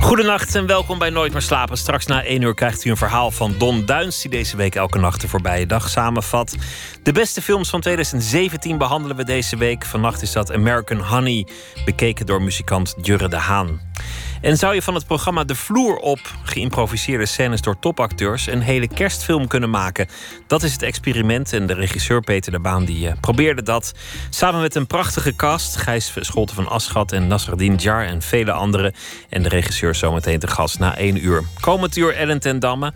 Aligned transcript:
Goedenacht 0.00 0.54
en 0.54 0.66
welkom 0.66 0.98
bij 0.98 1.10
Nooit 1.10 1.32
meer 1.32 1.42
slapen. 1.42 1.76
Straks 1.76 2.06
na 2.06 2.24
1 2.24 2.42
uur 2.42 2.54
krijgt 2.54 2.84
u 2.84 2.90
een 2.90 2.96
verhaal 2.96 3.30
van 3.30 3.54
Don 3.58 3.84
Duins... 3.84 4.20
die 4.20 4.30
deze 4.30 4.56
week 4.56 4.74
elke 4.74 4.98
nacht 4.98 5.20
de 5.20 5.28
voorbije 5.28 5.66
dag 5.66 5.88
samenvat. 5.88 6.56
De 7.02 7.12
beste 7.12 7.42
films 7.42 7.70
van 7.70 7.80
2017 7.80 8.78
behandelen 8.78 9.16
we 9.16 9.24
deze 9.24 9.56
week. 9.56 9.84
Vannacht 9.84 10.22
is 10.22 10.32
dat 10.32 10.52
American 10.52 10.98
Honey, 10.98 11.46
bekeken 11.84 12.26
door 12.26 12.42
muzikant 12.42 12.94
Jurre 13.02 13.28
de 13.28 13.36
Haan. 13.36 13.80
En 14.40 14.56
zou 14.56 14.74
je 14.74 14.82
van 14.82 14.94
het 14.94 15.06
programma 15.06 15.44
De 15.44 15.54
Vloer 15.54 15.96
op 15.96 16.20
geïmproviseerde 16.44 17.26
scènes 17.26 17.60
door 17.60 17.78
topacteurs 17.78 18.46
een 18.46 18.60
hele 18.60 18.88
kerstfilm 18.88 19.46
kunnen 19.46 19.70
maken? 19.70 20.08
Dat 20.46 20.62
is 20.62 20.72
het 20.72 20.82
experiment 20.82 21.52
en 21.52 21.66
de 21.66 21.74
regisseur 21.74 22.20
Peter 22.20 22.52
de 22.52 22.60
Baan 22.60 22.84
die 22.84 23.06
uh, 23.06 23.12
probeerde 23.20 23.62
dat. 23.62 23.92
Samen 24.30 24.60
met 24.60 24.74
een 24.74 24.86
prachtige 24.86 25.36
cast, 25.36 25.76
Gijs 25.76 26.12
Scholten 26.20 26.56
van 26.56 26.68
Aschat 26.68 27.12
en 27.12 27.26
Nasreddin 27.26 27.74
Jar 27.74 28.04
en 28.04 28.22
vele 28.22 28.52
anderen. 28.52 28.94
En 29.28 29.42
de 29.42 29.48
regisseur 29.48 29.94
zometeen 29.94 30.38
te 30.38 30.48
gast 30.48 30.78
na 30.78 30.96
één 30.96 31.24
uur. 31.24 31.44
Komend 31.60 31.96
uur 31.96 32.14
Ellen 32.14 32.40
ten 32.40 32.58
Damme. 32.58 32.92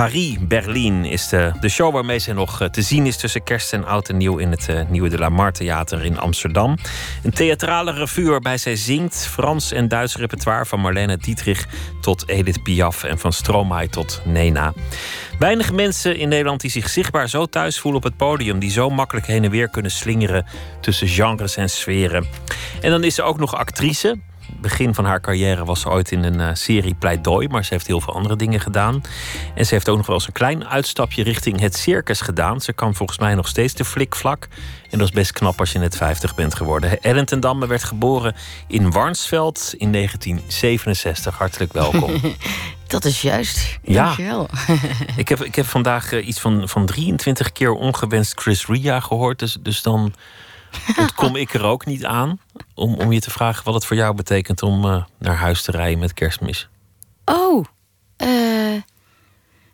Paris, 0.00 0.36
Berlin 0.40 1.04
is 1.04 1.28
de, 1.28 1.68
show 1.68 1.92
waarmee 1.92 2.18
ze 2.18 2.32
nog 2.32 2.60
eh, 2.60 2.68
te 2.68 2.82
zien 2.82 3.06
is 3.06 3.16
tussen 3.16 3.42
kerst 3.42 3.72
en 3.72 3.84
oud 3.84 4.08
en 4.08 4.16
nieuw 4.16 4.36
in 4.36 4.50
het 4.50 4.68
uh, 4.70 4.80
Nieuwe 4.88 5.08
de 5.08 5.18
la 5.18 5.28
Mar 5.28 5.52
Theater 5.52 6.04
in 6.04 6.18
Amsterdam. 6.18 6.76
Een 7.22 7.30
theatrale 7.30 7.92
revue 7.92 8.30
waarbij 8.30 8.58
zij 8.58 8.76
zingt 8.76 9.26
Frans 9.26 9.72
en 9.72 9.88
Duits 9.88 10.16
repertoire 10.16 10.66
van 10.66 10.80
Marlene 10.80 11.16
Dietrich 11.16 11.66
tot 12.00 12.28
Edith 12.28 12.62
Piaf 12.62 13.04
en 13.04 13.18
van 13.18 13.32
Stromae 13.32 13.88
tot 13.88 14.22
Nena. 14.24 14.72
Weinig 15.38 15.72
mensen 15.72 16.16
in 16.16 16.28
Nederland 16.28 16.60
die 16.60 16.70
zich 16.70 16.88
zichtbaar 16.88 17.28
zo 17.28 17.46
thuis 17.46 17.78
voelen 17.78 18.00
op 18.00 18.06
het 18.06 18.16
podium, 18.16 18.58
die 18.58 18.70
zo 18.70 18.90
makkelijk 18.90 19.26
heen 19.26 19.44
en 19.44 19.50
weer 19.50 19.68
kunnen 19.68 19.90
slingeren 19.90 20.46
tussen 20.80 21.08
genres 21.08 21.56
en 21.56 21.70
sferen. 21.70 22.26
En 22.80 22.90
dan 22.90 23.04
is 23.04 23.14
ze 23.14 23.22
ook 23.22 23.38
nog 23.38 23.54
actrice 23.54 24.18
begin 24.60 24.94
van 24.94 25.04
haar 25.04 25.20
carrière 25.20 25.64
was 25.64 25.80
ze 25.80 25.88
ooit 25.88 26.12
in 26.12 26.24
een 26.24 26.40
uh, 26.40 26.48
serie 26.52 26.94
Pleidooi. 26.94 27.48
Maar 27.48 27.64
ze 27.64 27.72
heeft 27.74 27.86
heel 27.86 28.00
veel 28.00 28.14
andere 28.14 28.36
dingen 28.36 28.60
gedaan. 28.60 29.02
En 29.54 29.66
ze 29.66 29.74
heeft 29.74 29.88
ook 29.88 29.96
nog 29.96 30.06
wel 30.06 30.16
eens 30.16 30.26
een 30.26 30.32
klein 30.32 30.68
uitstapje 30.68 31.22
richting 31.22 31.60
het 31.60 31.76
circus 31.76 32.20
gedaan. 32.20 32.60
Ze 32.60 32.72
kan 32.72 32.94
volgens 32.94 33.18
mij 33.18 33.34
nog 33.34 33.48
steeds 33.48 33.74
de 33.74 33.84
flikvlak. 33.84 34.48
En 34.90 34.98
dat 34.98 35.08
is 35.08 35.14
best 35.14 35.32
knap 35.32 35.60
als 35.60 35.72
je 35.72 35.78
net 35.78 35.96
50 35.96 36.34
bent 36.34 36.54
geworden. 36.54 37.02
Ellen 37.02 37.26
ten 37.26 37.40
Damme 37.40 37.66
werd 37.66 37.84
geboren 37.84 38.34
in 38.66 38.90
Warnsveld 38.90 39.74
in 39.76 39.92
1967. 39.92 41.38
Hartelijk 41.38 41.72
welkom. 41.72 42.20
Dat 42.86 43.04
is 43.04 43.22
juist. 43.22 43.78
Ja. 43.82 44.04
Dankjewel. 44.04 44.48
ik, 45.16 45.28
heb, 45.28 45.44
ik 45.44 45.54
heb 45.54 45.66
vandaag 45.66 46.12
uh, 46.12 46.26
iets 46.26 46.40
van, 46.40 46.68
van 46.68 46.86
23 46.86 47.52
keer 47.52 47.72
ongewenst 47.72 48.40
Chris 48.40 48.66
Ria 48.66 49.00
gehoord. 49.00 49.38
Dus, 49.38 49.56
dus 49.60 49.82
dan 49.82 50.14
ontkom 50.98 51.36
ik 51.36 51.54
er 51.54 51.64
ook 51.64 51.86
niet 51.86 52.04
aan 52.04 52.38
om, 52.74 52.94
om 52.94 53.12
je 53.12 53.20
te 53.20 53.30
vragen 53.30 53.64
wat 53.64 53.74
het 53.74 53.84
voor 53.84 53.96
jou 53.96 54.14
betekent 54.14 54.62
om 54.62 54.84
uh, 54.84 55.04
naar 55.18 55.36
huis 55.36 55.62
te 55.62 55.70
rijden 55.70 55.98
met 55.98 56.14
kerstmis. 56.14 56.68
Oh, 57.24 57.64
uh, 58.18 58.80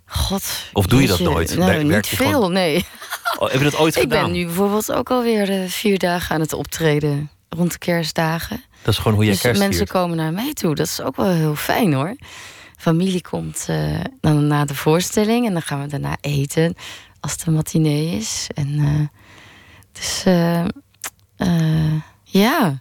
god. 0.06 0.70
Of 0.72 0.86
doe 0.86 1.00
je 1.00 1.06
dat 1.06 1.18
nooit? 1.18 1.56
Nou, 1.56 1.84
niet 1.84 2.06
veel, 2.06 2.30
gewoon... 2.30 2.52
nee. 2.52 2.86
Oh, 3.38 3.50
heb 3.50 3.58
je 3.58 3.64
dat 3.64 3.78
ooit 3.78 3.96
ik 3.96 4.02
gedaan? 4.02 4.18
Ik 4.18 4.32
ben 4.32 4.40
nu 4.40 4.46
bijvoorbeeld 4.46 4.92
ook 4.92 5.10
alweer 5.10 5.62
uh, 5.62 5.68
vier 5.68 5.98
dagen 5.98 6.34
aan 6.34 6.40
het 6.40 6.52
optreden 6.52 7.30
rond 7.48 7.72
de 7.72 7.78
kerstdagen. 7.78 8.64
Dat 8.82 8.94
is 8.94 9.00
gewoon 9.00 9.16
hoe 9.16 9.24
je 9.24 9.30
dus 9.30 9.40
kerst 9.40 9.60
mensen 9.60 9.86
komen 9.86 10.16
naar 10.16 10.32
mij 10.32 10.52
toe. 10.52 10.74
Dat 10.74 10.86
is 10.86 11.00
ook 11.00 11.16
wel 11.16 11.30
heel 11.30 11.54
fijn 11.54 11.92
hoor. 11.92 12.16
Familie 12.76 13.22
komt 13.22 13.66
dan 14.20 14.46
na 14.46 14.64
de 14.64 14.74
voorstelling 14.74 15.46
en 15.46 15.52
dan 15.52 15.62
gaan 15.62 15.80
we 15.80 15.86
daarna 15.86 16.16
eten 16.20 16.74
als 17.20 17.32
het 17.32 17.46
een 17.46 17.52
matinee 17.52 18.16
is. 18.16 18.46
En 18.54 19.10
dus 19.92 20.24
uh, 21.38 22.00
ja, 22.22 22.80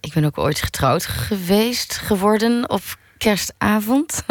ik 0.00 0.12
ben 0.12 0.24
ook 0.24 0.38
ooit 0.38 0.62
getrouwd 0.62 1.04
geweest 1.06 1.96
geworden 1.96 2.70
op 2.70 2.82
kerstavond. 3.18 4.22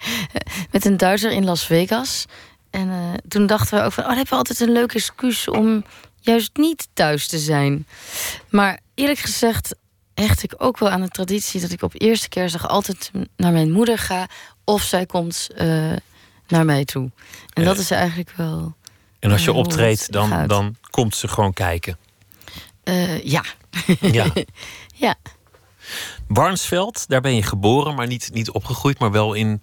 Met 0.72 0.84
een 0.84 0.96
Duitser 0.96 1.30
in 1.30 1.44
Las 1.44 1.66
Vegas. 1.66 2.24
En 2.70 2.88
uh, 2.88 3.12
toen 3.28 3.46
dachten 3.46 3.78
we 3.78 3.84
ook 3.84 3.92
van, 3.92 4.02
oh, 4.02 4.08
dan 4.08 4.18
hebben 4.18 4.32
we 4.32 4.38
altijd 4.38 4.60
een 4.60 4.72
leuke 4.72 4.94
excuus 4.94 5.48
om 5.48 5.84
juist 6.20 6.56
niet 6.56 6.88
thuis 6.92 7.26
te 7.26 7.38
zijn. 7.38 7.86
Maar 8.48 8.80
eerlijk 8.94 9.18
gezegd 9.18 9.74
hecht 10.14 10.42
ik 10.42 10.54
ook 10.56 10.78
wel 10.78 10.90
aan 10.90 11.00
de 11.00 11.08
traditie 11.08 11.60
dat 11.60 11.70
ik 11.70 11.82
op 11.82 11.92
eerste 11.94 12.28
kerstdag 12.28 12.68
altijd 12.68 13.10
naar 13.36 13.52
mijn 13.52 13.70
moeder 13.70 13.98
ga. 13.98 14.26
Of 14.64 14.82
zij 14.82 15.06
komt 15.06 15.48
uh, 15.56 15.92
naar 16.48 16.64
mij 16.64 16.84
toe. 16.84 17.10
En 17.52 17.64
dat 17.64 17.78
is 17.78 17.90
eigenlijk 17.90 18.32
wel. 18.36 18.74
En 19.18 19.30
als 19.32 19.44
je 19.44 19.52
optreedt, 19.52 20.12
dan, 20.12 20.46
dan 20.46 20.76
komt 20.90 21.16
ze 21.16 21.28
gewoon 21.28 21.52
kijken. 21.52 21.98
Uh, 22.88 23.24
ja. 23.34 23.44
Ja. 24.00 24.32
ja. 24.94 25.14
Warnsveld, 26.26 27.08
daar 27.08 27.20
ben 27.20 27.34
je 27.34 27.42
geboren, 27.42 27.94
maar 27.94 28.06
niet, 28.06 28.30
niet 28.32 28.50
opgegroeid, 28.50 28.98
maar 28.98 29.10
wel 29.10 29.34
in, 29.34 29.60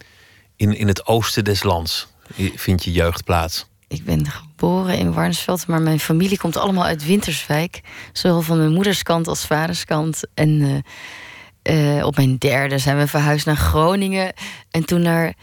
in, 0.56 0.78
in 0.78 0.88
het 0.88 1.08
oosten 1.08 1.44
des 1.44 1.63
lands 1.63 2.08
vindt 2.56 2.84
je 2.84 2.91
jeugd 2.91 3.24
plaats. 3.24 3.66
Ik 3.88 4.06
ben 4.06 4.28
geboren 4.30 4.97
in 4.97 5.13
Warnsveld, 5.13 5.68
maar 5.68 5.81
mijn 5.81 6.00
familie 6.00 6.38
komt 6.38 6.58
allemaal 6.58 6.84
uit 6.84 7.06
Winterswijk. 7.06 7.81
Zowel 8.13 8.41
van 8.41 8.58
mijn 8.58 8.74
moederskant 8.74 9.28
als 9.28 9.46
vaderskant. 9.46 10.22
En 10.34 10.84
uh, 11.63 11.97
uh, 11.97 12.06
op 12.06 12.16
mijn 12.16 12.38
derde 12.38 12.78
zijn 12.78 12.97
we 12.97 13.07
verhuisd 13.07 13.46
naar 13.46 13.56
Groningen. 13.56 14.34
En 14.72 14.86
toen 14.86 15.02
naar 15.02 15.34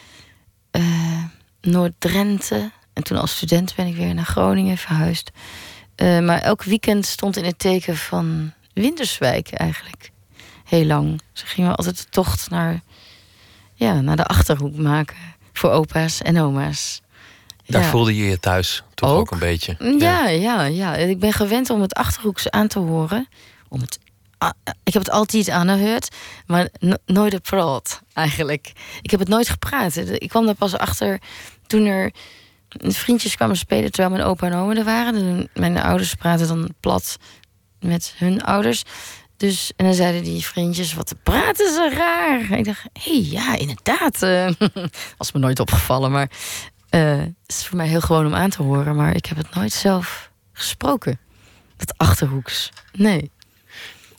Noord-Drenthe. 1.60 2.70
En 2.92 3.02
toen 3.02 3.18
als 3.18 3.36
student 3.36 3.74
ben 3.74 3.86
ik 3.86 3.96
weer 3.96 4.14
naar 4.14 4.24
Groningen 4.24 4.76
verhuisd. 4.76 5.30
Uh, 5.96 6.18
maar 6.20 6.40
elk 6.40 6.62
weekend 6.62 7.06
stond 7.06 7.36
in 7.36 7.44
het 7.44 7.58
teken 7.58 7.96
van 7.96 8.52
Winterswijk 8.74 9.52
eigenlijk. 9.52 10.10
Heel 10.64 10.84
lang. 10.84 11.20
Ze 11.32 11.46
gingen 11.46 11.76
altijd 11.76 11.96
de 11.96 12.04
tocht 12.10 12.50
naar, 12.50 12.80
ja, 13.74 14.00
naar 14.00 14.16
de 14.16 14.26
achterhoek 14.26 14.76
maken. 14.76 15.16
Voor 15.52 15.70
opa's 15.70 16.22
en 16.22 16.40
oma's. 16.40 17.02
Daar 17.66 17.82
ja. 17.82 17.88
voelde 17.88 18.16
je 18.16 18.24
je 18.24 18.40
thuis 18.40 18.82
toch 18.94 19.10
ook, 19.10 19.18
ook 19.18 19.30
een 19.30 19.38
beetje? 19.38 19.76
Ja, 19.98 20.28
ja, 20.28 20.64
ja, 20.64 20.94
Ik 20.94 21.18
ben 21.18 21.32
gewend 21.32 21.70
om 21.70 21.80
het 21.80 21.94
achterhoeks 21.94 22.50
aan 22.50 22.68
te 22.68 22.78
horen. 22.78 23.28
Om 23.68 23.80
het, 23.80 23.98
ik 24.82 24.92
heb 24.92 25.02
het 25.02 25.10
altijd 25.10 25.50
aangehoord, 25.50 26.14
maar 26.46 26.68
no 26.78 26.96
nooit 27.06 27.34
gepraat 27.34 28.02
eigenlijk. 28.12 28.72
Ik 29.02 29.10
heb 29.10 29.20
het 29.20 29.28
nooit 29.28 29.48
gepraat. 29.48 29.96
Ik 29.96 30.28
kwam 30.28 30.46
daar 30.46 30.54
pas 30.54 30.76
achter 30.76 31.20
toen 31.66 31.86
er 31.86 32.12
vriendjes 32.78 33.36
kwamen 33.36 33.56
spelen 33.56 33.92
terwijl 33.92 34.14
mijn 34.14 34.28
opa 34.28 34.46
en 34.46 34.54
oma 34.54 34.74
er 34.74 34.84
waren. 34.84 35.48
Mijn 35.54 35.78
ouders 35.78 36.14
praten 36.14 36.48
dan 36.48 36.74
plat 36.80 37.16
met 37.80 38.14
hun 38.16 38.42
ouders. 38.42 38.82
Dus, 39.36 39.72
en 39.76 39.84
dan 39.84 39.94
zeiden 39.94 40.22
die 40.22 40.44
vriendjes, 40.44 40.94
wat 40.94 41.14
praten 41.22 41.72
ze 41.72 41.90
raar. 41.94 42.58
Ik 42.58 42.64
dacht, 42.64 42.82
hé, 42.92 43.12
hey, 43.12 43.30
ja, 43.30 43.56
inderdaad. 43.56 44.18
Was 45.18 45.32
me 45.32 45.40
nooit 45.40 45.60
opgevallen, 45.60 46.10
maar 46.10 46.30
uh, 46.90 47.18
het 47.18 47.34
is 47.46 47.66
voor 47.66 47.76
mij 47.76 47.86
heel 47.86 48.00
gewoon 48.00 48.26
om 48.26 48.34
aan 48.34 48.50
te 48.50 48.62
horen. 48.62 48.96
Maar 48.96 49.14
ik 49.14 49.26
heb 49.26 49.36
het 49.36 49.54
nooit 49.54 49.72
zelf 49.72 50.30
gesproken. 50.52 51.18
Dat 51.76 51.94
achterhoeks. 51.96 52.70
Nee. 52.92 53.30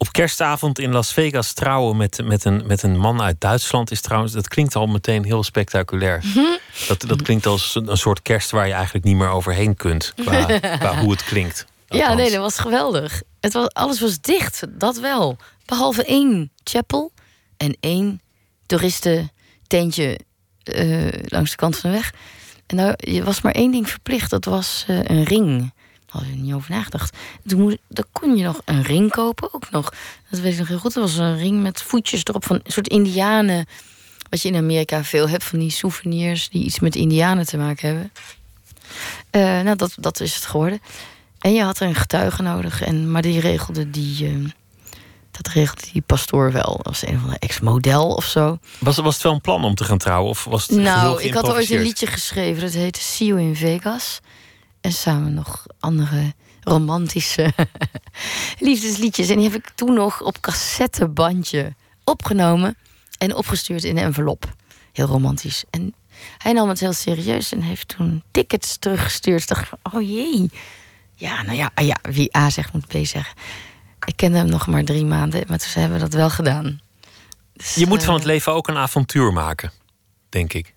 Op 0.03 0.11
kerstavond 0.11 0.79
in 0.79 0.91
Las 0.91 1.13
Vegas 1.13 1.53
trouwen 1.53 1.97
met, 1.97 2.21
met, 2.23 2.45
een, 2.45 2.63
met 2.65 2.83
een 2.83 2.97
man 2.97 3.21
uit 3.21 3.41
Duitsland 3.41 3.91
is 3.91 4.01
trouwens, 4.01 4.33
dat 4.33 4.47
klinkt 4.47 4.75
al 4.75 4.87
meteen 4.87 5.23
heel 5.23 5.43
spectaculair. 5.43 6.21
Mhm. 6.23 6.45
Dat, 6.87 7.01
dat 7.01 7.21
klinkt 7.21 7.45
als 7.45 7.75
een 7.85 7.97
soort 7.97 8.21
kerst 8.21 8.51
waar 8.51 8.67
je 8.67 8.73
eigenlijk 8.73 9.05
niet 9.05 9.15
meer 9.15 9.29
overheen 9.29 9.75
kunt. 9.75 10.13
Qua, 10.15 10.59
qua 10.79 10.99
hoe 10.99 11.11
het 11.11 11.23
klinkt. 11.23 11.65
Althans. 11.87 12.09
Ja, 12.09 12.15
nee, 12.15 12.31
dat 12.31 12.39
was 12.39 12.59
geweldig. 12.59 13.21
Het 13.39 13.53
was, 13.53 13.67
alles 13.67 13.99
was 13.99 14.21
dicht, 14.21 14.63
dat 14.69 14.97
wel. 14.99 15.37
Behalve 15.65 16.03
één 16.03 16.51
chapel 16.63 17.11
en 17.57 17.77
één 17.79 18.21
toeristententje 18.65 20.19
uh, 20.63 21.07
langs 21.25 21.49
de 21.49 21.57
kant 21.57 21.77
van 21.77 21.89
de 21.89 21.95
weg. 21.95 22.13
En 22.65 22.77
daar 22.77 23.23
was 23.23 23.41
maar 23.41 23.53
één 23.53 23.71
ding 23.71 23.89
verplicht, 23.89 24.29
dat 24.29 24.45
was 24.45 24.85
uh, 24.89 24.99
een 25.03 25.23
ring. 25.23 25.72
Had 26.13 26.25
je 26.25 26.35
niet 26.35 26.53
over 26.53 26.71
nagedacht. 26.71 27.17
Toen 27.47 27.61
moest, 27.61 27.77
dan 27.87 28.05
kon 28.11 28.37
je 28.37 28.43
nog 28.43 28.61
een 28.65 28.83
ring 28.83 29.11
kopen, 29.11 29.53
ook 29.53 29.71
nog. 29.71 29.93
Dat 30.29 30.39
weet 30.39 30.53
ik 30.53 30.59
nog 30.59 30.67
heel 30.67 30.77
goed. 30.77 30.93
Dat 30.93 31.03
was 31.03 31.17
een 31.17 31.37
ring 31.37 31.61
met 31.61 31.81
voetjes 31.81 32.23
erop 32.23 32.45
van 32.45 32.55
een 32.63 32.71
soort 32.71 32.87
indianen. 32.87 33.65
Wat 34.29 34.41
je 34.41 34.47
in 34.47 34.55
Amerika 34.55 35.03
veel 35.03 35.29
hebt, 35.29 35.43
van 35.43 35.59
die 35.59 35.71
souvenirs 35.71 36.49
die 36.49 36.63
iets 36.63 36.79
met 36.79 36.95
indianen 36.95 37.45
te 37.45 37.57
maken 37.57 37.87
hebben. 37.87 38.11
Uh, 39.31 39.61
nou, 39.65 39.75
dat, 39.75 39.93
dat 39.99 40.19
is 40.19 40.35
het 40.35 40.45
geworden. 40.45 40.81
En 41.39 41.53
je 41.53 41.63
had 41.63 41.79
er 41.79 41.87
een 41.87 41.95
getuige 41.95 42.41
nodig. 42.41 42.81
En, 42.81 43.11
maar 43.11 43.21
die 43.21 43.39
regelde 43.39 43.89
die. 43.89 44.31
Uh, 44.31 44.49
dat 45.31 45.47
regelde 45.47 45.81
die 45.91 46.01
pastoor 46.01 46.51
wel. 46.51 46.79
Was 46.83 47.05
een 47.05 47.19
van 47.19 47.29
de 47.29 47.39
ex-model 47.39 48.07
of 48.07 48.25
zo. 48.25 48.57
Was, 48.79 48.97
was 48.97 49.13
het 49.13 49.23
wel 49.23 49.33
een 49.33 49.41
plan 49.41 49.63
om 49.63 49.75
te 49.75 49.83
gaan 49.83 49.97
trouwen? 49.97 50.29
Of 50.29 50.43
was 50.43 50.67
het 50.67 50.79
nou, 50.79 51.21
ik 51.21 51.33
had 51.33 51.49
ooit 51.49 51.69
een 51.69 51.81
liedje 51.81 52.07
geschreven. 52.07 52.61
Dat 52.61 52.73
heette 52.73 53.01
See 53.01 53.27
You 53.27 53.41
in 53.41 53.55
Vegas. 53.55 54.19
En 54.83 54.91
samen 54.91 55.33
nog 55.33 55.65
andere 55.79 56.33
romantische 56.61 57.53
liefdesliedjes. 58.59 59.29
En 59.29 59.35
die 59.35 59.49
heb 59.49 59.59
ik 59.59 59.69
toen 59.75 59.93
nog 59.93 60.21
op 60.21 60.41
cassettebandje 60.41 61.73
opgenomen 62.03 62.77
en 63.17 63.35
opgestuurd 63.35 63.83
in 63.83 63.97
een 63.97 64.03
envelop. 64.03 64.55
Heel 64.91 65.05
romantisch. 65.05 65.63
En 65.69 65.93
hij 66.37 66.53
nam 66.53 66.69
het 66.69 66.79
heel 66.79 66.93
serieus 66.93 67.51
en 67.51 67.61
heeft 67.61 67.87
toen 67.87 68.23
tickets 68.31 68.77
teruggestuurd. 68.77 69.41
Ik 69.41 69.47
dacht, 69.47 69.69
oh 69.83 70.01
jee. 70.01 70.51
Ja, 71.15 71.41
nou 71.41 71.57
ja, 71.57 71.71
ah 71.73 71.85
ja, 71.85 71.97
wie 72.01 72.37
A 72.37 72.49
zegt 72.49 72.73
moet 72.73 72.87
B 72.87 72.91
zeggen. 72.91 73.35
Ik 74.05 74.15
kende 74.15 74.37
hem 74.37 74.49
nog 74.49 74.67
maar 74.67 74.83
drie 74.83 75.05
maanden, 75.05 75.43
maar 75.47 75.57
toen 75.57 75.81
hebben 75.81 75.97
we 75.97 76.03
dat 76.03 76.13
wel 76.13 76.29
gedaan. 76.29 76.81
Dus, 77.53 77.75
Je 77.75 77.87
moet 77.87 78.03
van 78.03 78.13
het 78.13 78.23
eh, 78.23 78.29
leven 78.29 78.53
ook 78.53 78.67
een 78.67 78.77
avontuur 78.77 79.33
maken, 79.33 79.71
denk 80.29 80.53
ik. 80.53 80.73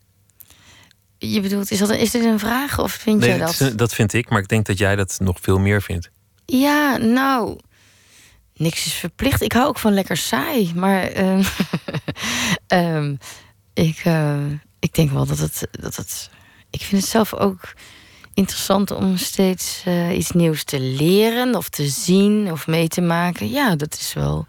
Je 1.18 1.40
bedoelt, 1.40 1.70
is, 1.70 1.78
dat, 1.78 1.90
is 1.90 2.10
dit 2.10 2.24
een 2.24 2.38
vraag 2.38 2.78
of 2.78 2.92
vind 2.92 3.20
Nee, 3.20 3.28
jij 3.28 3.38
dat, 3.38 3.60
is- 3.60 3.74
dat 3.76 3.94
vind 3.94 4.12
ik, 4.12 4.28
maar 4.30 4.40
ik 4.40 4.48
denk 4.48 4.66
dat 4.66 4.78
jij 4.78 4.96
dat 4.96 5.16
nog 5.20 5.38
veel 5.40 5.58
meer 5.58 5.82
vindt. 5.82 6.10
Ja, 6.46 6.96
nou, 6.96 7.58
niks 8.56 8.86
is 8.86 8.92
verplicht. 8.92 9.42
Ik 9.42 9.52
hou 9.52 9.66
ook 9.66 9.78
van 9.78 9.92
lekker 9.94 10.16
saai, 10.16 10.72
maar 10.74 11.02
ehm, 11.02 11.42
ehm, 12.66 13.14
ik, 13.74 14.00
eh, 14.04 14.36
ik 14.78 14.94
denk 14.94 15.10
wel 15.10 15.26
dat 15.26 15.38
het, 15.38 15.68
dat 15.70 15.96
het. 15.96 16.30
Ik 16.70 16.80
vind 16.82 17.00
het 17.02 17.10
zelf 17.10 17.34
ook 17.34 17.72
interessant 18.34 18.90
om 18.90 19.16
steeds 19.16 19.82
eh, 19.84 20.16
iets 20.16 20.30
nieuws 20.30 20.64
te 20.64 20.80
leren 20.80 21.54
of 21.54 21.68
te 21.68 21.88
zien 21.88 22.52
of 22.52 22.66
mee 22.66 22.88
te 22.88 23.00
maken. 23.00 23.50
Ja, 23.50 23.76
dat 23.76 23.94
is 24.00 24.12
wel. 24.14 24.46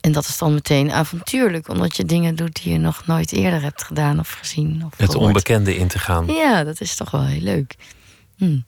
En 0.00 0.12
dat 0.12 0.24
is 0.24 0.38
dan 0.38 0.54
meteen 0.54 0.92
avontuurlijk, 0.92 1.68
omdat 1.68 1.96
je 1.96 2.04
dingen 2.04 2.34
doet 2.34 2.62
die 2.62 2.72
je 2.72 2.78
nog 2.78 3.06
nooit 3.06 3.32
eerder 3.32 3.62
hebt 3.62 3.82
gedaan 3.82 4.18
of 4.18 4.30
gezien. 4.30 4.82
Of 4.86 4.96
Het 4.96 5.10
gehoord. 5.10 5.26
onbekende 5.26 5.76
in 5.76 5.88
te 5.88 5.98
gaan. 5.98 6.26
Ja, 6.26 6.64
dat 6.64 6.80
is 6.80 6.96
toch 6.96 7.10
wel 7.10 7.24
heel 7.24 7.40
leuk. 7.40 7.76
Hm. 8.36 8.58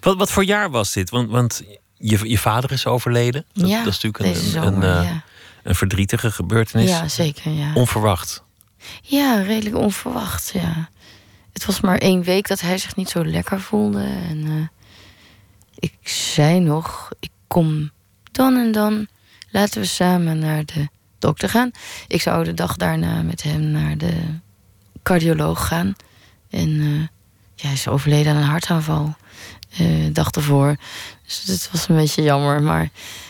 Wat, 0.00 0.16
wat 0.16 0.30
voor 0.30 0.44
jaar 0.44 0.70
was 0.70 0.92
dit? 0.92 1.10
Want, 1.10 1.30
want 1.30 1.62
je, 1.96 2.28
je 2.28 2.38
vader 2.38 2.72
is 2.72 2.86
overleden. 2.86 3.44
Dat, 3.52 3.68
ja, 3.68 3.84
dat 3.84 3.92
is 3.92 4.00
natuurlijk 4.00 4.36
een, 4.36 4.62
een, 4.66 4.82
eh, 4.82 5.04
ja. 5.04 5.22
een 5.62 5.74
verdrietige 5.74 6.30
gebeurtenis. 6.30 6.88
Ja, 6.88 7.08
zeker. 7.08 7.52
Ja. 7.52 7.74
Onverwacht. 7.74 8.42
ja, 9.02 9.40
redelijk 9.40 9.76
onverwacht. 9.76 10.50
Ja. 10.54 10.88
Het 11.52 11.64
was 11.64 11.80
maar 11.80 11.98
één 11.98 12.22
week 12.22 12.48
dat 12.48 12.60
hij 12.60 12.78
zich 12.78 12.96
niet 12.96 13.08
zo 13.08 13.24
lekker 13.24 13.60
voelde. 13.60 14.02
En 14.28 14.44
eh, 14.46 14.68
ik 15.78 16.08
zei 16.08 16.60
nog, 16.60 17.10
ik 17.20 17.30
kom 17.46 17.90
dan 18.32 18.56
en 18.56 18.72
dan. 18.72 19.06
Laten 19.52 19.80
we 19.80 19.86
samen 19.86 20.38
naar 20.38 20.64
de 20.64 20.88
dokter 21.18 21.48
gaan. 21.48 21.70
Ik 22.08 22.20
zou 22.22 22.44
de 22.44 22.54
dag 22.54 22.76
daarna 22.76 23.22
met 23.22 23.42
hem 23.42 23.60
naar 23.60 23.98
de 23.98 24.14
cardioloog 25.02 25.66
gaan. 25.66 25.94
En 26.50 26.80
eh, 26.80 26.98
ja, 27.54 27.64
hij 27.66 27.72
is 27.72 27.88
overleden 27.88 28.32
aan 28.32 28.38
een 28.42 28.48
hartaanval. 28.48 29.14
eh, 29.78 30.12
dag 30.12 30.30
ervoor. 30.30 30.76
Dus 31.24 31.42
het 31.46 31.68
was 31.72 31.88
een 31.88 31.96
beetje 31.96 32.22
jammer. 32.22 32.62
Maar 32.62 32.88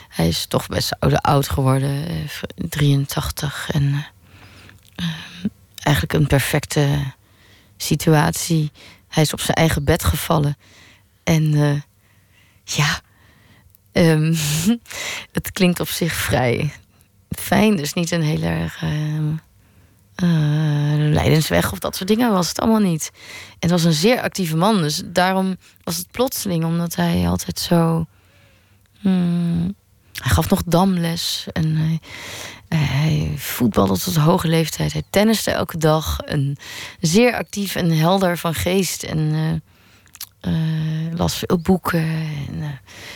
hij 0.09 0.29
is 0.29 0.47
toch 0.47 0.67
best 0.67 0.97
oud 1.21 1.49
geworden. 1.49 2.09
eh, 2.09 2.25
83. 2.69 3.71
En 3.73 3.83
eh, 3.93 5.07
eh, 5.07 5.15
eigenlijk 5.83 6.15
een 6.15 6.27
perfecte 6.27 7.13
situatie. 7.77 8.71
Hij 9.09 9.23
is 9.23 9.33
op 9.33 9.41
zijn 9.41 9.57
eigen 9.57 9.85
bed 9.85 10.05
gevallen. 10.05 10.57
En 11.25 11.53
ja, 12.65 13.01
ehm, 13.93 14.35
het 15.33 15.53
klinkt 15.53 15.81
op 15.81 15.89
zich 15.89 16.13
vrij 16.13 16.73
fijn. 17.29 17.77
Dus 17.77 17.93
niet 17.93 18.11
een 18.11 18.23
heel 18.23 18.43
erg 18.43 18.83
ehm, 18.83 19.33
eh, 20.15 21.11
lijdensweg 21.13 21.73
of 21.73 21.79
dat 21.79 21.97
soort 21.97 22.09
dingen 22.09 22.33
was 22.33 22.49
het 22.49 22.61
allemaal 22.61 22.91
niet. 22.91 23.11
En 23.49 23.59
het 23.59 23.71
was 23.71 23.85
een 23.85 23.93
zeer 23.93 24.21
actieve 24.21 24.57
man. 24.57 24.83
Dus 24.83 25.03
daarom 25.07 25.57
was 25.85 25.97
het 25.97 26.11
plotseling, 26.11 26.65
omdat 26.65 26.95
hij 26.95 27.29
altijd 27.29 27.59
zo. 27.59 28.07
hmm, 29.01 29.75
hij 30.13 30.31
gaf 30.31 30.51
nog 30.51 30.63
damles 30.67 31.47
en 31.53 31.77
hij, 31.77 32.01
hij 32.79 33.33
voetbalde 33.37 33.99
tot 33.99 34.17
hoge 34.17 34.49
leeftijd. 34.49 34.93
Hij 34.93 35.03
tenniste 35.11 35.51
elke 35.51 35.79
dag. 35.79 36.21
En 36.21 36.57
zeer 37.01 37.35
actief 37.35 37.75
en 37.75 37.91
helder 37.91 38.39
van 38.39 38.55
geest. 38.55 39.03
En 39.03 39.33
eh, 39.35 39.72
eh, 40.43 41.17
las 41.17 41.35
veel 41.35 41.59
boeken. 41.59 42.07
En 42.49 42.57
eh, 42.61 42.69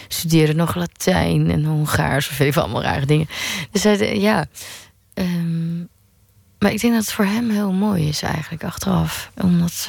studeerde 0.08 0.54
nog 0.54 0.74
Latijn 0.74 1.50
en 1.50 1.64
Hongaars. 1.64 2.28
Of 2.28 2.38
even 2.38 2.62
allemaal 2.62 2.82
rare 2.82 3.06
dingen. 3.06 3.28
Dus 3.70 3.82
hij, 3.82 4.18
ja. 4.20 4.46
ehm, 5.14 5.78
maar 6.58 6.72
ik 6.72 6.80
denk 6.80 6.94
dat 6.94 7.02
het 7.02 7.12
voor 7.12 7.24
hem 7.24 7.50
heel 7.50 7.72
mooi 7.72 8.08
is 8.08 8.22
eigenlijk 8.22 8.64
achteraf. 8.64 9.30
Omdat 9.42 9.88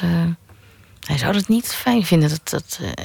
hij 1.08 1.18
zou 1.18 1.34
het 1.34 1.48
niet 1.48 1.66
fijn 1.66 2.04
vinden. 2.04 2.28
Dat, 2.28 2.48
dat, 2.48 2.78
eh, 2.82 3.04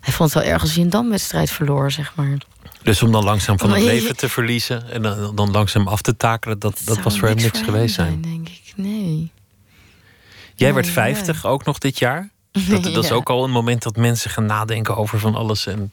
hij 0.00 0.12
vond 0.12 0.32
het 0.32 0.42
wel 0.42 0.52
erg 0.52 0.62
als 0.62 0.74
hij 0.74 0.82
een 0.82 0.90
damwedstrijd 0.90 1.50
verloor, 1.50 1.90
zeg 1.90 2.14
maar. 2.14 2.36
Dus 2.82 3.02
om 3.02 3.12
dan 3.12 3.24
langzaam 3.24 3.58
van 3.58 3.70
het 3.70 3.82
leven 3.82 4.16
te 4.16 4.28
verliezen 4.28 4.90
en 4.90 5.02
dan, 5.02 5.36
dan 5.36 5.50
langzaam 5.50 5.88
af 5.88 6.02
te 6.02 6.16
takelen, 6.16 6.58
dat, 6.58 6.80
dat 6.84 7.00
was 7.00 7.18
voor 7.18 7.28
hem 7.28 7.36
niks 7.36 7.58
voor 7.58 7.64
geweest 7.64 7.96
hem 7.96 8.06
zijn. 8.06 8.22
denk 8.22 8.48
ik. 8.48 8.72
Nee. 8.76 9.32
Jij 10.54 10.74
werd 10.74 10.86
Nee, 10.86 10.94
50 10.94 11.46
ook 11.46 11.64
nog 11.64 11.78
dit 11.78 11.98
jaar. 11.98 12.30
Dat, 12.68 12.82
dat 12.82 13.04
is 13.04 13.12
ook 13.18 13.30
al 13.30 13.44
een 13.44 13.50
moment 13.50 13.82
dat 13.82 13.96
mensen 13.96 14.30
gaan 14.30 14.46
nadenken 14.46 14.96
over 14.96 15.18
van 15.18 15.34
alles. 15.34 15.66
En, 15.66 15.92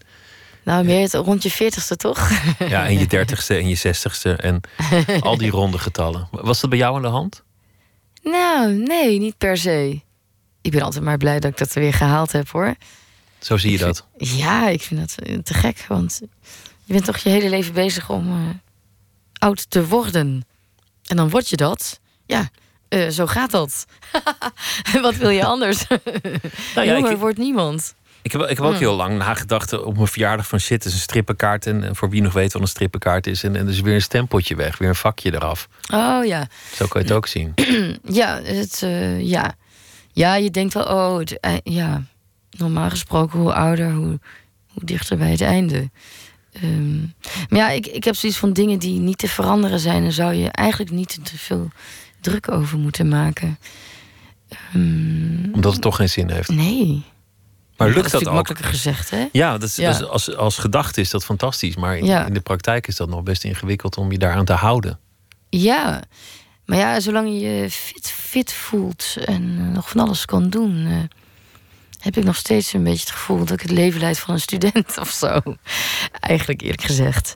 Nou, 0.63 0.85
meer 0.85 1.01
het 1.01 1.13
rond 1.13 1.43
je 1.43 1.51
veertigste, 1.51 1.95
toch? 1.95 2.29
ja, 2.67 2.85
en 2.85 2.99
je 2.99 3.07
dertigste 3.07 3.55
en 3.55 3.67
je 3.67 3.75
zestigste 3.75 4.33
en 4.33 4.61
al 5.19 5.37
die 5.37 5.51
ronde 5.51 5.77
getallen. 5.77 6.27
Was 6.31 6.61
dat 6.61 6.69
bij 6.69 6.79
jou 6.79 6.95
aan 6.95 7.01
de 7.01 7.07
hand? 7.07 7.43
nou, 8.23 8.73
nee, 8.73 9.19
niet 9.19 9.37
per 9.37 9.57
se. 9.57 10.01
Ik 10.61 10.71
ben 10.71 10.81
altijd 10.81 11.03
maar 11.03 11.17
blij 11.17 11.39
dat 11.39 11.51
ik 11.51 11.57
dat 11.57 11.73
weer 11.73 11.93
gehaald 11.93 12.31
heb, 12.31 12.49
hoor. 12.49 12.75
Zo 13.39 13.57
zie 13.57 13.71
je 13.71 13.77
dat. 13.77 14.05
Ja, 14.17 14.67
ik 14.67 14.81
vind 14.81 14.99
dat 14.99 15.27
eh, 15.27 15.37
te 15.37 15.53
gek. 15.53 15.85
Want 15.87 16.21
je 16.83 16.93
bent 16.93 17.05
toch 17.05 17.17
je 17.17 17.29
hele 17.29 17.49
leven 17.49 17.73
bezig 17.73 18.09
om 18.09 18.29
eh, 18.29 18.37
oud 19.33 19.69
te 19.69 19.87
worden. 19.87 20.45
En 21.05 21.15
dan 21.15 21.29
word 21.29 21.49
je 21.49 21.55
dat. 21.55 21.99
Ja, 22.25 22.49
eh, 22.95 23.09
zo 23.09 23.25
gaat 23.25 23.51
dat. 23.51 23.85
Wat 25.01 25.15
wil 25.15 25.29
je 25.29 25.45
anders? 25.45 25.87
Nou 26.75 26.87
ja, 26.87 26.93
Jonger 26.93 27.11
ik, 27.11 27.17
wordt 27.17 27.37
niemand. 27.37 27.95
ik 28.21 28.31
heb, 28.31 28.41
ik 28.41 28.47
heb 28.49 28.59
ook 28.59 28.69
Hmm. 28.71 28.79
heel 28.79 28.95
lang 28.95 29.17
nagedacht 29.17 29.73
op 29.83 29.95
mijn 29.95 30.07
verjaardag 30.07 30.47
van 30.47 30.59
shit, 30.59 30.85
is 30.85 30.93
een 30.93 30.99
strippenkaart. 30.99 31.65
En, 31.65 31.95
voor 31.95 32.09
wie 32.09 32.21
nog 32.21 32.33
weet 32.33 32.53
wat 32.53 32.61
een 32.61 32.67
strippenkaart 32.67 33.27
is. 33.27 33.43
En, 33.43 33.55
en 33.55 33.65
er 33.65 33.71
is 33.73 33.81
weer 33.81 33.93
een 33.95 34.01
stempeltje 34.01 34.55
weg, 34.55 34.77
weer 34.77 34.89
een 34.89 34.95
vakje 34.95 35.33
eraf. 35.33 35.67
Oh 35.93 36.25
ja. 36.25 36.47
Zo 36.75 36.85
kan 36.87 37.01
je 37.01 37.07
het 37.07 37.15
ook 37.15 37.27
zien. 37.27 37.53
Ja, 38.21 38.41
het, 38.43 38.81
eh, 38.83 39.21
ja. 39.21 39.55
ja, 40.11 40.35
je 40.35 40.51
denkt 40.51 40.73
wel, 40.73 40.83
oh, 40.85 41.17
het, 41.17 41.39
ei- 41.39 41.59
ja. 41.63 42.03
Normaal 42.57 42.89
gesproken, 42.89 43.39
hoe 43.39 43.53
ouder, 43.53 43.91
hoe, 43.91 44.19
hoe 44.73 44.83
dichter 44.85 45.17
bij 45.17 45.31
het 45.31 45.41
einde. 45.41 45.89
Ehm, 46.53 46.99
maar 47.49 47.59
ja, 47.59 47.69
ik, 47.69 47.87
ik 47.87 48.03
heb 48.03 48.15
zoiets 48.15 48.37
van 48.39 48.53
dingen 48.53 48.79
die 48.79 48.99
niet 48.99 49.17
te 49.17 49.27
veranderen 49.27 49.79
zijn. 49.79 50.03
En 50.03 50.11
zou 50.11 50.33
je 50.33 50.49
eigenlijk 50.51 50.91
niet 50.91 51.19
te 51.25 51.37
veel 51.37 51.69
druk 52.25 52.51
over 52.51 52.77
moeten 52.77 53.07
maken. 53.07 53.59
Ehm, 54.49 55.53
Omdat 55.53 55.71
het 55.73 55.81
toch 55.81 55.95
geen 55.95 56.09
zin 56.09 56.29
heeft. 56.29 56.49
nee. 56.49 57.03
Maar 57.77 57.87
lukt 57.87 58.05
is 58.05 58.11
dat 58.11 58.21
natuurlijk 58.21 58.29
ook? 58.29 58.33
makkelijker 58.47 58.65
gezegd, 58.65 59.09
hè? 59.09 59.25
Ja, 59.31 59.51
dat 59.57 59.69
is, 59.69 59.75
Ja. 59.75 59.91
dat 59.91 60.01
is- 60.01 60.07
als, 60.07 60.35
als 60.35 60.57
gedachte 60.57 61.01
is 61.01 61.09
dat 61.09 61.25
fantastisch. 61.25 61.75
Maar 61.75 61.97
in, 61.97 62.05
Ja. 62.05 62.25
in 62.25 62.33
de 62.33 62.39
praktijk 62.39 62.87
is 62.87 62.95
dat 62.95 63.09
nog 63.09 63.23
best 63.23 63.43
ingewikkeld 63.43 63.97
om 63.97 64.11
je 64.11 64.17
daaraan 64.17 64.45
te 64.45 64.53
houden. 64.53 64.99
Ja. 65.49 66.01
Maar 66.65 66.77
ja, 66.77 66.99
zolang 66.99 67.27
je 67.27 67.39
je 67.39 67.69
fit, 67.71 68.11
fit 68.11 68.53
voelt 68.53 69.15
en 69.25 69.71
nog 69.71 69.89
van 69.89 70.01
alles 70.01 70.25
kan 70.25 70.49
doen... 70.49 70.85
eh, 70.85 71.17
heb 71.99 72.17
ik 72.17 72.23
nog 72.23 72.35
steeds 72.35 72.73
een 72.73 72.83
beetje 72.83 72.99
het 73.05 73.11
gevoel 73.11 73.37
dat 73.37 73.51
ik 73.51 73.61
het 73.61 73.71
leven 73.71 73.99
leid 73.99 74.19
van 74.19 74.33
een 74.33 74.39
student 74.39 74.97
of 74.99 75.09
zo. 75.09 75.39
Eigenlijk 76.19 76.61
eerlijk 76.61 76.81
gezegd. 76.83 77.33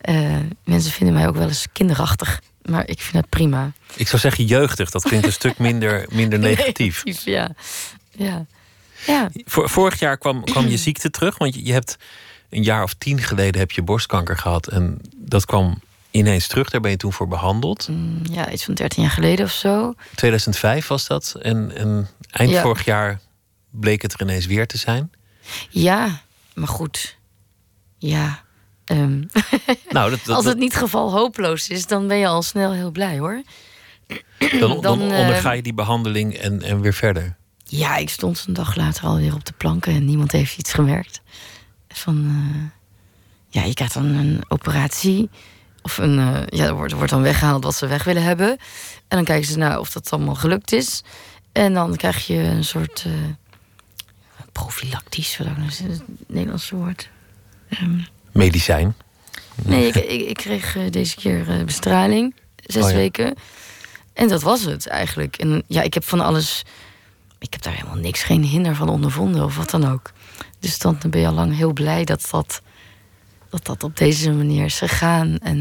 Eh, 0.00 0.36
mensen 0.64 0.92
vinden 0.92 1.14
mij 1.14 1.28
ook 1.28 1.36
wel 1.36 1.48
eens 1.48 1.66
kinderachtig. 1.72 2.40
Maar 2.62 2.88
ik 2.88 3.00
vind 3.00 3.16
het 3.16 3.28
prima. 3.28 3.72
Ik 3.96 4.08
zou 4.08 4.20
zeggen 4.20 4.44
jeugdig, 4.44 4.90
dat 4.90 5.02
klinkt 5.02 5.26
een 5.26 5.32
stuk 5.32 5.58
minder, 5.58 6.06
minder 6.20 6.38
negatief. 6.38 7.04
Negatief, 7.04 7.24
ja. 7.24 7.50
Ja. 8.10 8.46
Ja. 9.06 9.30
Vor- 9.44 9.68
Vorig 9.70 9.98
jaar 9.98 10.18
kwam, 10.18 10.44
kwam 10.44 10.66
je 10.66 10.76
ziekte 10.76 11.10
terug, 11.10 11.38
want 11.38 11.54
je, 11.66 11.72
hebt 11.72 11.96
een 12.50 12.62
jaar 12.62 12.82
of 12.82 12.94
tien 12.94 13.22
geleden 13.22 13.60
heb 13.60 13.70
je 13.70 13.82
borstkanker 13.82 14.38
gehad. 14.38 14.66
En 14.68 14.98
dat 15.16 15.44
kwam 15.44 15.80
ineens 16.10 16.46
terug, 16.46 16.70
daar 16.70 16.80
ben 16.80 16.90
je 16.90 16.96
toen 16.96 17.12
voor 17.12 17.28
behandeld. 17.28 17.88
Mm, 17.88 18.20
ja, 18.30 18.50
iets 18.50 18.64
van 18.64 18.74
13 18.74 19.02
jaar 19.02 19.12
geleden 19.12 19.44
of 19.44 19.52
zo. 19.52 19.94
2005 20.14 20.86
was 20.86 21.06
dat. 21.06 21.36
En, 21.42 21.76
en 21.76 22.08
eind 22.30 22.50
Ja. 22.50 22.62
vorig 22.62 22.84
jaar 22.84 23.20
bleek 23.70 24.02
het 24.02 24.12
er 24.12 24.20
ineens 24.22 24.46
weer 24.46 24.66
te 24.66 24.78
zijn. 24.78 25.10
Ja, 25.70 26.20
maar 26.54 26.68
goed. 26.68 27.16
Ja. 27.98 28.42
Ehm, 28.96 29.22
Nou, 29.88 30.10
dat, 30.10 30.20
dat, 30.24 30.36
als 30.36 30.44
het 30.44 30.58
niet 30.58 30.74
geval 30.74 31.12
hopeloos 31.12 31.68
is, 31.68 31.86
dan 31.86 32.06
ben 32.06 32.16
je 32.16 32.26
al 32.26 32.42
snel 32.42 32.72
heel 32.72 32.90
blij 32.90 33.18
hoor. 33.18 33.42
dan, 34.38 34.60
dan, 34.60 34.80
dan, 35.00 35.00
eh, 35.00 35.18
onderga 35.18 35.52
je 35.52 35.62
die 35.62 35.74
behandeling 35.74 36.34
en, 36.34 36.62
en 36.62 36.80
weer 36.80 36.94
verder. 36.94 37.36
Ja, 37.64 37.96
ik 37.96 38.10
stond 38.10 38.44
een 38.46 38.54
dag 38.54 38.74
later 38.74 39.04
alweer 39.04 39.34
op 39.34 39.44
de 39.44 39.52
planken 39.56 39.94
en 39.94 40.04
niemand 40.04 40.32
heeft 40.32 40.58
iets 40.58 40.72
gemerkt. 40.72 41.20
Van, 41.88 42.26
eh, 42.26 42.80
ja, 43.48 43.62
je 43.62 43.74
krijgt 43.74 43.94
dan 43.94 44.04
een 44.04 44.42
operatie. 44.48 45.30
Of 45.82 45.98
een, 45.98 46.18
eh, 46.18 46.42
ja, 46.46 46.64
er 46.64 46.74
wordt, 46.74 46.92
wordt 46.92 47.10
dan 47.10 47.22
weggehaald 47.22 47.64
wat 47.64 47.74
ze 47.74 47.86
weg 47.86 48.04
willen 48.04 48.22
hebben. 48.22 48.48
En 49.08 49.16
dan 49.16 49.24
kijken 49.24 49.48
ze 49.48 49.58
naar 49.58 49.78
of 49.78 49.90
dat 49.90 50.10
allemaal 50.10 50.34
gelukt 50.34 50.72
is. 50.72 51.02
En 51.52 51.74
dan 51.74 51.96
krijg 51.96 52.26
je 52.26 52.38
een 52.38 52.64
soort 52.64 53.04
eh, 53.06 53.12
profilactisch, 54.52 55.38
wat 55.38 55.46
is 55.68 55.78
het 55.78 56.02
Nederlandse 56.26 56.76
woord? 56.76 57.10
Um, 57.82 58.06
Medicijn. 58.32 58.94
Nee, 59.64 59.86
ik, 59.86 59.94
ik, 59.94 60.28
ik 60.28 60.36
kreeg 60.36 60.76
uh, 60.76 60.90
deze 60.90 61.16
keer 61.16 61.48
uh, 61.48 61.64
bestraling, 61.64 62.34
zes 62.56 62.84
oh, 62.84 62.90
ja. 62.90 62.96
weken. 62.96 63.34
En 64.12 64.28
dat 64.28 64.42
was 64.42 64.64
het 64.64 64.86
eigenlijk. 64.86 65.36
En 65.36 65.62
ja, 65.66 65.82
ik 65.82 65.94
heb 65.94 66.04
van 66.04 66.20
alles. 66.20 66.62
Ik 67.38 67.52
heb 67.52 67.62
daar 67.62 67.74
helemaal 67.74 67.96
niks, 67.96 68.22
geen 68.22 68.42
hinder 68.42 68.74
van 68.74 68.88
ondervonden 68.88 69.44
of 69.44 69.56
wat 69.56 69.70
dan 69.70 69.90
ook. 69.90 70.12
Dus 70.58 70.78
dan 70.78 70.98
ben 71.10 71.20
je 71.20 71.26
al 71.26 71.32
lang 71.32 71.56
heel 71.56 71.72
blij 71.72 72.04
dat 72.04 72.28
dat, 72.30 72.62
dat, 73.50 73.66
dat 73.66 73.84
op 73.84 73.96
deze 73.96 74.32
manier 74.32 74.64
is 74.64 74.78
gegaan 74.78 75.38
en, 75.38 75.58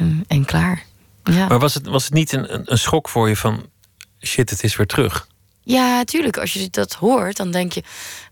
uh, 0.00 0.16
en 0.26 0.44
klaar. 0.44 0.84
Ja. 1.24 1.46
Maar 1.46 1.58
was 1.58 1.74
het, 1.74 1.86
was 1.86 2.04
het 2.04 2.12
niet 2.12 2.32
een, 2.32 2.72
een 2.72 2.78
schok 2.78 3.08
voor 3.08 3.28
je 3.28 3.36
van 3.36 3.66
shit, 4.20 4.50
het 4.50 4.62
is 4.62 4.76
weer 4.76 4.86
terug? 4.86 5.28
Ja, 5.62 6.04
tuurlijk. 6.04 6.38
Als 6.38 6.52
je 6.52 6.70
dat 6.70 6.92
hoort, 6.92 7.36
dan 7.36 7.50
denk 7.50 7.72
je, 7.72 7.82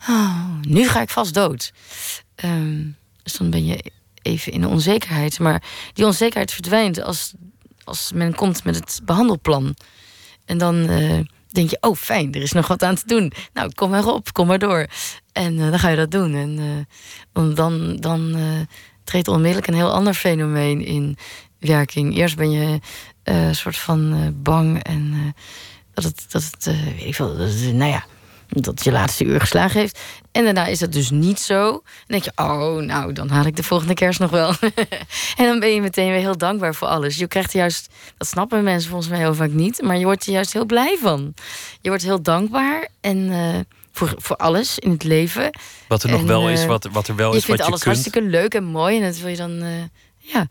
oh, 0.08 0.44
nu 0.60 0.88
ga 0.88 1.00
ik 1.00 1.10
vast 1.10 1.34
dood. 1.34 1.72
Um, 2.44 2.96
dus 3.22 3.32
dan 3.32 3.50
ben 3.50 3.64
je 3.64 3.92
even 4.22 4.52
in 4.52 4.60
de 4.60 4.68
onzekerheid. 4.68 5.38
Maar 5.38 5.62
die 5.92 6.06
onzekerheid 6.06 6.52
verdwijnt 6.52 7.02
als, 7.02 7.32
als 7.84 8.12
men 8.14 8.34
komt 8.34 8.64
met 8.64 8.74
het 8.74 9.00
behandelplan. 9.04 9.76
En 10.44 10.58
dan 10.58 10.90
uh, 10.90 11.20
denk 11.48 11.70
je, 11.70 11.76
oh 11.80 11.96
fijn, 11.96 12.34
er 12.34 12.42
is 12.42 12.52
nog 12.52 12.68
wat 12.68 12.82
aan 12.82 12.94
te 12.94 13.06
doen. 13.06 13.32
Nou, 13.52 13.72
kom 13.74 13.90
maar 13.90 14.06
op, 14.06 14.32
kom 14.32 14.46
maar 14.46 14.58
door. 14.58 14.86
En 15.32 15.58
uh, 15.58 15.70
dan 15.70 15.78
ga 15.78 15.88
je 15.88 15.96
dat 15.96 16.10
doen. 16.10 16.34
En 16.34 16.86
uh, 17.36 17.54
dan, 17.54 17.96
dan 17.96 18.36
treedt 19.04 19.28
onmiddellijk 19.28 19.66
een 19.66 19.74
heel 19.74 19.92
ander 19.92 20.14
fenomeen 20.14 20.84
in 20.84 21.16
werking. 21.58 22.16
Eerst 22.16 22.36
ben 22.36 22.50
je 22.50 22.80
een 23.22 23.54
soort 23.54 23.76
van 23.76 24.32
bang 24.42 24.82
en 24.82 25.34
dat 25.94 26.04
het, 26.04 26.24
dat 26.28 26.44
het 26.44 26.64
weet 26.64 27.04
ik 27.04 27.14
veel, 27.14 27.36
dat 27.36 27.48
het, 27.48 27.74
nou 27.74 27.90
ja, 27.90 28.04
dat 28.48 28.84
je 28.84 28.92
laatste 28.92 29.24
uur 29.24 29.40
geslagen 29.40 29.80
heeft. 29.80 30.00
En 30.32 30.44
daarna 30.44 30.66
is 30.66 30.78
dat 30.78 30.92
dus 30.92 31.10
niet 31.10 31.40
zo. 31.40 31.70
Dan 31.70 31.82
denk 32.06 32.22
je, 32.22 32.32
oh, 32.36 32.76
nou, 32.76 33.12
dan 33.12 33.28
haal 33.28 33.44
ik 33.44 33.56
de 33.56 33.62
volgende 33.62 33.94
kerst 33.94 34.20
nog 34.20 34.30
wel. 34.30 34.54
en 35.38 35.44
dan 35.44 35.60
ben 35.60 35.74
je 35.74 35.80
meteen 35.80 36.10
weer 36.10 36.20
heel 36.20 36.36
dankbaar 36.36 36.74
voor 36.74 36.88
alles. 36.88 37.16
Je 37.16 37.26
krijgt 37.26 37.52
juist, 37.52 37.88
dat 38.16 38.28
snappen 38.28 38.62
mensen 38.62 38.90
volgens 38.90 39.10
mij 39.10 39.18
heel 39.18 39.34
vaak 39.34 39.50
niet, 39.50 39.82
maar 39.82 39.96
je 39.96 40.04
wordt 40.04 40.26
er 40.26 40.32
juist 40.32 40.52
heel 40.52 40.64
blij 40.64 40.96
van. 41.00 41.34
Je 41.80 41.88
wordt 41.88 42.02
heel 42.02 42.22
dankbaar 42.22 42.88
en 43.00 43.16
uh, 43.16 43.58
voor, 43.92 44.14
voor 44.16 44.36
alles 44.36 44.78
in 44.78 44.90
het 44.90 45.04
leven. 45.04 45.58
Wat 45.88 46.02
er 46.02 46.10
nog 46.10 46.22
wel 46.22 46.50
is, 46.50 46.66
wat, 46.66 46.88
wat 46.92 47.08
er 47.08 47.16
wel 47.16 47.30
je 47.30 47.36
is, 47.36 47.44
vindt 47.44 47.60
wat 47.60 47.68
je 47.68 47.72
alles 47.72 47.84
kunt. 47.84 47.96
hartstikke 47.96 48.28
leuk 48.28 48.54
en 48.54 48.64
mooi 48.64 48.96
en 48.96 49.02
dat 49.02 49.18
wil 49.18 49.28
je 49.28 49.36
dan, 49.36 49.62
uh, 49.62 49.68
ja, 50.16 50.46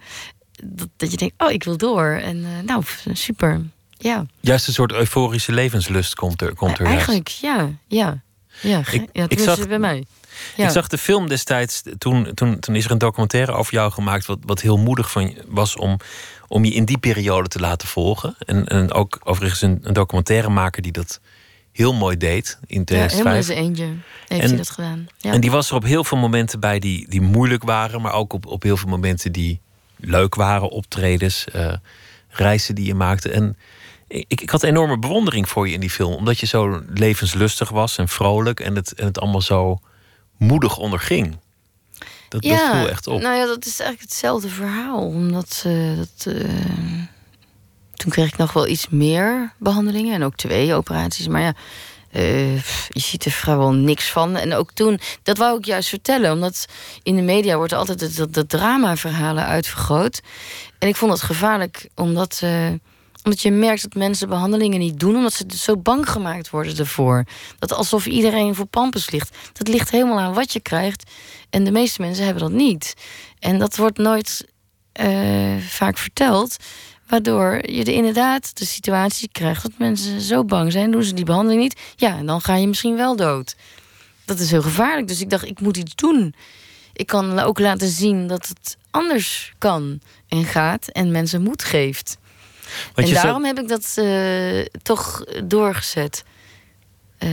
dat, 0.64 0.88
dat 0.98 1.12
je 1.12 1.18
denkt, 1.18 1.34
oh, 1.38 1.52
ik 1.52 1.64
wil 1.64 1.78
door. 1.78 2.06
En 2.06 2.66
nou, 2.66 2.84
super. 3.14 3.62
Ja. 3.98 4.26
Juist 4.40 4.68
een 4.68 4.74
soort 4.74 4.92
euforische 4.92 5.52
levenslust 5.52 6.16
komt 6.16 6.42
er. 6.42 6.56
Komt 6.56 6.80
er 6.80 6.86
Eigenlijk, 6.86 7.28
ja. 7.28 7.70
ja. 7.88 8.22
Ja, 8.62 8.82
ik, 8.92 9.08
ja 9.12 9.26
ik 9.28 9.40
zag, 9.40 9.68
bij 9.68 9.80
mij. 9.80 10.06
Ja. 10.56 10.66
Ik 10.66 10.72
zag 10.72 10.88
de 10.88 10.98
film 10.98 11.28
destijds, 11.28 11.82
toen, 11.98 12.34
toen, 12.34 12.60
toen 12.60 12.76
is 12.76 12.86
er 12.86 12.92
een 12.92 12.98
documentaire 12.98 13.52
over 13.52 13.74
jou 13.74 13.92
gemaakt, 13.92 14.26
wat, 14.26 14.40
wat 14.46 14.62
heel 14.62 14.78
moedig 14.78 15.12
van 15.12 15.24
je 15.24 15.44
was 15.48 15.76
om, 15.76 15.98
om 16.48 16.66
je 16.66 16.72
in 16.72 16.86
die 16.86 16.98
periode 16.98 17.48
te 17.48 17.60
laten 17.60 17.88
volgen. 17.88 18.36
En, 18.46 18.68
en 18.68 18.92
ook 18.92 19.20
overigens 19.24 19.62
een, 19.62 19.80
een 19.84 19.94
documentairemaker 19.94 20.82
die 20.82 20.92
dat 20.92 21.20
heel 21.72 21.94
mooi 21.94 22.18
deed 22.18 22.60
in 22.66 22.86
2005. 22.86 23.48
Ja, 23.48 23.54
helemaal 23.54 23.70
eentje 23.70 23.86
heeft 24.28 24.42
en, 24.42 24.48
hij 24.48 24.58
dat 24.58 24.70
gedaan. 24.70 25.08
Ja. 25.18 25.32
En 25.32 25.42
die 25.42 25.52
was 25.52 25.70
er 25.70 25.76
op 25.76 25.84
heel 25.84 26.04
veel 26.04 26.18
momenten 26.18 26.60
bij 26.60 26.80
die, 26.80 27.10
die 27.10 27.22
moeilijk 27.22 27.64
waren, 27.64 28.02
maar 28.02 28.14
ook 28.14 28.34
op, 28.34 28.46
op 28.46 28.64
heel 28.64 28.78
veel 28.78 28.90
momenten 28.90 29.32
die 29.32 29.60
leuk 29.96 30.36
waren, 30.36 30.70
optredens, 30.70 31.46
uh, 31.56 31.74
reizen 32.30 32.76
die 32.76 32.86
je 32.86 32.96
maakte. 32.96 33.30
En 33.30 33.58
ik, 34.12 34.42
ik 34.42 34.50
had 34.50 34.64
enorme 34.64 35.00
bewondering 35.00 35.50
voor 35.50 35.68
je 35.68 35.74
in 35.74 35.80
die 35.80 35.90
film. 35.90 36.14
Omdat 36.14 36.40
je 36.40 36.46
zo 36.46 36.82
levenslustig 36.94 37.70
was 37.70 37.98
en 37.98 38.08
vrolijk. 38.08 38.60
En 38.60 38.76
het, 38.76 38.94
en 38.94 39.06
het 39.06 39.20
allemaal 39.20 39.42
zo 39.42 39.80
moedig 40.38 40.78
onderging. 40.78 41.38
Dat, 42.30 42.44
ja, 42.44 42.72
dat 42.72 42.78
viel 42.78 42.90
echt 42.90 43.08
op. 43.08 43.22
Nou 43.22 43.36
ja, 43.36 43.46
dat 43.46 43.66
is 43.66 43.80
eigenlijk 43.80 44.10
hetzelfde 44.10 44.50
verhaal. 44.50 45.06
Omdat 45.06 45.64
uh, 45.68 45.98
dat, 45.98 46.34
uh, 46.34 46.44
toen 47.94 48.12
kreeg 48.12 48.28
ik 48.28 48.38
nog 48.38 48.54
wel 48.54 48.68
iets 48.68 48.90
meer 48.90 49.54
behandelingen. 49.60 50.14
En 50.14 50.24
ook 50.24 50.36
twee 50.36 50.74
operaties. 50.74 51.28
Maar 51.28 51.42
ja, 51.42 51.54
uh, 52.14 52.56
je 52.90 53.00
ziet 53.00 53.26
er 53.26 53.32
vrijwel 53.32 53.74
niks 53.74 54.12
van. 54.12 54.36
En 54.36 54.54
ook 54.54 54.72
toen, 54.72 55.00
dat 55.24 55.38
wou 55.38 55.58
ik 55.58 55.66
juist 55.66 55.90
vertellen. 55.90 56.32
Omdat 56.32 56.66
in 57.04 57.16
de 57.16 57.22
media 57.22 57.56
wordt 57.56 57.74
altijd 57.74 58.18
dat, 58.18 58.34
dat 58.34 58.50
drama-verhalen 58.50 59.46
uitvergroot. 59.46 60.22
En 60.80 60.88
ik 60.88 60.96
vond 60.96 61.12
het 61.12 61.22
gevaarlijk, 61.22 61.90
omdat 61.96 62.42
omdat 63.24 63.42
je 63.42 63.52
merkt 63.52 63.82
dat 63.82 63.94
mensen 63.94 64.30
behandelingen 64.30 64.80
niet 64.80 65.00
doen, 65.00 65.16
omdat 65.16 65.34
ze 65.34 65.46
zo 65.56 65.78
bang 65.78 66.10
gemaakt 66.10 66.50
worden 66.50 66.78
ervoor. 66.78 67.24
Dat 67.60 67.74
alsof 67.74 68.06
iedereen 68.06 68.56
voor 68.56 68.66
pampus 68.66 69.10
ligt. 69.10 69.38
Dat 69.54 69.68
ligt 69.68 69.92
helemaal 69.92 70.20
aan 70.20 70.34
wat 70.34 70.54
je 70.54 70.60
krijgt. 70.60 71.12
En 71.50 71.64
de 71.64 71.72
meeste 71.72 72.02
mensen 72.02 72.26
hebben 72.26 72.44
dat 72.44 72.52
niet. 72.52 72.94
En 73.40 73.60
dat 73.60 73.76
wordt 73.76 73.98
nooit 73.98 74.46
uh, 75.02 75.58
vaak 75.58 75.98
verteld. 75.98 76.58
Waardoor 77.08 77.72
je 77.72 77.84
de, 77.84 77.94
inderdaad 77.94 78.58
de 78.58 78.66
situatie 78.66 79.30
krijgt 79.32 79.62
dat 79.62 79.72
mensen 79.78 80.22
zo 80.22 80.46
bang 80.46 80.72
zijn, 80.72 80.92
doen 80.92 81.04
ze 81.04 81.14
die 81.14 81.26
behandeling 81.26 81.62
niet. 81.62 81.80
Ja, 81.96 82.18
en 82.18 82.26
dan 82.26 82.42
ga 82.42 82.56
je 82.56 82.68
misschien 82.68 82.96
wel 82.96 83.16
dood. 83.16 83.56
Dat 84.26 84.40
is 84.40 84.52
heel 84.52 84.62
gevaarlijk. 84.62 85.08
Dus 85.08 85.22
ik 85.22 85.30
dacht, 85.30 85.46
ik 85.46 85.60
moet 85.60 85.78
iets 85.78 85.96
doen. 85.96 86.34
Ik 86.94 87.08
kan 87.08 87.40
ook 87.40 87.60
laten 87.60 87.88
zien 87.88 88.28
dat 88.28 88.48
het 88.48 88.78
anders 88.92 89.54
kan 89.58 90.02
en 90.28 90.44
gaat 90.44 90.88
en 90.88 91.12
mensen 91.12 91.42
moed 91.42 91.64
geeft. 91.64 92.18
Want 92.94 93.08
en 93.08 93.14
daarom 93.14 93.46
heb 93.46 93.60
ik 93.60 93.68
dat 93.68 93.96
uh, 94.00 94.66
toch 94.82 95.24
doorgezet. 95.44 96.24
Uh, 97.20 97.30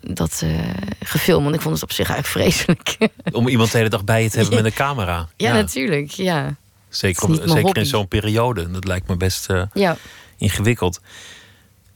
dat 0.00 0.40
uh, 0.44 0.58
gefilmd. 1.00 1.42
Want 1.42 1.54
ik 1.54 1.60
vond 1.60 1.74
het 1.74 1.82
op 1.82 1.92
zich 1.92 2.10
eigenlijk 2.10 2.52
vreselijk. 2.52 3.10
Om 3.38 3.48
iemand 3.48 3.70
de 3.70 3.76
hele 3.76 3.90
dag 3.90 4.04
bij 4.04 4.22
je 4.22 4.30
te 4.30 4.38
hebben 4.38 4.54
met 4.54 4.64
een 4.64 4.72
camera. 4.72 5.28
Ja, 5.36 5.48
ja. 5.48 5.52
natuurlijk. 5.54 6.10
Ja. 6.10 6.56
Zeker, 6.88 7.28
op, 7.28 7.42
zeker 7.44 7.76
in 7.76 7.86
zo'n 7.86 8.08
periode. 8.08 8.70
Dat 8.70 8.84
lijkt 8.84 9.08
me 9.08 9.16
best 9.16 9.46
ja. 9.72 9.96
ingewikkeld. 10.36 11.00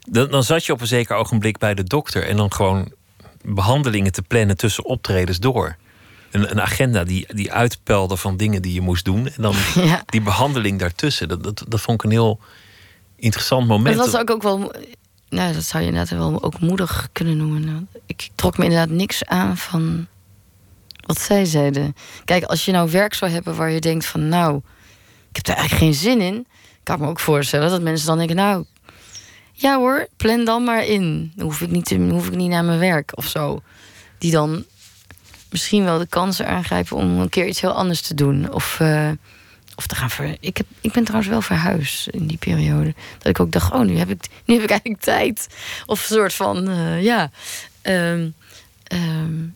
Dan, 0.09 0.31
dan 0.31 0.45
zat 0.45 0.67
je 0.67 0.73
op 0.73 0.81
een 0.81 0.87
zeker 0.87 1.17
ogenblik 1.17 1.59
bij 1.59 1.75
de 1.75 1.85
dokter. 1.85 2.23
En 2.23 2.37
dan 2.37 2.53
gewoon 2.53 2.93
behandelingen 3.43 4.13
te 4.13 4.23
plannen 4.23 4.57
tussen 4.57 4.85
optredens 4.85 5.39
door. 5.39 5.77
Een, 6.31 6.51
een, 6.51 6.61
agenda 6.61 7.05
die, 7.05 7.27
die 7.35 7.53
uitpelde 7.53 8.17
van 8.17 8.37
dingen 8.37 8.63
die 8.63 8.73
je 8.73 8.81
moest 8.81 9.05
doen. 9.05 9.27
En 9.27 9.43
dan 9.43 9.55
ja. 9.75 10.03
die 10.07 10.21
behandeling 10.21 10.79
daartussen. 10.79 11.29
Dat, 11.29 11.43
dat, 11.43 11.65
dat 11.69 11.81
vond 11.81 11.99
ik 11.99 12.05
een 12.05 12.17
heel 12.17 12.41
interessant 13.17 13.67
moment. 13.67 13.97
Dat 13.97 14.11
was 14.11 14.21
ook, 14.21 14.31
ook 14.31 14.43
wel. 14.43 14.73
Nou, 15.29 15.53
dat 15.53 15.65
zou 15.65 15.83
je 15.83 15.89
inderdaad 15.89 16.19
wel 16.19 16.43
ook 16.43 16.61
moedig 16.61 17.09
kunnen 17.13 17.37
noemen. 17.37 17.89
Ik 18.07 18.29
trok 18.35 18.59
me 18.59 18.65
inderdaad 18.65 18.89
niks 18.89 19.25
aan 19.25 19.57
van 19.57 20.07
wat 21.07 21.21
zij 21.21 21.45
zeiden. 21.45 21.95
Kijk, 22.25 22.45
als 22.45 22.65
je 22.65 22.73
nou 22.73 22.91
werk 22.91 23.15
zou 23.15 23.31
hebben 23.31 23.57
waar 23.57 23.71
je 23.71 23.81
denkt 23.81 24.07
van 24.07 24.29
nou, 24.29 24.57
ik 25.31 25.37
heb 25.37 25.47
er 25.47 25.55
eigenlijk 25.55 25.85
geen 25.85 25.95
zin 25.95 26.21
in. 26.21 26.47
Kan 26.83 26.97
ik 26.97 27.03
me 27.03 27.09
ook 27.09 27.21
voorstellen 27.21 27.71
dat 27.71 27.83
mensen 27.83 28.07
dan 28.07 28.19
denken, 28.19 28.37
nou, 28.37 28.65
ja 29.53 29.77
hoor, 29.77 30.07
plan 30.17 30.45
dan 30.45 30.65
maar 30.65 30.85
in. 30.85 31.33
Dan 31.35 31.47
hoef 31.47 31.61
ik 31.61 31.71
niet, 31.71 31.91
hoef 31.91 32.27
ik 32.27 32.35
niet 32.35 32.51
naar 32.51 32.65
mijn 32.65 32.79
werk 32.79 33.13
of 33.15 33.27
zo. 33.27 33.63
Die 34.19 34.31
dan 34.31 34.65
misschien 35.51 35.85
wel 35.85 35.99
de 35.99 36.07
kansen 36.07 36.49
aangrijpen 36.49 36.97
om 36.97 37.21
een 37.21 37.29
keer 37.29 37.47
iets 37.47 37.61
heel 37.61 37.73
anders 37.73 38.01
te 38.01 38.15
doen. 38.15 38.53
Of 38.53 38.79
uh, 38.83 39.11
of 39.77 39.87
te 39.87 39.95
gaan 39.95 40.11
ver. 40.11 40.37
Ik, 40.41 40.57
heb, 40.57 40.67
ik 40.81 40.93
ben 40.93 41.05
trouwens 41.05 41.31
wel 41.31 41.43
verhuisd 41.43 42.09
in 42.09 42.27
die 42.27 42.37
periode. 42.37 42.95
Dat 43.19 43.27
ik 43.27 43.41
ook 43.41 43.53
dacht, 43.53 43.73
oh, 43.73 43.81
nu 43.81 43.99
heb 43.99 44.11
ik, 44.11 44.29
nu 44.45 44.55
heb 44.55 44.63
ik 44.63 44.71
eigenlijk 44.71 45.01
tijd. 45.01 45.49
Of 45.87 46.11
een 46.11 46.17
soort 46.17 46.35
van, 46.35 46.71
uh, 46.71 47.03
ja. 47.03 47.31
Um, 47.83 48.35
um, 48.93 49.55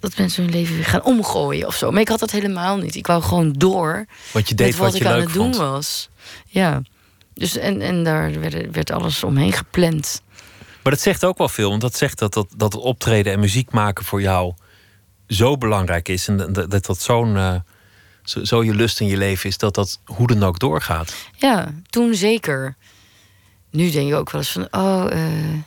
dat 0.00 0.16
mensen 0.16 0.42
hun 0.42 0.52
leven 0.52 0.74
weer 0.74 0.84
gaan 0.84 1.04
omgooien 1.04 1.66
of 1.66 1.76
zo. 1.76 1.90
Maar 1.90 2.00
ik 2.00 2.08
had 2.08 2.18
dat 2.18 2.30
helemaal 2.30 2.76
niet. 2.76 2.94
Ik 2.94 3.06
wou 3.06 3.22
gewoon 3.22 3.52
door. 3.52 4.06
Wat 4.32 4.48
je 4.48 4.54
deed, 4.54 4.76
wat, 4.76 4.86
wat 4.86 4.98
je 4.98 5.04
ik 5.04 5.10
aan 5.10 5.20
het 5.20 5.32
doen 5.32 5.56
was. 5.56 6.08
Ja. 6.46 6.82
Dus 7.34 7.56
en, 7.56 7.80
en 7.80 8.04
daar 8.04 8.40
werd, 8.40 8.70
werd 8.70 8.90
alles 8.90 9.24
omheen 9.24 9.52
gepland. 9.52 10.22
Maar 10.82 10.92
dat 10.92 11.02
zegt 11.02 11.24
ook 11.24 11.38
wel 11.38 11.48
veel. 11.48 11.68
Want 11.68 11.80
dat 11.80 11.96
zegt 11.96 12.18
dat, 12.18 12.34
dat, 12.34 12.46
dat 12.56 12.72
het 12.72 12.82
optreden 12.82 13.32
en 13.32 13.40
muziek 13.40 13.70
maken 13.70 14.04
voor 14.04 14.20
jou 14.20 14.54
zo 15.28 15.58
belangrijk 15.58 16.08
is. 16.08 16.28
En 16.28 16.36
dat 16.36 16.70
dat, 16.70 16.84
dat 16.86 17.00
zo'n. 17.00 17.34
Uh, 17.36 17.54
zo, 18.24 18.44
zo, 18.44 18.64
je 18.64 18.74
lust 18.74 19.00
in 19.00 19.06
je 19.06 19.16
leven 19.16 19.48
is 19.48 19.58
dat 19.58 19.74
dat 19.74 20.00
hoe 20.04 20.26
dan 20.26 20.42
ook 20.42 20.58
doorgaat. 20.58 21.14
Ja, 21.36 21.74
toen 21.90 22.14
zeker. 22.14 22.76
Nu 23.70 23.90
denk 23.90 24.08
je 24.08 24.14
ook 24.14 24.30
wel 24.30 24.40
eens 24.40 24.50
van, 24.50 24.68
oh, 24.70 25.06
uh, 25.12 25.58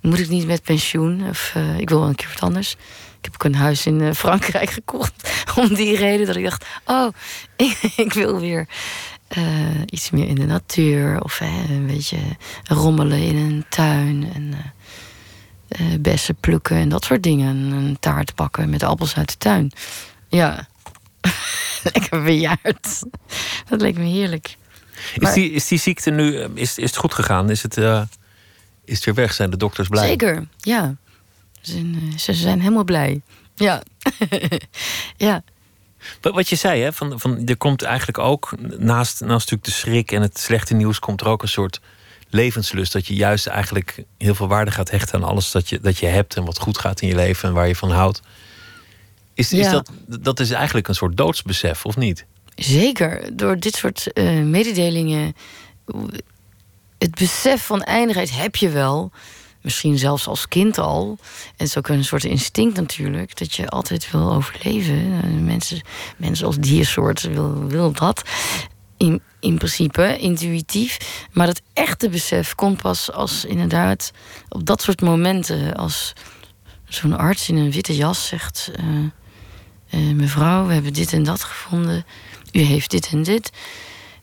moet 0.00 0.18
ik 0.18 0.28
niet 0.28 0.46
met 0.46 0.62
pensioen? 0.62 1.28
Of 1.28 1.52
uh, 1.56 1.78
ik 1.78 1.88
wil 1.88 1.98
wel 1.98 2.08
een 2.08 2.14
keer 2.14 2.28
wat 2.32 2.42
anders. 2.42 2.72
Ik 3.18 3.24
heb 3.24 3.34
ook 3.34 3.44
een 3.44 3.54
huis 3.54 3.86
in 3.86 4.00
uh, 4.00 4.12
Frankrijk 4.12 4.70
gekocht. 4.80 5.44
Om 5.56 5.74
die 5.74 5.96
reden 5.96 6.26
dat 6.26 6.36
ik 6.36 6.44
dacht, 6.44 6.64
oh, 6.84 7.08
ik, 7.56 7.78
ik 7.96 8.12
wil 8.12 8.40
weer 8.40 8.68
iets 9.86 10.10
meer 10.10 10.28
in 10.28 10.34
de 10.34 10.46
natuur. 10.46 11.22
Of 11.22 11.40
een 11.40 11.86
beetje 11.86 12.18
rommelen 12.64 13.22
in 13.22 13.36
een 13.36 13.64
tuin. 13.68 14.32
En 14.34 14.54
bessen 16.00 16.36
plukken 16.40 16.76
en 16.76 16.88
dat 16.88 17.04
soort 17.04 17.22
dingen. 17.22 17.56
Een 17.56 17.96
taart 18.00 18.34
bakken 18.34 18.70
met 18.70 18.82
appels 18.82 19.16
uit 19.16 19.28
de 19.28 19.36
tuin. 19.38 19.72
Ja. 20.28 20.68
lekker 21.92 22.22
bejaard. 22.22 23.02
Dat 23.68 23.80
leek 23.80 23.98
me 23.98 24.04
heerlijk. 24.04 24.56
Is, 25.14 25.32
die, 25.32 25.50
is 25.50 25.68
die 25.68 25.78
ziekte 25.78 26.10
nu, 26.10 26.38
is, 26.38 26.78
is 26.78 26.90
het 26.90 26.96
goed 26.96 27.14
gegaan? 27.14 27.50
Is 27.50 27.62
het, 27.62 27.76
uh, 27.76 28.02
is 28.84 28.94
het 28.94 29.04
weer 29.04 29.14
weg? 29.14 29.32
Zijn 29.32 29.50
de 29.50 29.56
dokters 29.56 29.88
blij? 29.88 30.06
Zeker, 30.06 30.46
ja. 30.58 30.96
Ze 31.60 31.72
zijn, 31.72 31.94
eh, 31.94 32.18
ze 32.18 32.34
zijn 32.34 32.60
helemaal 32.60 32.84
blij. 32.84 33.20
Ja. 33.54 33.82
ja. 35.16 35.42
Wat 36.20 36.34
wat 36.34 36.48
je 36.48 36.56
zei, 36.56 36.82
hè, 36.82 36.92
van, 36.92 37.20
van, 37.20 37.46
er 37.46 37.56
komt 37.56 37.82
eigenlijk 37.82 38.18
ook 38.18 38.52
naast, 38.78 39.20
naast 39.20 39.50
natuurlijk 39.50 39.64
de 39.64 39.70
schrik 39.70 40.12
en 40.12 40.22
het 40.22 40.38
slechte 40.38 40.74
nieuws, 40.74 40.98
komt 40.98 41.20
er 41.20 41.28
ook 41.28 41.42
een 41.42 41.48
soort 41.48 41.80
levenslust. 42.28 42.92
Dat 42.92 43.06
je 43.06 43.14
juist 43.14 43.46
eigenlijk 43.46 44.04
heel 44.18 44.34
veel 44.34 44.48
waarde 44.48 44.70
gaat 44.70 44.90
hechten 44.90 45.14
aan 45.14 45.28
alles 45.28 45.50
dat 45.50 45.68
je, 45.68 45.80
dat 45.80 45.98
je 45.98 46.06
hebt 46.06 46.36
en 46.36 46.44
wat 46.44 46.58
goed 46.58 46.78
gaat 46.78 47.00
in 47.00 47.08
je 47.08 47.14
leven 47.14 47.48
en 47.48 47.54
waar 47.54 47.68
je 47.68 47.76
van 47.76 47.90
houdt. 47.90 48.22
Is, 49.36 49.52
is 49.52 49.58
Ja. 49.66 49.70
dat, 49.70 49.90
dat 50.20 50.40
is 50.40 50.50
eigenlijk 50.50 50.88
een 50.88 50.94
soort 50.94 51.16
doodsbesef, 51.16 51.84
of 51.84 51.96
niet? 51.96 52.24
Zeker, 52.54 53.36
door 53.36 53.58
dit 53.58 53.74
soort 53.74 54.12
eh, 54.12 54.42
mededelingen. 54.42 55.34
Het 56.98 57.14
besef 57.14 57.66
van 57.66 57.82
eindigheid 57.82 58.36
heb 58.36 58.56
je 58.56 58.68
wel. 58.68 59.10
Misschien 59.62 59.98
zelfs 59.98 60.26
als 60.26 60.48
kind 60.48 60.78
al. 60.78 61.16
En 61.20 61.52
het 61.56 61.66
is 61.68 61.76
ook 61.78 61.88
een 61.88 62.04
soort 62.04 62.24
instinct 62.24 62.76
natuurlijk. 62.76 63.38
Dat 63.38 63.54
je 63.54 63.68
altijd 63.68 64.10
wil 64.10 64.32
overleven. 64.32 65.20
Eh, 65.22 65.30
Mensen, 65.30 65.80
mensen 66.16 66.46
als 66.46 66.56
diersoort 66.58 67.22
wil, 67.22 67.66
wil 67.66 67.92
dat. 67.92 68.22
In, 68.96 69.20
in 69.40 69.56
principe, 69.58 70.18
intuïtief. 70.18 70.98
Maar 71.32 71.46
het 71.46 71.62
echte 71.72 72.08
besef 72.08 72.54
komt 72.54 72.82
pas 72.82 73.12
als 73.12 73.44
inderdaad 73.44 74.10
op 74.48 74.66
dat 74.66 74.82
soort 74.82 75.00
momenten. 75.00 75.74
Als 75.74 76.12
zo'n 76.88 77.18
arts 77.18 77.48
in 77.48 77.56
een 77.56 77.70
witte 77.70 77.96
jas 77.96 78.26
zegt... 78.26 78.70
eh, 78.76 78.84
eh, 79.90 80.00
mevrouw, 80.00 80.66
we 80.66 80.72
hebben 80.72 80.92
dit 80.92 81.12
en 81.12 81.22
dat 81.22 81.44
gevonden. 81.44 82.04
U 82.52 82.60
heeft 82.60 82.90
dit 82.90 83.08
en 83.12 83.22
dit. 83.22 83.50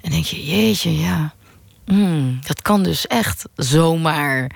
En 0.01 0.11
denk 0.11 0.25
je, 0.25 0.45
jeetje, 0.45 0.97
ja. 0.97 1.33
Hmm, 1.85 2.39
dat 2.47 2.61
kan 2.61 2.83
dus 2.83 3.07
echt 3.07 3.45
zomaar. 3.55 4.51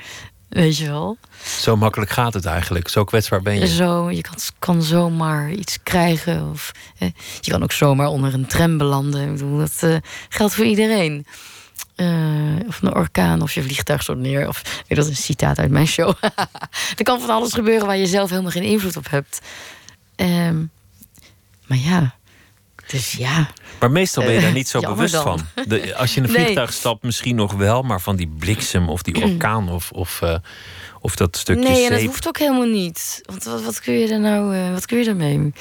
Weet 0.49 0.77
je 0.77 0.85
wel? 0.85 1.17
Zo 1.59 1.75
makkelijk 1.75 2.11
gaat 2.11 2.33
het 2.33 2.45
eigenlijk. 2.45 2.87
Zo 2.87 3.03
kwetsbaar 3.03 3.41
ben 3.41 3.59
je. 3.59 3.67
Zo, 3.67 4.11
je 4.11 4.21
kan, 4.21 4.35
kan 4.59 4.83
zomaar 4.83 5.51
iets 5.51 5.77
krijgen. 5.83 6.49
Of, 6.49 6.71
eh, 6.97 7.09
je 7.41 7.51
kan 7.51 7.63
ook 7.63 7.71
zomaar 7.71 8.07
onder 8.07 8.33
een 8.33 8.45
tram 8.45 8.77
belanden. 8.77 9.21
Ik 9.21 9.31
bedoel, 9.31 9.57
dat 9.57 9.77
eh, 9.79 9.95
geldt 10.29 10.53
voor 10.53 10.65
iedereen. 10.65 11.25
Eh, 11.95 12.67
of 12.67 12.81
een 12.81 12.95
orkaan, 12.95 13.41
of 13.41 13.53
je 13.53 13.63
vliegtuig 13.63 14.01
stort 14.01 14.17
neer. 14.17 14.47
Of 14.47 14.61
weet, 14.87 14.97
dat 14.97 15.07
is 15.07 15.09
een 15.17 15.23
citaat 15.23 15.59
uit 15.59 15.71
mijn 15.71 15.87
show. 15.87 16.13
er 16.97 17.03
kan 17.03 17.19
van 17.19 17.29
alles 17.29 17.53
gebeuren 17.53 17.87
waar 17.87 17.97
je 17.97 18.07
zelf 18.07 18.29
helemaal 18.29 18.51
geen 18.51 18.63
invloed 18.63 18.97
op 18.97 19.09
hebt. 19.09 19.41
Ehm, 20.15 20.63
maar 21.67 21.77
ja, 21.77 22.15
dus 22.87 23.11
ja. 23.11 23.49
Maar 23.79 23.91
meestal 23.91 24.23
ben 24.23 24.33
je 24.33 24.39
daar 24.39 24.49
Eh, 24.49 24.55
niet 24.55 24.67
zo 24.67 24.79
jammer 24.79 24.95
bewust 24.97 25.23
dan. 25.23 25.39
van. 25.55 25.63
De, 25.67 25.95
als 25.95 26.13
je 26.13 26.17
in 26.17 26.23
een 26.23 26.31
Nee. 26.31 26.41
vliegtuig 26.41 26.73
stapt, 26.73 27.03
misschien 27.03 27.35
nog 27.35 27.53
wel, 27.53 27.81
maar 27.81 28.01
van 28.01 28.15
die 28.15 28.27
bliksem 28.39 28.89
of 28.89 29.01
die 29.01 29.23
orkaan 29.23 29.69
of, 29.69 29.91
of, 29.91 30.21
eh, 30.21 30.35
of 31.01 31.15
dat 31.15 31.37
stukje 31.37 31.63
Nee, 31.69 31.85
en 31.85 31.91
dat 31.91 32.01
hoeft 32.03 32.27
ook 32.27 32.37
helemaal 32.37 32.67
niet. 32.67 33.21
Want 33.25 33.43
wat, 33.43 33.63
wat 33.63 33.79
kun 33.81 33.93
je 33.93 34.07
er 34.13 34.19
nou, 34.19 34.55
eh, 34.55 34.71
wat 34.71 34.85
kun 34.85 34.97
je 34.97 35.05
ermee 35.09 35.53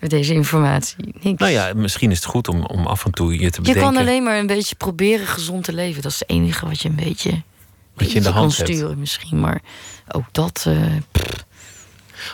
met 0.00 0.10
deze 0.10 0.34
informatie? 0.34 1.14
Niks. 1.20 1.40
Nou 1.40 1.52
ja, 1.52 1.72
misschien 1.74 2.10
is 2.10 2.16
het 2.16 2.26
goed 2.26 2.48
om, 2.48 2.64
om 2.64 2.86
af 2.86 3.04
en 3.04 3.10
toe 3.12 3.32
je 3.32 3.38
te 3.38 3.44
je 3.44 3.50
bedenken 3.50 3.82
kan 3.82 3.96
alleen 3.96 4.22
maar 4.22 4.38
een 4.38 4.46
beetje 4.46 4.74
proberen 4.74 5.26
gezond 5.26 5.64
te 5.64 5.72
leven. 5.72 6.02
Dat 6.02 6.12
is 6.12 6.18
het 6.18 6.30
enige 6.30 6.66
wat 6.66 6.80
je 6.82 6.88
een 6.88 6.94
beetje, 6.96 7.42
wat 7.94 8.10
je 8.10 8.16
in 8.16 8.22
de 8.22 8.28
hand 8.30 8.54
kan 8.56 8.64
hebt. 8.64 8.76
sturen 8.78 8.98
misschien. 8.98 9.40
Maar 9.40 9.60
ook 10.08 10.24
dat... 10.32 10.64
eh. 10.68 10.76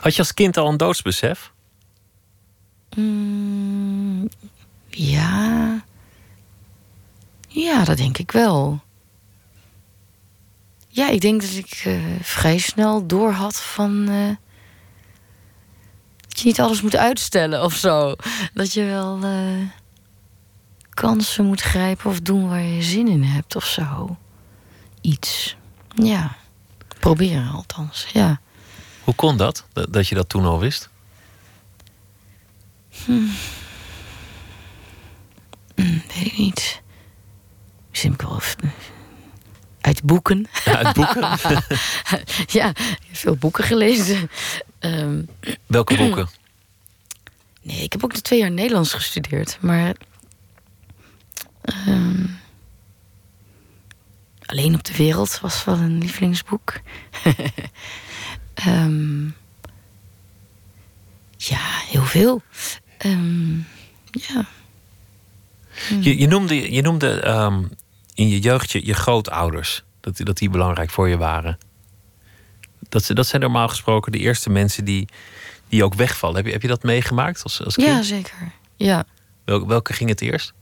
Had 0.01 0.13
je 0.15 0.19
als 0.19 0.35
kind 0.35 0.57
al 0.57 0.69
een 0.69 0.77
doodsbesef? 0.77 1.53
Mm, 2.99 4.29
ja... 4.89 5.85
Ja, 7.49 7.85
dat 7.85 7.97
denk 7.97 8.19
ik 8.19 8.31
wel. 8.31 8.81
Ja, 10.89 11.09
ik 11.09 11.21
denk 11.21 11.41
dat 11.41 11.51
ik 11.51 11.83
eh, 11.85 12.01
vrij 12.21 12.59
snel 12.59 13.07
door 13.07 13.31
had 13.31 13.61
van... 13.61 14.09
eh, 14.09 14.37
dat 16.29 16.41
je 16.41 16.45
niet 16.47 16.61
alles 16.61 16.83
moet 16.83 16.97
uitstellen 16.97 17.63
of 17.63 17.75
zo. 17.75 18.15
Dat 18.55 18.73
je 18.73 18.85
wel 18.85 19.23
eh, 19.23 19.69
kansen 20.91 21.45
moet 21.45 21.61
grijpen 21.61 22.11
of 22.11 22.21
doen 22.21 22.49
waar 22.49 22.63
je 22.63 22.83
zin 22.83 23.09
in 23.09 23.23
hebt 23.23 23.57
of 23.57 23.65
zo. 23.65 24.17
Iets. 25.01 25.57
Ja. 25.95 26.37
Proberen 27.01 27.51
althans, 27.51 28.07
ja. 28.13 28.41
Hoe 29.05 29.15
kon? 29.15 29.37
Dat, 29.37 29.67
dat 29.73 30.09
je 30.09 30.15
dat 30.15 30.29
toen 30.29 30.45
al 30.45 30.59
wist? 30.59 30.88
Weet 35.75 36.27
ik 36.27 36.37
niet. 36.39 36.83
Simpel. 37.93 38.29
of- 38.31 38.57
Uit 39.81 40.03
boeken. 40.03 40.47
Ja, 40.65 40.77
uit 40.83 40.95
boeken? 40.97 41.21
ja, 42.59 42.69
ik 42.69 42.77
heb 43.07 43.17
veel 43.17 43.37
boeken 43.37 43.65
gelezen. 43.65 44.31
Ehm, 44.79 45.23
Welke 45.67 45.97
boeken? 46.03 46.29
nee, 47.63 47.83
ik 47.83 47.93
heb 47.93 48.05
ook 48.05 48.15
de 48.15 48.21
twee 48.23 48.39
jaar 48.39 48.51
Nederlands 48.51 48.93
gestudeerd. 48.93 49.59
Maar... 49.61 49.95
ehm, 51.63 52.27
Alleen 54.47 54.75
op 54.75 54.85
de 54.85 54.97
wereld 54.97 55.41
was 55.41 55.65
wel 55.65 55.77
een 55.79 55.99
lievelingsboek. 55.99 56.73
Ehm, 58.55 59.25
ja, 61.37 61.61
heel 61.89 62.05
veel. 62.05 62.43
Ehm, 62.99 63.57
ja. 64.11 64.47
Je, 66.01 66.19
je 66.19 66.27
noemde, 66.27 66.73
je 66.73 66.83
noemde 66.83 67.21
ehm, 67.21 67.63
in 68.15 68.29
je 68.29 68.41
jeugd 68.41 68.71
je, 68.71 68.87
je 68.87 68.95
grootouders. 68.95 69.83
Dat, 70.01 70.17
dat 70.17 70.37
die 70.39 70.51
belangrijk 70.51 70.91
voor 70.91 71.09
je 71.09 71.17
waren. 71.17 71.59
Dat, 72.89 73.05
ze- 73.05 73.15
dat 73.15 73.27
zijn 73.27 73.43
normaal 73.43 73.69
gesproken 73.69 74.13
de 74.13 74.19
eerste 74.19 74.51
mensen 74.51 74.85
die, 74.85 75.09
die 75.69 75.85
ook 75.85 75.95
wegvallen. 75.95 76.37
Heb 76.37 76.47
je, 76.47 76.53
heb 76.53 76.63
je 76.63 76.69
dat 76.69 76.83
meegemaakt 76.83 77.43
als, 77.43 77.65
als 77.65 77.75
kind? 77.75 77.89
ja, 77.89 78.03
zeker. 78.03 78.53
Ja. 78.77 79.05
Wel- 79.45 79.67
welke 79.67 79.93
ging 79.93 80.09
het 80.09 80.21
eerst? 80.21 80.53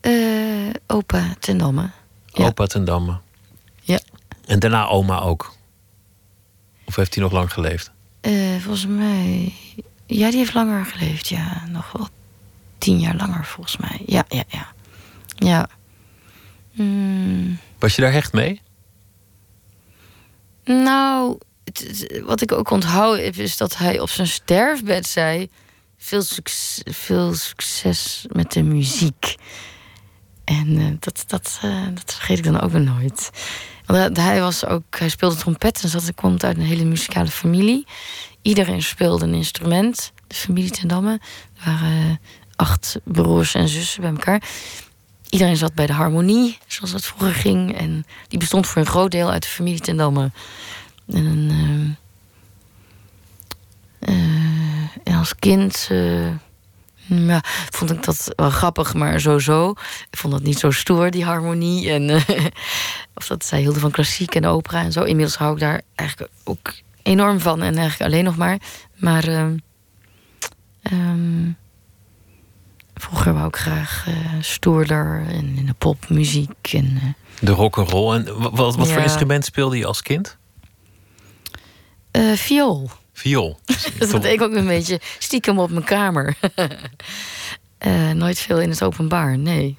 Eh, 0.00 0.70
opa 0.86 1.34
ten 1.40 1.56
Damme. 1.58 1.90
Ja. 2.26 2.44
Opa 2.46 2.66
ten 2.66 2.84
Damme. 2.84 3.18
Ja. 3.80 3.98
En 4.46 4.58
daarna 4.58 4.86
oma 4.86 5.20
ook. 5.20 5.54
Of 6.84 6.96
heeft 6.96 7.14
hij 7.14 7.22
nog 7.22 7.32
lang 7.32 7.52
geleefd? 7.52 7.90
Eh, 8.20 8.32
volgens 8.60 8.86
mij. 8.86 9.52
Ja, 10.06 10.28
die 10.28 10.38
heeft 10.38 10.54
langer 10.54 10.84
geleefd. 10.86 11.28
Ja, 11.28 11.62
nog 11.68 11.92
wel 11.92 12.08
tien 12.78 13.00
jaar 13.00 13.16
langer 13.16 13.44
volgens 13.44 13.76
mij. 13.76 14.02
Ja, 14.06 14.24
ja, 14.28 14.44
ja. 14.48 14.72
Ja. 15.36 15.68
Mm, 16.72 17.58
Was 17.78 17.94
je 17.94 18.02
daar 18.02 18.12
hecht 18.12 18.32
mee? 18.32 18.60
nou, 20.64 21.38
wat 22.24 22.40
ik 22.40 22.52
ook 22.52 22.70
onthoud 22.70 23.18
is 23.18 23.56
dat 23.56 23.76
hij 23.76 24.00
op 24.00 24.08
zijn 24.08 24.26
sterfbed 24.26 25.06
zei: 25.06 25.50
veel, 25.96 26.22
succes, 26.22 26.82
veel 26.84 27.34
succes 27.34 28.26
met 28.32 28.52
de 28.52 28.62
muziek. 28.62 29.34
En 30.44 30.78
eh, 30.78 30.86
dat, 31.00 31.24
dat, 31.26 31.58
eh, 31.62 31.84
dat 31.94 32.14
vergeet 32.14 32.38
ik 32.38 32.44
dan 32.44 32.60
ook 32.60 32.70
weer 32.70 32.80
nooit. 32.80 33.30
Want 33.86 34.16
hij, 34.16 34.40
was 34.40 34.64
ook, 34.64 34.98
hij 34.98 35.08
speelde 35.08 35.36
trompet 35.36 35.82
en 35.82 35.88
zat, 35.88 36.14
komt 36.14 36.44
uit 36.44 36.56
een 36.56 36.62
hele 36.62 36.84
muzikale 36.84 37.30
familie. 37.30 37.86
Iedereen 38.46 38.82
speelde 38.82 39.24
een 39.24 39.34
instrument. 39.34 40.12
De 40.26 40.34
familie 40.34 40.70
ten 40.70 40.88
Damme. 40.88 41.12
Er 41.12 41.64
waren 41.64 42.10
eh, 42.10 42.16
acht 42.56 42.98
broers 43.04 43.54
en 43.54 43.68
zussen 43.68 44.00
bij 44.00 44.10
elkaar. 44.10 44.42
Iedereen 45.30 45.56
zat 45.56 45.74
bij 45.74 45.86
de 45.86 45.92
harmonie, 45.92 46.58
zoals 46.66 46.92
dat 46.92 47.04
vroeger 47.04 47.34
ging. 47.34 47.78
En 47.78 48.06
die 48.28 48.38
bestond 48.38 48.66
voor 48.66 48.82
een 48.82 48.88
groot 48.88 49.10
deel 49.10 49.30
uit 49.30 49.42
de 49.42 49.48
familie 49.48 49.80
ten 49.80 49.96
Damme. 49.96 50.30
En, 51.06 51.48
ehm, 51.50 51.90
eh, 54.10 55.12
en 55.12 55.18
als 55.18 55.34
kind 55.34 55.88
eh, 55.90 56.28
ja, 57.06 57.40
vond 57.70 57.90
ik 57.90 58.04
dat 58.04 58.32
wel 58.36 58.50
grappig, 58.50 58.94
maar 58.94 59.20
sowieso. 59.20 59.70
Ik 60.10 60.18
vond 60.18 60.32
dat 60.32 60.42
niet 60.42 60.58
zo 60.58 60.70
stoer, 60.70 61.10
die 61.10 61.24
harmonie. 61.24 61.90
En, 61.90 62.10
eh, 62.10 62.46
of 63.14 63.26
dat 63.26 63.44
zij 63.44 63.60
hielden 63.60 63.80
van 63.80 63.90
klassiek 63.90 64.34
en 64.34 64.46
opera 64.46 64.82
en 64.82 64.92
zo. 64.92 65.02
Inmiddels 65.02 65.36
hou 65.36 65.52
ik 65.52 65.60
daar 65.60 65.82
eigenlijk 65.94 66.32
ook 66.44 66.72
enorm 67.06 67.40
van. 67.40 67.62
En 67.62 67.76
eigenlijk 67.76 68.10
alleen 68.12 68.24
nog 68.24 68.36
maar. 68.36 68.58
Maar 68.96 69.24
ehm, 69.24 69.56
vroeger 72.94 73.32
wou 73.34 73.46
ik 73.48 73.56
graag 73.56 74.04
eh, 74.08 74.14
stoerder 74.40 75.24
en 75.28 75.56
in 75.56 75.66
de 75.66 75.74
popmuziek. 75.78 76.72
En, 76.72 76.98
eh, 77.02 77.08
De 77.40 77.52
rock'n'roll. 77.52 78.14
En 78.16 78.24
wa- 78.38 78.50
wat, 78.50 78.76
wat 78.76 78.88
voor 78.92 79.02
instrument 79.02 79.44
speelde 79.44 79.76
je 79.78 79.86
als 79.86 80.02
kind? 80.02 80.36
eh, 82.10 82.32
viool. 82.32 82.90
Viool. 83.12 83.58
Dat 83.98 84.10
deed 84.22 84.32
ik 84.32 84.42
ook 84.42 84.54
een 84.54 84.66
beetje 84.66 85.00
stiekem 85.18 85.58
op 85.58 85.70
mijn 85.70 85.84
kamer. 85.84 86.36
Nooit 88.14 88.38
veel 88.38 88.60
in 88.60 88.70
het 88.70 88.82
openbaar, 88.82 89.38
nee. 89.38 89.78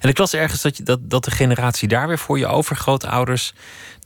En 0.00 0.08
ik 0.08 0.18
las 0.18 0.34
ergens 0.34 0.62
dat, 0.62 0.76
je, 0.76 0.82
dat, 0.82 1.10
dat 1.10 1.24
de 1.24 1.30
generatie 1.30 1.88
daar 1.88 2.08
weer 2.08 2.18
voor 2.18 2.38
je 2.38 2.46
overgrootouders 2.46 3.52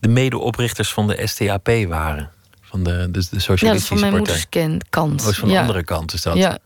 de 0.00 0.08
medeoprichters 0.08 0.92
van 0.92 1.06
de 1.06 1.26
STAP 1.26 1.68
waren. 1.88 2.30
Van 2.61 2.82
de, 2.82 2.90
de, 2.90 3.11
de 3.11 3.18
Ja, 3.20 3.28
dat 3.30 3.32
is 3.32 3.44
Socialistische 3.44 3.98
van 3.98 4.00
mijn 4.11 4.22
Partij. 4.22 4.46
moeders 4.50 4.85
kant. 4.90 5.22
Oh, 5.22 5.28
is 5.28 5.38
van 5.38 5.48
de 5.48 5.54
ja. 5.54 5.61
andere 5.61 5.85
kant 5.85 6.12
is 6.12 6.22
dat. 6.22 6.37
Ja. 6.37 6.58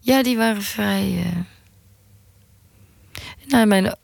ja, 0.00 0.22
die 0.22 0.36
waren 0.36 0.62
vrij. 0.62 1.24
eh 1.24 1.38
Nou, 3.46 3.66
mijn, 3.66 3.96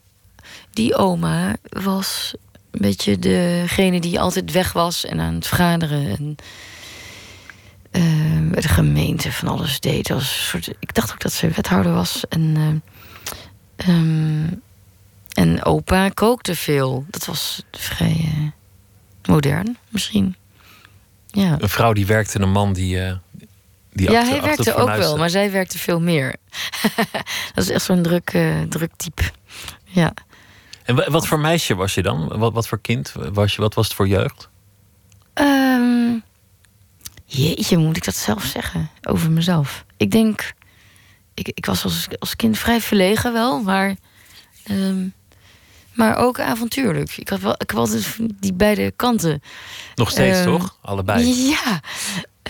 die 0.71 0.95
oma 0.95 1.57
was 1.63 2.35
een 2.71 2.81
beetje 2.81 3.19
degene 3.19 4.01
die 4.01 4.21
altijd 4.21 4.53
weg 4.53 4.73
was 4.73 5.05
en 5.05 5.21
aan 5.21 5.35
het 5.35 5.47
vergaderen. 5.47 6.17
En 6.17 6.37
uh, 7.93 8.53
de 8.63 8.69
gemeente 8.69 9.33
van 9.33 9.49
alles 9.49 9.81
deed. 9.81 10.11
Als 10.11 10.49
soort, 10.49 10.69
ik 10.79 10.95
dacht 10.95 11.13
ook 11.13 11.21
dat 11.21 11.33
ze 11.33 11.49
wethouder 11.49 11.93
was. 11.93 12.25
En, 12.29 12.41
uh, 12.41 12.67
um, 13.89 14.63
en 15.33 15.65
opa 15.65 16.09
kookte 16.09 16.57
veel. 16.57 17.05
Dat 17.11 17.25
was 17.25 17.63
vrij 17.71 18.33
uh, 18.37 18.51
modern, 19.29 19.77
misschien. 19.89 20.37
Ja. 21.27 21.57
Een 21.61 21.69
vrouw 21.69 21.93
die 21.93 22.07
werkte 22.07 22.39
en 22.39 22.43
een 22.43 22.53
man 22.53 22.73
die. 22.73 22.97
Uh, 22.97 23.13
die 23.93 24.11
ja, 24.11 24.25
hij 24.25 24.43
werkte 24.43 24.75
ook 24.75 24.97
wel, 24.97 25.17
maar 25.17 25.31
zij 25.31 25.51
werkte 25.51 25.79
veel 25.79 26.01
meer. 26.01 26.35
dat 27.55 27.65
is 27.65 27.71
echt 27.71 27.85
zo'n 27.85 28.03
druk, 28.03 28.33
uh, 28.33 28.63
druk 28.63 28.93
type. 28.97 29.23
Ja. 29.85 30.13
En 30.85 31.11
wat 31.11 31.27
voor 31.27 31.39
meisje 31.39 31.75
was 31.75 31.95
je 31.95 32.03
dan? 32.03 32.39
Wat, 32.39 32.53
wat 32.53 32.69
voor 32.69 32.81
kind 32.81 33.13
was 33.33 33.55
je? 33.55 33.61
Wat 33.61 33.75
was 33.75 33.87
het 33.87 33.95
voor 33.95 34.09
jeugd? 34.09 34.49
Um, 35.35 36.23
jeetje, 37.25 37.77
moet 37.77 37.97
ik 37.97 38.05
dat 38.05 38.17
zelf 38.17 38.45
zeggen 38.45 38.91
over 39.03 39.31
mezelf? 39.31 39.85
Ik 39.97 40.11
denk, 40.11 40.53
ik, 41.37 41.49
ik 41.55 41.67
was 41.67 41.85
als, 41.85 42.07
als 42.19 42.37
kind 42.37 42.59
vrij 42.59 42.81
verlegen 42.81 43.33
wel, 43.33 43.63
maar, 43.63 43.95
um, 44.71 45.13
maar 45.93 46.17
ook 46.17 46.41
avontuurlijk. 46.41 47.17
Ik 47.17 47.29
had 47.29 47.41
wel, 47.41 47.53
ik 47.59 47.71
had 47.71 47.81
altijd 47.81 48.17
die 48.41 48.53
beide 48.53 48.91
kanten. 48.97 49.43
Nog 49.95 50.11
steeds, 50.11 50.39
um, 50.39 50.45
toch? 50.45 50.77
Allebei. 50.83 51.27
Ja. 51.49 51.81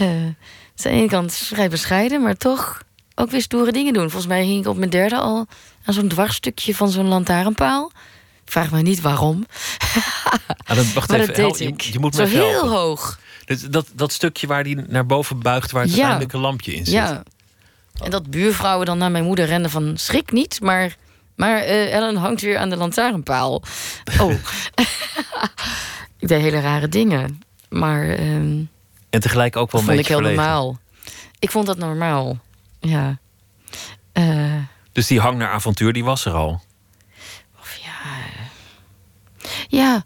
Uh, 0.01 0.07
aan 0.09 0.37
de 0.75 0.89
ene 0.89 1.09
kant 1.09 1.35
vrij 1.35 1.69
bescheiden, 1.69 2.23
maar 2.23 2.37
toch 2.37 2.83
ook 3.15 3.31
weer 3.31 3.43
stoere 3.43 3.73
dingen 3.73 3.93
doen. 3.93 4.03
Volgens 4.11 4.27
mij 4.27 4.45
hing 4.45 4.61
ik 4.61 4.67
op 4.71 4.77
mijn 4.77 4.91
derde 4.91 5.17
al 5.17 5.47
aan 5.85 5.95
zo'n 5.95 6.09
dwarsstukje 6.09 6.75
van 6.75 6.91
zo'n 6.91 7.09
lantaarnpaal. 7.09 7.93
Vraag 8.45 8.71
me 8.71 8.83
niet 8.83 9.01
waarom. 9.01 9.47
Ah, 10.69 10.77
dat, 10.77 10.93
wacht 10.93 11.09
maar 11.11 11.21
even, 11.21 11.35
dat 11.35 11.49
deed 11.49 11.59
je, 11.59 11.65
ik. 11.67 11.81
je 11.81 11.99
moet 11.99 12.15
Zo 12.15 12.25
heel 12.25 12.51
helpen. 12.51 12.69
hoog. 12.71 13.19
Dus 13.45 13.61
dat, 13.63 13.87
dat 13.95 14.13
stukje 14.13 14.47
waar 14.47 14.65
die 14.65 14.77
naar 14.77 15.07
boven 15.07 15.41
buigt, 15.41 15.71
waar 15.71 15.83
het 15.83 15.91
Ja. 15.91 15.97
uiteindelijk 15.97 16.33
een 16.33 16.41
lampje 16.41 16.75
in 16.75 16.85
zit. 16.85 16.95
Ja. 16.95 17.23
En 18.05 18.11
dat 18.11 18.31
buurvrouwen 18.31 18.87
dan 18.87 18.99
naar 18.99 19.11
mijn 19.11 19.25
moeder 19.25 19.45
rennen 19.47 19.71
van 19.71 19.93
schrik 19.97 20.33
niet, 20.33 20.61
maar, 20.61 20.97
maar 21.37 21.57
eh, 21.59 21.95
Ellen 21.95 22.17
hangt 22.17 22.41
weer 22.41 22.59
aan 22.59 22.71
de 22.71 22.77
lantaarnpaal. 22.77 23.63
Oh. 24.21 24.33
ik 26.19 26.29
deed 26.29 26.41
hele 26.41 26.61
rare 26.61 26.89
dingen. 26.89 27.41
Maar 27.69 28.09
ehm 28.09 28.65
En 29.11 29.21
tegelijk 29.21 29.57
ook 29.57 29.71
wel 29.73 29.81
een 29.81 29.87
vond 29.87 29.99
ik 30.01 30.07
beetje 30.07 30.23
heel 30.23 30.35
normaal. 30.35 30.79
Ik 31.39 31.51
vond 31.51 31.67
dat 31.67 31.79
normaal. 31.79 32.39
Ja. 32.81 33.19
Eh, 34.13 34.55
Dus 34.93 35.07
die 35.07 35.21
hang 35.21 35.39
naar 35.39 35.51
avontuur, 35.51 35.93
die 35.93 36.05
was 36.05 36.25
er 36.25 36.33
al. 36.33 36.63
of 37.61 37.77
ja. 37.83 37.91
eh, 38.13 38.43
Ja. 39.69 40.05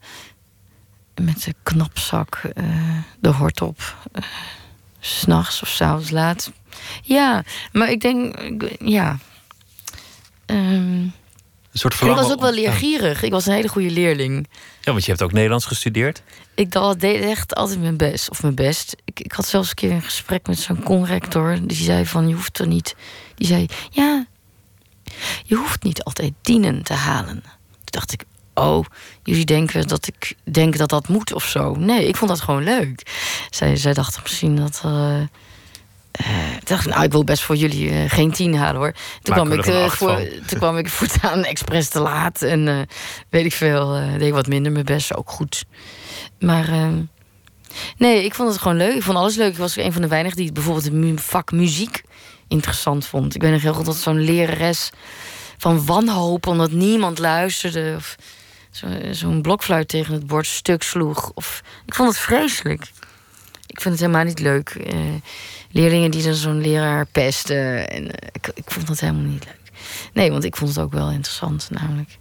Met 1.21 1.43
de 1.45 1.55
knapzak, 1.63 2.43
de 3.21 3.29
hort 3.29 3.61
op. 3.61 3.97
s 5.01 5.19
S'nachts 5.21 5.63
of 5.63 5.69
s'avonds 5.69 6.11
laat. 6.11 6.53
Ja, 7.03 7.45
maar 7.73 7.91
ik 7.91 8.01
denk, 8.01 8.37
ja. 8.79 9.19
Ehm, 10.47 10.59
Een 10.61 11.13
soort 11.73 11.95
ik 11.95 12.01
was 12.01 12.31
ook 12.33 12.41
wel 12.41 12.53
leergierig. 12.53 13.23
Ik 13.23 13.31
was 13.31 13.47
een 13.47 13.53
hele 13.53 13.69
goede 13.69 13.91
leerling. 13.91 14.49
Ja, 14.81 14.93
want 14.93 15.05
je 15.05 15.11
hebt 15.11 15.23
ook 15.23 15.33
Nederlands 15.33 15.67
gestudeerd. 15.67 16.23
Ik 16.55 16.73
deed 16.99 17.23
echt 17.23 17.55
altijd 17.55 17.81
mijn 17.81 17.97
best. 17.97 18.31
Of 18.31 18.43
mijn 18.43 18.55
best. 18.55 18.97
Ik, 19.05 19.21
ik 19.21 19.33
had 19.33 19.47
zelfs 19.47 19.69
een 19.69 19.75
keer 19.75 19.91
een 19.91 20.03
gesprek 20.03 20.47
met 20.47 20.59
zo'n 20.59 20.83
conrector. 20.83 21.59
Die 21.67 21.77
zei 21.77 22.07
van, 22.07 22.29
je 22.29 22.35
hoeft 22.35 22.59
er 22.59 22.67
niet... 22.67 22.95
Die 23.35 23.47
zei, 23.47 23.67
ja, 23.91 24.27
je 25.45 25.55
hoeft 25.55 25.83
niet 25.83 26.03
altijd 26.05 26.33
dienen 26.43 26.83
te 26.83 26.93
halen. 26.93 27.43
Toen 27.43 27.85
dacht 27.85 28.13
ik, 28.13 28.25
oh, 28.55 28.85
jullie 29.23 29.45
denken 29.45 29.89
dat 29.89 30.07
ik 30.07 30.35
denk 30.45 30.77
dat 30.79 30.89
dat 30.89 31.09
moet 31.09 31.33
of 31.33 31.45
zo. 31.45 31.75
Nee, 31.75 32.09
ik 32.09 32.17
vond 32.17 32.31
dat 32.31 32.41
gewoon 32.41 32.65
leuk. 32.65 33.03
Zij, 33.51 33.77
zij 33.77 33.93
dachten 33.95 34.23
misschien 34.23 34.57
dat... 34.57 34.81
eh, 34.85 35.21
ik 36.59 36.67
dacht, 36.69 36.87
nou, 36.87 37.03
ik 37.03 37.13
wil 37.13 37.25
best 37.25 37.43
voor 37.43 37.57
jullie 37.57 37.91
eh, 37.91 38.11
geen 38.11 38.31
tien 38.31 38.55
halen 38.57 38.81
hoor. 38.81 38.93
Toen, 39.23 39.35
Maken 39.37 39.61
kwam 39.63 39.75
ik, 39.77 39.83
eh, 39.85 39.91
voor, 39.91 40.29
toen 40.47 40.59
kwam 40.59 40.77
ik 40.77 40.89
voortaan 40.99 41.45
expres 41.45 41.89
te 41.89 42.01
laat. 42.01 42.43
En 42.43 42.69
eh, 42.69 42.79
weet 43.29 43.45
ik 43.45 43.53
veel, 43.53 43.95
eh, 43.97 44.13
deed 44.13 44.23
ik 44.27 44.33
wat 44.33 44.47
minder 44.47 44.73
mijn 44.73 44.85
best, 44.85 45.17
ook 45.17 45.31
goed. 45.31 45.65
Maar 46.41 46.69
ehm, 46.69 47.03
nee, 47.97 48.25
ik 48.25 48.35
vond 48.35 48.49
het 48.53 48.61
gewoon 48.61 48.77
leuk. 48.77 48.95
Ik 48.95 49.03
vond 49.03 49.17
alles 49.17 49.37
leuk. 49.37 49.53
Ik 49.53 49.59
was 49.59 49.77
een 49.77 49.93
van 49.93 50.03
de 50.03 50.09
weinigen 50.09 50.37
die 50.37 50.53
bijvoorbeeld 50.53 50.85
het 50.85 51.21
vak 51.21 51.53
muziek 51.53 52.03
interessant 52.49 53.07
vond. 53.07 53.35
Ik 53.35 53.41
ben 53.41 53.53
nog 53.53 53.63
heel 53.63 53.75
goed 53.75 53.85
dat 53.87 53.97
zo'n 53.97 54.21
lerares 54.21 54.91
van 55.59 55.87
wanhoop 55.87 56.47
omdat 56.47 56.71
niemand 56.71 57.19
luisterde. 57.19 57.93
Of 57.97 58.17
zo- 58.71 58.87
zo'n 59.13 59.43
blokfluit 59.43 59.89
tegen 59.89 60.15
het 60.15 60.27
bord 60.27 60.47
stuk 60.47 60.83
sloeg. 60.83 61.31
Of, 61.35 61.61
ik 61.87 61.95
vond 61.95 62.09
het 62.09 62.19
vreselijk. 62.19 62.91
Ik 63.71 63.81
vind 63.81 63.95
het 63.95 64.05
helemaal 64.05 64.25
niet 64.25 64.41
leuk. 64.41 64.69
Eh, 64.69 64.99
leerlingen 65.71 66.11
die 66.11 66.23
dan 66.23 66.35
zo'n 66.35 66.61
leraar 66.61 67.07
pesten. 67.07 67.91
En, 67.91 68.11
eh, 68.11 68.29
ik, 68.33 68.51
ik 68.55 68.71
vond 68.71 68.89
het 68.89 69.01
helemaal 69.01 69.31
niet 69.31 69.45
leuk. 69.45 69.73
Nee, 70.13 70.31
want 70.31 70.45
ik 70.45 70.57
vond 70.57 70.71
het 70.71 70.85
ook 70.85 70.93
wel 70.93 71.11
interessant 71.11 71.69
namelijk. 71.71 72.19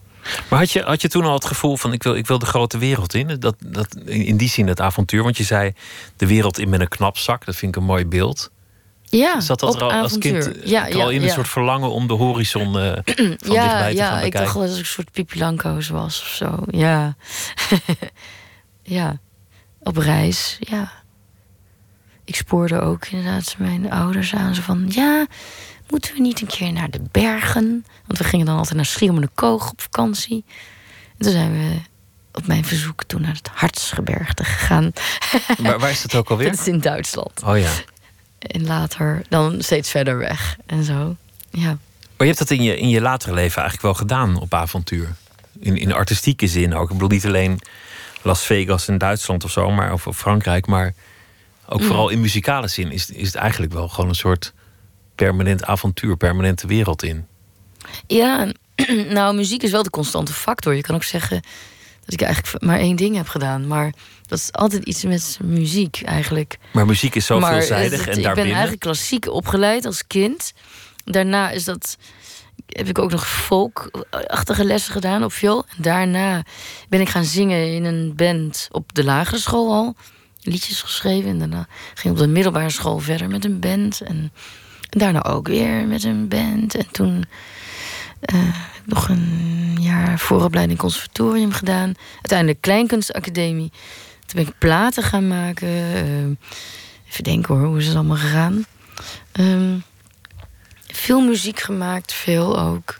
Maar 0.49 0.59
had 0.59 0.71
je, 0.71 0.81
had 0.81 1.01
je 1.01 1.07
toen 1.07 1.23
al 1.23 1.33
het 1.33 1.45
gevoel 1.45 1.77
van 1.77 1.93
ik 1.93 2.03
wil, 2.03 2.15
ik 2.15 2.27
wil 2.27 2.39
de 2.39 2.45
grote 2.45 2.77
wereld 2.77 3.13
in? 3.13 3.39
Dat, 3.39 3.55
dat, 3.65 3.95
in 4.05 4.37
die 4.37 4.49
zin 4.49 4.67
het 4.67 4.81
avontuur. 4.81 5.23
Want 5.23 5.37
je 5.37 5.43
zei 5.43 5.73
de 6.15 6.27
wereld 6.27 6.59
in 6.59 6.69
met 6.69 6.79
een 6.79 6.87
knapzak. 6.87 7.45
Dat 7.45 7.55
vind 7.55 7.75
ik 7.75 7.81
een 7.81 7.87
mooi 7.87 8.05
beeld. 8.05 8.51
Ja, 9.03 9.39
Zat 9.39 9.59
dat 9.59 9.75
er 9.75 9.81
al 9.81 9.91
als 9.91 10.17
kind 10.17 10.55
eh, 10.55 10.65
ja, 10.65 10.83
al 10.83 10.97
ja, 10.97 11.09
in 11.09 11.21
een 11.21 11.27
ja. 11.27 11.33
soort 11.33 11.47
verlangen 11.47 11.91
om 11.91 12.07
de 12.07 12.13
horizon 12.13 12.79
eh, 12.79 12.91
van 13.05 13.25
dichtbij 13.37 13.53
ja, 13.53 13.87
te 13.87 13.95
ja, 13.95 14.07
gaan 14.07 14.17
ik 14.17 14.23
bekijken? 14.23 14.41
dacht 14.41 14.53
wel 14.53 14.63
dat 14.63 14.73
ik 14.73 14.79
een 14.79 14.85
soort 14.85 15.11
Pipi 15.11 15.39
Langkous 15.39 15.89
was 15.89 16.21
of 16.21 16.27
zo. 16.27 16.63
Ja. 16.67 17.15
ja. 18.83 19.19
Op 19.83 19.97
reis, 19.97 20.57
ja. 20.59 20.91
Ik 22.29 22.35
spoorde 22.35 22.81
ook 22.81 23.05
inderdaad 23.05 23.55
mijn 23.57 23.91
ouders 23.91 24.35
aan. 24.35 24.55
Zo 24.55 24.61
van, 24.61 24.85
ja, 24.89 25.27
moeten 25.89 26.13
we 26.13 26.19
niet 26.19 26.41
een 26.41 26.47
keer 26.47 26.71
naar 26.71 26.89
de 26.89 27.01
bergen? 27.11 27.85
Want 28.05 28.17
we 28.17 28.23
gingen 28.23 28.45
dan 28.45 28.57
altijd 28.57 28.75
naar 28.75 28.85
Schiermonnikoog 28.85 29.71
op 29.71 29.81
vakantie. 29.81 30.43
En 31.17 31.23
toen 31.23 31.31
zijn 31.31 31.51
we 31.51 31.79
op 32.33 32.47
mijn 32.47 32.65
verzoek 32.65 33.03
toen 33.03 33.21
naar 33.21 33.33
het 33.33 33.49
Hartsgebergte 33.53 34.43
gegaan. 34.43 34.91
Waar, 35.57 35.79
waar 35.79 35.89
is 35.89 36.01
dat 36.01 36.15
ook 36.15 36.29
alweer? 36.31 36.49
Dat 36.49 36.59
is 36.59 36.67
in 36.67 36.79
Duitsland. 36.79 37.43
Oh 37.43 37.57
ja. 37.57 37.71
En 38.39 38.65
later 38.65 39.21
dan 39.29 39.61
steeds 39.61 39.89
verder 39.89 40.17
weg 40.17 40.57
en 40.65 40.83
zo. 40.83 41.15
Ja. 41.49 41.67
Maar 42.17 42.27
je 42.27 42.33
hebt 42.33 42.37
dat 42.37 42.49
in 42.49 42.63
je, 42.63 42.77
in 42.77 42.89
je 42.89 43.01
latere 43.01 43.33
leven 43.33 43.61
eigenlijk 43.61 43.81
wel 43.81 44.07
gedaan 44.07 44.39
op 44.39 44.53
avontuur. 44.53 45.15
In, 45.59 45.77
in 45.77 45.93
artistieke 45.93 46.47
zin 46.47 46.75
ook. 46.75 46.89
Ik 46.89 46.93
bedoel 46.93 47.09
niet 47.09 47.25
alleen 47.25 47.59
Las 48.21 48.45
Vegas 48.45 48.87
en 48.87 48.97
Duitsland 48.97 49.43
of 49.43 49.51
zo, 49.51 49.71
maar, 49.71 49.93
of, 49.93 50.07
of 50.07 50.17
Frankrijk. 50.17 50.67
Maar 50.67 50.93
ook 51.69 51.81
vooral 51.83 52.09
in 52.09 52.21
muzikale 52.21 52.67
zin 52.67 52.91
is, 52.91 53.09
is 53.09 53.27
het 53.27 53.35
eigenlijk 53.35 53.73
wel 53.73 53.87
gewoon 53.87 54.09
een 54.09 54.15
soort 54.15 54.53
permanent 55.15 55.63
avontuur, 55.65 56.17
permanente 56.17 56.67
wereld 56.67 57.03
in. 57.03 57.25
Ja, 58.07 58.51
nou, 59.09 59.35
muziek 59.35 59.63
is 59.63 59.71
wel 59.71 59.83
de 59.83 59.89
constante 59.89 60.33
factor. 60.33 60.73
Je 60.75 60.81
kan 60.81 60.95
ook 60.95 61.03
zeggen 61.03 61.41
dat 62.05 62.13
ik 62.13 62.21
eigenlijk 62.21 62.63
maar 62.63 62.79
één 62.79 62.95
ding 62.95 63.15
heb 63.15 63.27
gedaan. 63.27 63.67
Maar 63.67 63.93
dat 64.25 64.39
is 64.39 64.51
altijd 64.51 64.83
iets 64.83 65.03
met 65.03 65.39
muziek 65.43 66.01
eigenlijk. 66.05 66.57
Maar 66.73 66.85
muziek 66.85 67.15
is 67.15 67.25
zo 67.25 67.39
maar 67.39 67.53
veelzijdig 67.53 67.99
het- 67.99 67.99
en 67.99 68.07
ik 68.07 68.13
ben 68.13 68.23
daarbinnen. 68.23 68.53
eigenlijk 68.53 68.81
klassiek 68.81 69.27
opgeleid 69.27 69.85
als 69.85 70.07
kind. 70.07 70.53
Daarna 71.03 71.49
is 71.49 71.63
dat, 71.63 71.97
heb 72.67 72.87
ik 72.87 72.99
ook 72.99 73.11
nog 73.11 73.27
folkachtige 73.29 74.63
lessen 74.65 74.93
gedaan 74.93 75.23
op 75.23 75.31
viool. 75.33 75.65
En 75.77 75.83
daarna 75.83 76.43
ben 76.89 77.01
ik 77.01 77.09
gaan 77.09 77.25
zingen 77.25 77.73
in 77.73 77.83
een 77.85 78.15
band 78.15 78.67
op 78.71 78.93
de 78.93 79.03
lagere 79.03 79.39
school 79.39 79.73
al. 79.73 79.95
Liedjes 80.41 80.81
geschreven. 80.81 81.29
En 81.29 81.39
daarna 81.39 81.67
ging 81.93 82.13
op 82.13 82.19
de 82.19 82.27
middelbare 82.27 82.69
school 82.69 82.99
verder 82.99 83.29
met 83.29 83.45
een 83.45 83.59
band. 83.59 84.01
En, 84.01 84.31
daarna 84.89 85.23
ook 85.23 85.47
weer 85.47 85.87
met 85.87 86.03
een 86.03 86.27
band. 86.27 86.75
En 86.75 86.91
toen 86.91 87.25
eh, 88.19 88.55
nog 88.85 89.09
een 89.09 89.77
jaar 89.79 90.19
vooropleiding 90.19 90.79
conservatorium 90.79 91.51
gedaan. 91.51 91.93
Uiteindelijk 92.13 92.61
Kleinkunstacademie. 92.61 93.71
Toen 94.25 94.43
ben 94.43 94.47
ik 94.47 94.57
platen 94.57 95.03
gaan 95.03 95.27
maken. 95.27 95.67
eh, 95.67 96.23
even 97.09 97.23
denken 97.23 97.55
hoor, 97.55 97.65
hoe 97.65 97.77
is 97.77 97.87
het 97.87 97.95
allemaal 97.95 98.17
gegaan? 98.17 98.65
Ehm, 99.31 99.77
veel 100.87 101.21
muziek 101.21 101.59
gemaakt, 101.59 102.13
veel 102.13 102.59
ook. 102.59 102.99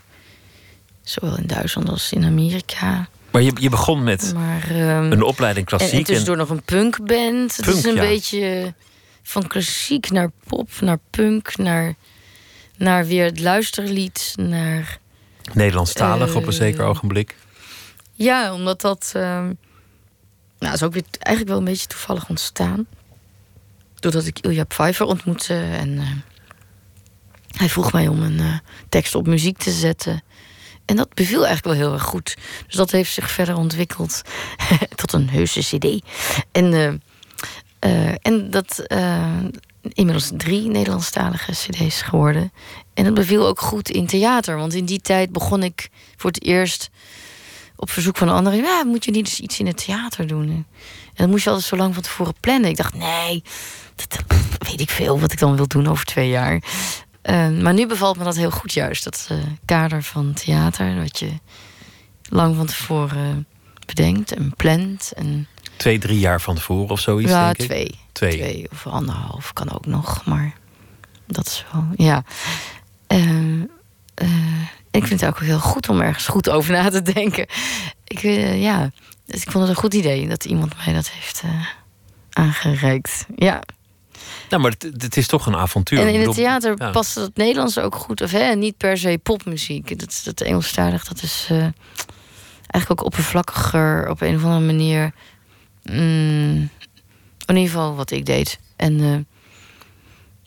Zowel 1.02 1.36
in 1.36 1.46
Duitsland 1.46 1.88
als 1.88 2.12
in 2.12 2.24
Amerika. 2.24 3.08
Maar 3.32 3.42
je, 3.42 3.52
je 3.60 3.68
begon 3.68 4.02
met 4.02 4.32
Maar, 4.34 4.70
ehm, 4.70 5.12
een 5.12 5.22
opleiding 5.22 5.70
en, 5.70 5.76
klassiek. 5.76 5.98
en 5.98 6.04
tussendoor 6.04 6.36
nog 6.36 6.50
een 6.50 6.62
punkband. 6.62 7.56
Het 7.56 7.64
Punk, 7.64 7.76
is 7.76 7.84
een 7.84 7.94
ja. 7.94 8.00
beetje 8.00 8.74
van 9.22 9.46
klassiek 9.46 10.10
naar 10.10 10.30
pop, 10.46 10.70
naar 10.80 10.98
punk, 11.10 11.56
naar, 11.56 11.94
naar 12.76 13.06
weer 13.06 13.24
het 13.24 13.40
luisterlied, 13.40 14.32
naar... 14.36 14.98
Nederlandstalig 15.52 16.34
op 16.34 16.42
een 16.42 16.48
eh, 16.48 16.54
zeker 16.54 16.84
ogenblik. 16.84 17.36
Ja, 18.12 18.54
omdat 18.54 18.80
dat... 18.80 19.12
ehm 19.14 19.52
nou, 20.58 20.74
is 20.74 20.82
ook 20.82 20.92
weer 20.92 21.04
eigenlijk 21.10 21.48
wel 21.48 21.58
een 21.58 21.72
beetje 21.72 21.86
toevallig 21.86 22.28
ontstaan. 22.28 22.86
Doordat 23.94 24.26
ik 24.26 24.38
Ilja 24.38 24.64
Pfeiffer 24.64 25.06
ontmoette 25.06 25.54
en... 25.54 25.98
eh, 25.98 26.06
hij 27.56 27.68
vroeg 27.68 27.92
mij 27.92 28.08
om 28.08 28.22
een 28.22 28.40
eh, 28.40 28.58
tekst 28.88 29.14
op 29.14 29.26
muziek 29.26 29.58
te 29.58 29.70
zetten. 29.70 30.22
En 30.90 30.96
dat 30.96 31.14
beviel 31.14 31.46
eigenlijk 31.46 31.64
wel 31.64 31.86
heel 31.86 31.92
erg 31.92 32.02
goed. 32.02 32.36
Dus 32.66 32.74
dat 32.74 32.90
heeft 32.90 33.12
zich 33.12 33.30
verder 33.30 33.56
ontwikkeld 33.56 34.22
tot 35.00 35.12
een 35.12 35.30
heuse 35.30 35.60
CD. 35.60 36.04
En, 36.52 36.72
eh, 36.72 36.88
eh, 37.78 38.14
en 38.22 38.50
dat 38.50 38.78
eh, 38.78 39.44
inmiddels 39.82 40.30
drie 40.36 40.68
Nederlandstalige 40.68 41.52
CD's 41.52 42.02
geworden. 42.02 42.52
En 42.94 43.04
dat 43.04 43.14
beviel 43.14 43.46
ook 43.46 43.60
goed 43.60 43.90
in 43.90 44.06
theater. 44.06 44.56
Want 44.56 44.74
in 44.74 44.84
die 44.84 45.00
tijd 45.00 45.32
begon 45.32 45.62
ik 45.62 45.88
voor 46.16 46.30
het 46.30 46.44
eerst 46.44 46.90
op 47.76 47.90
verzoek 47.90 48.16
van 48.16 48.28
anderen. 48.28 48.58
Ja, 48.58 48.84
moet 48.84 49.04
je 49.04 49.10
niet 49.10 49.26
eens 49.26 49.40
iets 49.40 49.58
in 49.58 49.66
het 49.66 49.84
theater 49.84 50.26
doen? 50.26 50.48
En 50.48 50.66
dat 51.14 51.28
moest 51.28 51.44
je 51.44 51.50
altijd 51.50 51.68
zo 51.68 51.76
lang 51.76 51.94
van 51.94 52.02
tevoren 52.02 52.34
plannen. 52.40 52.70
Ik 52.70 52.76
dacht, 52.76 52.94
nee, 52.94 53.42
weet 54.58 54.80
ik 54.80 54.90
veel 54.90 55.20
wat 55.20 55.32
ik 55.32 55.38
dan 55.38 55.56
wil 55.56 55.68
doen 55.68 55.88
over 55.88 56.04
twee 56.04 56.28
jaar. 56.28 56.62
Uh, 57.22 57.48
maar 57.48 57.74
nu 57.74 57.86
bevalt 57.86 58.16
me 58.16 58.24
dat 58.24 58.36
heel 58.36 58.50
goed 58.50 58.72
juist. 58.72 59.04
Dat 59.04 59.28
uh, 59.32 59.38
kader 59.64 60.02
van 60.02 60.32
theater. 60.32 60.96
Wat 60.96 61.18
je 61.18 61.30
lang 62.28 62.56
van 62.56 62.66
tevoren 62.66 63.46
bedenkt 63.86 64.32
en 64.32 64.54
plant. 64.56 65.12
En... 65.16 65.48
Twee, 65.76 65.98
drie 65.98 66.18
jaar 66.18 66.40
van 66.40 66.54
tevoren 66.54 66.90
of 66.90 67.00
zoiets, 67.00 67.30
ja, 67.30 67.44
denk 67.44 67.58
ik? 67.58 67.66
twee. 67.66 67.98
Twee. 68.12 68.36
twee. 68.36 68.68
of 68.72 68.86
anderhalf 68.86 69.52
kan 69.52 69.72
ook 69.72 69.86
nog. 69.86 70.24
Maar 70.24 70.52
dat 71.26 71.46
is 71.46 71.64
wel, 71.72 71.86
ja. 71.96 72.24
Uh, 73.08 73.62
ik 74.90 75.06
vind 75.06 75.20
het 75.20 75.30
ook 75.30 75.40
heel 75.40 75.58
goed 75.58 75.88
om 75.88 76.00
ergens 76.00 76.26
goed 76.26 76.50
over 76.50 76.72
na 76.72 76.90
te 76.90 77.02
denken. 77.02 77.46
Ik, 78.04 78.20
ja, 78.54 78.90
dus 79.26 79.42
ik 79.42 79.50
vond 79.50 79.66
het 79.66 79.76
een 79.76 79.82
goed 79.82 79.94
idee 79.94 80.28
dat 80.28 80.44
iemand 80.44 80.74
mij 80.84 80.94
dat 80.94 81.10
heeft 81.10 81.42
aangereikt. 82.30 83.26
Ja. 83.36 83.62
Nou, 84.50 84.62
maar 84.62 84.70
het, 84.70 85.02
het, 85.02 85.16
is 85.16 85.26
toch 85.26 85.46
een 85.46 85.56
avontuur. 85.56 85.98
En 85.98 86.14
in 86.14 86.20
het 86.20 86.34
theater 86.34 86.74
ja. 86.78 86.90
past 86.90 87.14
het 87.14 87.36
Nederlands 87.36 87.78
ook 87.78 87.94
goed. 87.94 88.22
Of 88.22 88.30
hè, 88.30 88.54
niet 88.54 88.76
per 88.76 88.98
se 88.98 89.20
popmuziek. 89.22 89.98
Dat, 89.98 90.20
dat 90.24 90.40
Engelstalig, 90.40 91.04
dat 91.04 91.22
is 91.22 91.48
uh, 91.52 91.58
eigenlijk 92.66 92.90
ook 92.90 93.04
oppervlakkiger 93.04 94.08
op 94.08 94.20
een 94.20 94.36
of 94.36 94.44
andere 94.44 94.64
manier. 94.64 95.12
Mm, 95.82 96.70
in 97.46 97.56
ieder 97.56 97.70
geval 97.70 97.94
wat 97.94 98.10
ik 98.10 98.26
deed. 98.26 98.58
En 98.76 98.98
uh, 98.98 99.18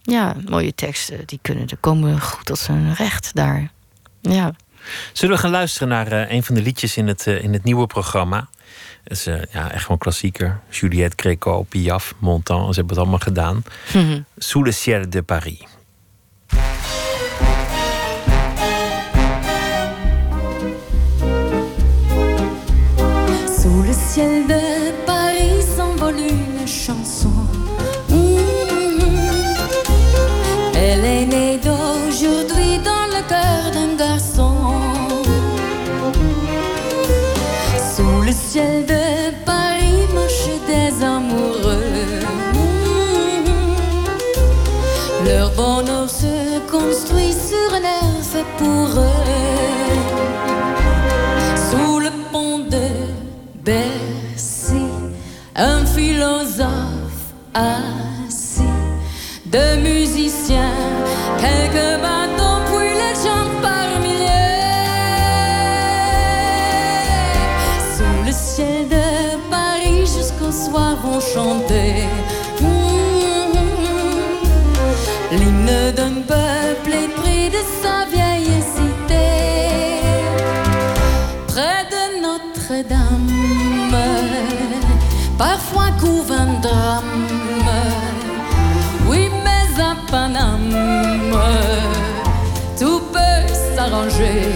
ja, 0.02 0.36
mooie 0.50 0.76
teksten, 0.76 1.20
die 1.26 1.40
kunnen 1.42 1.68
er 1.68 1.78
komen 1.78 2.22
goed 2.22 2.46
tot 2.46 2.60
zijn 2.60 2.94
recht 2.94 3.36
daar. 3.36 3.72
Ja. 4.22 4.56
Zullen 5.14 5.36
we 5.36 5.42
gaan 5.42 5.52
luisteren 5.52 5.88
naar 5.88 6.12
uh, 6.12 6.32
een 6.32 6.44
van 6.44 6.56
de 6.56 6.62
liedjes 6.62 6.98
in 6.98 7.08
het, 7.08 7.28
in 7.28 7.54
het 7.54 7.64
nieuwe 7.64 7.88
programma? 7.88 8.50
Het 9.04 9.12
is 9.12 9.28
uh, 9.28 9.42
ja, 9.52 9.72
echt 9.72 9.82
gewoon 9.82 9.98
klassieker. 9.98 10.60
Juliette 10.70 11.16
Gréco, 11.20 11.64
Piaf, 11.64 12.14
Montand, 12.18 12.68
ze 12.68 12.80
hebben 12.80 12.88
het 12.88 12.98
allemaal 12.98 13.20
gedaan. 13.20 13.64
Mm 13.94 14.02
-hmm. 14.02 14.26
Sous 14.38 14.66
le 14.66 14.72
ciel 14.72 15.10
de 15.10 15.22
Paris. 15.22 15.68
Sous 23.62 23.86
le 23.86 23.94
ciel 24.12 24.48
de 24.48 24.94
Paris 25.06 25.64
s'envole 25.76 26.20
une 26.20 26.68
chanson. 26.68 27.48
Mm 28.10 28.16
-hmm. 28.16 28.74
Elle 30.76 31.06
est 31.06 31.26
née 31.26 31.58
d'aujourd'hui 31.66 32.80
dans 32.90 33.08
le 33.16 33.22
cœur 33.28 33.72
d'un 33.74 33.96
garçon. 33.98 34.54
Sous 37.96 38.22
le 38.26 38.32
ciel 38.32 38.86
de 38.86 38.93
pour 48.58 48.88
eux. 48.98 49.24
Sous 51.70 52.00
le 52.00 52.10
pont 52.32 52.60
de 52.60 52.88
Bercy, 53.64 54.88
un 55.56 55.86
philosophe 55.86 57.26
assis, 57.54 58.64
deux 59.46 59.76
musiciens, 59.78 60.78
quelques 61.40 62.02
bâtons, 62.02 62.62
puis 62.68 62.90
les 63.02 63.16
gens 63.24 63.50
par 63.62 64.00
milliers. 64.02 64.62
Sous 67.96 68.26
le 68.26 68.32
ciel 68.32 68.90
de 68.90 69.50
Paris, 69.52 70.06
jusqu'au 70.06 70.52
soir 70.52 70.96
vont 71.04 71.20
chanter. 71.20 72.08
L'hymne 75.32 75.92
d'un 75.96 76.22
peuple 76.28 76.92
épris 77.06 77.33
parfois 85.38 85.90
couve 86.00 86.32
un 86.32 86.60
drame. 86.62 87.30
Oui, 89.08 89.30
mais 89.44 89.82
à 89.82 89.96
Paname, 90.10 90.76
tout 92.80 93.02
peut 93.12 93.54
s'arranger. 93.76 94.50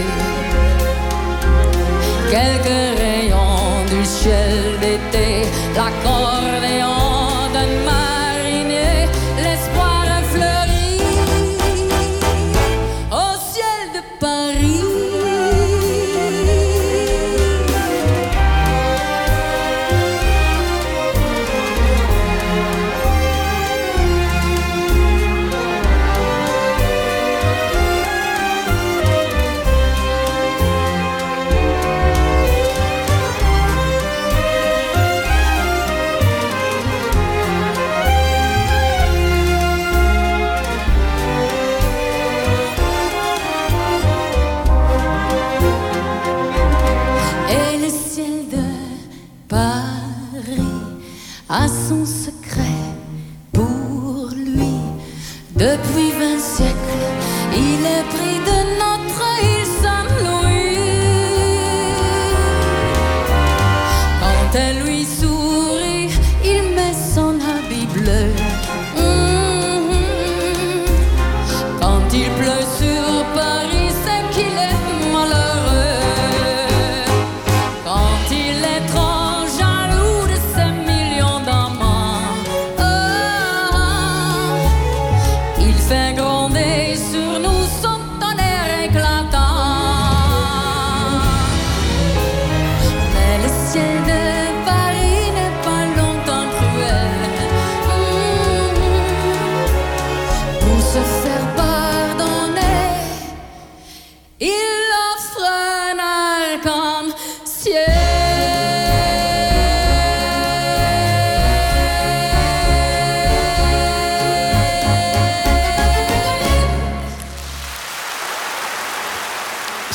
Quelques 2.30 2.98
rayons 2.98 3.84
du 3.88 4.04
ciel 4.04 4.78
d'été, 4.80 5.46
l'accordéon 5.74 6.58
d'un 6.60 6.67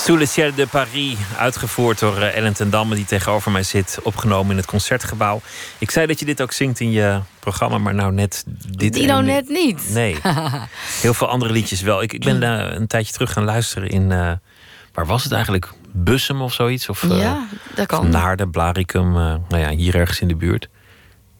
Sous 0.03 0.17
le 0.19 0.25
ciel 0.25 0.53
de 0.55 0.67
Paris, 0.67 1.17
uitgevoerd 1.37 1.99
door 1.99 2.17
eh, 2.21 2.37
Ellen 2.37 2.53
ten 2.53 2.69
Damme, 2.69 2.95
die 2.95 3.05
tegenover 3.05 3.51
mij 3.51 3.63
zit, 3.63 3.99
opgenomen 4.03 4.51
in 4.51 4.57
het 4.57 4.65
concertgebouw. 4.65 5.41
Ik 5.77 5.91
zei 5.91 6.05
dat 6.07 6.19
je 6.19 6.25
dit 6.25 6.41
ook 6.41 6.51
zingt 6.51 6.79
in 6.79 6.91
je 6.91 7.19
programma, 7.39 7.77
maar 7.77 7.93
nou 7.95 8.13
net 8.13 8.43
dit. 8.77 8.93
Die 8.93 9.05
nou 9.05 9.23
net 9.23 9.47
niet. 9.49 9.89
Nee, 9.89 10.17
heel 11.01 11.13
veel 11.13 11.27
andere 11.27 11.51
liedjes 11.51 11.81
wel. 11.81 12.01
Ik, 12.01 12.13
ik 12.13 12.23
ben 12.23 12.43
eh, 12.43 12.75
een 12.75 12.87
tijdje 12.87 13.13
terug 13.13 13.31
gaan 13.33 13.43
luisteren 13.43 13.89
in. 13.89 14.11
eh, 14.11 14.31
waar 14.93 15.05
was 15.05 15.23
het 15.23 15.31
eigenlijk? 15.31 15.71
Bussum 15.91 16.41
of 16.41 16.53
zoiets. 16.53 16.89
Of, 16.89 17.03
eh, 17.03 17.19
ja, 17.19 17.47
dat 17.75 17.87
kan. 17.87 18.09
Naarden, 18.09 18.51
Blaricum. 18.51 19.11
nou 19.13 19.57
ja, 19.57 19.69
hier 19.69 19.95
ergens 19.95 20.19
in 20.19 20.27
de 20.27 20.35
buurt. 20.35 20.69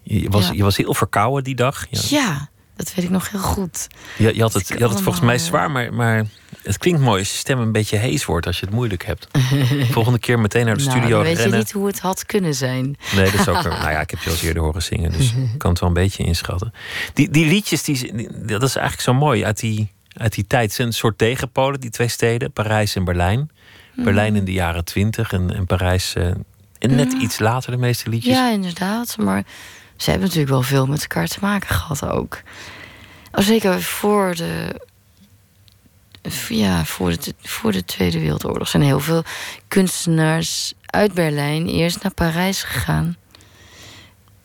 Je 0.04 0.30
was, 0.30 0.48
Ja. 0.48 0.54
je 0.54 0.64
was 0.64 0.78
heel 0.78 0.94
verkouden 0.94 1.44
die 1.44 1.56
dag. 1.56 1.86
Ja. 1.90 2.00
Ja, 2.10 2.50
dat 2.84 2.94
weet 2.96 3.06
ik 3.06 3.12
nog 3.12 3.32
heel 3.32 3.40
goed. 3.40 3.88
Je, 4.18 4.36
je 4.36 4.42
had 4.42 4.54
het, 4.54 4.68
je 4.68 4.80
had 4.80 4.90
het 4.90 5.02
volgens 5.02 5.26
mij 5.26 5.38
zwaar, 5.38 5.72
maar, 5.72 5.94
maar 5.94 6.26
het 6.64 6.78
klinkt 6.78 7.02
mooi 7.02 7.20
als 7.20 7.32
je 7.32 7.38
stem 7.38 7.60
een 7.60 7.72
beetje 7.72 7.98
hees 7.98 8.26
wordt 8.26 8.48
als 8.48 8.60
je 8.60 8.66
het 8.66 8.76
moeilijk 8.76 9.06
hebt. 9.06 9.28
Volgende 9.92 10.20
keer 10.20 10.40
meteen 10.40 10.66
naar 10.66 10.78
de 10.78 10.84
nou, 10.84 10.98
studio 10.98 11.22
weet 11.22 11.38
rennen. 11.38 11.52
je 11.52 11.58
niet 11.58 11.72
hoe 11.72 11.88
het 11.88 12.00
had 12.00 12.26
kunnen 12.26 12.54
zijn. 12.54 12.96
Nee, 13.16 13.32
dat 13.32 13.34
is 13.34 13.48
ook. 13.48 13.64
nou 13.82 13.92
ja, 13.92 14.00
ik 14.02 14.10
heb 14.10 14.20
je 14.20 14.26
al 14.26 14.32
eens 14.32 14.42
eerder 14.44 14.64
horen 14.64 14.84
zingen, 14.84 15.12
dus 15.12 15.32
ik 15.32 15.58
kan 15.58 15.70
het 15.72 15.80
wel 15.80 15.90
een 15.90 15.96
beetje 15.96 16.24
inschatten. 16.24 16.74
Die, 17.14 17.30
die 17.30 17.46
liedjes, 17.46 17.84
die, 17.84 18.16
die- 18.16 18.46
dat 18.46 18.64
is 18.64 18.76
eigenlijk 18.76 19.08
zo 19.08 19.14
mooi 19.14 19.46
uit 19.46 19.60
die, 19.60 19.92
uit 20.14 20.34
die 20.34 20.48
tijd. 20.48 20.64
Het 20.64 20.74
zijn 20.74 20.88
een 20.88 20.94
soort 20.94 21.18
tegenpolen, 21.18 21.80
die 21.80 21.90
twee 21.90 22.08
steden, 22.08 22.52
Parijs 22.52 22.96
en 22.96 23.04
Berlijn. 23.04 23.52
Mhm. 23.94 24.04
Berlijn 24.06 24.36
in 24.36 24.46
de 24.46 24.52
jaren 24.52 24.86
twintig 24.86 25.32
en, 25.32 25.56
en 25.56 25.66
Parijs 25.66 26.14
eh, 26.16 26.28
en 26.80 26.96
net 26.96 27.14
iets 27.14 27.40
later, 27.40 27.72
de 27.72 27.78
meeste 27.78 28.10
liedjes. 28.10 28.34
Ja, 28.34 28.52
inderdaad. 28.52 29.16
Maar 29.18 29.44
ze 30.04 30.10
hebben 30.10 30.28
natuurlijk 30.28 30.54
wel 30.54 30.62
veel 30.62 30.86
met 30.86 31.02
elkaar 31.02 31.28
te 31.28 31.38
maken 31.42 31.76
gehad 31.76 32.06
ook. 32.06 32.42
Oh, 33.32 33.44
zeker 33.44 33.82
voor 33.82 34.36
de. 34.36 34.82
Ja, 36.50 36.86
voor 36.86 37.10
de, 37.10 37.36
voor 37.42 37.72
de 37.72 37.86
Tweede 37.86 38.20
Wereldoorlog 38.20 38.68
zijn 38.68 38.84
heel 38.84 39.00
veel 39.00 39.24
kunstenaars 39.68 40.74
uit 40.86 41.14
Berlijn 41.14 41.68
eerst 41.68 42.04
naar 42.04 42.14
Parijs 42.14 42.64
gegaan. 42.64 43.18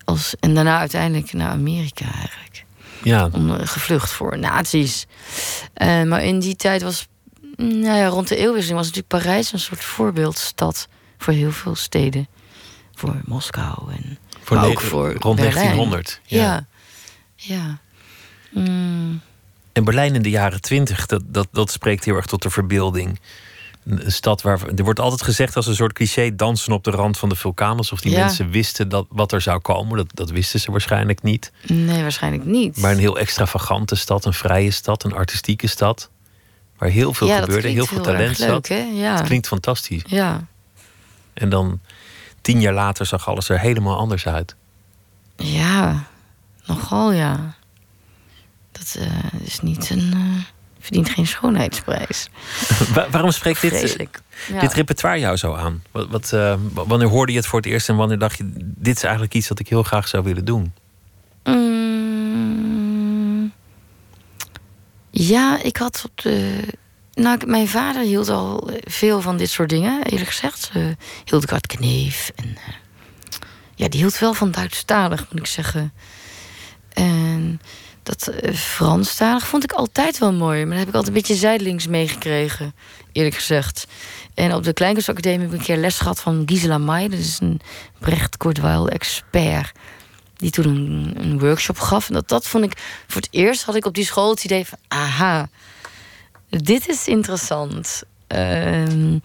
Als, 0.04 0.34
en 0.40 0.54
daarna 0.54 0.78
uiteindelijk 0.78 1.32
naar 1.32 1.50
Amerika 1.50 2.04
eigenlijk. 2.04 2.64
Ja, 3.02 3.28
Om, 3.32 3.54
eh, 3.54 3.66
gevlucht 3.66 4.10
voor 4.10 4.38
nazi's. 4.38 5.06
Eh, 5.74 6.02
maar 6.02 6.24
in 6.24 6.38
die 6.38 6.56
tijd 6.56 6.82
was. 6.82 7.06
Nou 7.56 7.96
ja, 7.96 8.06
rond 8.06 8.28
de 8.28 8.36
eeuwwisseling 8.36 8.78
was 8.78 8.86
natuurlijk 8.86 9.22
Parijs 9.22 9.52
een 9.52 9.58
soort 9.58 9.84
voorbeeldstad 9.84 10.88
voor 11.18 11.32
heel 11.32 11.52
veel 11.52 11.74
steden. 11.74 12.28
Voor 12.94 13.20
Moskou 13.24 13.92
en 13.92 14.18
voor 14.48 14.56
maar 14.56 14.66
ne- 14.66 14.72
ook 14.72 14.80
voor 14.80 15.12
rond 15.12 15.36
Berlijn. 15.36 15.54
1900. 15.54 16.20
Ja. 16.24 16.66
Ja. 17.36 17.78
Ja. 18.50 18.60
Mm, 18.62 19.20
En 19.72 19.84
Berlijn 19.84 20.14
in 20.14 20.22
de 20.22 20.30
jaren 20.30 20.60
twintig, 20.60 21.06
dat, 21.06 21.22
dat, 21.26 21.48
dat 21.52 21.70
spreekt 21.70 22.04
heel 22.04 22.14
erg 22.16 22.26
tot 22.26 22.42
de 22.42 22.50
verbeelding. 22.50 23.20
Een 23.84 24.12
stad 24.12 24.42
waar. 24.42 24.60
Er 24.76 24.84
wordt 24.84 25.00
altijd 25.00 25.22
gezegd 25.22 25.56
als 25.56 25.66
een 25.66 25.74
soort 25.74 25.92
cliché: 25.92 26.34
dansen 26.34 26.72
op 26.72 26.84
de 26.84 26.90
rand 26.90 27.18
van 27.18 27.28
de 27.28 27.34
vulkaan. 27.36 27.76
Alsof 27.76 28.00
die 28.00 28.12
Ja. 28.12 28.18
mensen 28.24 28.50
wisten 28.50 28.88
dat, 28.88 29.06
wat 29.08 29.32
er 29.32 29.40
zou 29.40 29.60
komen. 29.60 29.96
Dat, 29.96 30.06
dat 30.14 30.30
wisten 30.30 30.60
ze 30.60 30.70
waarschijnlijk 30.70 31.22
niet. 31.22 31.52
nee, 31.66 32.02
waarschijnlijk 32.02 32.44
niet. 32.44 32.76
Maar 32.76 32.92
een 32.92 32.98
heel 32.98 33.18
extravagante 33.18 33.94
stad, 33.94 34.24
een 34.24 34.32
vrije 34.34 34.70
stad, 34.70 35.04
een 35.04 35.12
artistieke 35.12 35.66
stad. 35.66 36.10
Waar 36.78 36.88
heel 36.88 37.14
veel 37.14 37.26
ja, 37.26 37.40
gebeurde, 37.40 37.68
heel 37.68 37.86
veel 37.86 37.96
heel 37.96 38.04
talent 38.12 38.36
zat. 38.36 38.68
Ja. 38.68 39.16
Het 39.16 39.26
klinkt 39.26 39.46
fantastisch. 39.46 40.02
Ja. 40.06 40.46
En 41.34 41.48
dan 41.48 41.80
tien 42.40 42.60
jaar 42.60 42.72
later 42.74 43.06
zag 43.06 43.28
alles 43.28 43.48
er 43.48 43.60
helemaal 43.60 43.96
anders 43.98 44.26
uit. 44.26 44.56
ja, 45.36 46.04
nogal 46.66 47.12
ja. 47.12 47.54
Dat 48.72 48.96
eh, 48.98 49.06
is 49.44 49.60
niet 49.60 49.90
een. 49.90 50.10
eh, 50.12 50.42
verdient 50.80 51.08
geen 51.10 51.26
schoonheidsprijs. 51.26 52.28
Wa- 52.94 53.10
waarom 53.10 53.30
spreekt 53.30 53.60
dit, 53.60 53.72
eh. 53.96 54.06
Ja. 54.48 54.60
dit 54.60 54.72
repertoire 54.72 55.18
jou 55.20 55.36
zo 55.36 55.54
aan? 55.54 55.82
Wat, 55.90 56.08
wat, 56.08 56.30
wanneer 56.72 57.08
hoorde 57.08 57.32
je 57.32 57.38
het 57.38 57.46
voor 57.46 57.58
het 57.60 57.68
eerst 57.68 57.88
en 57.88 57.96
wanneer 57.96 58.18
dacht 58.18 58.38
je: 58.38 58.50
dit 58.58 58.96
is 58.96 59.02
eigenlijk 59.02 59.34
iets 59.34 59.48
dat 59.48 59.58
ik 59.58 59.68
heel 59.68 59.82
graag 59.82 60.08
zou 60.08 60.24
willen 60.24 60.44
doen? 60.44 60.72
Mm, 62.18 63.52
ja, 65.10 65.62
ik 65.62 65.76
had 65.76 66.02
op 66.04 66.20
de. 66.20 66.62
Nou, 67.18 67.46
mijn 67.46 67.68
vader 67.68 68.02
hield 68.02 68.28
al 68.28 68.70
eh, 68.70 68.76
veel 68.84 69.20
van 69.20 69.36
dit 69.36 69.50
soort 69.50 69.68
dingen, 69.68 70.02
eerlijk 70.02 70.30
gezegd. 70.30 70.70
Uh, 70.76 70.86
Hildegard 71.24 71.66
Kneef. 71.66 72.32
En, 72.34 72.56
eh, 72.56 72.74
ja, 73.74 73.88
die 73.88 74.00
hield 74.00 74.18
wel 74.18 74.34
van 74.34 74.50
Duitsstalig, 74.50 75.26
moet 75.30 75.40
ik 75.40 75.46
zeggen. 75.46 75.92
En 76.92 77.60
dat 78.02 78.26
eh, 78.26 78.54
Franstalig 78.54 79.46
vond 79.46 79.64
ik 79.64 79.72
altijd 79.72 80.18
wel 80.18 80.32
mooi. 80.32 80.58
Maar 80.58 80.68
dat 80.68 80.78
heb 80.78 80.88
ik 80.88 80.94
altijd 80.94 81.14
een 81.14 81.20
beetje 81.20 81.34
zijdelings 81.34 81.86
meegekregen, 81.86 82.74
eerlijk 83.12 83.36
gezegd. 83.36 83.86
En 84.34 84.54
op 84.54 84.64
de 84.64 84.72
Kleinkunstacademie 84.72 85.40
heb 85.40 85.52
ik 85.52 85.58
een 85.58 85.64
keer 85.64 85.76
les 85.76 85.98
gehad 85.98 86.20
van 86.20 86.42
Gisela 86.46 86.78
May. 86.78 87.08
Dat 87.08 87.18
is 87.18 87.38
een 87.40 87.60
Brecht 87.98 88.36
Kortweil 88.36 88.88
expert 88.88 89.72
die 90.36 90.50
toen 90.50 90.66
een, 90.66 91.14
een 91.16 91.38
workshop 91.38 91.78
gaf. 91.78 92.08
En 92.08 92.14
dat, 92.14 92.28
dat 92.28 92.46
vond 92.46 92.64
ik 92.64 92.78
voor 93.06 93.20
het 93.20 93.30
eerst 93.30 93.62
had 93.62 93.74
ik 93.74 93.86
op 93.86 93.94
die 93.94 94.04
school 94.04 94.30
het 94.30 94.44
idee 94.44 94.66
van 94.66 94.78
aha, 94.88 95.48
dit 96.48 96.88
is 96.88 97.06
interessant. 97.08 98.02
Ehm, 98.26 99.18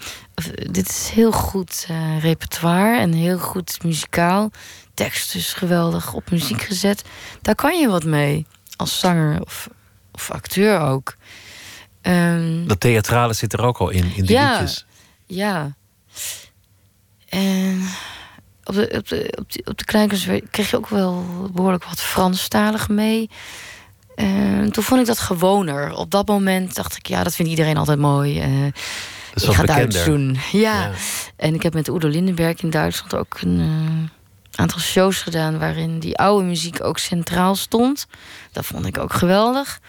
dit 0.72 0.90
is 0.90 1.10
heel 1.14 1.32
goed 1.32 1.86
eh, 1.90 2.20
repertoire 2.22 3.00
en 3.00 3.14
heel 3.14 3.38
goed 3.38 3.84
muzikaal. 3.84 4.52
Tekst 4.94 5.36
is 5.36 5.54
geweldig 5.54 6.14
op 6.14 6.32
muziek 6.32 6.62
gezet. 6.62 7.04
Daar 7.42 7.56
kan 7.56 7.80
je 7.80 7.88
wat 7.88 8.04
mee 8.04 8.46
als 8.76 9.00
zanger 9.00 9.42
of, 9.42 9.70
of 10.12 10.32
acteur 10.32 10.80
ook. 10.80 11.16
Ehm, 12.02 12.68
Dat 12.68 12.80
theatrale 12.80 13.34
zit 13.34 13.54
er 13.54 13.62
ook 13.62 13.78
al 13.78 13.90
in, 13.90 14.16
in 14.16 14.26
de 14.26 14.34
Ja. 14.34 14.52
liedjes. 14.52 14.86
ja. 15.26 15.76
En 17.30 17.82
op 18.64 18.74
de, 18.74 18.94
op 18.98 19.08
de, 19.08 19.34
op 19.40 19.52
de, 19.52 19.62
op 19.66 19.78
de 19.78 20.42
kreeg 20.52 20.70
je 20.70 20.78
ook 20.78 20.90
wel 20.90 21.26
behoorlijk 21.54 21.84
wat 21.84 22.02
Franstalig 22.02 22.90
mee. 22.90 23.30
En 24.16 24.72
toen 24.72 24.84
vond 24.84 25.02
ik 25.02 25.08
dat 25.08 25.20
gewoner. 25.20 25.96
Op 25.96 26.12
dat 26.12 26.28
moment 26.28 26.76
dacht 26.76 26.98
ik, 26.98 27.08
ja, 27.08 27.24
dat 27.24 27.36
vindt 27.36 27.52
iedereen 27.52 27.78
altijd 27.78 28.00
mooi. 28.00 28.40
Dat 29.34 29.44
is 29.44 29.50
ik 29.50 29.56
ga. 29.56 29.64
Duits 29.64 30.06
doen. 30.06 30.38
Ja. 30.52 30.60
Ja. 30.62 30.92
En 31.36 31.54
ik 31.54 31.64
heb 31.64 31.74
met 31.74 31.88
Udo 31.88 32.08
Lindenberg 32.08 32.62
in 32.62 32.70
Duitsland 32.70 33.16
ook 33.16 33.38
een 33.42 33.60
eh, 33.60 34.60
aantal 34.60 34.80
shows 34.80 35.22
gedaan... 35.22 35.60
waarin 35.60 36.00
die 36.00 36.18
oude 36.18 36.46
muziek 36.46 36.84
ook 36.84 36.98
centraal 36.98 37.56
stond. 37.56 38.08
Dat 38.52 38.66
vond 38.66 38.86
ik 38.86 38.98
ook 38.98 39.14
geweldig. 39.14 39.80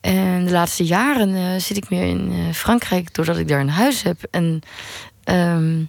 En 0.00 0.44
de 0.44 0.50
laatste 0.50 0.84
jaren 0.84 1.34
eh, 1.34 1.60
zit 1.60 1.76
ik 1.76 1.90
meer 1.90 2.04
in 2.04 2.54
Frankrijk... 2.54 3.14
doordat 3.14 3.38
ik 3.38 3.48
daar 3.48 3.60
een 3.60 3.70
huis 3.70 4.02
heb. 4.02 4.18
En 4.30 4.60
ehm, 5.24 5.84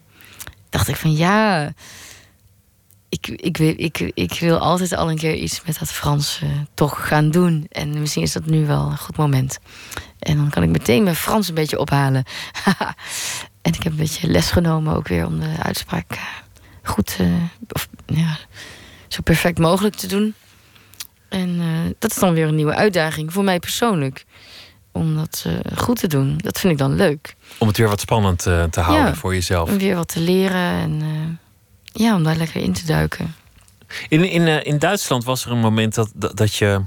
dacht 0.70 0.88
ik 0.88 0.96
van 0.96 1.16
ja... 1.16 1.74
Ik, 3.13 3.28
ik, 3.28 3.58
wil, 3.58 3.73
ik, 3.78 4.12
ik 4.13 4.39
wil 4.39 4.58
altijd 4.58 4.95
al 4.95 5.10
een 5.10 5.17
keer 5.17 5.36
iets 5.36 5.62
met 5.65 5.80
dat 5.80 5.91
Frans 5.91 6.41
toch 6.73 7.08
gaan 7.08 7.32
doen. 7.32 7.65
En 7.71 7.99
misschien 7.99 8.23
is 8.23 8.32
dat 8.34 8.45
nu 8.45 8.65
wel 8.65 8.86
een 8.86 8.97
goed 8.97 9.17
moment. 9.17 9.60
En 10.19 10.38
dan 10.38 10.49
kan 10.49 10.63
ik 10.63 10.69
meteen 10.69 11.04
mijn 11.04 11.15
Frans 11.15 11.47
een 11.47 11.54
beetje 11.54 11.80
ophalen. 11.80 12.23
en 13.62 13.73
ik 13.73 13.84
heb 13.84 13.91
een 13.91 13.97
beetje 13.97 14.28
les 14.28 14.52
genomen 14.52 14.95
ook 14.95 15.08
weer 15.08 15.26
om 15.26 15.39
de 15.39 15.56
uitspraak 15.60 16.12
eh, 16.12 16.21
goed, 16.84 17.15
eh, 17.19 17.28
of, 17.69 17.88
ja, 18.06 18.38
zo 19.08 19.21
perfect 19.23 19.58
mogelijk 19.60 19.95
te 19.95 20.08
doen. 20.08 20.34
En 21.30 21.60
eh, 21.60 21.91
dat 21.99 22.12
is 22.12 22.17
dan 22.17 22.34
weer 22.34 22.47
een 22.47 22.56
nieuwe 22.56 22.76
uitdaging 22.76 23.34
voor 23.34 23.43
mij 23.43 23.60
persoonlijk. 23.60 24.26
Om 24.91 25.15
dat 25.15 25.45
goed 25.76 25.99
te 25.99 26.08
doen. 26.08 26.38
Dat 26.38 26.60
vind 26.60 26.73
ik 26.73 26.80
dan 26.80 26.95
leuk. 26.95 27.36
Om 27.58 27.67
het 27.67 27.78
weer 27.78 27.88
wat 27.88 27.99
spannend 27.99 28.39
te 28.39 28.80
houden 28.80 29.06
Ja. 29.06 29.15
voor 29.15 29.34
jezelf. 29.34 29.69
Om 29.69 29.78
weer 29.78 29.95
wat 29.95 30.08
te 30.08 30.19
leren 30.19 30.71
en 30.71 31.02
ja, 31.94 32.16
om 32.16 32.24
daar 32.24 32.36
lekker 32.36 32.62
in 32.62 32.74
te 32.74 32.86
duiken. 32.86 33.36
In, 34.08 34.30
in, 34.30 34.48
eh, 34.48 34.66
in 34.66 34.80
Duitsland 34.80 35.24
was 35.24 35.46
er 35.46 35.52
een 35.52 35.60
moment 35.60 35.96
dat, 35.96 36.12
dat, 36.16 36.38
dat 36.38 36.56
je 36.56 36.82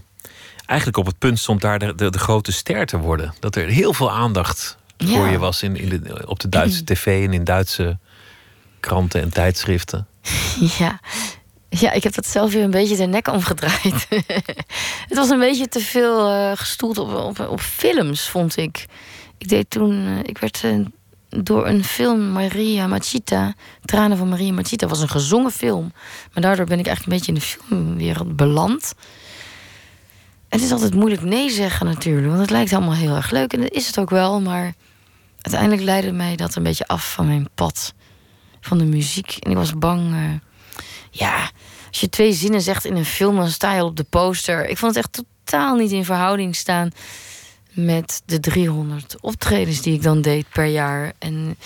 eigenlijk 0.66 0.98
op 0.98 1.06
het 1.06 1.18
punt 1.18 1.38
stond 1.38 1.60
daar 1.60 1.78
de, 1.78 1.94
de, 1.94 2.10
de 2.10 2.18
grote 2.18 2.52
ster 2.52 2.86
te 2.86 2.98
worden. 2.98 3.34
Dat 3.40 3.56
er 3.56 3.68
heel 3.68 3.92
veel 3.92 4.10
aandacht 4.10 4.78
voor 4.98 5.26
je 5.26 5.38
was 5.38 5.62
in, 5.62 5.76
in 5.76 5.88
de, 5.88 6.24
op 6.26 6.40
de 6.40 6.48
Duitse 6.48 6.84
tv 6.84 7.24
en 7.26 7.32
in 7.32 7.44
Duitse 7.44 7.98
kranten 8.80 9.22
en 9.22 9.32
tijdschriften. 9.32 10.06
Ja. 10.78 11.00
ja, 11.68 11.92
ik 11.92 12.02
heb 12.02 12.14
dat 12.14 12.26
zelf 12.26 12.52
weer 12.52 12.62
een 12.62 12.70
beetje 12.70 12.96
de 12.96 13.06
nek 13.06 13.28
omgedraaid. 13.28 14.06
het 15.08 15.16
was 15.16 15.30
een 15.30 15.38
beetje 15.38 15.68
te 15.68 15.80
veel 15.80 16.30
eh, 16.30 16.52
gestoeld 16.54 16.98
op, 16.98 17.14
op, 17.14 17.48
op 17.48 17.60
films, 17.60 18.28
vond 18.28 18.56
ik. 18.56 18.86
Ik 19.38 19.48
deed 19.48 19.70
toen, 19.70 20.06
eh, 20.06 20.18
ik 20.22 20.38
werd 20.38 20.62
door 21.44 21.66
een 21.66 21.84
film, 21.84 22.30
Maria 22.32 22.86
Machita, 22.86 23.54
Tranen 23.84 24.16
van 24.16 24.28
Maria 24.28 24.52
Machita, 24.52 24.86
was 24.86 25.00
een 25.00 25.08
gezongen 25.08 25.50
film. 25.50 25.92
Maar 26.32 26.42
daardoor 26.42 26.66
ben 26.66 26.78
ik 26.78 26.86
eigenlijk 26.86 27.06
een 27.06 27.18
beetje 27.18 27.32
in 27.32 27.58
de 27.58 27.66
filmwereld 27.68 28.36
beland. 28.36 28.94
Het 30.48 30.62
is 30.62 30.72
altijd 30.72 30.94
moeilijk 30.94 31.22
nee 31.22 31.50
zeggen 31.50 31.86
natuurlijk, 31.86 32.26
want 32.26 32.40
het 32.40 32.50
lijkt 32.50 32.72
allemaal 32.72 32.94
heel 32.94 33.14
erg 33.14 33.30
leuk. 33.30 33.52
En 33.52 33.60
dat 33.60 33.72
is 33.72 33.86
het 33.86 33.98
ook 33.98 34.10
wel, 34.10 34.40
maar 34.40 34.74
uiteindelijk 35.40 35.82
leidde 35.82 36.12
mij 36.12 36.36
dat 36.36 36.54
een 36.54 36.62
beetje 36.62 36.86
af 36.86 37.12
van 37.12 37.26
mijn 37.26 37.48
pad. 37.54 37.94
Van 38.60 38.78
de 38.78 38.84
muziek. 38.84 39.36
En 39.40 39.50
ik 39.50 39.56
was 39.56 39.78
bang. 39.78 40.12
eh, 40.12 40.20
ja, 41.10 41.50
als 41.88 42.00
je 42.00 42.08
twee 42.08 42.32
zinnen 42.32 42.60
zegt 42.60 42.84
in 42.84 42.96
een 42.96 43.04
film, 43.04 43.36
dan 43.36 43.48
sta 43.48 43.74
je 43.74 43.84
op 43.84 43.96
de 43.96 44.04
poster. 44.04 44.68
Ik 44.68 44.78
vond 44.78 44.94
het 44.94 45.04
echt 45.04 45.24
totaal 45.44 45.76
niet 45.76 45.90
in 45.90 46.04
verhouding 46.04 46.56
staan 46.56 46.90
met 47.76 48.22
de 48.26 48.40
300 48.40 49.16
optredens 49.20 49.80
die 49.82 49.94
ik 49.94 50.02
dan 50.02 50.22
deed 50.22 50.46
per 50.52 50.64
jaar. 50.66 51.12
En 51.18 51.56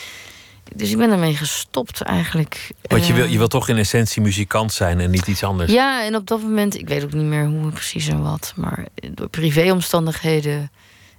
dus 0.75 0.91
ik 0.91 0.97
ben 0.97 1.09
daarmee 1.09 1.35
gestopt 1.37 2.01
eigenlijk. 2.01 2.71
Want 2.83 3.07
je 3.07 3.13
wil, 3.13 3.25
Eh, 3.25 3.31
je 3.33 3.39
wil 3.39 3.49
toch 3.49 3.69
in 3.69 3.77
essentie 3.77 4.23
muzikant 4.23 4.73
zijn 4.73 5.01
en 5.01 5.11
niet 5.11 5.27
iets 5.27 5.43
anders. 5.45 5.73
ja, 5.73 6.05
en 6.05 6.17
op 6.17 6.27
dat 6.27 6.43
moment, 6.43 6.79
ik 6.79 6.89
weet 6.89 7.05
ook 7.05 7.13
niet 7.13 7.25
meer 7.25 7.47
hoe 7.47 7.71
precies 7.71 8.09
en 8.09 8.23
wat, 8.23 8.53
maar 8.57 8.87
door 9.11 9.29
privéomstandigheden 9.29 10.71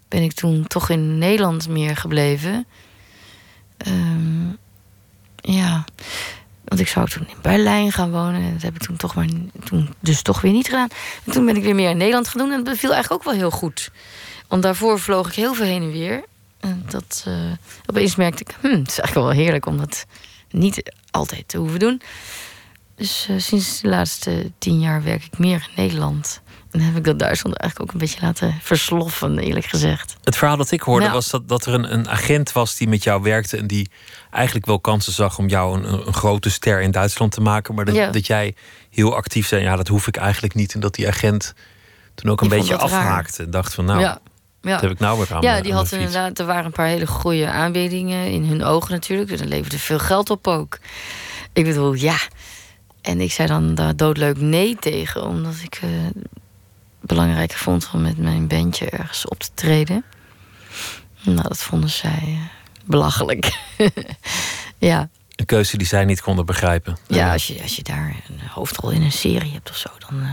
ben 0.07 0.21
ik 0.23 0.33
toen 0.33 0.67
toch 0.67 0.89
in 0.89 1.17
Nederland 1.17 1.67
meer 1.67 1.95
gebleven. 1.97 2.65
ehm, 3.77 4.47
ja, 5.35 5.85
want 6.65 6.81
ik 6.81 6.87
zou 6.87 7.07
toen 7.09 7.27
in 7.27 7.35
Berlijn 7.41 7.91
gaan 7.91 8.11
wonen. 8.11 8.41
En 8.41 8.53
dat 8.53 8.61
heb 8.61 8.75
ik 8.75 8.81
toen 8.81 8.95
toch 8.97 9.15
maar 9.15 9.27
toen 9.63 9.89
dus 9.99 10.21
toch 10.21 10.41
weer 10.41 10.51
niet 10.51 10.65
gedaan. 10.67 10.87
En 11.25 11.31
toen 11.31 11.45
ben 11.45 11.55
ik 11.55 11.63
weer 11.63 11.75
meer 11.75 11.89
in 11.89 11.97
Nederland 11.97 12.27
gaan 12.27 12.41
doen. 12.41 12.51
En 12.51 12.63
dat 12.63 12.77
viel 12.77 12.93
eigenlijk 12.93 13.21
ook 13.21 13.31
wel 13.31 13.39
heel 13.39 13.51
goed. 13.51 13.91
Want 14.51 14.63
daarvoor 14.63 14.99
vloog 14.99 15.27
ik 15.27 15.33
heel 15.33 15.53
veel 15.53 15.65
heen 15.65 15.81
en 15.81 15.91
weer. 15.91 16.23
En 16.59 16.83
dat 16.89 17.25
uh, 17.27 17.33
opeens 17.85 18.15
merkte 18.15 18.43
ik, 18.43 18.55
hm, 18.61 18.67
het 18.67 18.87
is 18.87 18.99
eigenlijk 18.99 19.27
wel 19.27 19.43
heerlijk 19.43 19.65
om 19.65 19.77
dat 19.77 20.05
niet 20.49 20.93
altijd 21.11 21.47
te 21.47 21.57
hoeven 21.57 21.79
doen. 21.79 22.01
Dus 22.95 23.27
uh, 23.29 23.39
sinds 23.39 23.81
de 23.81 23.87
laatste 23.87 24.51
tien 24.57 24.79
jaar 24.79 25.03
werk 25.03 25.23
ik 25.23 25.37
meer 25.37 25.67
in 25.75 25.83
Nederland. 25.83 26.41
En 26.71 26.79
heb 26.79 26.95
ik 26.95 27.03
dat 27.03 27.19
Duitsland 27.19 27.55
eigenlijk 27.57 27.89
ook 27.89 28.01
een 28.01 28.07
beetje 28.07 28.25
laten 28.25 28.59
versloffen, 28.61 29.39
eerlijk 29.39 29.65
gezegd. 29.65 30.15
Het 30.23 30.37
verhaal 30.37 30.57
dat 30.57 30.71
ik 30.71 30.81
hoorde 30.81 31.09
was 31.09 31.29
dat, 31.29 31.47
dat 31.47 31.65
er 31.65 31.73
een, 31.73 31.93
een, 31.93 32.09
agent 32.09 32.51
was 32.51 32.75
die 32.75 32.87
met 32.87 33.03
jou 33.03 33.21
werkte 33.21 33.57
en 33.57 33.67
die 33.67 33.91
eigenlijk 34.31 34.65
wel 34.65 34.79
kansen 34.79 35.13
zag 35.13 35.37
om 35.37 35.47
jou 35.47 35.77
een, 35.77 36.07
een 36.07 36.13
grote 36.13 36.49
ster 36.49 36.81
in 36.81 36.91
Duitsland 36.91 37.31
te 37.31 37.41
maken. 37.41 37.75
Maar 37.75 37.85
dat, 37.85 38.13
dat 38.13 38.27
jij 38.27 38.55
heel 38.89 39.15
actief 39.15 39.47
zei, 39.47 39.61
ja, 39.61 39.75
dat 39.75 39.87
hoef 39.87 40.07
ik 40.07 40.17
eigenlijk 40.17 40.53
niet. 40.53 40.73
En 40.73 40.79
dat 40.79 40.95
die 40.95 41.07
agent 41.07 41.53
toen 42.15 42.31
ook 42.31 42.41
een 42.41 42.49
beetje 42.49 42.77
afhaakte. 42.77 43.43
En 43.43 43.51
dacht 43.51 43.73
van 43.73 43.85
nou. 43.85 43.99
Ja. 43.99 44.21
Ja. 44.61 44.71
Dat 44.71 44.81
heb 44.81 44.91
ik 44.91 44.99
nou 44.99 45.17
weer 45.17 45.33
aan. 45.33 45.41
Ja, 45.41 45.61
die 45.61 45.73
had 45.73 45.91
inderdaad. 45.91 46.39
Er 46.39 46.45
waren 46.45 46.65
een 46.65 46.71
paar 46.71 46.87
hele 46.87 47.07
goede 47.07 47.49
aanbiedingen 47.49 48.31
in 48.31 48.45
hun 48.45 48.63
ogen 48.63 48.91
natuurlijk. 48.91 49.29
Dus 49.29 49.39
dat 49.39 49.47
leverde 49.47 49.79
veel 49.79 49.99
geld 49.99 50.29
op 50.29 50.47
ook. 50.47 50.79
Ik 51.53 51.65
bedoel, 51.65 51.93
ja. 51.93 52.17
En 53.01 53.21
ik 53.21 53.31
zei 53.31 53.47
dan 53.47 53.75
daar 53.75 53.95
doodleuk 53.95 54.37
nee 54.37 54.75
tegen, 54.79 55.23
omdat 55.27 55.55
ik 55.63 55.81
uh, 55.83 55.89
belangrijk 56.99 57.51
vond 57.51 57.89
om 57.93 58.01
met 58.01 58.17
mijn 58.17 58.47
bandje 58.47 58.89
ergens 58.89 59.27
op 59.27 59.39
te 59.39 59.49
treden. 59.53 60.03
Nou, 61.21 61.47
dat 61.47 61.59
vonden 61.63 61.89
zij 61.89 62.23
uh, 62.27 62.39
belachelijk. 62.85 63.57
ja. 64.77 65.09
Een 65.35 65.45
keuze 65.45 65.77
die 65.77 65.87
zij 65.87 66.05
niet 66.05 66.21
konden 66.21 66.45
begrijpen. 66.45 66.97
Ja, 67.07 67.31
als 67.31 67.47
je, 67.47 67.61
als 67.61 67.75
je 67.75 67.83
daar 67.83 68.15
een 68.27 68.47
hoofdrol 68.47 68.89
in 68.89 69.01
een 69.01 69.11
serie 69.11 69.51
hebt 69.51 69.69
of 69.69 69.77
zo, 69.77 69.89
dan, 70.09 70.19
uh, 70.19 70.29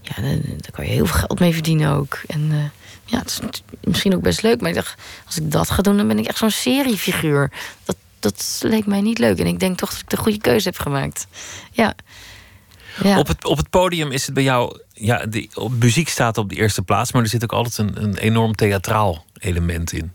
ja, 0.00 0.22
dan, 0.22 0.40
dan, 0.42 0.70
kan 0.70 0.84
je 0.84 0.90
heel 0.90 1.06
veel 1.06 1.18
geld 1.18 1.40
mee 1.40 1.52
verdienen 1.52 1.92
ook. 1.92 2.20
En 2.26 2.72
ja, 3.08 3.18
het 3.18 3.28
is 3.28 3.62
misschien 3.80 4.14
ook 4.14 4.22
best 4.22 4.42
leuk. 4.42 4.60
Maar 4.60 4.68
ik 4.70 4.76
dacht, 4.76 5.00
als 5.26 5.36
ik 5.36 5.50
dat 5.50 5.70
ga 5.70 5.82
doen, 5.82 5.96
dan 5.96 6.08
ben 6.08 6.18
ik 6.18 6.26
echt 6.26 6.38
zo'n 6.38 6.50
seriefiguur. 6.50 7.50
Dat, 7.84 7.96
dat 8.20 8.60
leek 8.62 8.86
mij 8.86 9.00
niet 9.00 9.18
leuk. 9.18 9.38
En 9.38 9.46
ik 9.46 9.60
denk 9.60 9.78
toch 9.78 9.90
dat 9.90 10.00
ik 10.00 10.08
de 10.08 10.16
goede 10.16 10.38
keuze 10.38 10.68
heb 10.68 10.78
gemaakt. 10.78 11.26
Ja. 11.72 11.94
ja. 13.02 13.18
Op, 13.18 13.26
het, 13.26 13.44
op 13.44 13.56
het 13.56 13.70
podium 13.70 14.10
is 14.10 14.24
het 14.24 14.34
bij 14.34 14.42
jou. 14.42 14.80
Ja, 14.92 15.26
de, 15.26 15.48
op, 15.54 15.72
muziek 15.72 16.08
staat 16.08 16.38
op 16.38 16.48
de 16.48 16.56
eerste 16.56 16.82
plaats, 16.82 17.12
maar 17.12 17.22
er 17.22 17.28
zit 17.28 17.42
ook 17.42 17.52
altijd 17.52 17.78
een, 17.78 18.02
een 18.02 18.16
enorm 18.16 18.54
theatraal 18.54 19.24
element 19.38 19.92
in. 19.92 20.12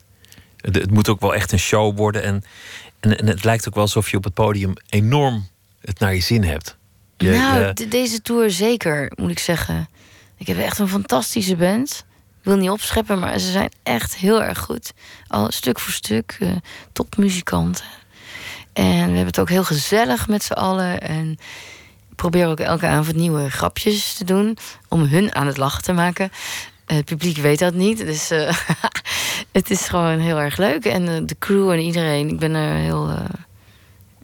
Het, 0.57 0.75
het, 0.75 0.91
moet 0.91 1.09
ook 1.09 1.21
wel 1.21 1.35
echt 1.35 1.51
een 1.51 1.59
show 1.59 1.97
worden. 1.97 2.23
En, 2.23 2.43
en, 2.99 3.19
en, 3.19 3.27
het 3.27 3.43
lijkt 3.43 3.67
ook 3.67 3.73
wel 3.73 3.83
alsof 3.83 4.11
je 4.11 4.17
op 4.17 4.23
het 4.23 4.33
podium 4.33 4.73
enorm 4.89 5.47
het 5.81 5.99
naar 5.99 6.13
je 6.13 6.21
zin 6.21 6.43
hebt. 6.43 6.77
Je, 7.17 7.29
nou, 7.29 7.87
deze 7.87 8.21
tour 8.21 8.51
zeker, 8.51 9.11
moet 9.15 9.31
ik 9.31 9.39
zeggen. 9.39 9.89
Ik 10.37 10.47
heb 10.47 10.57
echt 10.57 10.79
een 10.79 10.87
fantastische 10.87 11.55
band. 11.55 12.05
Wil 12.43 12.55
niet 12.55 12.69
opscheppen, 12.69 13.19
maar 13.19 13.39
ze 13.39 13.51
zijn 13.51 13.71
echt 13.83 14.15
heel 14.15 14.43
erg 14.43 14.59
goed. 14.59 14.93
Al 15.27 15.51
stuk 15.51 15.79
voor 15.79 15.93
stuk, 15.93 16.37
uh, 16.39 16.51
topmuzikanten. 16.91 17.85
En 18.73 18.83
we 18.83 18.91
hebben 18.99 19.25
het 19.25 19.39
ook 19.39 19.49
heel 19.49 19.63
gezellig 19.63 20.27
met 20.27 20.43
z'n 20.43 20.53
allen. 20.53 21.01
En 21.01 21.37
proberen 22.15 22.49
ook 22.49 22.59
elke 22.59 22.87
avond 22.87 23.15
nieuwe 23.15 23.49
grapjes 23.49 24.13
te 24.13 24.23
doen. 24.23 24.57
Om 24.89 25.01
hun 25.01 25.35
aan 25.35 25.47
het 25.47 25.57
lachen 25.57 25.83
te 25.83 25.93
maken. 25.93 26.31
Het 26.85 27.05
publiek 27.05 27.37
weet 27.37 27.59
dat 27.59 27.73
niet. 27.73 27.97
Dus 27.97 28.31
uh, 28.31 28.53
het 29.51 29.69
is 29.69 29.87
gewoon 29.87 30.19
heel 30.19 30.39
erg 30.39 30.57
leuk. 30.57 30.85
En 30.85 31.25
de 31.25 31.35
crew 31.39 31.71
en 31.71 31.79
iedereen. 31.79 32.29
Ik 32.29 32.39
ben 32.39 32.53
er 32.53 32.75
heel, 32.75 33.17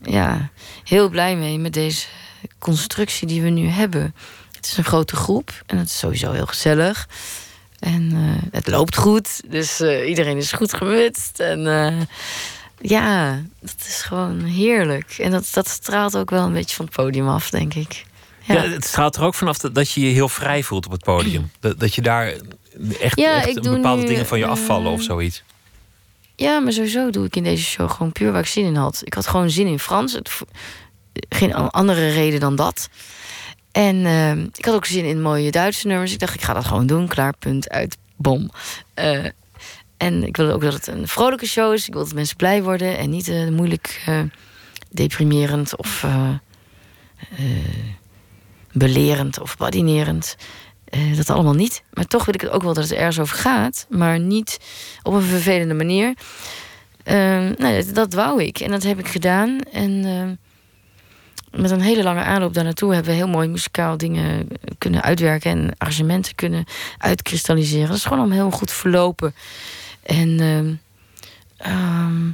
ja, 0.02 0.50
heel 0.84 1.10
blij 1.10 1.36
mee 1.36 1.60
met 1.60 1.74
deze 1.74 2.08
constructie 2.58 3.28
die 3.28 3.42
we 3.42 3.50
nu 3.50 3.68
hebben. 3.68 4.16
Het 4.56 4.66
is 4.66 4.78
een 4.78 4.84
grote 4.84 5.16
groep 5.16 5.64
en 5.66 5.78
het 5.78 5.88
is 5.88 5.98
sowieso 5.98 6.32
heel 6.32 6.46
gezellig. 6.46 7.08
En 7.80 8.12
uh, 8.14 8.52
het 8.52 8.68
loopt 8.68 8.98
goed. 8.98 9.42
Dus 9.48 9.82
uh, 9.82 10.10
iedereen 10.10 10.38
is 10.38 10.52
goed 10.52 10.74
gemutst. 10.74 11.40
En 11.40 11.60
uh, 11.60 12.02
ja, 12.82 13.42
dat 13.60 13.76
is 13.88 14.02
gewoon 14.02 14.44
heerlijk. 14.44 15.16
En 15.18 15.32
dat, 15.32 15.50
dat 15.54 15.68
straalt 15.68 16.18
ook 16.18 16.30
wel 16.30 16.46
een 16.46 16.54
beetje 16.54 16.76
van 16.76 16.86
het 16.86 16.94
podium 16.94 17.28
af, 17.28 17.50
denk 17.50 17.74
ik. 17.74 18.06
Ja. 18.46 18.54
ja 18.54 18.70
het 18.70 18.86
straalt 18.86 19.16
er 19.16 19.24
ook 19.24 19.36
vanaf 19.36 19.58
dat, 19.58 19.76
dat 19.76 19.92
je 19.92 20.02
je 20.02 20.14
heel 20.14 20.30
vrij 20.30 20.64
voelt 20.64 20.86
op 20.86 20.92
het 20.92 21.04
podium. 21.04 21.52
Dat, 21.60 21.80
dat 21.80 21.96
je 21.96 22.02
daar 22.02 22.34
echt, 23.00 23.20
ja, 23.20 23.46
echt 23.46 23.62
bepaalde 23.62 24.06
dingen 24.06 24.26
van 24.26 24.38
je 24.40 24.46
afvallen 24.46 24.92
of 24.92 25.02
zoiets. 25.02 25.44
Ja, 26.36 26.60
maar 26.60 26.74
sowieso 26.74 27.10
doe 27.10 27.26
ik 27.26 27.36
in 27.36 27.44
deze 27.44 27.64
show 27.64 27.92
gewoon 27.92 28.12
puur 28.12 28.32
waar 28.32 28.42
ik 28.42 28.48
zin 28.48 28.66
in 28.66 28.76
had. 28.76 29.02
Ik 29.04 29.14
had 29.14 29.28
gewoon 29.28 29.50
zin 29.50 29.68
in 29.68 29.80
Frans. 29.80 30.14
Het, 30.14 30.32
geen 31.30 31.54
andere 31.54 32.10
reden 32.10 32.40
dan 32.40 32.56
dat. 32.56 32.90
En 33.72 33.96
uh, 33.96 34.32
ik 34.32 34.66
had 34.66 34.76
ook 34.76 34.86
zin 34.86 35.06
in 35.06 35.22
mooie 35.22 35.52
Duitse 35.52 35.88
nummers. 35.88 36.14
Ik 36.14 36.20
dacht, 36.20 36.34
ik 36.34 36.42
ga 36.42 36.54
dat 36.54 36.66
gewoon 36.66 36.88
doen. 36.88 37.08
Klaar, 37.08 37.34
punt, 37.40 37.70
uit, 37.70 37.98
bom. 38.16 38.50
Uh, 38.96 39.26
en 39.98 40.24
ik 40.24 40.38
wilde 40.38 40.54
ook 40.54 40.62
dat 40.62 40.74
het 40.74 40.88
een 40.88 41.08
vrolijke 41.08 41.46
show 41.46 41.74
is. 41.74 41.88
Ik 41.88 41.94
wilde 41.94 42.08
dat 42.08 42.18
mensen 42.18 42.36
blij 42.36 42.64
worden 42.64 42.98
en 42.98 43.10
niet 43.10 43.28
uh, 43.28 43.50
moeilijk 43.50 44.04
uh, 44.10 44.22
deprimerend 44.90 45.76
of 45.76 46.06
belerend 48.72 49.40
of 49.40 49.58
badinerend. 49.58 50.36
dat 51.16 51.30
allemaal 51.30 51.54
niet. 51.54 51.84
Maar 51.94 52.06
toch 52.06 52.26
wil 52.26 52.34
ik 52.34 52.42
het 52.42 52.50
ook 52.50 52.64
wel 52.64 52.74
dat 52.74 52.84
het 52.84 52.94
ergens 52.94 53.20
over 53.20 53.38
gaat, 53.38 53.86
maar 53.90 54.20
niet 54.20 54.60
op 55.04 55.14
een 55.14 55.22
vervelende 55.22 55.74
manier. 55.74 56.14
Ehm, 57.04 57.54
nou, 57.58 57.84
dat, 57.84 57.96
dat, 57.96 58.14
wou 58.14 58.44
ik 58.44 58.60
en 58.60 58.72
dat 58.72 58.84
heb 58.84 59.00
ik 59.00 59.08
gedaan. 59.08 59.60
En 59.72 60.06
ehm, 60.06 60.34
met 61.52 61.72
een 61.72 61.82
hele 61.82 62.04
lange 62.04 62.24
aanloop 62.24 62.54
daar 62.54 62.64
naartoe 62.64 62.94
hebben 62.94 63.12
we 63.12 63.18
heel 63.18 63.28
mooi 63.28 63.48
muzikaal 63.48 63.98
dingen 63.98 64.48
kunnen 64.78 65.02
uitwerken 65.02 65.52
en 65.52 65.74
arrangementen 65.78 66.36
kunnen 66.36 66.66
uitkristalliseren. 66.98 67.88
Dat 67.88 67.98
is 67.98 68.04
gewoon 68.04 68.20
allemaal 68.20 68.38
heel 68.38 68.52
goed 68.52 68.72
verlopen. 68.72 69.36
En 70.04 70.30
uh, 71.68 72.34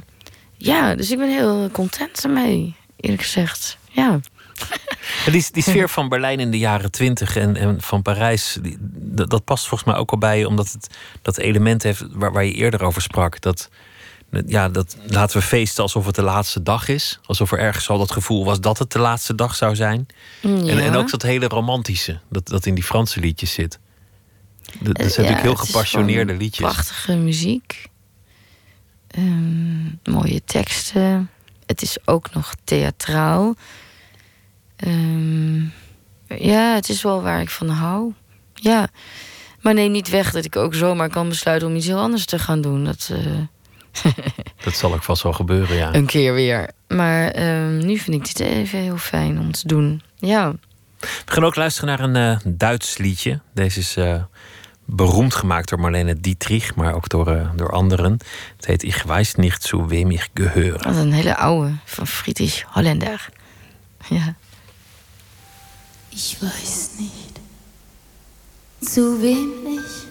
ja, 0.56 0.94
dus 0.94 1.10
ik 1.10 1.18
ben 1.18 1.30
heel 1.30 1.70
content 1.70 2.24
ermee, 2.24 2.76
eerlijk 2.96 3.22
gezegd. 3.22 3.78
Ja. 3.90 4.20
Die, 5.30 5.46
die 5.52 5.62
sfeer 5.62 5.88
van 5.88 6.08
Berlijn 6.08 6.40
in 6.40 6.50
de 6.50 6.58
jaren 6.58 6.90
twintig 6.90 7.36
en, 7.36 7.80
van 7.80 8.02
Parijs, 8.02 8.58
die, 8.62 8.76
dat, 8.80 9.30
dat, 9.30 9.44
past 9.44 9.66
volgens 9.66 9.90
mij 9.90 9.98
ook 9.98 10.10
al 10.10 10.18
bij, 10.18 10.44
omdat 10.44 10.72
het 10.72 10.96
dat 11.22 11.38
element 11.38 11.82
heeft 11.82 12.04
waar, 12.10 12.32
waar 12.32 12.44
je 12.44 12.52
eerder 12.52 12.82
over 12.82 13.02
sprak. 13.02 13.40
Dat, 13.40 13.68
ja, 14.46 14.68
dat 14.68 14.96
laten 15.06 15.38
we 15.38 15.42
feesten 15.42 15.82
alsof 15.82 16.06
het 16.06 16.14
de 16.14 16.22
laatste 16.22 16.62
dag 16.62 16.88
is. 16.88 17.18
Alsof 17.24 17.52
er 17.52 17.58
ergens 17.58 17.88
al 17.88 17.98
dat 17.98 18.12
gevoel 18.12 18.44
was 18.44 18.60
dat 18.60 18.78
het 18.78 18.92
de 18.92 18.98
laatste 18.98 19.34
dag 19.34 19.54
zou 19.54 19.74
zijn. 19.74 20.06
En, 20.42 20.78
en 20.78 20.94
ook 20.94 21.10
dat 21.10 21.22
hele 21.22 21.46
romantische, 21.46 22.20
dat, 22.30 22.48
dat 22.48 22.66
in 22.66 22.74
die 22.74 22.84
Franse 22.84 23.20
liedjes 23.20 23.52
zit. 23.52 23.78
Dat, 24.80 24.96
dat 24.96 25.12
zijn 25.12 25.26
natuurlijk 25.26 25.56
heel 25.56 25.66
gepassioneerde 25.66 26.34
liedjes. 26.34 26.72
Prachtige 26.72 27.16
muziek. 27.16 27.88
Um, 29.18 30.00
mooie 30.04 30.42
teksten. 30.44 31.30
Het 31.66 31.82
is 31.82 31.98
ook 32.04 32.34
nog 32.34 32.54
theatraal. 32.64 33.54
Um, 34.86 35.72
ja, 36.28 36.74
het 36.74 36.88
is 36.88 37.02
wel 37.02 37.22
waar 37.22 37.40
ik 37.40 37.50
van 37.50 37.68
hou. 37.68 38.12
Ja. 38.54 38.88
Maar 39.60 39.74
neem 39.74 39.90
niet 39.90 40.08
weg 40.08 40.32
dat 40.32 40.44
ik 40.44 40.56
ook 40.56 40.74
zomaar 40.74 41.08
kan 41.08 41.28
besluiten 41.28 41.68
om 41.68 41.76
iets 41.76 41.86
heel 41.86 42.00
anders 42.00 42.24
te 42.24 42.38
gaan 42.38 42.60
doen. 42.60 42.84
Dat, 42.84 43.08
uh, 43.12 43.18
dat 44.64 44.76
zal 44.76 44.94
ook 44.94 45.02
vast 45.02 45.22
wel 45.22 45.32
gebeuren, 45.32 45.76
ja. 45.76 45.94
Een 45.94 46.06
keer 46.06 46.34
weer. 46.34 46.70
Maar 46.88 47.38
uh, 47.38 47.82
nu 47.82 47.98
vind 47.98 48.16
ik 48.16 48.36
dit 48.36 48.40
even 48.40 48.78
heel 48.78 48.96
fijn 48.96 49.38
om 49.38 49.52
te 49.52 49.68
doen. 49.68 50.02
Ja. 50.16 50.54
We 50.98 51.32
gaan 51.32 51.44
ook 51.44 51.56
luisteren 51.56 51.88
naar 51.88 52.00
een 52.00 52.40
uh, 52.44 52.54
Duits 52.56 52.98
liedje. 52.98 53.40
Deze 53.54 53.78
is 53.78 53.96
uh, 53.96 54.22
beroemd 54.84 55.34
gemaakt 55.34 55.68
door 55.68 55.80
Marlene 55.80 56.20
Dietrich, 56.20 56.74
maar 56.74 56.94
ook 56.94 57.08
door, 57.08 57.28
uh, 57.28 57.50
door 57.54 57.70
anderen. 57.70 58.18
Het 58.56 58.66
heet 58.66 58.82
Ich 58.82 59.02
weiß 59.02 59.34
nicht 59.36 59.62
zu 59.62 59.86
wem 59.88 60.10
ich 60.10 60.28
gehöre. 60.34 60.78
Dat 60.78 60.94
is 60.94 61.00
een 61.00 61.12
hele 61.12 61.36
oude 61.36 61.72
van 61.84 62.06
Friedrich 62.06 62.64
Hollander. 62.70 63.28
Ja. 64.08 64.34
Ich 66.08 66.36
weiß 66.40 66.98
nicht 66.98 67.40
zu 68.80 69.20
wem 69.20 69.66
ich 69.66 70.06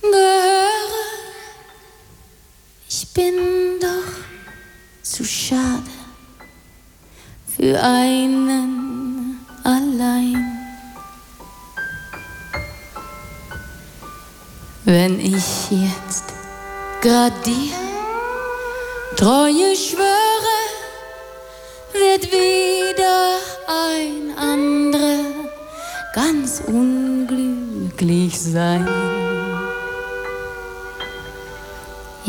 gehöre. 0.00 0.79
Ich 2.92 3.06
bin 3.14 3.78
doch 3.80 4.12
zu 5.00 5.24
schade 5.24 5.92
für 7.46 7.80
einen 7.80 9.38
allein. 9.62 10.58
Wenn 14.84 15.20
ich 15.20 15.70
jetzt 15.70 16.24
grad 17.00 17.32
dir 17.46 17.76
Treue 19.16 19.76
schwöre, 19.76 20.58
wird 21.92 22.24
wieder 22.24 23.36
ein 23.68 24.36
anderer 24.36 25.48
ganz 26.12 26.60
unglücklich 26.66 28.36
sein. 28.36 29.39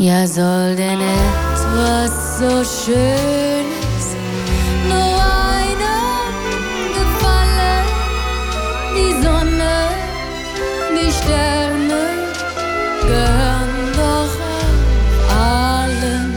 Ja, 0.04 0.26
soll 0.26 0.74
denn 0.74 1.00
etwa 1.00 1.76
was 1.76 2.38
so 2.38 2.50
Schönes, 2.50 4.06
nur 4.88 5.14
einer 5.54 6.02
gefallen. 6.98 7.86
Die 8.96 9.12
Sonne, 9.22 9.74
die 10.90 11.12
Sterne 11.12 12.02
gehören 13.02 13.92
doch 13.94 14.34
allen. 15.38 16.34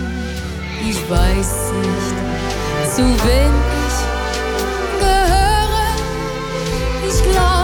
Ich 0.88 1.00
weiß 1.10 1.54
nicht, 1.82 2.16
zu 2.96 3.02
wem 3.02 3.56
ich 3.88 3.98
gehöre. 5.00 5.88
Ich 7.10 7.20
glaub, 7.32 7.55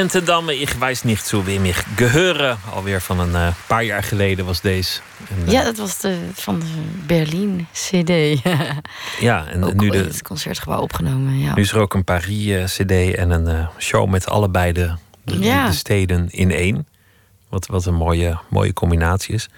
Ellen 0.00 0.12
ten 0.12 0.24
Damme, 0.24 0.60
ik 0.60 0.68
wijs 0.70 1.02
niet 1.02 1.18
zo 1.20 1.44
wem 1.44 1.64
ik 1.64 1.84
geheuren. 1.96 2.58
Alweer 2.74 3.00
van 3.00 3.20
een 3.20 3.34
eh, 3.34 3.48
paar 3.66 3.84
jaar 3.84 4.02
geleden 4.02 4.44
was 4.44 4.60
deze. 4.60 5.00
En, 5.28 5.46
eh, 5.46 5.52
Ja, 5.52 5.62
dat 5.64 5.76
was 5.76 5.98
de, 5.98 6.18
van 6.34 6.58
de 6.58 6.66
Berlin 7.06 7.66
CD. 7.72 8.42
ja, 9.20 9.46
en 9.48 9.64
Ook 9.64 9.74
nu, 9.74 9.88
de, 9.90 9.98
het 9.98 10.22
concertgebouw 10.22 10.80
opgenomen. 10.80 11.38
Ja. 11.38 11.54
nu 11.54 11.62
is 11.62 11.72
er 11.72 11.78
ook 11.80 11.94
een 11.94 12.04
Paris-CD 12.04 12.90
en 13.14 13.30
een 13.30 13.46
eh, 13.46 13.68
show 13.78 14.08
met 14.10 14.26
allebei 14.28 14.72
de, 14.72 14.94
de, 15.24 15.38
de- 15.38 15.44
Ja. 15.44 15.66
de 15.66 15.72
steden 15.72 16.26
in 16.30 16.50
één. 16.50 16.86
Wat, 17.50 17.66
wat 17.66 17.86
een 17.86 17.94
mooie, 17.94 18.38
mooie 18.48 18.72
combinatie 18.72 19.34
is. 19.34 19.48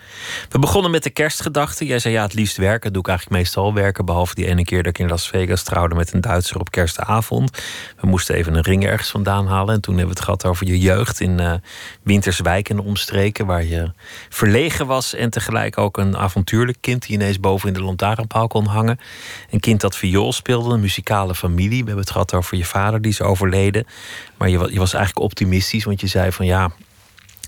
We 0.49 0.59
begonnen 0.59 0.91
met 0.91 1.03
de 1.03 1.11
kerstgedachte. 1.11 1.87
Jij 1.87 1.99
zei 1.99 2.15
ja, 2.15 2.23
het 2.23 2.35
liefst 2.35 2.57
werken. 2.57 2.83
Dat 2.83 2.93
doe 2.93 3.03
ik 3.03 3.09
eigenlijk 3.09 3.39
meestal 3.39 3.75
werken. 3.75 4.05
Behalve 4.05 4.35
die 4.35 4.47
ene 4.47 4.65
keer 4.65 4.83
dat 4.83 4.93
ik 4.93 4.99
in 4.99 5.09
Las 5.09 5.29
Vegas 5.29 5.63
trouwde 5.63 5.95
met 5.95 6.13
een 6.13 6.21
Duitser 6.21 6.61
op 6.61 6.71
kerstavond. 6.71 7.63
We 8.01 8.07
moesten 8.07 8.35
even 8.35 8.55
een 8.55 8.63
ring 8.63 8.87
ergens 8.87 9.11
vandaan 9.11 9.47
halen. 9.47 9.75
En 9.75 9.81
toen 9.81 9.97
hebben 9.97 10.15
we 10.15 10.21
het 10.21 10.29
gehad 10.29 10.47
over 10.47 10.67
je 10.67 10.79
jeugd 10.79 11.21
in 11.21 11.41
eh, 11.41 11.53
Winterswijk 12.03 12.69
en 12.69 12.79
omstreken. 12.79 13.47
Waar 13.47 13.65
je 13.65 13.93
verlegen 14.29 14.87
was 14.87 15.15
en 15.15 15.31
tegelijk 15.31 15.79
ook 15.79 15.97
een 15.97 16.17
avontuurlijk 16.17 16.79
kind 16.81 17.07
die 17.07 17.17
ineens 17.17 17.41
boven 17.41 17.69
in 17.69 17.75
de 17.75 17.83
lantaarnpaal 17.83 18.47
kon 18.47 18.67
hangen. 18.67 18.99
Een 19.51 19.61
kind 19.61 19.81
dat 19.81 19.97
viool 19.97 20.33
speelde, 20.33 20.75
een 20.75 20.81
muzikale 20.81 21.35
familie. 21.35 21.81
We 21.81 21.87
hebben 21.87 22.05
het 22.05 22.11
gehad 22.11 22.35
over 22.35 22.57
je 22.57 22.65
vader 22.65 23.01
die 23.01 23.11
is 23.11 23.21
overleden. 23.21 23.87
Maar 24.39 24.49
je, 24.49 24.59
je 24.59 24.79
was 24.79 24.95
eigenlijk 24.95 25.25
optimistisch, 25.25 25.85
want 25.85 26.01
je 26.01 26.07
zei 26.07 26.33
van 26.33 26.47
ja, 26.47 26.71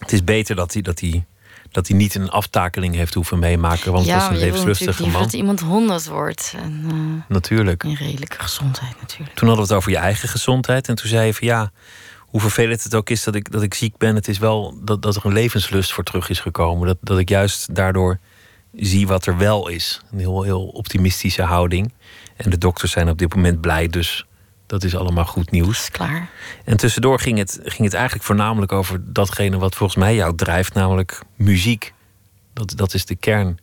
het 0.04 0.12
is 0.12 0.24
beter 0.24 0.56
dat 0.56 0.72
hij, 0.72 0.82
dat 0.82 1.00
hij, 1.00 1.24
dat 1.70 1.88
hij 1.88 1.96
niet 1.96 2.14
een 2.14 2.30
aftakeling 2.30 2.94
heeft 2.94 3.14
hoeven 3.14 3.38
meemaken. 3.38 3.92
Want 3.92 4.06
het 4.06 4.14
was 4.14 4.28
een 4.28 4.36
levenslustige 4.36 5.06
man. 5.06 5.22
dat 5.22 5.32
iemand 5.32 5.60
honderd 5.60 6.08
wordt. 6.08 6.54
En 6.56 6.84
eh, 6.88 7.34
Natuurlijk. 7.34 7.82
in 7.84 7.94
redelijke 7.94 8.38
gezondheid 8.38 9.00
natuurlijk. 9.00 9.36
Toen 9.36 9.48
hadden 9.48 9.66
we 9.66 9.72
het 9.72 9.82
over 9.82 9.90
je 9.90 10.04
eigen 10.04 10.28
gezondheid. 10.28 10.88
En 10.88 10.94
toen 10.94 11.08
zei 11.08 11.26
je 11.26 11.34
van 11.34 11.46
ja, 11.46 11.72
hoe 12.18 12.40
vervelend 12.40 12.82
het 12.82 12.94
ook 12.94 13.10
is 13.10 13.24
dat 13.24 13.34
ik, 13.34 13.50
dat 13.50 13.62
ik 13.62 13.74
ziek 13.74 13.96
ben. 13.96 14.14
Het 14.14 14.28
is 14.28 14.38
wel 14.38 14.78
dat, 14.82 15.02
dat 15.02 15.16
er 15.16 15.26
een 15.26 15.32
levenslust 15.32 15.92
voor 15.92 16.04
terug 16.04 16.28
is 16.28 16.40
gekomen. 16.40 16.86
Dat, 16.86 16.98
dat 17.00 17.18
ik 17.18 17.28
juist 17.28 17.74
daardoor 17.74 18.18
zie 18.76 19.06
wat 19.06 19.26
er 19.26 19.38
wel 19.38 19.68
is. 19.68 20.00
Een 20.12 20.18
heel, 20.18 20.42
heel 20.42 20.66
optimistische 20.66 21.42
houding. 21.42 21.92
En 22.36 22.50
de 22.50 22.58
dokters 22.58 22.92
zijn 22.92 23.08
op 23.08 23.18
dit 23.18 23.34
moment 23.34 23.60
blij. 23.60 23.88
Dus 23.88 24.26
dat 24.66 24.84
is 24.84 24.96
allemaal 24.96 25.24
goed 25.24 25.50
nieuws. 25.50 25.78
is 25.78 25.90
klaar. 25.90 26.30
En 26.64 26.76
tussendoor 26.76 27.20
ging 27.20 27.38
het, 27.38 27.60
ging 27.62 27.84
het 27.84 27.94
eigenlijk 27.94 28.24
voornamelijk 28.24 28.72
over 28.72 29.12
datgene 29.12 29.58
wat 29.58 29.74
volgens 29.74 29.98
mij 29.98 30.14
jou 30.14 30.36
drijft, 30.36 30.74
namelijk 30.74 31.20
muziek. 31.36 31.92
Dat, 32.52 32.72
dat 32.76 32.94
is 32.94 33.06
de 33.06 33.16
kern. 33.16 33.58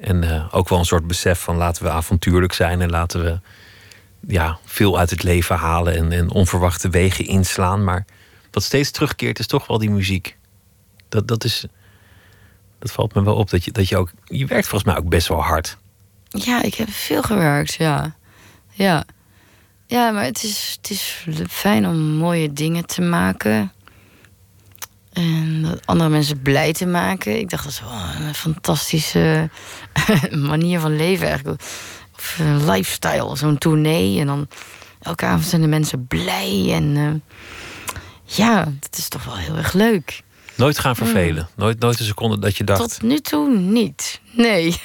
En 0.00 0.24
eh, 0.24 0.54
ook 0.54 0.68
wel 0.68 0.78
een 0.78 0.84
soort 0.84 1.06
besef 1.06 1.40
van 1.40 1.56
laten 1.56 1.82
we 1.82 1.90
avontuurlijk 1.90 2.52
zijn 2.52 2.80
en 2.80 2.90
laten 2.90 3.24
we 3.24 3.40
ja, 4.26 4.58
veel 4.64 4.98
uit 4.98 5.10
het 5.10 5.22
leven 5.22 5.56
halen 5.56 5.96
en, 5.96 6.12
en 6.12 6.30
onverwachte 6.30 6.88
wegen 6.88 7.26
inslaan. 7.26 7.84
Maar 7.84 8.04
wat 8.50 8.62
steeds 8.62 8.90
terugkeert 8.90 9.38
is 9.38 9.46
toch 9.46 9.66
wel 9.66 9.78
die 9.78 9.90
muziek. 9.90 10.36
Dat, 11.08 11.28
dat, 11.28 11.44
is, 11.44 11.64
dat 12.78 12.92
valt 12.92 13.14
me 13.14 13.22
wel 13.22 13.34
op. 13.34 13.50
Dat 13.50 13.64
je, 13.64 13.72
dat 13.72 13.88
je 13.88 13.96
ook. 13.96 14.10
Je 14.24 14.46
werkt 14.46 14.68
volgens 14.68 14.92
mij 14.92 15.02
ook 15.02 15.08
best 15.08 15.28
wel 15.28 15.42
hard. 15.42 15.76
Ja, 16.28 16.62
ik 16.62 16.74
heb 16.74 16.90
veel 16.90 17.22
gewerkt, 17.22 17.74
ja. 17.74 18.14
Ja, 18.70 19.04
ja 19.92 20.10
maar 20.10 20.24
het 20.24 20.42
is, 20.42 20.76
het 20.76 20.90
is 20.90 21.26
fijn 21.48 21.86
om 21.86 21.98
mooie 21.98 22.52
dingen 22.52 22.86
te 22.86 23.02
maken. 23.02 23.72
En 25.12 25.64
andere 25.84 26.10
mensen 26.10 26.42
blij 26.42 26.72
te 26.72 26.86
maken. 26.86 27.38
Ik 27.38 27.50
dacht, 27.50 27.64
dat 27.64 27.72
is 27.72 27.80
wel 27.80 28.26
een 28.26 28.34
fantastische 28.34 29.50
manier 30.50 30.80
van 30.80 30.96
leven 30.96 31.26
eigenlijk. 31.26 31.62
Of 32.14 32.38
een 32.38 32.70
lifestyle, 32.70 33.36
zo'n 33.36 33.58
tournee. 33.58 34.20
En 34.20 34.26
dan 34.26 34.48
elke 35.00 35.24
avond 35.24 35.44
zijn 35.46 35.60
de 35.60 35.68
mensen 35.68 36.06
blij. 36.06 36.72
En 36.72 36.96
eh, 36.96 37.36
ja, 38.36 38.64
dat 38.64 38.98
is 38.98 39.08
toch 39.08 39.24
wel 39.24 39.36
heel 39.36 39.56
erg 39.56 39.72
leuk. 39.72 40.22
Nooit 40.56 40.78
gaan 40.78 40.96
vervelen. 40.96 41.48
Nooit, 41.56 41.78
nooit 41.80 41.98
een 42.00 42.04
seconde 42.06 42.38
dat 42.38 42.56
je 42.56 42.64
dacht. 42.64 42.80
Tot 42.80 43.02
nu 43.02 43.20
toe 43.20 43.56
niet. 43.56 44.20
Nee. 44.32 44.76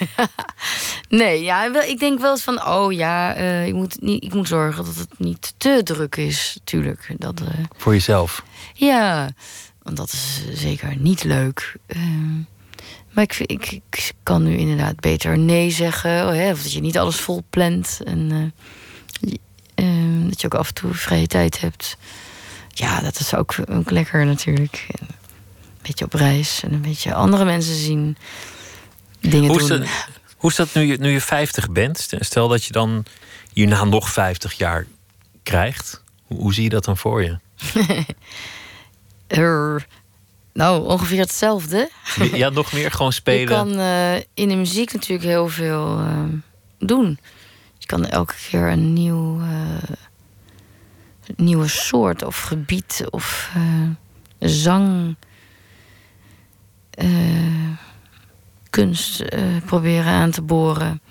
nee, 1.10 1.44
ja, 1.44 1.84
ik 1.84 2.00
denk 2.00 2.20
wel 2.20 2.32
eens 2.32 2.44
van, 2.44 2.68
oh 2.68 2.94
ja, 2.94 3.36
eh, 3.36 3.68
ik, 3.68 3.74
moet 3.74 4.02
niet, 4.02 4.24
ik 4.24 4.34
moet 4.34 4.48
zorgen 4.48 4.86
dat 4.86 4.96
het 4.96 5.20
niet 5.20 5.54
te 5.58 5.82
druk 5.84 6.16
is, 6.16 6.56
natuurlijk. 6.60 7.16
Dat, 7.18 7.42
eh, 7.42 7.48
Voor 7.78 7.94
jezelf. 7.94 8.44
ja, 8.74 9.30
want 9.84 9.98
dat 9.98 10.12
is 10.12 10.42
zeker 10.54 10.96
niet 10.98 11.24
leuk. 11.24 11.76
Ehm, 11.88 12.36
maar 13.12 13.24
ik, 13.24 13.38
ik, 13.40 13.72
ik 13.72 14.12
kan 14.24 14.44
nu 14.44 14.58
inderdaad 14.58 15.00
beter 15.00 15.38
nee 15.38 15.72
zeggen. 15.72 16.28
oh, 16.28 16.32
Hè, 16.32 16.52
of 16.52 16.64
dat 16.64 16.74
je 16.74 16.82
niet 16.82 16.98
alles 16.98 17.16
vol 17.16 17.44
plant. 17.50 18.00
En 18.06 18.32
eh, 18.32 19.36
ehm, 19.86 20.30
dat 20.30 20.42
je 20.42 20.48
ook 20.48 20.56
af 20.56 20.68
en 20.68 20.74
toe 20.74 20.94
vrije 20.94 21.28
tijd 21.28 21.60
hebt. 21.60 21.98
Ja, 22.70 23.02
dat 23.02 23.20
is 23.20 23.36
ook, 23.36 23.56
ook 23.72 23.92
lekker 23.92 24.26
natuurlijk. 24.26 24.88
En 25.00 25.08
beetje 25.82 26.06
op 26.06 26.14
reis 26.14 26.64
en 26.64 26.74
een 26.74 26.82
beetje 26.82 27.14
andere 27.14 27.46
mensen 27.46 27.76
zien. 27.76 28.18
Dingen 29.20 29.50
Hoe 29.50 29.62
is, 29.62 29.68
doen. 29.68 29.80
dat, 29.80 29.90
hoe 30.38 30.50
is 30.50 30.56
dat 30.56 30.74
nu 30.74 30.82
je, 30.82 30.98
nu 30.98 31.10
je 31.10 31.22
50 31.22 31.70
bent? 31.70 32.08
Stel 32.20 32.48
dat 32.48 32.66
je 32.66 32.72
dan 32.72 33.06
hierna 33.54 33.84
nog 33.84 34.10
50 34.10 34.54
jaar 34.54 34.86
krijgt. 35.44 36.04
Hoe, 36.24 36.40
hoe 36.40 36.54
zie 36.54 36.64
je 36.64 36.70
dat 36.70 36.86
dan 36.86 36.98
voor 36.98 37.24
je? 37.24 37.38
Er, 39.28 39.88
nou, 40.54 40.88
ongeveer 40.88 41.20
hetzelfde. 41.20 41.90
Ja, 42.34 42.50
nog 42.50 42.74
meer 42.74 42.92
gewoon 42.92 43.14
spelen. 43.14 43.40
Je 43.48 43.48
kan 43.48 43.80
eh, 43.80 44.16
in 44.34 44.50
de 44.50 44.56
muziek 44.56 44.94
natuurlijk 44.94 45.28
heel 45.30 45.48
veel 45.48 46.00
eh, 46.00 46.24
doen. 46.80 47.20
Je 47.78 47.86
kan 47.86 48.06
elke 48.06 48.34
keer 48.50 48.68
een 48.68 48.94
nieuw, 48.94 49.42
eh, 49.42 49.96
nieuwe 51.36 51.68
soort 51.68 52.24
of 52.24 52.42
gebied 52.42 53.04
of 53.10 53.52
zang 54.40 55.16
kunst 58.70 59.20
eh, 59.20 59.42
proberen 59.66 60.12
aan 60.12 60.32
te 60.32 60.42
boren. 60.42 61.02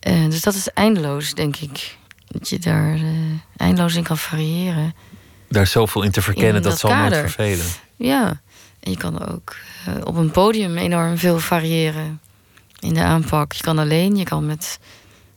Eh, 0.00 0.24
dus 0.24 0.42
dat 0.42 0.54
is 0.54 0.68
eindeloos, 0.68 1.34
denk 1.34 1.56
ik. 1.56 1.98
Dat 2.26 2.48
je 2.48 2.58
daar 2.58 2.94
eh, 2.94 3.02
eindeloos 3.56 3.94
in 3.94 4.02
kan 4.02 4.18
variëren. 4.18 4.94
Daar 5.48 5.62
is 5.62 5.70
zoveel 5.70 6.02
in 6.02 6.10
te 6.10 6.22
verkennen, 6.22 6.56
In 6.56 6.62
dat, 6.62 6.70
dat 6.70 6.80
zal 6.80 6.94
nooit 6.94 7.16
vervelen. 7.16 7.66
Ja, 7.96 8.40
en 8.80 8.90
je 8.90 8.96
kan 8.96 9.28
ook 9.28 9.56
eh, 9.86 9.94
op 10.04 10.16
een 10.16 10.30
podium 10.30 10.76
enorm 10.76 11.18
veel 11.18 11.38
variëren 11.38 12.20
in 12.78 12.94
de 12.94 13.02
aanpak. 13.02 13.52
Je 13.52 13.62
kan 13.62 13.78
alleen, 13.78 14.16
je 14.16 14.24
kan 14.24 14.46
met 14.46 14.78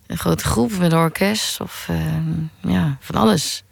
een 0.08 0.18
grote 0.18 0.44
groep, 0.44 0.78
met 0.78 0.92
een 0.92 0.98
orkest 0.98 1.62
of 1.62 1.88
eh, 1.90 2.72
ja, 2.72 2.98
van 3.00 3.16
alles. 3.16 3.64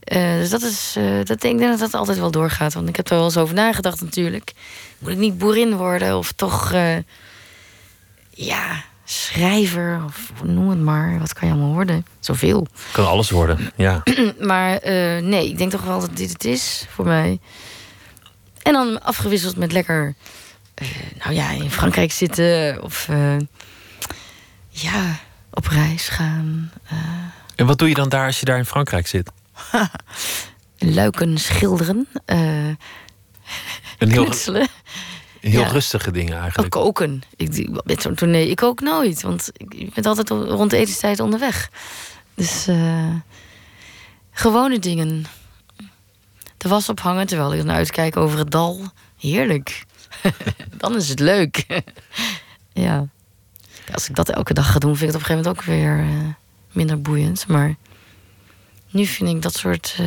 Eh, 0.00 0.32
dus 0.32 0.50
dat 0.50 0.62
is, 0.62 0.94
eh, 0.96 1.16
dat, 1.24 1.30
ik 1.30 1.58
denk 1.58 1.60
dat 1.60 1.78
dat 1.78 1.94
altijd 1.94 2.18
wel 2.18 2.30
doorgaat. 2.30 2.74
Want 2.74 2.88
ik 2.88 2.96
heb 2.96 3.10
er 3.10 3.16
wel 3.16 3.24
eens 3.24 3.36
over 3.36 3.54
nagedacht 3.54 4.00
natuurlijk. 4.00 4.52
Moet 4.98 5.10
ik 5.10 5.16
niet 5.16 5.38
boerin 5.38 5.76
worden 5.76 6.16
of 6.16 6.32
toch, 6.32 6.72
eh, 6.72 6.96
ja, 8.30 8.82
schrijver 9.04 10.02
of 10.04 10.32
noem 10.44 10.70
het 10.70 10.80
maar. 10.80 11.18
Wat 11.18 11.32
kan 11.32 11.48
je 11.48 11.54
allemaal 11.54 11.74
worden? 11.74 12.06
Zoveel. 12.20 12.66
Kan 12.92 13.06
alles 13.06 13.30
worden, 13.30 13.70
ja. 13.76 14.02
Maar 14.40 14.76
eh, 14.76 15.22
nee, 15.22 15.48
ik 15.48 15.58
denk 15.58 15.70
toch 15.70 15.84
wel 15.84 16.00
dat 16.00 16.16
dit 16.16 16.32
het 16.32 16.44
is 16.44 16.86
voor 16.88 17.04
mij. 17.04 17.38
En 18.62 18.72
dan 18.72 19.02
afgewisseld 19.02 19.56
met 19.56 19.72
lekker, 19.72 20.14
eh, 20.74 20.88
nou 21.24 21.34
ja, 21.34 21.50
in 21.50 21.70
Frankrijk 21.70 22.12
zitten 22.12 22.82
of 22.82 23.08
ja, 24.68 25.18
op 25.50 25.66
reis 25.66 26.08
gaan. 26.08 26.72
En 27.56 27.66
wat 27.66 27.78
doe 27.78 27.88
je 27.88 27.94
dan 27.94 28.08
daar 28.08 28.26
als 28.26 28.40
je 28.40 28.44
daar 28.44 28.58
in 28.58 28.64
Frankrijk 28.64 29.06
zit? 29.06 29.30
luiken 30.78 31.38
schilderen, 31.38 32.08
eh 32.24 32.68
Een 33.98 34.10
heel, 34.10 34.24
knutselen. 34.24 34.68
heel 35.40 35.60
Ja. 35.60 35.68
rustige 35.68 36.10
dingen 36.10 36.34
Ook 36.34 36.40
eigenlijk. 36.40 36.70
koken. 36.70 37.22
Ik, 37.36 37.68
met 37.84 38.02
zo'n 38.02 38.14
tournee, 38.14 38.48
ik 38.50 38.56
kook 38.56 38.80
nooit, 38.80 39.22
want 39.22 39.50
ik, 39.56 39.94
ben 39.94 40.04
altijd 40.04 40.28
rond 40.30 40.72
etenstijd 40.72 41.20
onderweg. 41.20 41.70
Dus 42.34 42.66
eh, 42.66 43.14
gewone 44.30 44.78
dingen. 44.78 45.24
De 46.56 46.68
was 46.68 46.88
ophangen 46.88 47.26
terwijl 47.26 47.54
ik 47.54 47.64
naar 47.64 47.76
uitkijk 47.76 48.16
over 48.16 48.38
het 48.38 48.50
dal. 48.50 48.80
Heerlijk. 49.18 49.84
Dan 50.78 50.96
is 50.96 51.08
het 51.08 51.20
leuk. 51.20 51.66
ja. 52.72 53.06
Als 53.92 54.08
ik 54.08 54.14
dat 54.14 54.28
elke 54.28 54.54
dag 54.54 54.72
ga 54.72 54.78
doen, 54.78 54.96
vind 54.96 55.14
ik 55.14 55.20
het 55.20 55.24
op 55.24 55.30
een 55.30 55.36
gegeven 55.36 55.62
moment 55.66 55.68
ook 55.68 55.74
weer 55.74 55.98
eh, 55.98 56.34
minder 56.72 57.00
boeiend. 57.00 57.46
Maar 57.46 57.74
nu 58.90 59.06
vind 59.06 59.28
ik 59.28 59.42
dat 59.42 59.54
soort 59.54 59.96
eh, 59.98 60.06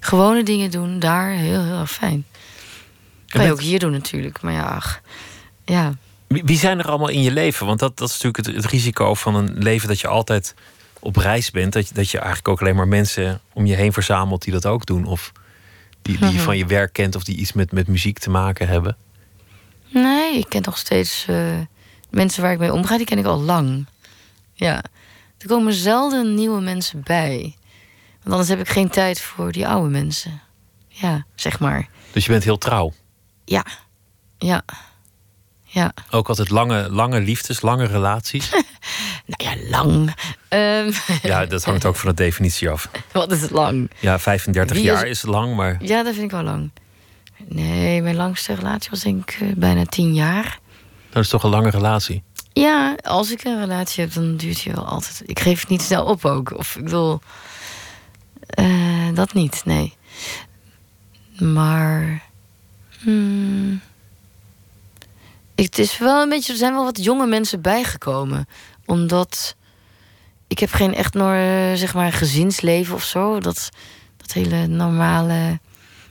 gewone 0.00 0.42
dingen 0.42 0.70
doen 0.70 0.98
daar 0.98 1.30
heel, 1.30 1.64
heel 1.64 1.78
erg 1.78 1.90
fijn. 1.92 2.24
Kan 3.32 3.44
je 3.44 3.52
ook 3.52 3.60
hier 3.60 3.78
doen 3.78 3.92
natuurlijk. 3.92 4.42
Maar 4.42 4.52
ja, 4.52 4.64
ach, 4.64 5.00
ja. 5.64 5.94
Wie, 6.26 6.58
zijn 6.58 6.78
er 6.78 6.88
allemaal 6.88 7.08
in 7.08 7.22
je 7.22 7.30
leven? 7.30 7.66
Want 7.66 7.78
dat, 7.78 7.98
dat 7.98 8.08
is 8.08 8.20
natuurlijk 8.20 8.46
het, 8.46 8.56
het 8.56 8.72
risico 8.72 9.14
van 9.14 9.34
een 9.34 9.52
leven 9.58 9.88
dat 9.88 10.00
je 10.00 10.06
altijd 10.08 10.54
op 10.98 11.16
reis 11.16 11.50
bent. 11.50 11.72
Dat 11.72 11.88
je, 11.88 11.94
dat 11.94 12.10
je 12.10 12.18
eigenlijk 12.18 12.48
ook 12.48 12.60
alleen 12.60 12.76
maar 12.76 12.88
mensen 12.88 13.40
om 13.52 13.66
je 13.66 13.74
heen 13.74 13.92
verzamelt 13.92 14.42
die 14.42 14.52
dat 14.52 14.66
ook 14.66 14.86
doen. 14.86 15.04
Of 15.04 15.32
die, 16.02 16.18
die 16.18 16.26
je 16.26 16.32
Mhm. 16.34 16.42
van 16.42 16.56
je 16.56 16.66
werk 16.66 16.92
kent 16.92 17.16
of 17.16 17.24
die 17.24 17.36
iets 17.36 17.52
met, 17.52 17.72
met 17.72 17.88
muziek 17.88 18.18
te 18.18 18.30
maken 18.30 18.68
hebben. 18.68 18.96
Nee, 19.88 20.38
ik 20.38 20.48
ken 20.48 20.62
nog 20.62 20.78
steeds 20.78 21.24
eh, 21.28 21.58
mensen 22.10 22.42
waar 22.42 22.52
ik 22.52 22.58
mee 22.58 22.72
omga, 22.72 22.96
die 22.96 23.06
ken 23.06 23.18
ik 23.18 23.24
al 23.24 23.40
lang. 23.40 23.86
Ja. 24.52 24.82
Er 25.38 25.46
komen 25.48 25.72
zelden 25.72 26.34
nieuwe 26.34 26.60
mensen 26.60 27.00
bij. 27.04 27.56
Want 28.22 28.30
anders 28.30 28.48
heb 28.48 28.60
ik 28.60 28.68
geen 28.68 28.88
tijd 28.88 29.20
voor 29.20 29.52
die 29.52 29.66
oude 29.66 29.88
mensen. 29.88 30.40
Ja, 30.88 31.26
zeg 31.34 31.58
maar. 31.58 31.88
Dus 32.12 32.24
je 32.24 32.30
bent 32.30 32.44
heel 32.44 32.58
trouw. 32.58 32.92
Ja. 33.52 33.64
Ja. 34.38 34.62
Ja. 35.64 35.92
Ook 36.10 36.28
altijd 36.28 36.50
lange, 36.50 36.90
lange 36.90 37.20
liefdes, 37.20 37.60
lange 37.60 37.84
relaties. 37.86 38.50
Nou 39.26 39.56
ja, 39.56 39.68
lang. 39.70 40.14
Ehm, 40.48 40.92
Ja, 41.22 41.46
dat 41.46 41.64
hangt 41.64 41.84
ook 41.84 41.96
van 41.96 42.08
de 42.08 42.14
definitie 42.14 42.70
af. 42.70 42.88
wat 43.12 43.32
is 43.32 43.40
het 43.42 43.50
lang? 43.50 43.90
Ja, 44.00 44.18
35 44.18 44.76
Wie 44.76 44.84
is- 44.86 44.92
jaar 44.92 45.06
is 45.06 45.22
lang, 45.22 45.56
maar 45.56 45.76
Ja, 45.84 46.02
dat 46.02 46.12
vind 46.12 46.24
ik 46.24 46.30
wel 46.30 46.42
lang. 46.42 46.70
Nee, 47.44 48.02
mijn 48.02 48.16
langste 48.16 48.54
relatie 48.54 48.90
was 48.90 49.00
denk 49.00 49.30
ik 49.30 49.40
eh, 49.40 49.48
bijna 49.56 49.84
tien 49.84 50.14
jaar. 50.14 50.58
dat 51.10 51.22
is 51.22 51.28
toch 51.28 51.42
een 51.42 51.50
lange 51.50 51.70
relatie. 51.70 52.22
Ja, 52.52 52.96
als 53.02 53.30
ik 53.30 53.44
een 53.44 53.58
relatie 53.60 54.04
heb, 54.04 54.12
dan 54.12 54.36
duurt 54.36 54.62
die 54.62 54.72
wel 54.72 54.86
altijd. 54.86 55.22
Ik 55.24 55.40
geef 55.40 55.60
het 55.60 55.68
niet 55.68 55.82
snel 55.82 56.04
op 56.04 56.24
ook. 56.24 56.56
Of 56.58 56.76
ik 56.76 56.84
bedoel, 56.84 57.20
eh, 58.46 59.08
dat 59.14 59.32
niet, 59.32 59.62
nee. 59.64 59.94
Maar. 61.38 62.22
Hmm, 63.02 63.80
het 65.54 65.78
is 65.78 65.98
wel 65.98 66.22
een 66.22 66.28
beetje. 66.28 66.52
Er 66.52 66.58
zijn 66.58 66.72
wel 66.72 66.84
wat 66.84 67.04
jonge 67.04 67.26
mensen 67.26 67.60
bijgekomen. 67.60 68.46
Omdat. 68.86 69.56
Ik 70.46 70.58
heb 70.58 70.72
geen 70.72 70.94
echt 70.94 71.14
nor, 71.14 71.34
zeg 71.76 71.94
maar, 71.94 72.12
gezinsleven 72.12 72.94
of 72.94 73.04
zo. 73.04 73.40
Dat, 73.40 73.68
dat 74.16 74.32
hele 74.32 74.66
normale. 74.66 75.60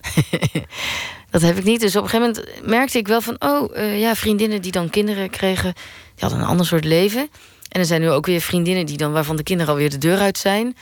dat 1.31 1.41
heb 1.41 1.57
ik 1.57 1.63
niet. 1.63 1.79
Dus 1.79 1.95
op 1.95 2.03
een 2.03 2.09
gegeven 2.09 2.33
moment 2.33 2.65
merkte 2.67 2.97
ik 2.97 3.07
wel 3.07 3.21
van... 3.21 3.35
oh, 3.39 3.77
eh, 3.77 3.99
ja, 3.99 4.15
vriendinnen 4.15 4.61
die 4.61 4.71
dan 4.71 4.89
kinderen 4.89 5.29
kregen... 5.29 5.73
die 5.73 6.23
hadden 6.23 6.39
een 6.39 6.45
ander 6.45 6.65
soort 6.65 6.85
leven. 6.85 7.29
En 7.69 7.79
er 7.79 7.85
zijn 7.85 8.01
nu 8.01 8.09
ook 8.09 8.25
weer 8.25 8.41
vriendinnen 8.41 8.85
die 8.85 8.97
dan... 8.97 9.11
waarvan 9.11 9.35
de 9.35 9.43
kinderen 9.43 9.73
alweer 9.73 9.89
de 9.89 9.97
deur 9.97 10.19
uit 10.19 10.37
zijn. 10.37 10.77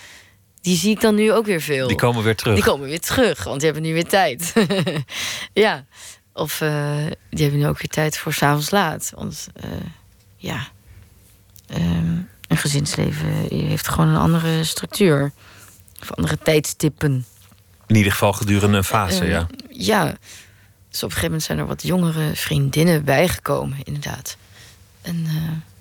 Die 0.61 0.77
zie 0.77 0.91
ik 0.91 1.01
dan 1.01 1.15
nu 1.15 1.33
ook 1.33 1.45
weer 1.45 1.61
veel. 1.61 1.87
Die 1.87 1.97
komen 1.97 2.23
weer 2.23 2.35
terug. 2.35 2.55
Die 2.55 2.63
komen 2.63 2.87
weer 2.87 2.99
terug, 2.99 3.43
want 3.43 3.61
die 3.61 3.71
hebben 3.71 3.87
nu 3.87 3.93
weer 3.93 4.07
tijd. 4.07 4.53
ja. 5.53 5.85
Of 6.33 6.61
eh, 6.61 6.95
die 7.29 7.41
hebben 7.41 7.59
nu 7.59 7.67
ook 7.67 7.77
weer 7.77 7.89
tijd 7.89 8.17
voor 8.17 8.33
s'avonds 8.33 8.69
laat. 8.69 9.11
Want 9.15 9.47
eh, 9.53 9.69
ja, 10.35 10.67
ehm, 11.67 12.17
een 12.47 12.57
gezinsleven 12.57 13.27
heeft 13.49 13.87
gewoon 13.87 14.09
een 14.09 14.17
andere 14.21 14.63
structuur. 14.63 15.31
Of 16.01 16.11
andere 16.11 16.37
tijdstippen. 16.43 17.25
In 17.87 17.95
ieder 17.95 18.11
geval 18.11 18.33
gedurende 18.33 18.77
een 18.77 18.83
fase, 18.83 19.23
Eh, 19.23 19.29
ja. 19.29 19.47
Ja. 19.69 20.03
Dus 20.89 21.03
op 21.03 21.09
een 21.09 21.15
gegeven 21.15 21.23
moment 21.23 21.43
zijn 21.43 21.57
er 21.57 21.65
wat 21.65 21.83
jongere 21.83 22.35
vriendinnen 22.35 23.03
bijgekomen, 23.03 23.77
inderdaad. 23.83 24.37
En, 25.01 25.27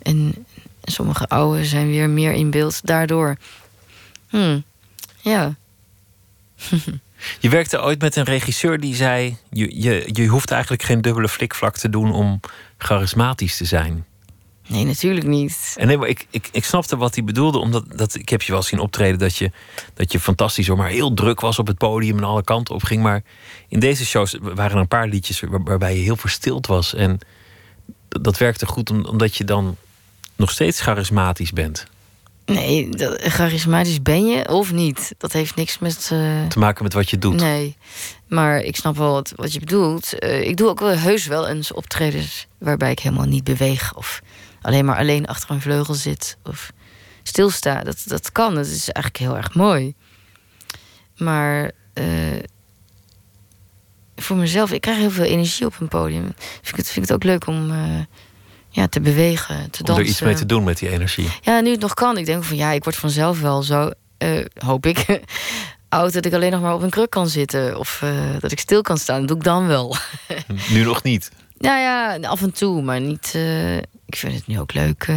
en 0.03 0.47
sommige 0.83 1.27
oude 1.27 1.65
zijn 1.65 1.89
weer 1.91 2.11
meer 2.11 2.33
in 2.33 2.51
beeld 2.51 2.81
daardoor. 2.87 3.37
Hmm. 4.29 4.65
Ja. 5.21 5.55
Je 7.41 7.49
werkte 7.49 7.83
ooit 7.83 8.01
met 8.01 8.17
een 8.17 8.25
regisseur 8.25 8.81
die 8.81 8.95
zei: 8.95 9.37
je, 9.51 9.83
je, 9.83 10.09
je 10.13 10.27
hoeft 10.27 10.51
eigenlijk 10.51 10.83
geen 10.83 11.01
dubbele 11.01 11.29
flikvlak 11.29 11.77
te 11.77 11.89
doen 11.89 12.13
om 12.13 12.41
charismatisch 12.79 13.57
te 13.57 13.65
zijn. 13.65 14.05
Nee, 14.67 14.85
natuurlijk 14.85 15.27
niet. 15.27 15.75
En 15.77 15.87
nee, 15.87 15.99
maar 15.99 16.09
ik, 16.09 16.27
ik, 16.31 16.49
ik 16.53 16.65
snapte 16.65 16.97
wat 16.97 17.15
hij 17.15 17.25
bedoelde, 17.25 17.59
omdat 17.59 17.85
dat, 17.97 18.15
ik 18.15 18.29
heb 18.29 18.43
je 18.43 18.53
wel 18.53 18.63
zien 18.63 18.79
optreden 18.81 19.19
dat 19.19 19.37
je, 19.37 19.51
dat 19.95 20.13
je 20.13 20.21
fantastisch 20.21 20.67
hoor, 20.67 20.77
maar 20.77 20.89
heel 20.89 21.15
druk 21.15 21.41
was 21.41 21.59
op 21.59 21.67
het 21.67 21.79
podium 21.79 22.17
en 22.17 22.25
alle 22.25 22.45
kanten 22.45 22.75
op 22.75 22.83
ging. 22.83 23.03
Maar 23.03 23.23
in 23.69 23.81
deze 23.81 24.07
shows 24.07 24.37
waren 24.41 24.71
er 24.71 24.77
een 24.77 24.89
paar 24.89 25.09
liedjes 25.09 25.41
waar- 25.41 25.63
waarbij 25.63 25.97
je 25.97 26.03
heel 26.03 26.17
verstild 26.17 26.67
was. 26.67 26.95
En 26.95 27.19
dat, 28.09 28.25
dat 28.25 28.39
werkte 28.39 28.67
goed 28.67 28.91
om- 28.91 29.05
omdat 29.05 29.37
je 29.37 29.45
dan 29.45 29.77
nog 30.37 30.51
steeds 30.51 30.81
charismatisch 30.81 31.53
bent. 31.53 31.87
Nee, 32.49 32.89
dat, 32.89 33.21
charismatisch 33.23 34.03
ben 34.03 34.27
je 34.27 34.49
of 34.49 34.73
niet. 34.73 35.15
Dat 35.19 35.33
heeft 35.33 35.57
niks 35.57 35.79
met. 35.79 35.97
eh, 36.13 36.47
Te 36.47 36.59
maken 36.59 36.83
met 36.85 36.93
wat 36.93 37.11
je 37.11 37.19
doet. 37.19 37.35
Nee, 37.41 37.77
maar 38.27 38.61
ik 38.61 38.77
snap 38.77 38.97
wel 38.97 39.13
wat, 39.13 39.33
wat 39.37 39.53
je 39.53 39.59
bedoelt. 39.59 40.19
Eh, 40.19 40.47
ik 40.49 40.57
doe 40.57 40.69
ook 40.69 40.81
wel 40.81 40.89
heus 40.97 41.27
wel 41.27 41.49
eens 41.49 41.73
optredens 41.73 42.47
waarbij 42.59 42.91
ik 42.91 42.99
helemaal 42.99 43.27
niet 43.27 43.45
beweeg. 43.45 43.95
Of 43.95 44.21
alleen 44.63 44.85
maar 44.85 44.97
alleen 44.97 45.27
achter 45.27 45.51
een 45.51 45.61
vleugel 45.61 45.95
zit. 45.95 46.37
Of 46.45 46.73
stilsta. 47.23 47.81
Dat, 47.83 48.03
dat 48.05 48.33
kan. 48.33 48.55
Dat 48.55 48.67
is 48.67 48.89
eigenlijk 48.91 49.17
heel 49.17 49.37
erg 49.37 49.55
mooi. 49.55 49.95
Maar 51.17 51.71
eh, 51.93 52.05
voor 54.17 54.37
mezelf, 54.37 54.73
ik 54.73 54.81
krijg 54.81 54.99
heel 54.99 55.11
veel 55.11 55.25
energie 55.25 55.67
op 55.67 55.75
een 55.81 55.89
podium. 55.89 56.35
Vind 56.39 56.69
ik 56.69 56.77
het, 56.77 56.87
vind 56.87 56.97
ik 56.97 57.03
het 57.03 57.13
ook 57.13 57.25
leuk 57.25 57.47
om 57.47 57.71
ja, 58.71 58.87
te 58.89 59.01
bewegen, 59.01 59.71
te 59.71 59.79
Om 59.81 59.85
dansen. 59.87 60.05
er 60.05 60.11
iets 60.11 60.21
mee 60.21 60.35
te 60.35 60.47
doen 60.47 60.65
met 60.65 60.79
die 60.79 60.89
energie. 60.89 61.29
Ja, 61.41 61.61
nu 61.61 61.71
het 61.71 61.81
nog 61.81 61.95
kan. 61.95 62.17
Ik 62.19 62.27
denk 62.27 62.45
van 62.45 62.57
ja, 62.57 62.71
ik 62.71 62.85
word 62.85 62.97
vanzelf 62.97 63.41
wel 63.41 63.63
zo, 63.63 63.91
eh, 64.19 64.45
hoop 64.65 64.87
ik, 64.87 65.07
oud 65.89 66.13
dat 66.13 66.25
ik 66.25 66.33
alleen 66.33 66.51
nog 66.51 66.61
maar 66.61 66.75
op 66.75 66.83
een 66.83 66.91
kruk 66.91 67.11
kan 67.11 67.29
zitten. 67.29 67.79
Of 67.79 68.03
eh, 68.03 68.11
dat 68.41 68.53
ik 68.53 68.59
stil 68.61 68.83
kan 68.83 68.99
staan. 68.99 69.19
Dat 69.19 69.29
doe 69.29 69.37
ik 69.37 69.43
dan 69.45 69.67
wel. 69.67 69.97
Nu 70.71 70.85
nog 70.85 71.03
niet. 71.03 71.31
nou 71.59 71.79
ja, 71.81 72.19
af 72.29 72.43
en 72.43 72.53
toe, 72.53 72.83
maar 72.83 73.01
niet. 73.01 73.31
eh, 73.35 73.77
ik 73.77 74.17
vind 74.17 74.35
het 74.35 74.47
nu 74.47 74.61
ook 74.61 74.73
leuk 74.75 75.09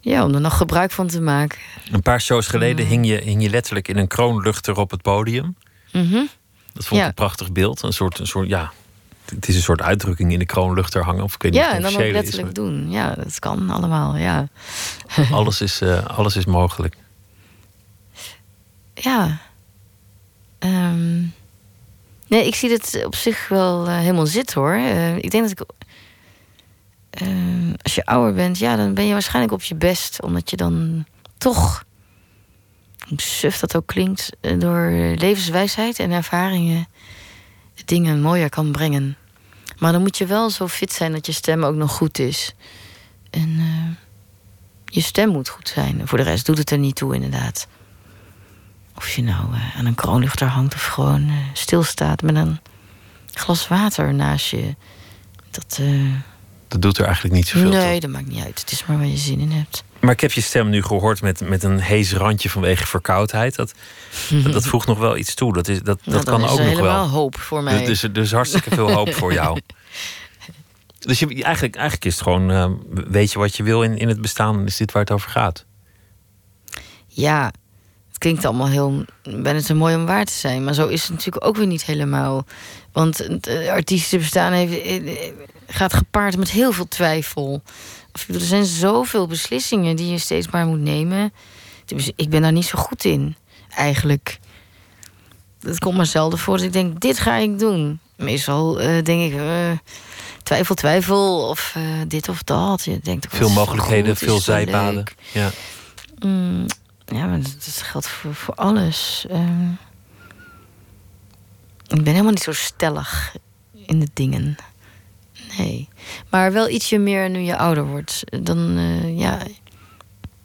ja, 0.00 0.24
om 0.24 0.34
er 0.34 0.40
nog 0.40 0.56
gebruik 0.56 0.90
van 0.90 1.06
te 1.06 1.20
maken. 1.20 1.58
Een 1.92 2.02
paar 2.02 2.20
shows 2.20 2.46
geleden 2.46 2.86
hing 2.86 3.06
je, 3.06 3.16
hing 3.16 3.42
je 3.42 3.50
letterlijk 3.50 3.88
in 3.88 3.96
een 3.96 4.06
kroonluchter 4.08 4.76
op 4.76 4.90
het 4.90 5.02
podium. 5.02 5.56
Mhm. 5.92 6.12
Dat 6.72 6.86
vond 6.86 6.90
ik 6.90 6.96
Ja. 6.96 7.06
een 7.06 7.14
prachtig 7.14 7.52
beeld. 7.52 7.82
Een 7.82 7.92
soort, 7.92 8.18
een 8.18 8.26
soort, 8.26 8.48
ja, 8.48 8.72
het 9.34 9.48
is 9.48 9.54
een 9.54 9.62
soort 9.62 9.82
uitdrukking 9.82 10.32
in 10.32 10.38
de 10.38 10.46
kroonluchter 10.46 11.04
hangen. 11.04 11.22
Of 11.24 11.34
ik 11.34 11.42
weet 11.42 11.52
niet 11.52 11.60
Ja, 11.60 11.68
of 11.68 11.74
en 11.76 11.82
dan 11.82 11.94
ook 11.94 12.00
is, 12.00 12.12
letterlijk 12.12 12.54
doen. 12.54 12.90
Ja, 12.90 13.14
dat 13.14 13.38
kan 13.38 13.70
allemaal, 13.70 14.16
ja. 14.16 14.48
alles 15.30 15.60
is, 15.60 15.80
eh, 15.80 16.04
alles 16.06 16.36
is 16.36 16.44
mogelijk. 16.44 16.96
Ja. 18.94 19.38
Ehm, 20.58 21.22
Nee, 22.28 22.46
ik 22.46 22.54
zie 22.54 22.70
het 22.70 23.02
op 23.04 23.14
zich 23.14 23.48
wel 23.48 23.86
eh, 23.88 23.96
helemaal 23.98 24.26
zitten 24.26 24.60
hoor. 24.60 24.72
Eh, 24.72 25.16
ik 25.16 25.30
denk 25.30 25.48
dat 25.48 25.60
ik. 25.60 25.74
eh, 27.10 27.28
als 27.82 27.94
je 27.94 28.04
ouder 28.06 28.34
bent, 28.34 28.58
ja, 28.58 28.76
dan 28.76 28.94
ben 28.94 29.06
je 29.06 29.12
waarschijnlijk 29.12 29.52
op 29.54 29.62
je 29.62 29.74
best. 29.74 30.22
Omdat 30.22 30.50
je 30.50 30.56
dan 30.56 31.04
toch. 31.38 31.84
Hoe 33.08 33.20
suf 33.20 33.58
dat 33.58 33.76
ook 33.76 33.86
klinkt. 33.86 34.30
door 34.58 34.90
levenswijsheid 35.16 35.98
en 35.98 36.10
ervaringen. 36.10 36.86
dingen 37.84 38.20
mooier 38.20 38.48
kan 38.48 38.72
brengen. 38.72 39.16
Maar 39.78 39.92
dan 39.92 40.00
moet 40.00 40.18
je 40.18 40.26
wel 40.26 40.50
zo 40.50 40.68
fit 40.68 40.92
zijn 40.92 41.12
dat 41.12 41.26
je 41.26 41.32
stem 41.32 41.64
ook 41.64 41.74
nog 41.74 41.92
goed 41.92 42.18
is. 42.18 42.54
En 43.30 43.56
eh, 43.58 43.96
je 44.84 45.00
stem 45.00 45.28
moet 45.28 45.48
goed 45.48 45.68
zijn. 45.68 46.08
Voor 46.08 46.18
de 46.18 46.24
rest 46.24 46.46
doet 46.46 46.58
het 46.58 46.70
er 46.70 46.78
niet 46.78 46.94
toe, 46.96 47.14
inderdaad. 47.14 47.66
Of 48.96 49.08
je 49.10 49.22
nou 49.22 49.54
eh, 49.54 49.76
aan 49.76 49.86
een 49.86 49.94
kroonluchter 49.94 50.46
hangt 50.46 50.74
of 50.74 50.86
gewoon 50.86 51.28
eh, 51.28 51.34
stilstaat 51.52 52.22
met 52.22 52.36
een 52.36 52.60
glas 53.32 53.68
water 53.68 54.14
naast 54.14 54.46
je. 54.46 54.74
Dat, 55.50 55.80
Dat 56.68 56.82
doet 56.82 56.98
er 56.98 57.04
eigenlijk 57.04 57.34
niet 57.34 57.46
zoveel 57.48 57.70
toe. 57.70 57.80
nee, 57.80 58.00
dat 58.00 58.10
maakt 58.10 58.28
niet 58.28 58.44
uit. 58.44 58.60
Het 58.60 58.70
is 58.70 58.86
maar 58.86 58.96
waar 58.98 59.06
je 59.06 59.16
zin 59.16 59.40
in 59.40 59.50
hebt. 59.50 59.84
Maar 60.00 60.12
ik 60.12 60.20
heb 60.20 60.32
je 60.32 60.40
stem 60.40 60.68
nu 60.68 60.82
gehoord 60.82 61.22
met, 61.22 61.40
met 61.48 61.62
een 61.62 61.80
hees 61.80 62.12
randje 62.12 62.50
vanwege 62.50 62.86
verkoudheid. 62.86 63.54
Dat, 63.54 63.74
dat, 64.42 64.52
dat 64.52 64.66
voegt 64.66 64.86
nog 64.86 64.98
wel 64.98 65.16
iets 65.16 65.34
toe. 65.34 65.52
Dat, 65.52 65.68
is, 65.68 65.82
dat, 65.82 65.98
Nou, 66.04 66.16
dat 66.16 66.28
kan 66.28 66.44
is 66.44 66.50
ook 66.50 66.58
nog 66.58 66.66
helemaal 66.68 66.82
wel. 66.82 67.08
hoop 67.08 67.38
voor 67.38 67.62
mij. 67.62 67.84
Dus, 67.84 68.00
dus, 68.00 68.12
dus 68.12 68.32
hartstikke 68.32 68.70
veel 68.70 68.92
hoop 68.92 69.14
voor 69.14 69.32
jou. 69.32 69.60
Dus 70.98 71.18
je, 71.18 71.42
eigenlijk, 71.44 71.76
eigenlijk 71.76 72.04
is 72.04 72.14
het 72.14 72.22
gewoon, 72.22 72.50
eh, 72.50 72.70
weet 73.10 73.32
je 73.32 73.38
wat 73.38 73.56
je 73.56 73.62
wil 73.62 73.82
in, 73.82 73.98
in 73.98 74.08
het 74.08 74.20
bestaan 74.20 74.58
en 74.58 74.66
is 74.66 74.76
dit 74.76 74.92
waar 74.92 75.02
het 75.02 75.10
over 75.10 75.30
gaat. 75.30 75.64
Ja, 77.06 77.52
het 78.08 78.18
klinkt 78.18 78.44
allemaal 78.44 78.68
heel. 78.68 79.04
Ben 79.22 79.54
het 79.54 79.64
zo 79.64 79.74
mooi 79.74 79.94
om 79.94 80.06
waar 80.06 80.24
te 80.24 80.32
zijn. 80.32 80.64
Maar 80.64 80.74
zo 80.74 80.86
is 80.86 81.02
het 81.02 81.10
natuurlijk 81.10 81.46
ook 81.46 81.56
weer 81.56 81.66
niet 81.66 81.84
helemaal. 81.84 82.44
Want 82.92 83.18
het 83.18 83.46
eh, 83.46 83.70
artiesten 83.70 84.18
bestaan 84.18 84.52
heeft, 84.52 84.82
eh, 84.82 85.32
gaat 85.66 85.92
gepaard 85.92 86.36
met 86.36 86.50
heel 86.50 86.72
veel 86.72 86.88
twijfel. 86.88 87.62
Er 88.12 88.40
zijn 88.40 88.64
zoveel 88.64 89.26
beslissingen 89.26 89.96
die 89.96 90.10
je 90.10 90.18
steeds 90.18 90.48
maar 90.48 90.66
moet 90.66 90.80
nemen. 90.80 91.32
Ik 92.16 92.30
ben 92.30 92.42
daar 92.42 92.52
niet 92.52 92.66
zo 92.66 92.78
goed 92.78 93.04
in, 93.04 93.36
eigenlijk. 93.68 94.38
Het 95.60 95.78
komt 95.78 95.96
maar 95.96 96.06
zelden 96.06 96.38
voor 96.38 96.56
dat 96.56 96.66
ik 96.66 96.72
denk, 96.72 97.00
dit 97.00 97.18
ga 97.18 97.34
ik 97.34 97.58
doen. 97.58 98.00
Meestal 98.16 98.80
eh, 98.80 99.04
denk 99.04 99.32
ik, 99.32 99.38
eh, 99.38 99.70
twijfel, 100.42 100.74
twijfel, 100.74 101.48
of 101.48 101.72
eh, 101.74 101.82
dit 102.08 102.28
of 102.28 102.42
dat. 102.42 102.84
Je 102.84 102.98
denkt, 103.02 103.26
ook, 103.26 103.32
Veel 103.32 103.50
mogelijkheden, 103.50 104.16
goed, 104.16 104.26
veel 104.26 104.40
zijpaden. 104.40 105.04
Ja. 105.32 105.50
Mm, 106.18 106.66
ja, 107.06 107.26
maar 107.26 107.40
dat, 107.40 107.52
dat 107.52 107.82
geldt 107.82 108.08
voor, 108.08 108.34
voor 108.34 108.54
alles. 108.54 109.26
Ehm, 109.30 109.70
ik 111.86 112.02
ben 112.02 112.12
helemaal 112.12 112.32
niet 112.32 112.42
zo 112.42 112.52
stellig 112.52 113.36
in 113.86 114.00
de 114.00 114.08
dingen. 114.12 114.56
Nee. 115.58 115.88
Maar 116.30 116.52
wel 116.52 116.68
ietsje 116.68 116.98
meer 116.98 117.30
nu 117.30 117.38
je 117.38 117.56
ouder 117.56 117.86
wordt. 117.86 118.24
Dan, 118.42 118.76
eh, 118.76 119.18
ja... 119.18 119.38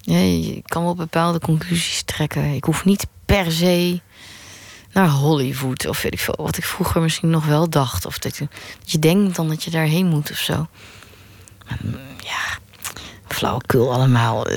je 0.01 0.61
kan 0.65 0.83
wel 0.83 0.95
bepaalde 0.95 1.39
conclusies 1.39 2.03
trekken. 2.03 2.53
Ik 2.53 2.63
hoef 2.63 2.85
niet 2.85 3.05
per 3.25 3.51
se 3.51 4.01
naar 4.91 5.09
Hollywood. 5.09 5.87
Of 5.87 6.01
weet 6.01 6.13
ik 6.13 6.19
veel. 6.19 6.35
Wat 6.37 6.57
ik 6.57 6.63
vroeger 6.63 7.01
misschien 7.01 7.29
nog 7.29 7.45
wel 7.45 7.69
dacht. 7.69 8.05
Of 8.05 8.17
dat 8.19 8.37
je, 8.37 8.47
dat 8.79 8.91
je 8.91 8.99
denkt 8.99 9.35
dan 9.35 9.47
dat 9.47 9.63
je 9.63 9.71
daarheen 9.71 10.05
moet 10.05 10.31
of 10.31 10.37
zo. 10.37 10.67
Maar, 11.67 11.77
mm, 11.81 11.95
ja, 12.23 12.57
flauwekul 13.27 13.93
allemaal. 13.93 14.45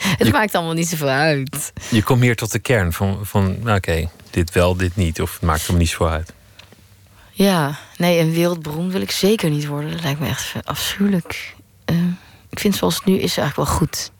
Het 0.00 0.26
Je- 0.26 0.32
maakt 0.32 0.54
allemaal 0.54 0.74
niet 0.74 0.88
zoveel 0.88 1.08
uit. 1.08 1.72
Je 1.90 2.02
komt 2.02 2.20
meer 2.20 2.36
tot 2.36 2.52
de 2.52 2.58
kern 2.58 2.92
van, 2.92 3.18
van 3.22 3.56
nou, 3.62 3.76
oké, 3.76 4.08
dit 4.30 4.52
wel, 4.52 4.76
dit 4.76 4.96
niet. 4.96 5.20
Of 5.20 5.32
het 5.32 5.42
maakt 5.42 5.68
er 5.68 5.74
niet 5.74 5.88
zo 5.88 6.04
uit. 6.06 6.32
Ja, 7.44 7.78
nee, 7.96 8.18
en 8.18 8.30
wereldberoemd 8.30 8.92
wil 8.92 9.00
ik 9.00 9.10
zeker 9.10 9.50
niet 9.50 9.66
worden. 9.66 9.90
Dat 9.90 10.02
lijkt 10.02 10.20
me 10.20 10.26
echt 10.26 10.54
afschuwelijk. 10.64 11.54
Eh, 11.84 11.96
ik 12.50 12.58
vind 12.58 12.76
zoals 12.76 12.94
het 12.94 13.04
nu 13.04 13.14
is 13.14 13.36
eigenlijk 13.36 13.56
wel 13.56 13.78
goed. 13.78 14.12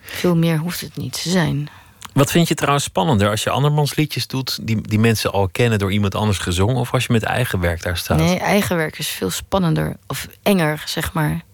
Veel 0.00 0.36
meer 0.36 0.58
hoeft 0.58 0.80
het 0.80 0.96
niet 0.96 1.22
te 1.22 1.30
zijn. 1.30 1.68
Wat 2.12 2.30
vind 2.30 2.48
je 2.48 2.54
trouwens 2.54 2.84
spannender 2.84 3.30
als 3.30 3.42
je 3.42 3.50
andermans 3.50 3.94
liedjes 3.94 4.26
doet... 4.26 4.58
die, 4.62 4.80
die 4.80 4.98
mensen 4.98 5.32
al 5.32 5.48
kennen 5.48 5.78
door 5.78 5.92
iemand 5.92 6.14
anders 6.14 6.38
gezongen... 6.38 6.76
of 6.76 6.92
als 6.92 7.06
je 7.06 7.12
met 7.12 7.22
eigen 7.22 7.60
werk 7.60 7.82
daar 7.82 7.96
staat? 7.96 8.18
Nee, 8.18 8.38
eigen 8.38 8.76
werk 8.76 8.98
is 8.98 9.08
veel 9.08 9.30
spannender. 9.30 9.96
Of 10.06 10.28
enger, 10.42 10.82
zeg 10.86 11.12
maar. 11.12 11.44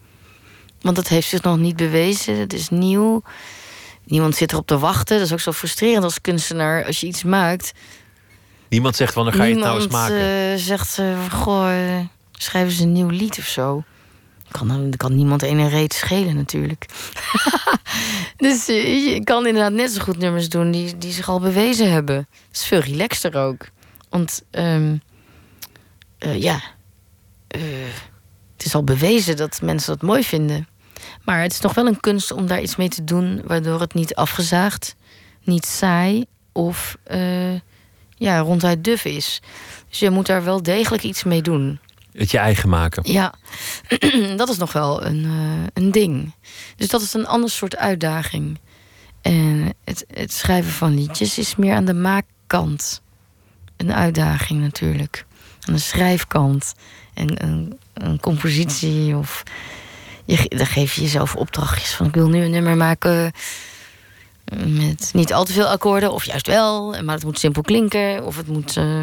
Want 0.81 0.97
het 0.97 1.09
heeft 1.09 1.29
zich 1.29 1.43
nog 1.43 1.59
niet 1.59 1.77
bewezen. 1.77 2.39
Het 2.39 2.53
is 2.53 2.69
nieuw. 2.69 3.23
Niemand 4.05 4.37
zit 4.37 4.53
erop 4.53 4.67
te 4.67 4.79
wachten. 4.79 5.17
Dat 5.17 5.27
is 5.27 5.33
ook 5.33 5.41
zo 5.41 5.53
frustrerend 5.53 6.05
als 6.05 6.21
kunstenaar. 6.21 6.85
Als 6.85 7.01
je 7.01 7.07
iets 7.07 7.23
maakt, 7.23 7.73
Niemand 8.69 8.97
zegt, 8.97 9.15
wanneer 9.15 9.33
ga 9.35 9.45
je 9.45 9.55
het 9.55 9.65
nou 9.65 9.75
eens 9.75 9.85
Niemand 9.89 10.11
maken? 10.11 10.53
eh, 10.53 10.59
zegt, 10.59 10.99
eh, 10.99 11.31
goh, 11.33 11.97
eh, 11.99 12.05
schrijven 12.33 12.73
ze 12.73 12.83
een 12.83 12.93
nieuw 12.93 13.09
lied 13.09 13.39
of 13.39 13.45
zo. 13.47 13.83
Kan, 14.51 14.69
dan 14.69 14.91
kan 14.97 15.15
niemand 15.15 15.43
ene 15.43 15.69
reet 15.69 15.93
schelen 15.95 16.37
natuurlijk. 16.37 16.87
dus 18.37 18.69
eh, 18.69 19.13
je 19.13 19.25
kan 19.25 19.47
inderdaad 19.47 19.73
net 19.73 19.91
zo 19.93 20.03
goed 20.03 20.19
nummers 20.19 20.49
doen 20.49 20.71
die, 20.71 20.99
die 20.99 21.13
zich 21.13 21.29
al 21.29 21.41
bewezen 21.41 21.91
hebben. 21.93 22.17
Het 22.17 22.57
is 22.57 22.65
veel 22.65 22.79
relaxter 22.81 23.37
ook. 23.37 23.69
Want 24.09 24.43
eh, 26.19 26.41
ja, 26.43 26.61
eh, 27.49 27.61
het 28.57 28.67
is 28.67 28.75
al 28.75 28.85
bewezen 28.85 29.37
dat 29.37 29.61
mensen 29.63 29.93
dat 29.93 30.03
mooi 30.03 30.25
vinden. 30.25 30.69
Maar 31.25 31.43
het 31.43 31.53
is 31.53 31.61
nog 31.61 31.75
wel 31.75 31.87
een 31.87 32.01
kunst 32.01 32.31
om 32.31 32.47
daar 32.47 32.61
iets 32.63 32.77
mee 32.77 32.89
te 32.89 33.05
doen... 33.05 33.41
waardoor 33.45 33.81
het 33.81 33.95
niet 33.95 34.15
afgezaagd, 34.15 34.97
niet 35.43 35.67
saai 35.67 36.25
of... 36.53 36.97
eh, 37.05 37.53
ja, 38.17 38.39
ronduit 38.39 38.85
duf 38.85 39.05
is. 39.05 39.41
Dus 39.89 39.99
je 39.99 40.11
moet 40.11 40.27
daar 40.27 40.45
wel 40.45 40.63
degelijk 40.63 41.03
iets 41.03 41.25
mee 41.25 41.43
doen. 41.43 41.79
Het 42.13 42.31
je 42.31 42.39
eigen 42.39 42.69
maken. 42.69 43.13
Ja, 43.13 43.35
dat 44.37 44.49
is 44.49 44.57
nog 44.57 44.73
wel 44.73 45.05
een, 45.05 45.25
eh, 45.25 45.67
een 45.73 45.91
ding. 45.91 46.35
Dus 46.77 46.89
dat 46.89 47.01
is 47.01 47.15
een 47.15 47.27
ander 47.27 47.51
soort 47.51 47.77
uitdaging. 47.77 48.59
En 49.23 49.75
het, 49.85 50.05
het 50.13 50.33
schrijven 50.33 50.73
van 50.73 50.95
liedjes 50.95 51.39
is 51.39 51.57
meer 51.57 51.75
aan 51.75 51.85
de 51.85 51.95
maakkant. 51.95 53.03
Een 53.77 53.93
uitdaging 53.93 54.61
natuurlijk. 54.61 55.27
Aan 55.61 55.75
de 55.75 55.81
schrijfkant. 55.81 56.75
En 57.15 57.45
een, 57.45 57.79
een 57.95 58.21
compositie 58.21 59.17
of... 59.17 59.43
Je, 60.25 60.49
dan 60.49 60.67
geef 60.67 60.95
je 60.95 61.01
jezelf 61.01 61.37
opdrachtjes 61.37 61.95
van... 61.95 62.07
ik 62.07 62.15
wil 62.15 62.29
nu 62.29 62.45
een 62.45 62.51
nummer 62.51 62.77
maken 62.77 63.33
met 64.67 65.11
niet 65.13 65.33
al 65.33 65.45
te 65.45 65.53
veel 65.53 65.67
akkoorden, 65.67 66.13
of 66.13 66.25
juist 66.25 66.47
wel. 66.47 67.03
Maar 67.03 67.15
het 67.15 67.25
moet 67.25 67.39
simpel 67.39 67.63
klinken, 67.63 68.25
of 68.25 68.37
het 68.37 68.49
moet 68.49 68.77
eh, 68.77 69.03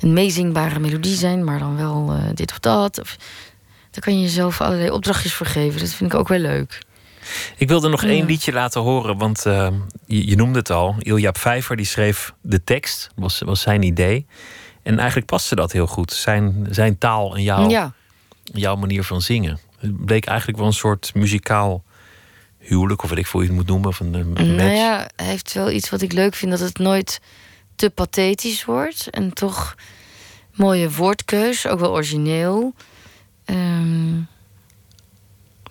een 0.00 0.12
meezingbare 0.12 0.78
melodie 0.78 1.16
zijn, 1.16 1.44
maar 1.44 1.58
dan 1.58 1.76
wel 1.76 2.12
eh, 2.12 2.22
dit 2.34 2.50
of 2.50 2.58
dat. 2.58 3.00
Of, 3.00 3.16
daar 3.90 4.00
kan 4.02 4.14
je 4.14 4.20
jezelf 4.20 4.60
allerlei 4.60 4.90
opdrachtjes 4.90 5.34
voor 5.34 5.46
geven. 5.46 5.80
Dat 5.80 5.88
vind 5.88 6.12
ik 6.12 6.18
ook 6.18 6.28
wel 6.28 6.38
leuk. 6.38 6.82
Ik 7.56 7.68
wilde 7.68 7.88
nog 7.88 8.02
Ja. 8.02 8.08
één 8.08 8.26
liedje 8.26 8.52
laten 8.52 8.80
horen, 8.80 9.18
want 9.18 9.46
eh, 9.46 9.68
je, 10.06 10.26
je 10.28 10.36
noemde 10.36 10.58
het 10.58 10.70
al. 10.70 10.94
Ilja 10.98 11.32
Vijver 11.32 11.76
die 11.76 11.86
schreef 11.86 12.32
de 12.40 12.64
tekst, 12.64 13.10
was, 13.16 13.38
was 13.40 13.60
zijn 13.60 13.82
idee. 13.82 14.26
En 14.82 14.96
eigenlijk 14.98 15.26
paste 15.26 15.54
dat 15.54 15.72
heel 15.72 15.86
goed. 15.86 16.12
Zijn, 16.12 16.66
zijn 16.70 16.98
taal 16.98 17.36
en 17.36 17.42
jouw, 17.42 17.68
Ja, 17.68 17.92
jouw 18.42 18.76
manier 18.76 19.04
van 19.04 19.20
zingen. 19.22 19.58
Het 19.78 20.04
bleek 20.04 20.26
eigenlijk 20.26 20.58
wel 20.58 20.66
een 20.66 20.72
soort 20.72 21.10
muzikaal 21.14 21.82
huwelijk, 22.60 23.02
of 23.02 23.08
wat 23.08 23.18
ik 23.18 23.26
voor 23.26 23.40
je 23.40 23.46
het 23.46 23.56
moet 23.56 23.66
noemen. 23.66 23.88
Of 23.88 24.00
een, 24.00 24.14
een 24.14 24.28
match. 24.28 24.44
nou 24.46 24.70
ja, 24.70 25.08
hij 25.16 25.26
heeft 25.26 25.52
wel 25.52 25.70
iets 25.70 25.90
wat 25.90 26.02
ik 26.02 26.12
leuk 26.12 26.34
vind, 26.34 26.50
dat 26.50 26.60
het 26.60 26.78
nooit 26.78 27.20
te 27.76 27.90
pathetisch 27.90 28.64
wordt. 28.64 29.08
En 29.10 29.32
toch 29.32 29.74
mooie 30.54 30.90
woordkeus, 30.90 31.66
ook 31.66 31.80
wel 31.80 31.90
origineel. 31.92 32.74
Ehm, 33.44 34.14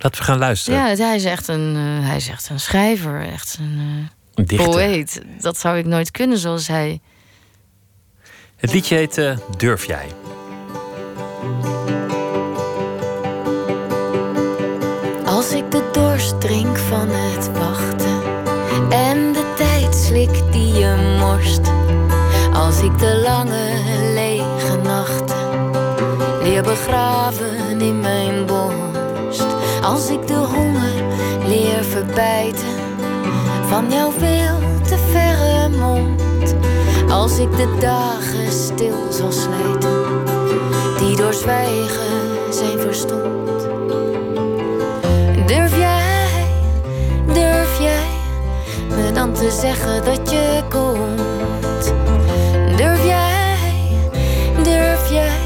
Laten 0.01 0.19
we 0.19 0.25
gaan 0.27 0.37
luisteren. 0.37 0.79
ja, 0.97 1.05
hij 1.05 1.15
is 1.15 1.25
echt 1.25 1.47
een, 1.47 1.75
eh, 1.75 2.07
hij 2.07 2.15
is 2.15 2.27
echt 2.29 2.49
een 2.49 2.59
schrijver, 2.59 3.21
echt 3.25 3.57
een 3.59 3.77
eh, 3.79 4.09
Een 4.35 4.45
dichter. 4.45 4.69
poëet. 4.69 5.21
Dat 5.41 5.57
zou 5.57 5.77
ik 5.77 5.85
nooit 5.85 6.11
kunnen 6.11 6.37
zoals 6.37 6.67
hij. 6.67 6.99
Het 8.55 8.73
liedje 8.73 8.95
heet 8.95 9.17
eh, 9.17 9.37
Durf 9.57 9.85
jij? 9.85 10.07
Als 15.39 15.51
ik 15.51 15.71
de 15.71 15.89
dorst 15.91 16.41
drink 16.41 16.77
van 16.77 17.07
het 17.09 17.51
wachten 17.51 18.21
en 18.89 19.33
de 19.33 19.53
tijd 19.57 19.95
slik 19.95 20.51
die 20.51 20.73
je 20.73 21.17
morst. 21.19 21.61
Als 22.53 22.81
ik 22.81 22.99
de 22.99 23.21
lange 23.23 23.73
lege 24.13 24.77
nachten 24.83 25.71
leer 26.43 26.63
begraven 26.63 27.81
in 27.81 27.99
mijn 27.99 28.45
borst. 28.45 29.45
Als 29.83 30.09
ik 30.09 30.27
de 30.27 30.33
honger 30.33 31.03
leer 31.47 31.83
verbijten 31.83 32.77
van 33.67 33.91
jouw 33.91 34.11
veel 34.11 34.57
te 34.87 34.97
verre 35.11 35.69
mond. 35.69 36.55
Als 37.09 37.37
ik 37.37 37.51
de 37.51 37.77
dagen 37.79 38.51
stil 38.51 39.11
zal 39.11 39.31
slijten 39.31 40.23
die 40.97 41.15
door 41.15 41.33
zwijgen 41.33 42.53
zijn 42.53 42.79
verstomd. 42.79 43.29
Durf 45.49 45.77
jij, 45.77 46.45
durf 47.33 47.79
jij 47.79 48.07
me 48.89 49.11
dan 49.11 49.33
te 49.33 49.51
zeggen 49.61 50.05
dat 50.05 50.31
je 50.31 50.61
komt? 50.69 51.93
Durf 52.77 53.05
jij, 53.05 53.55
durf 54.63 55.11
jij? 55.11 55.37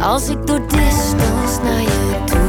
Als 0.00 0.28
ik 0.28 0.46
door 0.46 0.60
distance 0.66 1.62
naar 1.62 1.80
je 1.80 2.22
toe. 2.24 2.39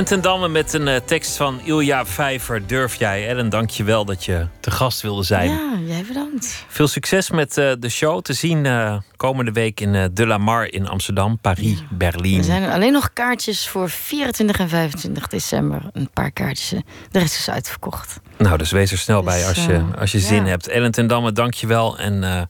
Ellen 0.00 0.12
ten 0.12 0.30
Damme 0.30 0.48
met 0.48 0.72
een 0.72 0.88
eh, 0.88 0.96
tekst 0.96 1.36
van 1.36 1.60
Ilja 1.64 2.06
Vijver. 2.06 2.66
Durf 2.66 2.94
jij? 2.94 3.28
Ellen, 3.28 3.48
dank 3.48 3.70
je 3.70 3.84
wel 3.84 4.04
dat 4.04 4.24
je 4.24 4.46
te 4.60 4.70
gast 4.70 5.00
wilde 5.00 5.22
zijn. 5.22 5.50
Ja, 5.50 5.78
jij 5.86 6.04
bedankt. 6.08 6.64
Veel 6.68 6.88
succes 6.88 7.30
met 7.30 7.56
eh, 7.56 7.72
de 7.78 7.88
show. 7.88 8.22
Te 8.22 8.32
zien 8.32 8.66
eh, 8.66 8.98
komende 9.16 9.52
week 9.52 9.80
in 9.80 10.10
De 10.14 10.26
La 10.26 10.38
Mar 10.38 10.72
in 10.72 10.88
Amsterdam, 10.88 11.38
Paris, 11.38 11.78
Er 11.78 11.86
Berlijn. 11.90 12.44
zijn 12.44 12.70
alleen 12.70 12.92
nog 12.92 13.12
kaartjes 13.12 13.68
voor 13.68 13.90
24 13.90 14.58
en 14.58 14.68
25 14.68 15.26
december. 15.26 15.82
Een 15.92 16.10
paar 16.12 16.30
kaartjes. 16.30 16.82
De 17.10 17.18
rest 17.18 17.38
is 17.38 17.50
uitverkocht. 17.50 18.20
Nou, 18.38 18.58
dus 18.58 18.70
wees 18.70 18.92
er 18.92 18.98
snel 18.98 19.22
bij 19.22 19.38
Dus, 19.38 19.46
als 19.46 19.64
je, 19.64 19.84
als 19.98 20.12
je 20.12 20.20
zin 20.20 20.44
ja. 20.44 20.50
hebt. 20.50 20.68
Ellen 20.68 20.90
ten 20.90 21.06
Damme, 21.06 21.32
dank 21.32 21.54
je 21.54 21.66
wel. 21.66 21.98
En 21.98 22.48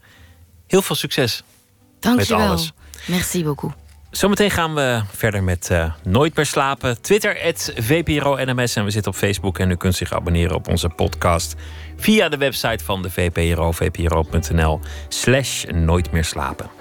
heel 0.66 0.82
veel 0.82 0.96
succes. 0.96 1.42
Dank 2.00 2.20
je 2.20 2.36
wel. 2.36 2.46
alles. 2.46 2.72
Merci 3.06 3.44
beaucoup. 3.44 3.72
Zometeen 4.10 4.50
gaan 4.50 4.74
we 4.74 5.02
verder 5.12 5.42
met 5.42 5.70
eh, 5.70 5.92
Nooit 6.02 6.36
meer 6.36 6.46
slapen. 6.46 7.02
Twitter, 7.02 7.54
VPRO 7.76 8.36
NMS. 8.44 8.76
En 8.76 8.84
we 8.84 8.90
zitten 8.90 9.12
op 9.12 9.18
Facebook. 9.18 9.58
En 9.58 9.70
u 9.70 9.76
kunt 9.76 9.94
zich 9.94 10.12
abonneren 10.12 10.56
op 10.56 10.68
onze 10.68 10.88
podcast 10.88 11.54
via 11.96 12.28
de 12.28 12.36
website 12.36 12.84
van 12.84 13.02
de 13.02 13.10
VPRO. 13.10 13.72
VPRO.nl 13.72 14.80
slash 15.08 15.64
Nooit 15.64 16.12
meer 16.12 16.24
slapen. 16.24 16.79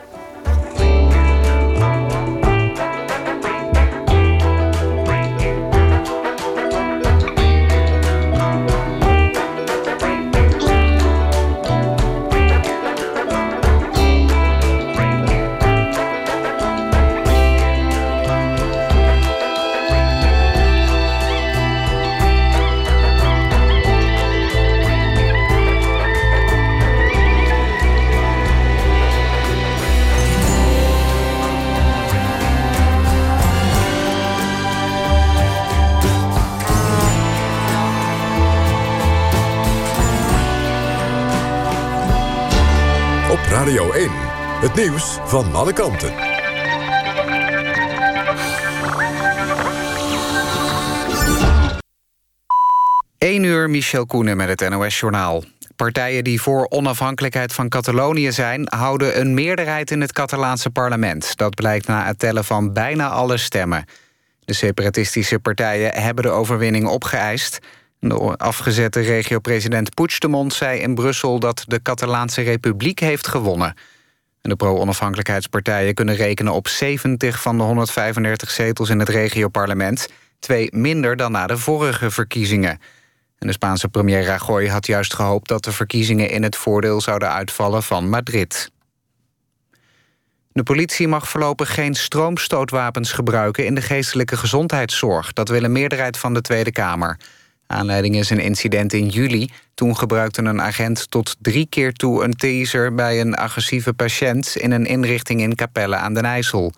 Radio 43.69 43.91
1. 43.91 44.09
Het 44.61 44.75
nieuws 44.75 45.17
van 45.25 45.55
alle 45.55 45.73
kanten. 45.73 46.13
1 53.17 53.43
uur, 53.43 53.69
Michel 53.69 54.05
Koenen 54.05 54.37
met 54.37 54.59
het 54.59 54.69
NOS-journaal. 54.69 55.43
Partijen 55.75 56.23
die 56.23 56.41
voor 56.41 56.69
onafhankelijkheid 56.69 57.53
van 57.53 57.69
Catalonië 57.69 58.31
zijn... 58.31 58.67
houden 58.69 59.19
een 59.19 59.33
meerderheid 59.33 59.91
in 59.91 60.01
het 60.01 60.11
Catalaanse 60.11 60.69
parlement. 60.69 61.37
Dat 61.37 61.55
blijkt 61.55 61.87
na 61.87 62.05
het 62.05 62.19
tellen 62.19 62.45
van 62.45 62.73
bijna 62.73 63.09
alle 63.09 63.37
stemmen. 63.37 63.85
De 64.45 64.53
separatistische 64.53 65.39
partijen 65.39 65.93
hebben 65.93 66.23
de 66.23 66.29
overwinning 66.29 66.87
opgeëist. 66.87 67.59
De 67.99 68.37
afgezette 68.37 68.99
regio-president 68.99 69.93
Puigdemont 69.93 70.53
zei 70.53 70.79
in 70.79 70.95
Brussel... 70.95 71.39
dat 71.39 71.63
de 71.67 71.81
Catalaanse 71.81 72.41
Republiek 72.41 72.99
heeft 72.99 73.27
gewonnen. 73.27 73.73
En 74.41 74.49
de 74.49 74.55
pro-onafhankelijkheidspartijen 74.55 75.93
kunnen 75.93 76.15
rekenen 76.15 76.53
op 76.53 76.67
70 76.67 77.41
van 77.41 77.57
de 77.57 77.63
135 77.63 78.51
zetels 78.51 78.89
in 78.89 78.99
het 78.99 79.09
regioparlement. 79.09 80.09
Twee 80.39 80.67
minder 80.71 81.15
dan 81.15 81.31
na 81.31 81.47
de 81.47 81.57
vorige 81.57 82.11
verkiezingen. 82.11 82.79
En 83.37 83.47
de 83.47 83.53
Spaanse 83.53 83.89
premier 83.89 84.23
Rajoy 84.23 84.67
had 84.67 84.87
juist 84.87 85.13
gehoopt 85.13 85.47
dat 85.47 85.63
de 85.63 85.71
verkiezingen 85.71 86.29
in 86.29 86.43
het 86.43 86.55
voordeel 86.55 87.01
zouden 87.01 87.31
uitvallen 87.31 87.83
van 87.83 88.09
Madrid. 88.09 88.71
De 90.51 90.63
politie 90.63 91.07
mag 91.07 91.29
voorlopig 91.29 91.73
geen 91.73 91.95
stroomstootwapens 91.95 93.11
gebruiken 93.11 93.65
in 93.65 93.75
de 93.75 93.81
geestelijke 93.81 94.37
gezondheidszorg. 94.37 95.33
Dat 95.33 95.49
wil 95.49 95.63
een 95.63 95.71
meerderheid 95.71 96.17
van 96.17 96.33
de 96.33 96.41
Tweede 96.41 96.71
Kamer. 96.71 97.17
Aanleiding 97.71 98.15
is 98.15 98.29
een 98.29 98.39
incident 98.39 98.93
in 98.93 99.07
juli. 99.07 99.49
Toen 99.73 99.97
gebruikte 99.97 100.41
een 100.41 100.61
agent 100.61 101.11
tot 101.11 101.35
drie 101.39 101.67
keer 101.69 101.93
toe 101.93 102.23
een 102.23 102.33
taser 102.33 102.95
bij 102.95 103.21
een 103.21 103.35
agressieve 103.35 103.93
patiënt 103.93 104.55
in 104.55 104.71
een 104.71 104.85
inrichting 104.85 105.41
in 105.41 105.55
Capelle 105.55 105.95
aan 105.95 106.13
den 106.13 106.25
IJssel. 106.25 106.73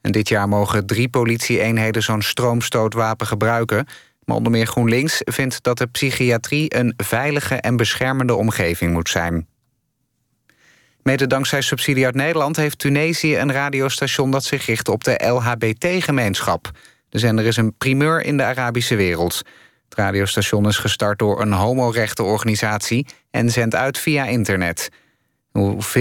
En 0.00 0.12
dit 0.12 0.28
jaar 0.28 0.48
mogen 0.48 0.86
drie 0.86 1.08
politie-eenheden 1.08 2.02
zo'n 2.02 2.22
stroomstootwapen 2.22 3.26
gebruiken. 3.26 3.86
Maar 4.24 4.36
onder 4.36 4.52
meer 4.52 4.66
GroenLinks 4.66 5.20
vindt 5.24 5.62
dat 5.62 5.78
de 5.78 5.86
psychiatrie 5.86 6.76
een 6.76 6.94
veilige 6.96 7.54
en 7.54 7.76
beschermende 7.76 8.34
omgeving 8.34 8.92
moet 8.92 9.08
zijn. 9.08 9.46
Mede 11.02 11.26
dankzij 11.26 11.60
subsidie 11.60 12.04
uit 12.04 12.14
Nederland 12.14 12.56
heeft 12.56 12.78
Tunesië 12.78 13.38
een 13.38 13.52
radiostation 13.52 14.30
dat 14.30 14.44
zich 14.44 14.66
richt 14.66 14.88
op 14.88 15.04
de 15.04 15.24
LHBT-gemeenschap. 15.26 16.70
De 17.08 17.18
zender 17.18 17.44
is 17.44 17.56
een 17.56 17.76
primeur 17.76 18.24
in 18.24 18.36
de 18.36 18.44
Arabische 18.44 18.96
wereld. 18.96 19.42
Het 19.92 20.00
radiostation 20.00 20.66
is 20.68 20.76
gestart 20.76 21.18
door 21.18 21.40
een 21.40 21.52
homorechtenorganisatie 21.52 23.06
en 23.30 23.50
zendt 23.50 23.74
uit 23.74 23.98
via 23.98 24.24
internet. 24.24 24.88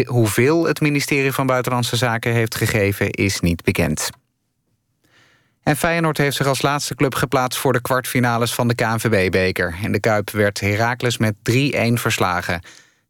Hoeveel- 0.05 0.65
het 0.65 0.81
ministerie 0.81 1.31
van 1.31 1.45
Buitenlandse 1.45 1.95
Zaken 1.95 2.31
heeft 2.33 2.55
gegeven 2.55 3.09
is 3.09 3.39
niet 3.39 3.63
bekend. 3.63 4.09
En 5.63 5.77
Feyenoord 5.77 6.17
heeft 6.17 6.35
zich 6.35 6.47
als 6.47 6.61
laatste 6.61 6.95
club 6.95 7.15
geplaatst 7.15 7.59
voor 7.59 7.73
de 7.73 7.81
kwartfinales 7.81 8.53
van 8.53 8.67
de 8.67 8.75
KNVB-beker. 8.75 9.75
In 9.81 9.91
de 9.91 9.99
Kuip 9.99 10.29
werd 10.29 10.59
Heracles 10.59 11.17
met 11.17 11.35
3-1 11.41 11.97
verslagen. 11.97 12.61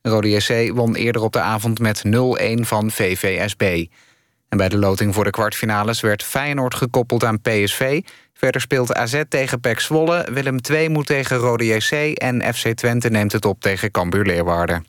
Rode 0.02 0.30
JC 0.30 0.72
won 0.74 0.96
eerder 0.96 1.22
op 1.22 1.34
de 1.34 1.42
avond 1.42 1.80
met 1.80 2.04
0-1 2.06 2.66
van 2.66 2.92
VVSB. 2.92 3.86
En 4.52 4.58
bij 4.58 4.70
de 4.70 4.78
loting 4.78 5.14
voor 5.14 5.24
de 5.24 5.30
kwartfinales 5.30 6.02
werd 6.02 6.24
Feyenoord 6.24 6.76
gekoppeld 6.76 7.24
aan 7.24 7.42
PSV. 7.42 8.02
Verder 8.34 8.62
speelt 8.62 8.94
AZ 8.94 9.22
tegen 9.30 9.60
PEC 9.60 9.80
Zwolle, 9.80 10.28
Willem 10.32 10.58
II 10.70 10.90
moet 10.90 11.06
tegen 11.06 11.38
Rode 11.38 11.66
JC... 11.66 12.18
en 12.18 12.54
FC 12.54 12.68
Twente 12.68 13.10
neemt 13.10 13.32
het 13.32 13.46
op 13.46 13.62
tegen 13.62 13.92
Cambuur 13.92 14.26
Leeuwarden. 14.26 14.86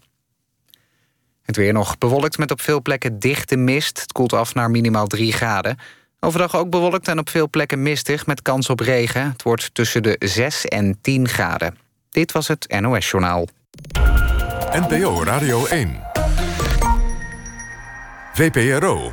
Het 1.43 1.57
weer 1.57 1.73
nog 1.73 1.99
bewolkt 1.99 2.39
met 2.39 2.51
op 2.51 2.61
veel 2.61 2.83
plekken 2.83 3.19
dichte 3.19 3.57
mist. 3.57 4.01
Het 4.01 4.13
koelt 4.13 4.33
af 4.33 4.55
naar 4.55 4.71
minimaal 4.71 5.07
3 5.07 5.33
graden. 5.33 5.79
Overdag 6.21 6.57
ook 6.57 6.71
bewolkt 6.71 7.09
en 7.09 7.19
op 7.19 7.31
veel 7.31 7.51
plekken 7.51 7.83
mistig 7.83 8.27
met 8.27 8.43
kans 8.43 8.69
op 8.69 8.81
regen. 8.81 9.31
Het 9.33 9.43
wordt 9.43 9.75
tussen 9.75 10.03
de 10.03 10.17
6 10.19 10.67
en 10.67 10.99
10 11.01 11.29
graden. 11.29 11.79
Dit 12.11 12.33
was 12.33 12.49
het 12.49 12.81
NOS 12.81 13.11
Journaal. 13.11 13.49
NPO 14.73 15.25
Radio 15.25 15.67
1. 15.67 16.01
VPRO. 18.33 19.13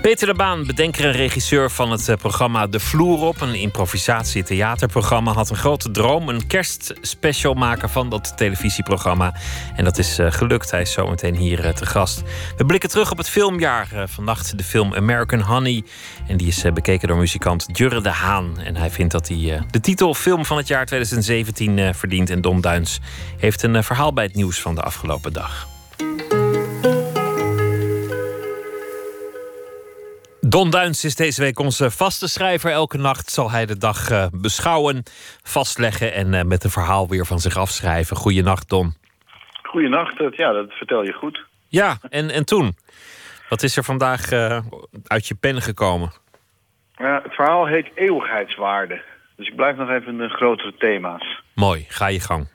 Peter 0.00 0.26
de 0.26 0.34
Baan, 0.34 0.66
bedenker 0.66 1.04
en 1.04 1.12
regisseur 1.12 1.70
van 1.70 1.90
het 1.90 2.08
eh, 2.08 2.16
programma 2.16 2.66
De 2.66 2.80
Vloer 2.80 3.20
op, 3.20 3.40
een 3.40 3.54
improvisatie-theaterprogramma, 3.54 5.32
had 5.32 5.50
een 5.50 5.56
grote 5.56 5.90
droom: 5.90 6.28
een 6.28 6.46
kerstspecial 6.46 7.54
maken 7.54 7.90
van 7.90 8.08
dat 8.08 8.36
televisieprogramma. 8.36 9.34
En 9.76 9.84
dat 9.84 9.98
is 9.98 10.18
uh, 10.18 10.32
gelukt. 10.32 10.70
Hij 10.70 10.80
is 10.80 10.92
zometeen 10.92 11.36
hier 11.36 11.64
uh, 11.64 11.72
te 11.72 11.86
gast. 11.86 12.22
We 12.56 12.66
blikken 12.66 12.88
terug 12.88 13.10
op 13.10 13.16
het 13.16 13.28
filmjaar. 13.28 13.88
Vannacht 14.08 14.58
de 14.58 14.64
film 14.64 14.94
American 14.94 15.40
Honey. 15.40 15.84
En 16.26 16.36
die 16.36 16.46
is 16.46 16.64
bekeken 16.74 17.08
door 17.08 17.16
muzikant 17.16 17.66
Jurre 17.72 18.00
de 18.00 18.08
Haan. 18.08 18.58
En 18.58 18.76
hij 18.76 18.90
vindt 18.90 19.12
dat 19.12 19.28
hij 19.28 19.62
de 19.70 19.80
titel 19.80 20.14
Film 20.14 20.44
van 20.44 20.56
het 20.56 20.68
jaar 20.68 20.86
2017 20.86 21.94
verdient. 21.94 22.30
En 22.30 22.40
Don 22.40 22.60
Duins 22.60 23.00
heeft 23.38 23.62
een 23.62 23.84
verhaal 23.84 24.12
bij 24.12 24.24
het 24.24 24.34
nieuws 24.34 24.60
van 24.60 24.74
de 24.74 24.82
afgelopen 24.82 25.32
dag. 25.32 25.68
Don 30.40 30.70
Duins 30.70 31.04
is 31.04 31.14
deze 31.14 31.42
week 31.42 31.58
onze 31.58 31.90
vaste 31.90 32.28
schrijver. 32.28 32.70
Elke 32.70 32.98
nacht 32.98 33.30
zal 33.30 33.50
hij 33.50 33.66
de 33.66 33.78
dag 33.78 34.10
uh, 34.10 34.26
beschouwen, 34.32 35.02
vastleggen 35.42 36.12
en 36.12 36.32
uh, 36.32 36.42
met 36.42 36.64
een 36.64 36.70
verhaal 36.70 37.08
weer 37.08 37.26
van 37.26 37.38
zich 37.38 37.56
afschrijven. 37.56 38.16
Goeienacht, 38.16 38.68
Don. 38.68 38.94
Goeienacht, 39.62 40.36
ja, 40.36 40.52
dat 40.52 40.72
vertel 40.72 41.02
je 41.02 41.12
goed. 41.12 41.44
Ja, 41.68 41.96
en, 42.10 42.30
en 42.30 42.44
toen? 42.44 42.76
Wat 43.48 43.62
is 43.62 43.76
er 43.76 43.84
vandaag 43.84 44.32
uh, 44.32 44.60
uit 45.06 45.26
je 45.26 45.34
pen 45.34 45.62
gekomen? 45.62 46.12
Het 46.94 47.34
verhaal 47.34 47.66
heet 47.66 47.90
Eeuwigheidswaarde. 47.94 49.02
Dus 49.36 49.48
ik 49.48 49.56
blijf 49.56 49.76
nog 49.76 49.90
even 49.90 50.12
in 50.12 50.18
de 50.18 50.28
grotere 50.28 50.74
thema's. 50.78 51.42
Mooi, 51.54 51.84
ga 51.88 52.06
je 52.06 52.20
gang. 52.20 52.48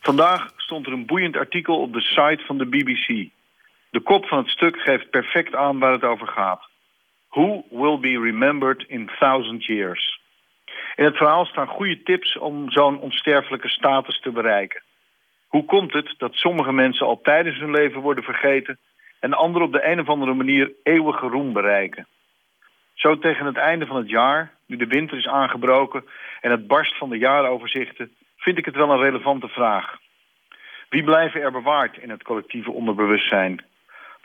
Vandaag 0.00 0.52
stond 0.56 0.86
er 0.86 0.92
een 0.92 1.06
boeiend 1.06 1.36
artikel 1.36 1.80
op 1.80 1.92
de 1.92 2.00
site 2.00 2.42
van 2.46 2.58
de 2.58 2.66
BBC. 2.66 3.34
De 3.96 4.02
kop 4.02 4.26
van 4.26 4.38
het 4.38 4.48
stuk 4.48 4.80
geeft 4.80 5.10
perfect 5.10 5.54
aan 5.54 5.78
waar 5.78 5.92
het 5.92 6.02
over 6.02 6.26
gaat. 6.26 6.68
Who 7.28 7.64
will 7.70 7.98
be 7.98 8.20
remembered 8.20 8.84
in 8.88 9.10
thousand 9.18 9.64
years? 9.64 10.20
In 10.96 11.04
het 11.04 11.16
verhaal 11.16 11.44
staan 11.44 11.66
goede 11.66 12.02
tips 12.02 12.38
om 12.38 12.70
zo'n 12.70 13.00
onsterfelijke 13.00 13.68
status 13.68 14.20
te 14.20 14.30
bereiken. 14.30 14.82
Hoe 15.46 15.64
komt 15.64 15.92
het 15.92 16.14
dat 16.18 16.34
sommige 16.34 16.72
mensen 16.72 17.06
al 17.06 17.20
tijdens 17.20 17.58
hun 17.58 17.70
leven 17.70 18.00
worden 18.00 18.24
vergeten... 18.24 18.78
en 19.20 19.32
anderen 19.32 19.66
op 19.66 19.72
de 19.72 19.86
een 19.86 20.00
of 20.00 20.08
andere 20.08 20.34
manier 20.34 20.72
eeuwige 20.82 21.26
roem 21.26 21.52
bereiken? 21.52 22.06
Zo 22.94 23.18
tegen 23.18 23.46
het 23.46 23.56
einde 23.56 23.86
van 23.86 23.96
het 23.96 24.08
jaar, 24.08 24.52
nu 24.66 24.76
de 24.76 24.86
winter 24.86 25.18
is 25.18 25.28
aangebroken... 25.28 26.04
en 26.40 26.50
het 26.50 26.66
barst 26.66 26.96
van 26.96 27.08
de 27.08 27.18
jaaroverzichten, 27.18 28.12
vind 28.36 28.58
ik 28.58 28.64
het 28.64 28.76
wel 28.76 28.90
een 28.90 29.02
relevante 29.02 29.48
vraag. 29.48 29.98
Wie 30.88 31.04
blijven 31.04 31.40
er 31.40 31.52
bewaard 31.52 31.96
in 31.98 32.10
het 32.10 32.22
collectieve 32.22 32.70
onderbewustzijn? 32.70 33.74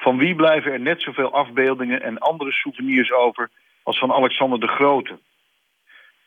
Van 0.01 0.17
wie 0.17 0.35
blijven 0.35 0.71
er 0.71 0.79
net 0.79 1.01
zoveel 1.01 1.33
afbeeldingen 1.33 2.01
en 2.01 2.17
andere 2.17 2.51
souvenirs 2.51 3.11
over 3.11 3.49
als 3.83 3.99
van 3.99 4.11
Alexander 4.13 4.59
de 4.59 4.67
Grote? 4.67 5.19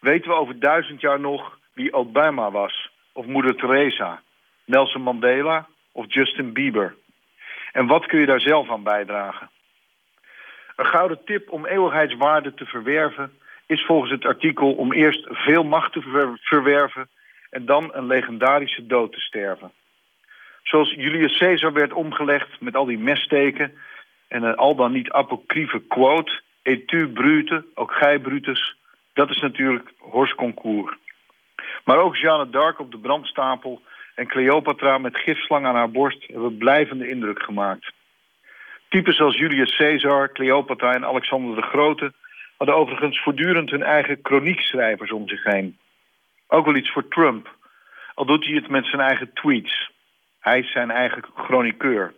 Weten 0.00 0.30
we 0.30 0.36
over 0.36 0.58
duizend 0.58 1.00
jaar 1.00 1.20
nog 1.20 1.58
wie 1.72 1.92
Obama 1.92 2.50
was, 2.50 2.90
of 3.12 3.26
moeder 3.26 3.54
Teresa, 3.54 4.22
Nelson 4.64 5.02
Mandela 5.02 5.66
of 5.92 6.04
Justin 6.08 6.52
Bieber? 6.52 6.94
En 7.72 7.86
wat 7.86 8.06
kun 8.06 8.20
je 8.20 8.26
daar 8.26 8.40
zelf 8.40 8.70
aan 8.70 8.82
bijdragen? 8.82 9.50
Een 10.76 10.86
gouden 10.86 11.24
tip 11.24 11.50
om 11.50 11.66
eeuwigheidswaarde 11.66 12.54
te 12.54 12.64
verwerven 12.64 13.38
is 13.66 13.84
volgens 13.84 14.10
het 14.10 14.24
artikel 14.24 14.72
om 14.72 14.92
eerst 14.92 15.26
veel 15.28 15.64
macht 15.64 15.92
te 15.92 16.36
verwerven 16.40 17.08
en 17.50 17.64
dan 17.64 17.90
een 17.92 18.06
legendarische 18.06 18.86
dood 18.86 19.12
te 19.12 19.20
sterven. 19.20 19.72
Zoals 20.64 20.90
Julius 20.90 21.38
Caesar 21.38 21.72
werd 21.72 21.92
omgelegd 21.92 22.60
met 22.60 22.76
al 22.76 22.84
die 22.84 22.98
messteken... 22.98 23.72
en 24.28 24.42
een 24.42 24.56
al 24.56 24.74
dan 24.74 24.92
niet 24.92 25.10
apocryfe 25.10 25.80
quote... 25.88 26.42
Et 26.62 26.88
tu 26.88 27.08
brute, 27.08 27.64
ook 27.74 27.92
gij 27.92 28.18
Brutus, 28.18 28.76
dat 29.12 29.30
is 29.30 29.40
natuurlijk 29.40 29.92
Horst 29.98 30.34
Concours. 30.34 30.96
Maar 31.84 31.98
ook 31.98 32.16
Jeanne 32.16 32.50
d'Arc 32.50 32.78
op 32.78 32.90
de 32.90 32.98
brandstapel... 32.98 33.82
en 34.14 34.26
Cleopatra 34.26 34.98
met 34.98 35.16
gifslang 35.16 35.66
aan 35.66 35.74
haar 35.74 35.90
borst... 35.90 36.26
hebben 36.26 36.56
blijvende 36.56 37.08
indruk 37.08 37.42
gemaakt. 37.42 37.92
Typen 38.88 39.14
zoals 39.14 39.36
Julius 39.36 39.76
Caesar, 39.76 40.32
Cleopatra 40.32 40.92
en 40.92 41.04
Alexander 41.04 41.56
de 41.56 41.62
Grote... 41.62 42.12
hadden 42.56 42.76
overigens 42.76 43.22
voortdurend 43.22 43.70
hun 43.70 43.82
eigen 43.82 44.18
chroniekschrijvers 44.22 45.12
om 45.12 45.28
zich 45.28 45.44
heen. 45.44 45.78
Ook 46.48 46.64
wel 46.64 46.76
iets 46.76 46.90
voor 46.90 47.08
Trump, 47.08 47.56
al 48.14 48.24
doet 48.24 48.44
hij 48.44 48.54
het 48.54 48.68
met 48.68 48.86
zijn 48.86 49.02
eigen 49.02 49.30
tweets... 49.32 49.92
Hij 50.44 50.58
is 50.58 50.72
zijn 50.72 50.90
eigen 50.90 51.24
chroniqueur. 51.34 52.14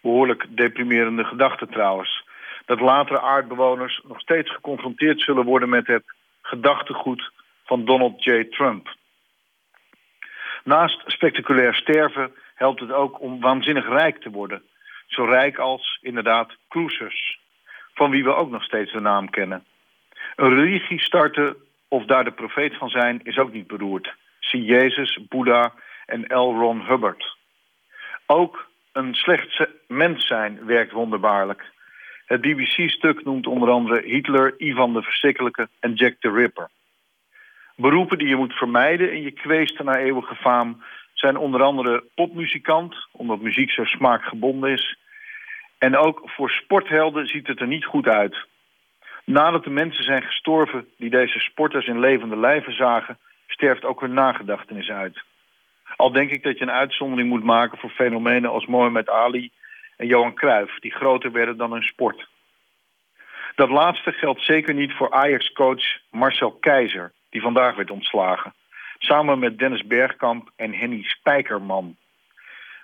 Behoorlijk 0.00 0.46
deprimerende 0.48 1.24
gedachte 1.24 1.66
trouwens. 1.66 2.24
Dat 2.64 2.80
latere 2.80 3.20
aardbewoners 3.20 4.00
nog 4.08 4.20
steeds 4.20 4.50
geconfronteerd 4.50 5.20
zullen 5.20 5.44
worden 5.44 5.68
met 5.68 5.86
het 5.86 6.04
gedachtegoed 6.42 7.30
van 7.64 7.84
Donald 7.84 8.24
J. 8.24 8.44
Trump. 8.44 8.94
Naast 10.64 11.02
spectaculair 11.06 11.74
sterven 11.74 12.34
helpt 12.54 12.80
het 12.80 12.92
ook 12.92 13.20
om 13.20 13.40
waanzinnig 13.40 13.88
rijk 13.88 14.20
te 14.20 14.30
worden. 14.30 14.62
Zo 15.06 15.24
rijk 15.24 15.58
als, 15.58 15.98
inderdaad, 16.02 16.56
cruisers. 16.68 17.40
Van 17.94 18.10
wie 18.10 18.24
we 18.24 18.34
ook 18.34 18.50
nog 18.50 18.62
steeds 18.64 18.92
de 18.92 19.00
naam 19.00 19.30
kennen. 19.30 19.64
Een 20.36 20.54
religie 20.54 21.00
starten 21.00 21.56
of 21.88 22.04
daar 22.04 22.24
de 22.24 22.32
profeet 22.32 22.76
van 22.76 22.88
zijn 22.88 23.20
is 23.22 23.38
ook 23.38 23.52
niet 23.52 23.66
beroerd. 23.66 24.14
Zie 24.40 24.62
Jezus, 24.62 25.18
Boeddha 25.28 25.72
en 26.06 26.20
L. 26.20 26.58
Ron 26.58 26.86
Hubbard. 26.86 27.36
Ook 28.26 28.68
een 28.92 29.14
slecht 29.14 29.66
mens 29.88 30.26
zijn 30.26 30.64
werkt 30.64 30.92
wonderbaarlijk. 30.92 31.74
Het 32.26 32.40
BBC-stuk 32.40 33.24
noemt 33.24 33.46
onder 33.46 33.70
andere 33.70 34.02
Hitler, 34.08 34.54
Ivan 34.58 34.92
de 34.92 35.02
Verschrikkelijke 35.02 35.68
en 35.80 35.92
Jack 35.94 36.14
the 36.20 36.30
Ripper. 36.30 36.68
Beroepen 37.76 38.18
die 38.18 38.28
je 38.28 38.36
moet 38.36 38.52
vermijden 38.52 39.12
in 39.12 39.22
je 39.22 39.30
kweesten 39.30 39.84
naar 39.84 39.98
eeuwige 39.98 40.34
faam... 40.34 40.82
zijn 41.12 41.36
onder 41.36 41.62
andere 41.62 42.04
popmuzikant, 42.14 43.06
omdat 43.12 43.40
muziek 43.40 43.70
zo 43.70 43.84
smaakgebonden 43.84 44.70
is. 44.70 44.98
En 45.78 45.96
ook 45.96 46.22
voor 46.24 46.50
sporthelden 46.50 47.26
ziet 47.26 47.46
het 47.46 47.60
er 47.60 47.66
niet 47.66 47.84
goed 47.84 48.06
uit. 48.06 48.36
Nadat 49.24 49.64
de 49.64 49.70
mensen 49.70 50.04
zijn 50.04 50.22
gestorven 50.22 50.88
die 50.96 51.10
deze 51.10 51.38
sporters 51.38 51.86
in 51.86 52.00
levende 52.00 52.36
lijven 52.36 52.72
zagen... 52.72 53.18
sterft 53.46 53.84
ook 53.84 54.00
hun 54.00 54.14
nagedachtenis 54.14 54.90
uit. 54.90 55.22
Al 55.96 56.12
denk 56.12 56.30
ik 56.30 56.42
dat 56.42 56.58
je 56.58 56.64
een 56.64 56.70
uitzondering 56.70 57.28
moet 57.28 57.44
maken 57.44 57.78
voor 57.78 57.90
fenomenen 57.90 58.50
als 58.50 58.66
Mohamed 58.66 59.08
Ali 59.08 59.50
en 59.96 60.06
Johan 60.06 60.34
Cruijff, 60.34 60.78
die 60.78 60.94
groter 60.94 61.32
werden 61.32 61.56
dan 61.56 61.72
hun 61.72 61.82
sport. 61.82 62.28
Dat 63.54 63.70
laatste 63.70 64.12
geldt 64.12 64.42
zeker 64.44 64.74
niet 64.74 64.92
voor 64.92 65.10
Ajax-coach 65.10 65.98
Marcel 66.10 66.52
Keizer, 66.52 67.12
die 67.30 67.40
vandaag 67.40 67.76
werd 67.76 67.90
ontslagen. 67.90 68.54
Samen 68.98 69.38
met 69.38 69.58
Dennis 69.58 69.86
Bergkamp 69.86 70.50
en 70.56 70.72
Henny 70.72 71.02
Spijkerman. 71.02 71.96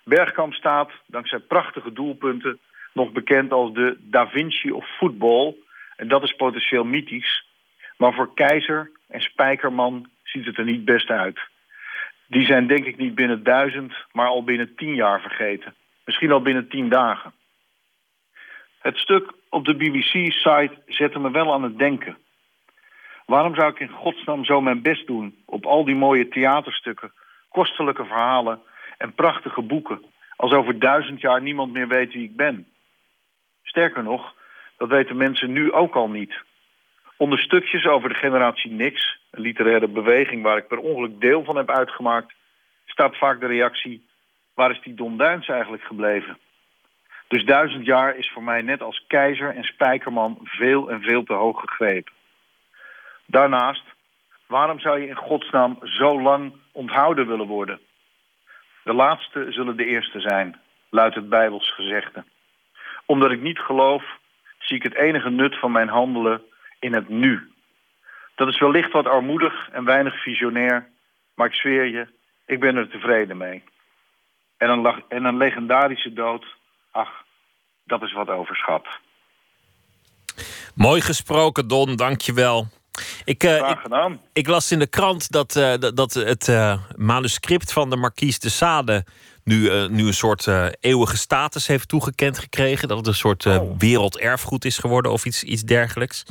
Bergkamp 0.05 0.55
staat, 0.55 0.91
dankzij 1.07 1.39
prachtige 1.39 1.93
doelpunten, 1.93 2.59
nog 2.93 3.13
bekend 3.13 3.53
als 3.53 3.73
de 3.73 3.97
Da 4.01 4.29
Vinci 4.29 4.73
of 4.73 4.97
voetbal. 4.99 5.57
En 5.97 6.09
dat 6.09 6.23
is 6.23 6.33
potentieel 6.33 6.85
mythisch. 6.85 7.47
Maar 7.97 8.13
voor 8.13 8.35
Keizer 8.35 8.91
en 9.09 9.21
Spijkerman 9.21 10.11
ziet 10.23 10.47
het 10.47 10.59
er 10.59 10.65
niet 10.65 10.85
best 10.85 11.09
uit 11.09 11.51
die 12.33 12.47
zijn 12.47 12.67
denk 12.67 12.85
ik 12.85 12.97
niet 12.97 13.15
binnen 13.15 13.43
duizend, 13.43 13.95
maar 14.13 14.27
al 14.27 14.45
binnen 14.45 14.75
tien 14.75 14.95
jaar 14.95 15.21
vergeten. 15.21 15.75
Misschien 16.05 16.33
al 16.33 16.43
binnen 16.43 16.69
tien 16.69 16.89
dagen. 16.89 17.33
Het 18.79 18.97
stuk 18.97 19.33
op 19.49 19.65
de 19.65 19.75
BBC-site 19.75 20.83
zette 20.87 21.19
me 21.19 21.31
wel 21.31 21.53
aan 21.53 21.63
het 21.63 21.79
denken. 21.79 22.17
Waarom 23.27 23.55
zou 23.55 23.71
ik 23.71 23.81
in 23.81 23.89
godsnaam 23.89 24.45
zo 24.45 24.61
mijn 24.61 24.83
best 24.83 25.07
doen 25.07 25.35
op 25.47 25.67
al 25.67 25.85
die 25.85 25.95
mooie 25.95 26.29
theaterstukken, 26.29 27.13
kostelijke 27.49 28.05
verhalen 28.05 28.61
en 28.99 29.15
prachtige 29.15 29.63
boeken, 29.63 30.03
als 30.37 30.53
over 30.53 30.79
duizend 30.79 31.21
jaar 31.21 31.43
niemand 31.43 31.73
meer 31.73 31.89
weet 31.89 32.13
wie 32.13 32.25
ik 32.25 32.37
ben? 32.37 32.67
Sterker 33.63 34.03
nog, 34.03 34.35
dat 34.77 34.89
weten 34.89 35.17
mensen 35.17 35.53
nu 35.53 35.73
ook 35.73 35.95
al 35.95 36.09
niet. 36.09 36.35
Onder 37.17 37.39
stukjes 37.39 37.87
over 37.87 38.09
de 38.09 38.15
generatie 38.15 38.71
Niks, 38.71 39.21
een 39.31 39.43
literaire 39.43 39.89
beweging 39.89 40.43
waar 40.43 40.57
ik 40.57 40.67
per 40.67 40.79
ongeluk 40.79 41.21
deel 41.21 41.45
van 41.45 41.57
heb 41.57 41.71
uitgemaakt, 41.71 42.33
staat 42.87 43.17
vaak 43.17 43.41
de 43.41 43.47
reactie, 43.47 44.07
waar 44.55 44.71
is 44.71 44.81
die 44.83 44.95
Don 44.95 45.17
Duins 45.17 45.49
eigenlijk 45.49 45.83
gebleven? 45.83 46.39
Dus 47.29 47.45
duizend 47.45 47.87
jaar 47.87 48.17
is 48.17 48.31
voor 48.31 48.43
mij 48.43 48.63
net 48.63 48.83
als 48.83 49.05
keizer 49.07 49.55
en 49.55 49.65
spijkerman 49.65 50.39
veel 50.43 50.91
en 50.91 51.03
veel 51.03 51.25
te 51.25 51.33
hoog 51.33 51.61
gegrepen. 51.61 52.13
Daarnaast, 53.27 53.85
waarom 54.47 54.79
zou 54.79 55.01
je 55.01 55.09
in 55.09 55.15
godsnaam 55.15 55.79
zo 55.83 56.23
lang 56.23 56.53
onthouden 56.73 57.27
willen 57.27 57.47
worden? 57.47 57.81
De 58.85 58.93
laatste 58.93 59.47
zullen 59.53 59.77
de 59.77 59.85
eerste 59.85 60.21
zijn, 60.21 60.61
luidt 60.91 61.15
het 61.15 61.29
Bijbels 61.29 61.75
gezegde. 61.75 62.25
Omdat 63.07 63.31
ik 63.31 63.41
niet 63.41 63.59
geloof, 63.59 64.05
zie 64.59 64.77
ik 64.77 64.83
het 64.83 64.95
enige 64.95 65.31
nut 65.31 65.59
van 65.59 65.73
mijn 65.73 65.89
handelen 65.89 66.43
in 66.83 66.95
het 66.95 67.09
nu. 67.09 67.53
Dat 68.35 68.49
is 68.49 68.59
wellicht 68.59 68.93
wat 68.93 69.07
armoedig 69.07 69.69
en 69.73 69.85
weinig 69.85 70.23
visionair, 70.23 70.89
maar 71.35 71.47
ik 71.47 71.55
zweer 71.55 71.87
je, 71.87 72.07
ik 72.47 72.61
ben 72.61 72.77
er 72.77 72.89
tevreden 72.89 73.37
mee. 73.37 73.63
En 74.57 74.71
een, 74.71 75.03
en 75.09 75.25
een 75.25 75.37
legendarische 75.37 76.13
dood, 76.13 76.45
ach, 76.91 77.25
dat 77.85 78.03
is 78.03 78.13
wat 78.13 78.29
overschat. 78.29 78.87
Mooi 80.75 81.01
gesproken, 81.01 81.69
Don, 81.69 81.97
dankjewel. 81.97 82.67
Ik, 83.25 83.45
uh, 83.45 83.71
ik, 83.71 84.19
ik, 84.33 84.47
las 84.47 84.73
in 84.73 84.79
de 84.79 84.87
krant 84.87 85.31
dat, 85.31 85.57
uh, 85.57 85.75
dat 85.79 86.13
het 86.15 86.49
uh, 86.49 86.79
manuscript 86.97 87.73
van 87.73 87.91
de 87.91 87.97
Marquise 87.97 88.39
de 88.39 88.49
Sade 88.49 89.05
nu, 89.45 89.89
nu 89.89 90.07
een 90.07 90.15
soort 90.15 90.49
eeuwige 90.81 91.17
status 91.17 91.67
heeft 91.67 91.89
toegekend 91.89 92.39
gekregen. 92.39 92.89
Dat 92.89 92.97
het 92.97 93.07
een 93.07 93.15
soort 93.15 93.47
oh. 93.47 93.79
werelderfgoed 93.79 94.65
is 94.65 94.79
geworden 94.79 95.13
of 95.13 95.25
iets, 95.25 95.45
iets 95.45 95.63
dergelijks. 95.63 96.25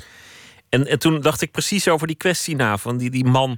En, 0.72 0.88
en 0.88 1.00
toen 1.00 1.22
dacht 1.22 1.42
ik 1.42 1.52
precies 1.52 1.88
over 1.88 2.08
die 2.08 2.16
kwestie 2.16 2.56
na. 2.56 2.78
Van 2.78 2.98
die, 2.98 3.10
die 3.10 3.26
man, 3.26 3.58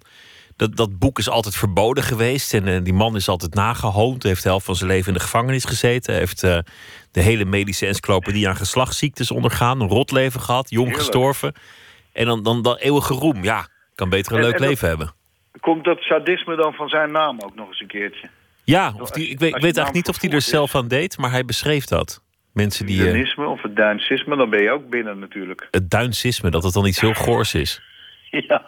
dat, 0.55 0.75
dat 0.75 0.99
boek 0.99 1.19
is 1.19 1.29
altijd 1.29 1.55
verboden 1.55 2.03
geweest. 2.03 2.53
En 2.53 2.83
die 2.83 2.93
man 2.93 3.15
is 3.15 3.27
altijd 3.27 3.53
nagehoond. 3.53 4.23
Heeft 4.23 4.43
de 4.43 4.49
helft 4.49 4.65
van 4.65 4.75
zijn 4.75 4.89
leven 4.89 5.07
in 5.07 5.13
de 5.13 5.19
gevangenis 5.19 5.65
gezeten. 5.65 6.13
Heeft 6.13 6.41
de 6.41 7.21
hele 7.21 7.45
medische 7.45 7.87
encyclopedie 7.87 8.47
aan 8.47 8.55
geslachtsziektes 8.55 9.31
ondergaan. 9.31 9.81
Een 9.81 9.87
rotleven 9.87 10.41
gehad, 10.41 10.69
jong 10.69 10.95
gestorven. 10.95 11.53
En 12.13 12.25
dan, 12.25 12.43
dan, 12.43 12.61
dan 12.61 12.75
eeuwige 12.75 13.13
roem. 13.13 13.43
Ja, 13.43 13.67
kan 13.95 14.09
beter 14.09 14.33
een 14.33 14.41
leuk 14.41 14.59
leven 14.59 14.87
hebben. 14.87 15.13
Komt 15.59 15.83
dat 15.83 15.99
sadisme 15.99 16.55
dan 16.55 16.73
van 16.73 16.87
zijn 16.89 17.11
naam 17.11 17.39
ook 17.39 17.55
nog 17.55 17.67
eens 17.67 17.79
een 17.79 17.87
keertje? 17.87 18.29
Ja, 18.63 18.93
of 18.99 19.11
die, 19.11 19.29
ik 19.29 19.39
weet, 19.39 19.51
weet 19.51 19.63
eigenlijk 19.63 19.93
niet 19.93 20.09
of 20.09 20.21
hij 20.21 20.29
er 20.29 20.41
zelf 20.41 20.75
aan 20.75 20.87
deed, 20.87 21.17
maar 21.17 21.31
hij 21.31 21.45
beschreef 21.45 21.85
dat. 21.85 22.22
Mensen 22.53 22.85
die. 22.85 22.97
Het 22.97 23.05
duinisme 23.05 23.47
of 23.47 23.61
het 23.61 23.75
duinsisme, 23.75 24.35
dan 24.35 24.49
ben 24.49 24.63
je 24.63 24.71
ook 24.71 24.89
binnen 24.89 25.19
natuurlijk. 25.19 25.67
Het 25.71 25.89
duinsisme, 25.89 26.49
dat 26.49 26.63
het 26.63 26.73
dan 26.73 26.85
iets 26.85 26.99
heel 26.99 27.13
goors 27.13 27.53
is. 27.53 27.81
Ja. 28.47 28.63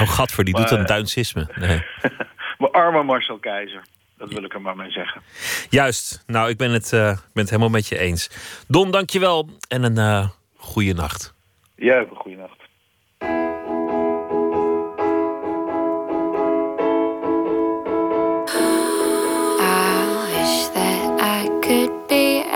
Oh, 0.00 0.08
Gadver, 0.08 0.44
die 0.44 0.54
doet 0.54 0.70
een 0.70 0.86
duinsisme. 0.86 1.48
Nee. 1.54 1.82
maar 2.58 2.70
arme 2.70 3.02
Marcel 3.02 3.38
Keizer. 3.38 3.82
Dat 4.18 4.32
wil 4.32 4.44
ik 4.44 4.54
er 4.54 4.60
maar 4.60 4.76
mee 4.76 4.90
zeggen. 4.90 5.22
Juist. 5.70 6.24
Nou, 6.26 6.48
ik 6.48 6.56
ben 6.56 6.70
het, 6.70 6.92
uh, 6.92 7.00
ben 7.10 7.42
het 7.42 7.48
helemaal 7.50 7.70
met 7.70 7.88
je 7.88 7.98
eens. 7.98 8.30
Don, 8.68 8.90
dankjewel 8.90 9.48
en 9.68 9.82
een 9.82 9.96
uh, 9.98 10.28
goede 10.56 10.94
nacht. 10.94 11.34
Jij 11.76 12.00
ook 12.00 12.10
een 12.10 12.16
goede 12.16 12.36
nacht. 12.36 12.63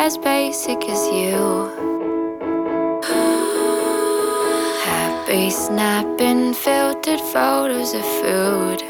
As 0.09 0.17
basic 0.17 0.89
as 0.89 1.03
you. 1.09 1.39
Happy 4.91 5.51
snapping 5.51 6.55
filtered 6.55 7.21
photos 7.21 7.93
of 7.93 8.07
food. 8.21 8.81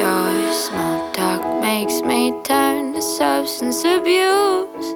Your 0.00 0.52
small 0.52 1.12
talk 1.12 1.42
makes 1.60 2.02
me 2.02 2.32
turn 2.42 2.92
to 2.94 3.02
substance 3.02 3.84
abuse. 3.84 4.88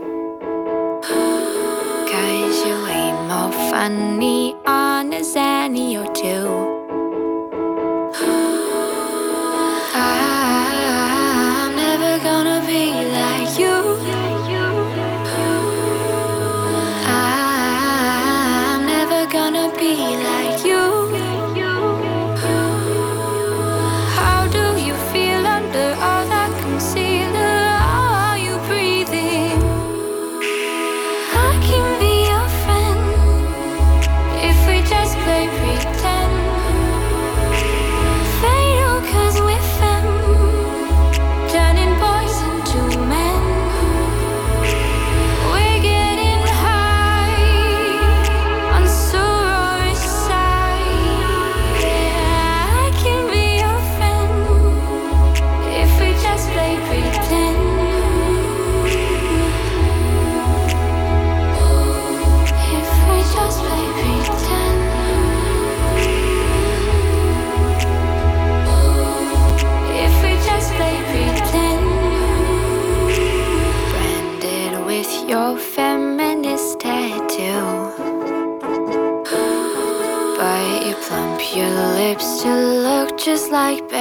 Cause 2.10 2.56
you 2.66 2.76
ain't 2.98 3.20
more 3.30 3.52
funny 3.70 4.56
on 4.66 5.12
a 5.12 5.20
Zanny 5.20 5.94
or 6.02 6.12
two. 6.12 6.65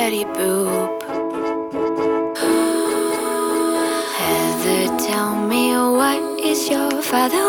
Betty 0.05 0.23
Boop. 0.37 1.01
Heather, 4.19 4.85
tell 5.07 5.35
me 5.35 5.73
what 5.99 6.39
is 6.39 6.69
your 6.69 7.01
father 7.01 7.44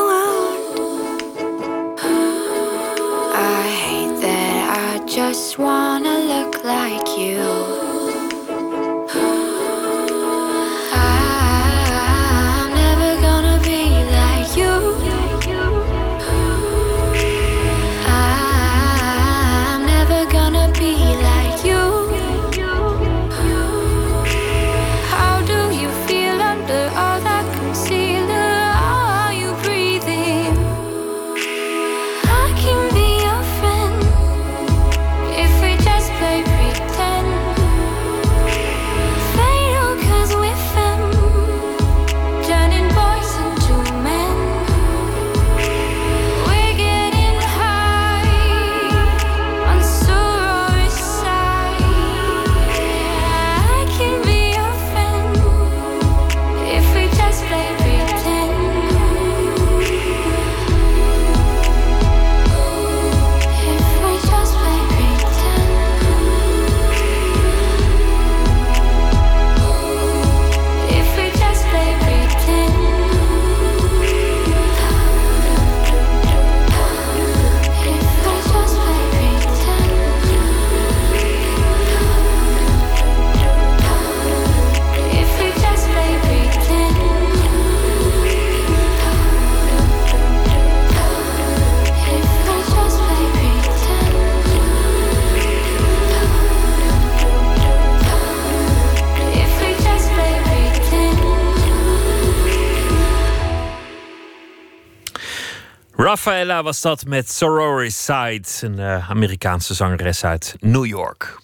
Rafaela 106.06 106.62
was 106.62 106.80
dat 106.80 107.04
met 107.06 107.30
Sorority 107.30 107.94
Side, 107.94 108.42
een 108.60 108.78
uh, 108.78 109.10
Amerikaanse 109.10 109.74
zangeres 109.74 110.24
uit 110.24 110.56
New 110.60 110.86
York. 110.86 111.38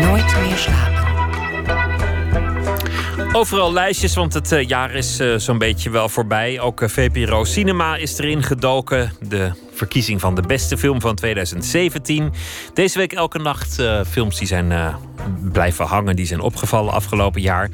Nooit 0.00 0.36
meer 0.40 0.56
slapen. 0.56 1.06
Overal 3.32 3.72
lijstjes, 3.72 4.14
want 4.14 4.34
het 4.34 4.52
uh, 4.52 4.68
jaar 4.68 4.94
is 4.94 5.20
uh, 5.20 5.36
zo'n 5.36 5.58
beetje 5.58 5.90
wel 5.90 6.08
voorbij. 6.08 6.60
Ook 6.60 6.82
VPRO 6.86 7.44
Cinema 7.44 7.96
is 7.96 8.18
erin 8.18 8.42
gedoken. 8.42 9.12
De 9.20 9.50
verkiezing 9.78 10.20
van 10.20 10.34
de 10.34 10.42
beste 10.42 10.78
film 10.78 11.00
van 11.00 11.14
2017. 11.14 12.32
Deze 12.74 12.98
week 12.98 13.12
elke 13.12 13.38
nacht 13.38 13.80
uh, 13.80 14.00
films 14.04 14.38
die 14.38 14.46
zijn 14.46 14.70
uh, 14.70 14.94
blijven 15.52 15.86
hangen, 15.86 16.16
die 16.16 16.26
zijn 16.26 16.40
opgevallen 16.40 16.92
afgelopen 16.92 17.40
jaar. 17.40 17.70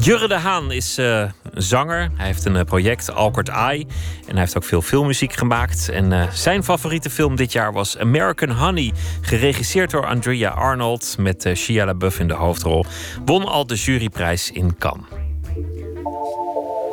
Jurre 0.00 0.28
de 0.28 0.34
Haan 0.34 0.72
is 0.72 0.98
uh, 0.98 1.24
zanger. 1.54 2.10
Hij 2.14 2.26
heeft 2.26 2.44
een 2.44 2.64
project, 2.64 3.12
Awkward 3.12 3.48
Eye. 3.48 3.86
En 4.26 4.32
hij 4.32 4.40
heeft 4.40 4.56
ook 4.56 4.64
veel 4.64 4.82
filmmuziek 4.82 5.32
gemaakt. 5.32 5.88
En 5.88 6.28
zijn 6.32 6.64
favoriete 6.64 7.10
film 7.10 7.36
dit 7.36 7.52
jaar 7.52 7.72
was 7.72 7.98
American 7.98 8.50
Honey. 8.50 8.92
Geregisseerd 9.20 9.90
door 9.90 10.06
Andrea 10.06 10.50
Arnold 10.50 11.16
met 11.18 11.50
Shia 11.54 11.84
LaBeouf 11.84 12.18
in 12.18 12.28
de 12.28 12.34
hoofdrol. 12.34 12.84
Won 13.24 13.44
al 13.44 13.66
de 13.66 13.74
juryprijs 13.74 14.50
in 14.50 14.78
Cannes. 14.78 15.06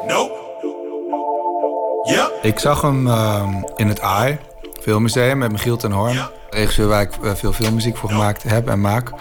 Nope. 0.08 0.44
Ja. 2.06 2.30
Ik 2.42 2.60
zag 2.60 2.82
hem 2.82 3.08
uh, 3.08 3.64
in 3.76 3.88
het 3.88 4.02
AI 4.02 4.40
Filmmuseum 4.86 5.38
met 5.38 5.52
Michiel 5.52 5.78
ten 5.78 5.92
Hoorn. 5.92 6.20
Regisseur 6.50 6.88
waar 6.88 7.02
ik 7.02 7.10
uh, 7.24 7.32
veel 7.34 7.54
filmmuziek 7.54 7.98
voor 7.98 8.10
gemaakt 8.10 8.44
heb 8.44 8.70
en 8.70 8.82
maak. 8.82 9.12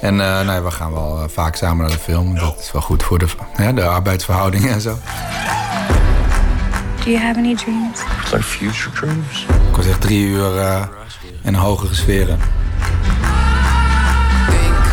En 0.00 0.14
uh, 0.14 0.40
nou, 0.40 0.64
we 0.64 0.70
gaan 0.70 0.92
wel 0.92 1.22
uh, 1.22 1.28
vaak 1.28 1.56
samen 1.56 1.86
naar 1.86 1.96
de 1.96 2.02
film. 2.02 2.34
Dat 2.34 2.58
is 2.58 2.72
wel 2.72 2.82
goed 2.82 3.02
voor 3.02 3.18
de, 3.18 3.26
de 3.74 3.84
arbeidsverhoudingen 3.84 4.72
en 4.72 4.80
zo. 4.80 4.98
Do 7.04 7.10
you 7.10 7.16
have 7.24 7.38
any 7.38 7.54
dreams? 7.54 8.00
Like 8.30 8.42
future 8.42 8.90
dreams? 8.90 9.46
Ik 9.70 9.76
was 9.76 9.86
echt 9.86 10.00
drie 10.00 10.26
uur 10.26 10.50
in 11.42 11.54
hogere 11.54 11.94
sferen. 11.94 12.38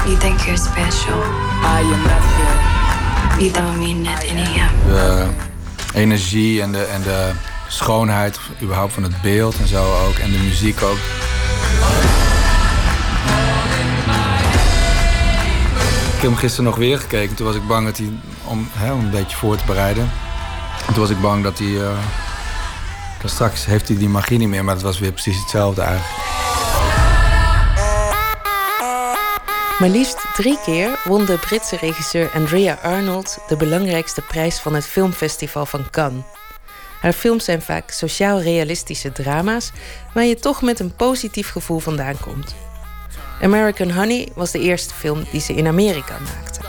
You 0.06 0.18
think 0.18 0.40
you're 0.40 0.58
special. 0.58 1.20
I 1.64 1.82
am 1.82 2.02
not 2.02 2.24
here. 2.36 3.44
You 3.44 3.52
don't 3.52 3.78
mean 3.78 4.04
that 4.04 4.30
any 4.30 4.70
De 4.88 5.28
energie 5.94 6.62
en 6.62 6.72
de, 6.72 6.84
en 6.84 7.02
de 7.02 7.32
schoonheid 7.70 8.40
überhaupt 8.62 8.94
van 8.94 9.04
het 9.04 9.22
beeld 9.22 9.56
en 9.60 9.68
zo 9.68 10.06
ook. 10.08 10.16
En 10.16 10.32
de 10.32 10.38
muziek 10.38 10.82
ook. 10.84 10.98
Ik 16.16 16.26
heb 16.26 16.34
hem 16.34 16.36
gisteren 16.36 16.66
nog 16.66 16.76
weer 16.76 17.00
gekeken. 17.00 17.36
Toen 17.36 17.46
was 17.46 17.56
ik 17.56 17.68
bang 17.68 17.86
dat 17.86 17.98
hij, 17.98 18.12
om, 18.44 18.70
hè, 18.74 18.92
om 18.94 19.00
een 19.00 19.12
beetje 19.12 19.38
voor 19.38 19.58
te 19.58 19.66
bereiden. 19.66 20.12
En 20.88 20.94
toen 20.94 21.02
was 21.02 21.10
ik 21.10 21.22
bang 21.22 21.44
dat 21.44 21.58
hij... 21.58 21.68
Uh, 21.68 21.98
dat 23.22 23.32
straks 23.32 23.66
heeft 23.66 23.88
hij 23.88 23.98
die 23.98 24.10
magie 24.10 24.38
niet 24.38 24.48
meer, 24.48 24.64
maar 24.64 24.74
het 24.74 24.84
was 24.84 25.00
weer 25.00 25.12
precies 25.12 25.40
hetzelfde 25.40 25.82
eigenlijk. 25.82 26.18
Maar 29.80 29.90
liefst 29.90 30.26
drie 30.34 30.60
keer 30.66 31.00
won 31.04 31.26
de 31.26 31.38
Britse 31.38 31.76
regisseur 31.76 32.32
Andrea 32.34 32.78
Arnold 32.82 33.40
de 33.48 33.56
belangrijkste 33.56 34.22
prijs 34.22 34.60
van 34.60 34.74
het 34.74 34.86
filmfestival 34.86 35.66
van 35.66 35.90
Cannes. 35.90 36.24
Haar 37.00 37.14
films 37.14 37.46
zijn 37.46 37.62
vaak 37.62 37.92
sociaal-realistische 37.92 39.12
drama's 39.12 39.72
waar 40.14 40.24
je 40.24 40.36
toch 40.36 40.62
met 40.62 40.80
een 40.80 40.96
positief 40.96 41.52
gevoel 41.52 41.80
vandaan 41.80 42.20
komt. 42.20 42.56
American 43.42 43.92
Honey 43.92 44.28
was 44.36 44.52
de 44.52 44.60
eerste 44.60 44.94
film 44.94 45.26
die 45.32 45.42
ze 45.42 45.54
in 45.54 45.68
Amerika 45.68 46.18
maakte. 46.20 46.60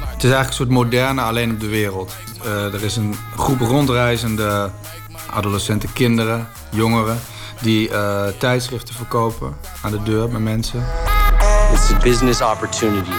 Het 0.00 0.24
is 0.24 0.30
eigenlijk 0.30 0.48
een 0.48 0.54
soort 0.54 0.68
moderne 0.68 1.22
alleen 1.22 1.50
op 1.50 1.60
de 1.60 1.68
wereld. 1.68 2.16
Uh, 2.44 2.74
er 2.74 2.84
is 2.84 2.96
een 2.96 3.14
groep 3.36 3.60
rondreizende 3.60 4.70
adolescenten, 5.30 5.92
kinderen, 5.92 6.48
jongeren 6.70 7.20
die 7.60 7.90
uh, 7.90 8.26
tijdschriften 8.38 8.94
verkopen 8.94 9.56
aan 9.82 9.90
de 9.90 10.02
deur 10.02 10.28
bij 10.28 10.40
mensen. 10.40 10.86
It's 11.72 11.90
a 11.90 11.98
business 12.02 12.40
opportunity. 12.40 13.10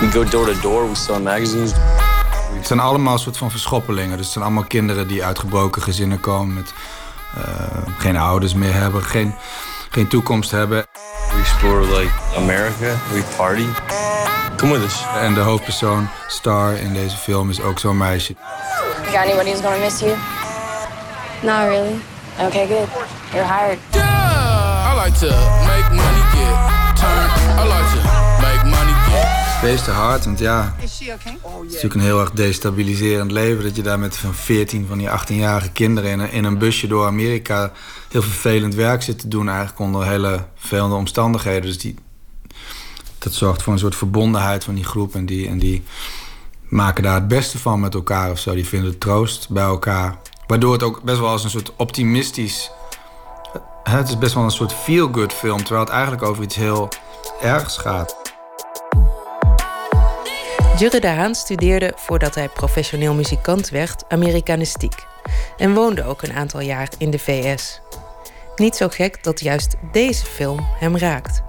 We 0.00 0.10
go 0.12 0.24
door 0.24 0.46
to 0.46 0.60
door, 0.60 0.88
we 0.88 0.94
sell 0.94 1.20
magazines. 1.20 1.72
Het 2.56 2.66
zijn 2.66 2.80
allemaal 2.80 3.12
een 3.12 3.18
soort 3.18 3.36
van 3.36 3.50
verschoppelingen. 3.50 4.16
Dus 4.16 4.24
het 4.24 4.32
zijn 4.32 4.44
allemaal 4.44 4.64
kinderen 4.64 5.08
die 5.08 5.24
uit 5.24 5.38
gebroken 5.38 5.82
gezinnen 5.82 6.20
komen. 6.20 6.54
Met 6.54 6.72
uh, 7.38 7.42
geen 7.98 8.16
ouders 8.16 8.54
meer 8.54 8.72
hebben. 8.74 9.02
Geen, 9.02 9.34
geen 9.90 10.08
toekomst 10.08 10.50
hebben. 10.50 10.86
We 11.32 11.38
explore 11.38 11.98
like 11.98 12.12
America. 12.36 12.94
We 13.12 13.22
party. 13.36 13.66
Come 14.56 14.72
with 14.72 14.82
us. 14.82 15.04
En 15.20 15.34
de 15.34 15.40
hoofdpersoon, 15.40 16.08
Star, 16.26 16.72
in 16.72 16.92
deze 16.92 17.16
film 17.16 17.50
is 17.50 17.60
ook 17.60 17.78
zo'n 17.78 17.96
meisje. 17.96 18.34
You 19.02 19.06
got 19.06 19.16
anybody 19.16 19.50
who's 19.50 19.60
gonna 19.60 19.76
miss 19.76 20.00
you? 20.00 20.14
Not 21.42 21.68
really. 21.68 22.00
Okay, 22.40 22.66
good. 22.66 22.88
You're 23.32 23.46
hired. 23.46 23.78
Yeah, 23.92 24.92
I 24.92 25.04
like 25.04 25.18
to 25.18 25.26
make 25.66 25.90
money 25.90 26.22
get 26.32 26.96
turned. 26.96 27.58
I 27.58 27.64
like 27.64 28.02
to. 28.02 28.15
Wees 29.62 29.84
te 29.84 29.90
hard, 29.90 30.24
want 30.24 30.38
ja, 30.38 30.74
het 30.76 30.90
is 30.90 31.00
natuurlijk 31.66 31.94
een 31.94 32.00
heel 32.00 32.20
erg 32.20 32.30
destabiliserend 32.30 33.30
leven. 33.30 33.64
Dat 33.64 33.76
je 33.76 33.82
daar 33.82 33.98
met 33.98 34.16
van 34.16 34.34
14 34.34 34.86
van 34.86 34.98
die 34.98 35.08
18-jarige 35.08 35.70
kinderen 35.70 36.10
in 36.10 36.20
een, 36.20 36.30
in 36.30 36.44
een 36.44 36.58
busje 36.58 36.86
door 36.86 37.06
Amerika 37.06 37.72
heel 38.10 38.22
vervelend 38.22 38.74
werk 38.74 39.02
zit 39.02 39.18
te 39.18 39.28
doen. 39.28 39.48
Eigenlijk 39.48 39.78
onder 39.78 40.06
hele 40.06 40.44
vervelende 40.54 40.94
omstandigheden. 40.94 41.62
Dus 41.62 41.78
die, 41.78 41.94
dat 43.18 43.32
zorgt 43.32 43.62
voor 43.62 43.72
een 43.72 43.78
soort 43.78 43.96
verbondenheid 43.96 44.64
van 44.64 44.74
die 44.74 44.84
groep. 44.84 45.14
En 45.14 45.26
die, 45.26 45.48
en 45.48 45.58
die 45.58 45.82
maken 46.68 47.02
daar 47.02 47.14
het 47.14 47.28
beste 47.28 47.58
van 47.58 47.80
met 47.80 47.94
elkaar 47.94 48.30
of 48.30 48.38
zo. 48.38 48.54
Die 48.54 48.66
vinden 48.66 48.98
troost 48.98 49.48
bij 49.48 49.64
elkaar. 49.64 50.18
Waardoor 50.46 50.72
het 50.72 50.82
ook 50.82 51.02
best 51.02 51.18
wel 51.18 51.28
als 51.28 51.44
een 51.44 51.50
soort 51.50 51.72
optimistisch... 51.76 52.70
Het 53.82 54.08
is 54.08 54.18
best 54.18 54.34
wel 54.34 54.44
een 54.44 54.50
soort 54.50 54.72
feel-good 54.72 55.32
film. 55.32 55.58
Terwijl 55.58 55.80
het 55.80 55.92
eigenlijk 55.92 56.22
over 56.22 56.42
iets 56.42 56.56
heel 56.56 56.88
ergs 57.40 57.76
gaat. 57.76 58.25
Jurre 60.78 61.00
de 61.00 61.06
Haan 61.06 61.34
studeerde 61.34 61.92
voordat 61.96 62.34
hij 62.34 62.48
professioneel 62.48 63.14
muzikant 63.14 63.68
werd 63.68 64.04
Amerikanistiek 64.08 65.06
en 65.56 65.74
woonde 65.74 66.04
ook 66.04 66.22
een 66.22 66.32
aantal 66.32 66.60
jaar 66.60 66.88
in 66.98 67.10
de 67.10 67.18
VS. 67.18 67.80
Niet 68.56 68.76
zo 68.76 68.88
gek 68.88 69.24
dat 69.24 69.40
juist 69.40 69.76
deze 69.92 70.26
film 70.26 70.66
hem 70.78 70.96
raakt. 70.96 71.42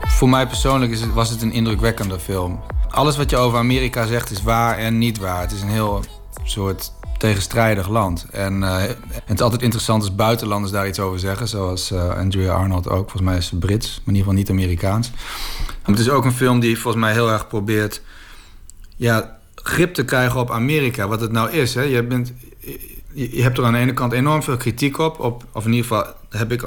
Voor 0.00 0.28
mij 0.28 0.46
persoonlijk 0.46 0.92
is 0.92 1.00
het, 1.00 1.12
was 1.12 1.30
het 1.30 1.42
een 1.42 1.52
indrukwekkende 1.52 2.20
film. 2.20 2.60
Alles 2.90 3.16
wat 3.16 3.30
je 3.30 3.36
over 3.36 3.58
Amerika 3.58 4.06
zegt 4.06 4.30
is 4.30 4.42
waar 4.42 4.78
en 4.78 4.98
niet 4.98 5.18
waar. 5.18 5.40
Het 5.40 5.52
is 5.52 5.62
een 5.62 5.68
heel 5.68 6.04
soort 6.44 6.92
tegenstrijdig 7.18 7.88
land. 7.88 8.26
En 8.30 8.62
uh, 8.62 8.82
het 9.24 9.34
is 9.34 9.40
altijd 9.40 9.62
interessant 9.62 10.02
als 10.02 10.14
buitenlanders 10.14 10.72
daar 10.72 10.88
iets 10.88 11.00
over 11.00 11.18
zeggen. 11.18 11.48
Zoals 11.48 11.92
uh, 11.92 12.16
Andrea 12.16 12.54
Arnold 12.54 12.88
ook. 12.88 13.10
Volgens 13.10 13.22
mij 13.22 13.36
is 13.36 13.46
ze 13.46 13.58
Brits, 13.58 13.88
maar 13.88 14.14
in 14.14 14.14
ieder 14.14 14.20
geval 14.20 14.34
niet 14.34 14.50
Amerikaans. 14.50 15.10
Het 15.82 15.98
is 15.98 16.10
ook 16.10 16.24
een 16.24 16.32
film 16.32 16.60
die 16.60 16.78
volgens 16.78 17.04
mij 17.04 17.12
heel 17.12 17.30
erg 17.30 17.46
probeert 17.46 18.02
ja, 18.96 19.38
grip 19.54 19.94
te 19.94 20.04
krijgen 20.04 20.40
op 20.40 20.50
Amerika. 20.50 21.08
Wat 21.08 21.20
het 21.20 21.32
nou 21.32 21.50
is. 21.50 21.74
Hè. 21.74 21.82
Je, 21.82 22.02
bent, 22.02 22.32
je 23.12 23.42
hebt 23.42 23.58
er 23.58 23.64
aan 23.64 23.72
de 23.72 23.78
ene 23.78 23.92
kant 23.92 24.12
enorm 24.12 24.42
veel 24.42 24.56
kritiek 24.56 24.98
op. 24.98 25.20
op 25.20 25.44
of 25.52 25.64
in 25.64 25.72
ieder 25.72 25.86
geval 25.86 26.14
heb 26.30 26.52
ik, 26.52 26.64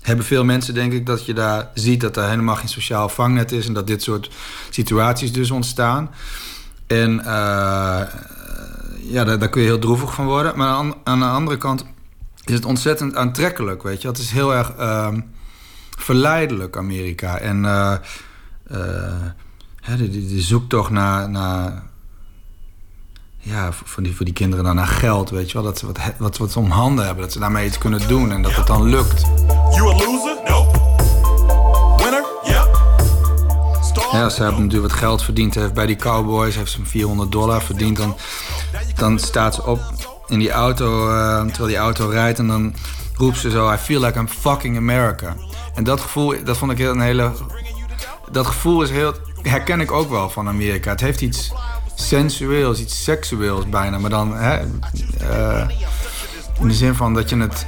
hebben 0.00 0.24
veel 0.24 0.44
mensen, 0.44 0.74
denk 0.74 0.92
ik, 0.92 1.06
dat 1.06 1.26
je 1.26 1.32
daar 1.32 1.70
ziet 1.74 2.00
dat 2.00 2.16
er 2.16 2.28
helemaal 2.28 2.56
geen 2.56 2.68
sociaal 2.68 3.08
vangnet 3.08 3.52
is. 3.52 3.66
En 3.66 3.72
dat 3.72 3.86
dit 3.86 4.02
soort 4.02 4.30
situaties 4.70 5.32
dus 5.32 5.50
ontstaan. 5.50 6.10
En 6.86 7.12
uh, 7.18 7.24
ja, 9.02 9.24
daar, 9.24 9.38
daar, 9.38 9.48
kun 9.48 9.60
je 9.62 9.66
heel 9.66 9.78
droevig 9.78 10.14
van 10.14 10.26
worden. 10.26 10.56
Maar 10.56 10.68
aan, 10.68 10.94
aan, 11.04 11.18
de 11.18 11.24
andere 11.24 11.56
kant 11.56 11.84
is 12.44 12.54
het 12.54 12.64
ontzettend 12.64 13.16
aantrekkelijk, 13.16 13.82
weet 13.82 14.02
je. 14.02 14.08
Het 14.08 14.18
is 14.18 14.30
heel 14.30 14.54
erg 14.54 14.72
uh, 14.78 15.08
verleidelijk, 15.98 16.76
Amerika. 16.76 17.38
En 17.38 17.62
uh, 17.64 17.94
de, 19.96 20.26
de 20.26 20.40
zoektocht 20.40 20.90
naar, 20.90 21.30
naar 21.30 21.82
ja, 23.38 23.72
voor 23.72 24.02
die, 24.02 24.16
voor 24.16 24.24
die 24.24 24.34
kinderen 24.34 24.64
dan 24.64 24.74
naar 24.74 24.86
geld, 24.86 25.30
weet 25.30 25.50
je 25.50 25.52
wel. 25.52 25.62
Dat 25.62 25.78
ze 25.78 25.86
wat, 25.86 25.98
wat, 26.18 26.36
wat 26.36 26.52
ze 26.52 26.58
om 26.58 26.70
handen 26.70 27.04
hebben, 27.04 27.22
dat 27.22 27.32
ze 27.32 27.38
daarmee 27.38 27.66
iets 27.66 27.78
kunnen 27.78 28.08
doen 28.08 28.32
en 28.32 28.42
dat 28.42 28.54
het 28.54 28.66
dan 28.66 28.82
lukt. 28.82 29.22
You 29.70 29.90
a 29.90 29.96
loser? 29.96 30.36
No. 30.48 30.70
Winner? 31.96 32.24
Yeah. 32.44 32.66
Ja, 34.12 34.28
ze 34.28 34.42
hebben 34.42 34.62
natuurlijk 34.62 34.92
wat 34.92 35.00
geld 35.00 35.22
verdiend. 35.22 35.54
Heeft 35.54 35.74
bij 35.74 35.86
die 35.86 35.96
Cowboys 35.96 36.54
heeft 36.54 36.70
ze 36.70 36.84
400 36.84 37.32
dollar 37.32 37.62
verdiend. 37.62 37.96
Dan, 37.96 38.16
dan 38.94 39.18
staat 39.18 39.54
ze 39.54 39.66
op 39.66 39.80
in 40.26 40.38
die 40.38 40.50
auto, 40.50 41.08
uh, 41.08 41.40
terwijl 41.40 41.68
die 41.68 41.76
auto 41.76 42.08
rijdt... 42.08 42.38
en 42.38 42.46
dan 42.46 42.74
roept 43.14 43.38
ze 43.38 43.50
zo... 43.50 43.72
I 43.72 43.76
feel 43.76 44.00
like 44.00 44.18
I'm 44.18 44.28
fucking 44.28 44.76
America. 44.76 45.36
En 45.74 45.84
dat 45.84 46.00
gevoel, 46.00 46.44
dat 46.44 46.56
vond 46.56 46.72
ik 46.72 46.78
heel 46.78 46.90
een 46.90 47.00
hele... 47.00 47.32
Dat 48.30 48.46
gevoel 48.46 48.82
is 48.82 48.90
heel 48.90 49.14
herken 49.42 49.80
ik 49.80 49.92
ook 49.92 50.10
wel 50.10 50.30
van 50.30 50.48
Amerika. 50.48 50.90
Het 50.90 51.00
heeft 51.00 51.20
iets 51.20 51.52
sensueels, 51.94 52.80
iets 52.80 53.04
seksueels 53.04 53.68
bijna. 53.68 53.98
Maar 53.98 54.10
dan 54.10 54.36
hè, 54.36 54.56
eh, 55.18 55.68
in 56.60 56.68
de 56.68 56.74
zin 56.74 56.94
van 56.94 57.14
dat 57.14 57.28
je 57.30 57.36
het. 57.36 57.66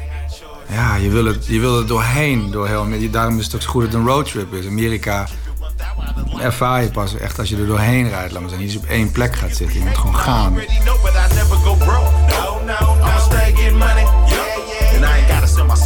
Ja, 0.69 0.95
je 0.95 1.11
wil 1.11 1.25
het, 1.25 1.47
je 1.47 1.61
wil 1.61 1.77
het 1.77 1.89
doorheen. 1.89 2.51
Door 2.51 2.67
heel, 2.67 3.11
daarom 3.11 3.39
is 3.39 3.45
het 3.45 3.55
ook 3.55 3.63
zo 3.63 3.71
goed 3.71 3.83
dat 3.83 3.93
het 3.93 4.01
een 4.01 4.07
roadtrip 4.07 4.53
is. 4.53 4.67
Amerika 4.67 5.27
ervaar 6.41 6.83
je 6.83 6.91
pas 6.91 7.17
echt 7.17 7.39
als 7.39 7.49
je 7.49 7.57
er 7.57 7.67
doorheen 7.67 8.09
rijdt. 8.09 8.33
Laat 8.33 8.41
maar 8.41 8.51
zeggen, 8.51 8.67
niet 8.67 8.77
dus 8.77 8.83
op 8.83 8.89
één 8.89 9.13
plek 9.13 9.37
gaat 9.37 9.57
zitten. 9.57 9.79
Je 9.79 9.85
moet 9.85 9.99
gewoon 9.99 10.17
gaan. 10.17 10.59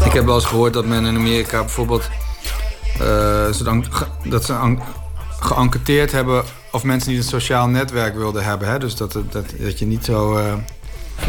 Ik 0.05 0.12
heb 0.12 0.24
wel 0.24 0.35
eens 0.35 0.44
gehoord 0.44 0.73
dat 0.73 0.85
men 0.85 1.05
in 1.05 1.16
Amerika 1.16 1.61
bijvoorbeeld... 1.61 2.09
Uh, 3.01 3.44
dat 4.24 4.44
ze 4.44 4.55
geënquêteerd 5.44 6.12
hebben 6.12 6.44
of 6.72 6.84
mensen 6.84 7.10
niet 7.10 7.18
een 7.18 7.24
sociaal 7.24 7.68
netwerk 7.68 8.14
wilden 8.14 8.44
hebben. 8.44 8.68
Hè? 8.68 8.78
Dus 8.78 8.96
dat, 8.96 9.12
dat, 9.12 9.52
dat 9.58 9.78
je 9.78 9.86
niet 9.86 10.04
zo 10.04 10.36
eh 10.36 10.52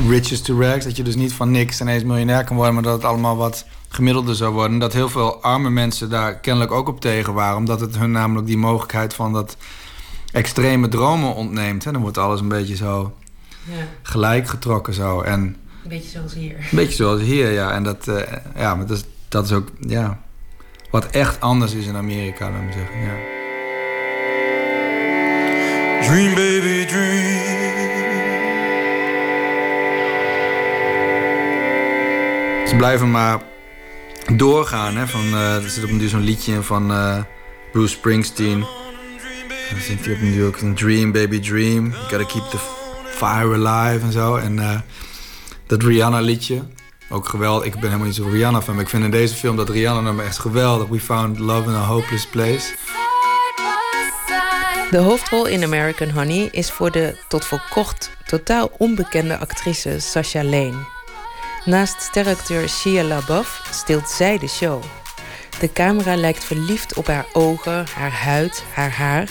riches 0.10 0.42
to 0.42 0.60
rags, 0.60 0.86
dat 0.86 0.98
je 0.98 1.04
dus 1.04 1.16
niet 1.16 1.34
van 1.34 1.52
niks 1.52 1.82
ineens 1.82 2.04
miljonair 2.04 2.44
kan 2.44 2.56
worden, 2.56 2.74
maar 2.74 2.84
dat 2.84 2.94
het 2.94 3.04
allemaal 3.04 3.38
wat 3.38 3.66
gemiddelder 3.88 4.36
zou 4.36 4.54
worden. 4.54 4.74
En 4.74 4.80
dat 4.80 4.94
heel 4.94 5.10
veel 5.10 5.42
arme 5.42 5.70
mensen 5.70 6.10
daar 6.10 6.40
kennelijk 6.40 6.72
ook 6.72 6.88
op 6.88 7.02
tegen 7.02 7.34
waren, 7.34 7.58
omdat 7.58 7.80
het 7.80 7.98
hun 7.98 8.12
namelijk 8.12 8.48
die 8.48 8.58
mogelijkheid 8.58 9.14
van 9.14 9.34
dat 9.34 9.58
extreme 10.32 10.88
dromen 10.88 11.36
ontneemt. 11.36 11.84
Hè? 11.84 11.92
Dan 11.92 12.02
wordt 12.02 12.18
alles 12.18 12.40
een 12.40 12.48
beetje 12.48 12.76
zo 12.76 13.14
Ja, 13.64 13.74
gelijk 14.02 14.48
getrokken 14.48 14.94
zo. 14.94 15.22
En 15.22 15.40
een 15.42 15.58
beetje 15.90 16.10
zoals 16.10 16.34
hier. 16.34 16.58
een 16.58 16.66
beetje 16.72 16.96
zoals 16.96 17.22
hier, 17.22 17.52
ja. 17.52 17.72
En 17.72 17.84
dat, 17.84 18.08
eh, 18.08 18.34
ja, 18.56 18.76
maar 18.76 18.86
dat, 18.86 18.98
is, 18.98 19.04
dat 19.28 19.46
is 19.46 19.52
ook, 19.52 19.68
ja, 19.80 20.20
wat 20.92 21.06
echt 21.06 21.42
anders 21.42 21.74
is 21.74 21.86
in 21.86 21.96
Amerika, 21.96 22.50
laat 22.50 22.62
me 22.62 22.72
zeggen, 22.72 23.00
ja. 23.00 23.45
Dream, 26.06 26.36
baby, 26.36 26.86
dream. 26.86 27.26
Ze 32.68 32.74
blijven 32.78 33.12
maar 33.12 33.42
doorgaan. 34.36 34.96
Hè, 34.96 35.08
van, 35.08 35.26
eh, 35.34 35.64
er 35.64 35.70
zit 35.70 35.84
op 35.84 35.90
een 35.90 36.10
zo'n 36.10 36.24
liedje 36.24 36.54
in 36.54 36.64
van 36.64 36.92
eh, 36.92 37.18
Bruce 37.72 37.96
Springsteen. 37.96 38.60
Dan 39.70 39.80
zingt 39.80 40.06
hij 40.06 40.14
op 40.14 40.22
een 40.22 40.46
ook 40.46 40.58
een 40.58 40.76
Dream, 40.76 41.12
baby, 41.12 41.40
dream. 41.40 41.90
You 41.90 42.02
gotta 42.02 42.26
keep 42.26 42.50
the 42.50 42.58
fire 43.06 43.68
alive 43.68 44.06
en 44.06 44.12
zo. 44.12 44.36
En 44.36 44.60
eh, 44.60 44.80
dat 45.68 45.84
Rihanna-liedje, 45.84 46.62
ook 47.10 47.30
geweldig. 47.30 47.66
Ik 47.66 47.74
ben 47.74 47.84
helemaal 47.84 48.06
niet 48.06 48.16
zo 48.16 48.28
Rihanna 48.28 48.62
fan, 48.62 48.74
maar 48.74 48.84
ik 48.84 48.90
vind 48.90 49.04
in 49.04 49.12
deze 49.12 49.36
film 49.36 49.56
dat 49.56 49.70
Rihanna 49.70 50.02
nummer 50.02 50.26
echt 50.26 50.40
geweldig. 50.40 50.88
We 50.88 51.00
found 51.00 51.40
love 51.40 51.70
in 51.70 51.76
a 51.76 51.86
hopeless 51.86 52.28
place. 52.28 52.74
De 54.92 54.98
hoofdrol 54.98 55.46
in 55.46 55.64
American 55.64 56.10
Honey 56.10 56.48
is 56.52 56.72
voor 56.72 56.92
de 56.92 57.18
tot 57.28 57.46
voor 57.46 57.62
kort 57.70 58.10
totaal 58.26 58.72
onbekende 58.78 59.38
actrice 59.38 60.00
Sasha 60.00 60.44
Lane. 60.44 60.86
Naast 61.66 62.02
steracteur 62.02 62.70
Shia 62.70 63.04
LaBeouf 63.04 63.68
steelt 63.72 64.10
zij 64.10 64.38
de 64.38 64.48
show. 64.48 64.84
De 65.60 65.72
camera 65.74 66.16
lijkt 66.16 66.44
verliefd 66.44 66.94
op 66.94 67.08
haar 67.08 67.26
ogen, 67.34 67.86
haar 67.96 68.12
huid, 68.12 68.64
haar 68.74 68.92
haar. 68.92 69.30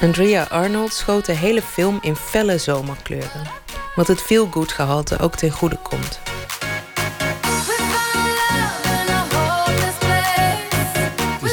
Andrea 0.00 0.42
Arnold 0.42 0.92
schoot 0.92 1.26
de 1.26 1.32
hele 1.32 1.62
film 1.62 1.98
in 2.00 2.16
felle 2.16 2.58
zomerkleuren. 2.58 3.46
Wat 3.94 4.06
het 4.06 4.20
feel-good 4.22 4.72
gehalte 4.72 5.18
ook 5.18 5.36
ten 5.36 5.50
goede 5.50 5.78
komt. 5.82 6.20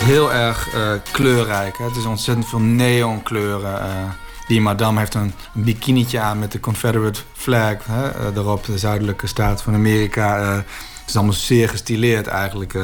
Heel 0.02 0.34
erg 0.34 0.74
eh, 0.74 0.92
kleurrijk. 1.12 1.78
Hè? 1.78 1.86
Het 1.86 1.96
is 1.96 2.06
ontzettend 2.06 2.48
veel 2.48 2.60
neonkleuren. 2.60 3.82
eh 3.82 4.10
die 4.48 4.62
madame 4.62 5.00
heeft 5.00 5.14
een, 5.14 5.34
bikinietje 5.54 6.20
aan 6.20 6.40
met 6.40 6.52
de 6.52 6.60
Confederate 6.60 7.22
flag. 7.34 7.86
Hè? 7.86 8.10
eh, 8.10 8.34
daarop 8.34 8.66
de 8.66 8.78
zuidelijke 8.78 9.28
staat 9.28 9.62
van 9.62 9.74
Amerika. 9.74 10.44
het 10.44 10.66
is 11.08 11.16
allemaal 11.16 11.34
zeer 11.34 11.70
gestileerd 11.70 12.28
eigenlijk. 12.28 12.78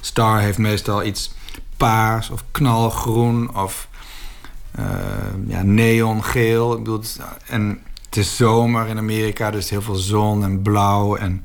Star 0.00 0.40
heeft 0.40 0.58
meestal 0.58 1.04
iets 1.04 1.32
paars 1.76 2.30
of 2.30 2.44
knalgroen 2.50 3.56
of 3.56 3.88
ja, 5.46 5.62
neongeel. 5.62 6.72
Ik 6.72 6.78
bedoel, 6.78 6.98
het 6.98 7.20
en 7.46 7.82
het 8.04 8.16
is 8.16 8.36
zomer 8.36 8.86
in 8.86 8.98
Amerika, 8.98 9.50
dus 9.50 9.70
heel 9.70 9.82
veel 9.82 9.94
zon 9.94 10.44
en 10.44 10.62
blauw. 10.62 11.16
En 11.16 11.44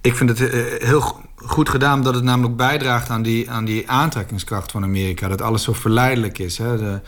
ik 0.00 0.16
vind 0.16 0.38
het 0.38 0.50
heel 0.82 1.20
goed 1.48 1.68
gedaan, 1.68 1.96
omdat 1.98 2.14
het 2.14 2.24
namelijk 2.24 2.56
bijdraagt 2.56 3.10
aan 3.10 3.22
die, 3.22 3.50
aan 3.50 3.64
die 3.64 3.90
aantrekkingskracht 3.90 4.70
van 4.70 4.82
Amerika. 4.82 5.28
Dat 5.28 5.42
alles 5.42 5.62
zo 5.62 5.72
verleidelijk 5.72 6.38
is. 6.38 6.58
Hè? 6.58 6.76
De, 6.78 7.00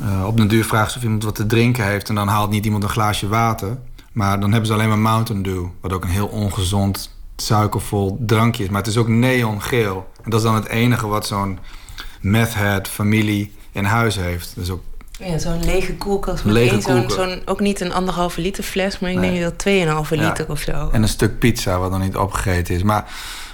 eh, 0.00 0.24
op 0.26 0.36
den 0.36 0.48
duur 0.48 0.64
vraagt 0.64 0.90
ze 0.92 0.98
of 0.98 1.04
iemand 1.04 1.24
wat 1.24 1.34
te 1.34 1.46
drinken 1.46 1.84
heeft 1.86 2.08
en 2.08 2.14
dan 2.14 2.28
haalt 2.28 2.50
niet 2.50 2.64
iemand 2.64 2.82
een 2.82 2.88
glaasje 2.88 3.28
water. 3.28 3.78
Maar 4.12 4.40
dan 4.40 4.50
hebben 4.50 4.66
ze 4.68 4.74
alleen 4.74 4.88
maar 4.88 4.98
Mountain 4.98 5.42
Dew, 5.42 5.64
wat 5.80 5.92
ook 5.92 6.02
een 6.04 6.10
heel 6.10 6.26
ongezond, 6.26 7.14
suikervol 7.36 8.16
drankje 8.26 8.62
is. 8.64 8.68
Maar 8.70 8.80
het 8.80 8.90
is 8.90 8.96
ook 8.96 9.08
neongeel. 9.08 10.06
En 10.22 10.30
dat 10.30 10.40
is 10.40 10.46
dan 10.46 10.54
het 10.54 10.66
enige 10.68 11.06
wat 11.06 11.26
zo'n 11.26 11.58
meth 12.20 12.54
head 12.54 12.88
familie 12.88 13.52
in 13.72 13.84
huis 13.84 14.16
heeft. 14.16 14.52
Dus 14.54 14.70
ook 14.70 14.80
Ja, 15.18 15.38
zo'n 15.38 15.64
lege 15.64 15.94
koelkast. 15.94 16.38
Een 16.44 16.52
met 16.52 16.54
lege 16.56 16.92
één 16.92 17.10
zo'n, 17.10 17.42
ook 17.44 17.60
niet 17.60 17.80
een 17.80 17.92
anderhalve 17.92 18.40
liter 18.40 18.64
fles, 18.64 18.98
maar 18.98 19.10
ik 19.10 19.16
Nee. 19.18 19.30
denk 19.30 19.42
dat 19.42 19.58
2,5 19.58 20.14
Ja. 20.14 20.28
liter 20.28 20.50
of 20.50 20.60
zo. 20.60 20.88
En 20.92 21.02
een 21.02 21.08
stuk 21.08 21.38
pizza 21.38 21.78
wat 21.78 21.90
nog 21.90 22.00
niet 22.00 22.16
opgegeten 22.16 22.74
is. 22.74 22.82
Maar, 22.82 23.04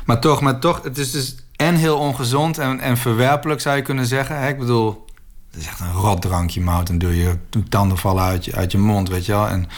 maar 0.09 0.20
toch, 0.20 0.40
maar 0.40 0.59
toch, 0.59 0.82
het 0.82 0.98
is 0.98 1.10
dus 1.10 1.35
en 1.56 1.74
heel 1.74 1.98
ongezond 1.98 2.59
en, 2.59 2.80
en 2.80 2.97
verwerpelijk 2.97 3.60
zou 3.60 3.76
je 3.76 3.82
kunnen 3.82 4.06
zeggen. 4.06 4.48
Ik 4.48 4.59
bedoel, 4.59 5.05
het 5.51 5.60
is 5.60 5.66
echt 5.66 5.80
een 5.80 5.93
rot 5.93 6.22
drankje, 6.22 6.60
Mountain 6.60 6.98
Dew. 6.98 7.14
Je 7.14 7.36
tanden 7.68 7.98
vallen 7.98 8.22
uit 8.22 8.44
je, 8.44 8.55
uit 8.55 8.72
je 8.72 8.78
mond, 8.78 9.09
weet 9.09 9.26
je 9.26 9.32
wel. 9.32 9.48
En, 9.48 9.68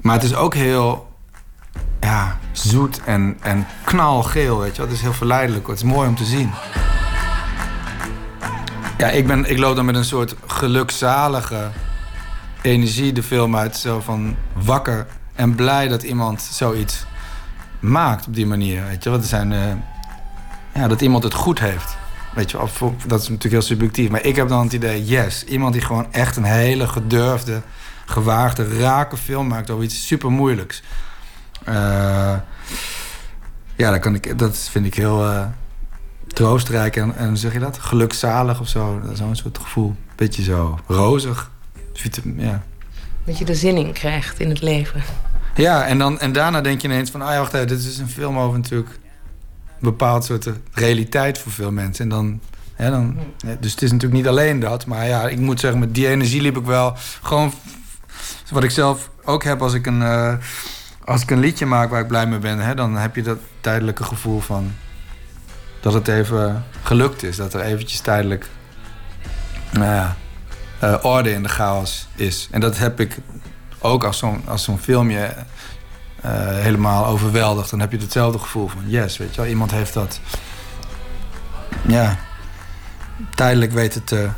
maar 0.00 0.14
het 0.14 0.22
is 0.22 0.34
ook 0.34 0.54
heel 0.54 1.08
ja, 2.00 2.38
zoet 2.52 3.00
en, 3.04 3.36
en 3.40 3.66
knalgeel, 3.84 4.58
weet 4.58 4.70
je 4.70 4.76
wel. 4.76 4.86
Het 4.86 4.96
is 4.96 5.02
heel 5.02 5.12
verleidelijk. 5.12 5.66
Het 5.66 5.76
is 5.76 5.82
mooi 5.82 6.08
om 6.08 6.16
te 6.16 6.24
zien. 6.24 6.50
Ja, 8.98 9.08
ik, 9.08 9.26
ben, 9.26 9.50
ik 9.50 9.58
loop 9.58 9.76
dan 9.76 9.84
met 9.84 9.94
een 9.94 10.04
soort 10.04 10.34
gelukzalige 10.46 11.70
energie 12.62 13.12
de 13.12 13.22
film 13.22 13.56
uit. 13.56 13.76
Zo 13.76 14.00
van 14.00 14.36
wakker 14.52 15.06
en 15.34 15.54
blij 15.54 15.88
dat 15.88 16.02
iemand 16.02 16.42
zoiets 16.42 17.04
maakt 17.82 18.26
op 18.26 18.34
die 18.34 18.46
manier. 18.46 18.84
Weet 18.86 19.02
je, 19.04 19.10
wat 19.10 19.20
er 19.20 19.26
zijn. 19.26 19.52
eh, 19.52 19.72
ja, 20.74 20.88
dat 20.88 21.00
iemand 21.00 21.24
het 21.24 21.34
goed 21.34 21.60
heeft. 21.60 21.96
Weet 22.34 22.50
je, 22.50 22.56
dat 23.06 23.20
is 23.20 23.28
natuurlijk 23.28 23.52
heel 23.52 23.62
subjectief. 23.62 24.10
Maar 24.10 24.24
ik 24.24 24.36
heb 24.36 24.48
dan 24.48 24.62
het 24.64 24.72
idee, 24.72 25.04
yes, 25.04 25.44
iemand 25.44 25.72
die 25.72 25.82
gewoon 25.82 26.12
echt 26.12 26.36
een 26.36 26.44
hele 26.44 26.86
gedurfde, 26.88 27.60
gewaagde, 28.06 28.78
rake 28.78 29.16
film 29.16 29.46
maakt 29.46 29.70
over 29.70 29.84
iets 29.84 30.06
super 30.06 30.30
moeilijks. 30.30 30.82
ja, 33.76 33.90
dat, 33.90 33.98
kan 33.98 34.14
ik, 34.14 34.38
dat 34.38 34.58
vind 34.70 34.86
ik 34.86 34.94
heel 34.94 35.24
eh, 35.24 35.46
troostrijk 36.26 36.96
en, 36.96 37.16
en 37.16 37.36
zeg 37.36 37.52
je 37.52 37.58
dat? 37.58 37.78
Gelukzalig 37.78 38.60
of 38.60 38.68
zo. 38.68 39.00
Zo'n 39.12 39.36
soort 39.36 39.58
gevoel. 39.58 39.94
Beetje 40.16 40.42
zo 40.42 40.78
rozig. 40.86 41.50
Ja. 42.36 42.62
Dat 43.24 43.38
je 43.38 43.44
er 43.44 43.54
zin 43.54 43.76
in 43.76 43.92
krijgt 43.92 44.40
in 44.40 44.48
het 44.48 44.60
leven. 44.60 45.02
Ja, 45.54 45.86
en, 45.86 45.98
dan, 45.98 46.20
en 46.20 46.32
daarna 46.32 46.60
denk 46.60 46.80
je 46.80 46.88
ineens 46.88 47.10
van... 47.10 47.22
ah 47.22 47.32
ja, 47.32 47.38
wacht 47.38 47.52
dit 47.52 47.70
is 47.70 47.98
een 47.98 48.08
film 48.08 48.38
over 48.38 48.58
natuurlijk... 48.58 48.90
een 48.90 49.78
bepaald 49.80 50.24
soort 50.24 50.50
realiteit 50.72 51.38
voor 51.38 51.52
veel 51.52 51.72
mensen. 51.72 52.04
En 52.04 52.10
dan, 52.10 52.40
hè, 52.74 52.90
dan, 52.90 53.16
dus 53.60 53.70
het 53.72 53.82
is 53.82 53.92
natuurlijk 53.92 54.20
niet 54.20 54.28
alleen 54.28 54.60
dat. 54.60 54.86
Maar 54.86 55.06
ja, 55.06 55.28
ik 55.28 55.38
moet 55.38 55.60
zeggen, 55.60 55.80
met 55.80 55.94
die 55.94 56.08
energie 56.08 56.42
liep 56.42 56.56
ik 56.56 56.64
wel... 56.64 56.96
gewoon 57.22 57.52
wat 58.50 58.64
ik 58.64 58.70
zelf 58.70 59.10
ook 59.24 59.44
heb 59.44 59.62
als 59.62 59.74
ik 59.74 59.86
een, 59.86 60.02
eh, 60.02 60.34
als 61.04 61.22
ik 61.22 61.30
een 61.30 61.40
liedje 61.40 61.66
maak 61.66 61.90
waar 61.90 62.00
ik 62.00 62.08
blij 62.08 62.26
mee 62.26 62.38
ben... 62.38 62.58
Hè, 62.58 62.74
dan 62.74 62.96
heb 62.96 63.16
je 63.16 63.22
dat 63.22 63.38
tijdelijke 63.60 64.04
gevoel 64.04 64.40
van... 64.40 64.72
dat 65.80 65.92
het 65.92 66.08
even 66.08 66.64
gelukt 66.82 67.22
is. 67.22 67.36
Dat 67.36 67.54
er 67.54 67.60
eventjes 67.60 68.00
tijdelijk... 68.00 68.46
nou 69.70 69.84
ja, 69.84 70.16
eh, 70.78 70.94
orde 71.02 71.32
in 71.32 71.42
de 71.42 71.48
chaos 71.48 72.08
is. 72.14 72.48
En 72.50 72.60
dat 72.60 72.78
heb 72.78 73.00
ik 73.00 73.18
ook 73.82 74.04
als 74.04 74.18
zo'n 74.18 74.42
als 74.46 74.64
zo'n 74.64 74.78
film 74.78 75.10
je 75.10 75.30
eh, 76.20 76.30
helemaal 76.58 77.06
overweldigt. 77.06 77.70
Dan 77.70 77.80
heb 77.80 77.92
je 77.92 77.98
hetzelfde 77.98 78.38
gevoel 78.38 78.68
van 78.68 78.82
yes, 78.86 79.16
weet 79.16 79.34
je 79.34 79.40
wel. 79.40 79.50
Iemand 79.50 79.70
heeft 79.70 79.94
dat 79.94 80.20
ja, 81.86 82.18
tijdelijk 83.34 83.72
weten 83.72 84.04
te 84.04 84.28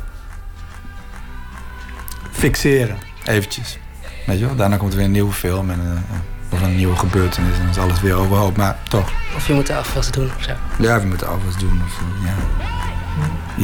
fixeren. 2.31 2.97
Eventjes. 3.25 3.77
Weet 4.25 4.39
je 4.39 4.45
wel. 4.45 4.55
Daarna 4.55 4.77
komt 4.77 4.91
er 4.91 4.97
weer 4.97 5.05
een 5.05 5.11
nieuwe 5.11 5.33
film 5.33 5.69
en 5.69 5.79
eh, 5.79 6.53
of 6.53 6.61
een 6.61 6.75
nieuwe 6.75 6.95
gebeurtenis. 6.95 7.53
En 7.53 7.59
dan 7.59 7.69
is 7.69 7.77
alles 7.77 8.01
weer 8.01 8.15
overhoop. 8.15 8.57
Maar 8.57 8.77
toch. 8.89 9.11
Of 9.35 9.47
je 9.47 9.53
moet 9.53 9.67
de 9.67 9.75
afwas 9.75 10.11
doen 10.11 10.31
of 10.37 10.43
zo. 10.43 10.51
Ja, 10.79 10.99
we 10.99 11.07
moeten 11.07 11.27
afwas 11.27 11.57
doen. 11.57 11.81
Of 11.85 11.99
eh, 11.99 12.25
ja. 12.25 12.35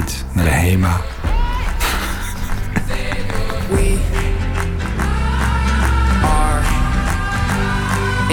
iets 0.02 0.24
naar 0.34 0.46
de 0.46 0.52
HEMA. 0.52 1.02
We 3.70 4.00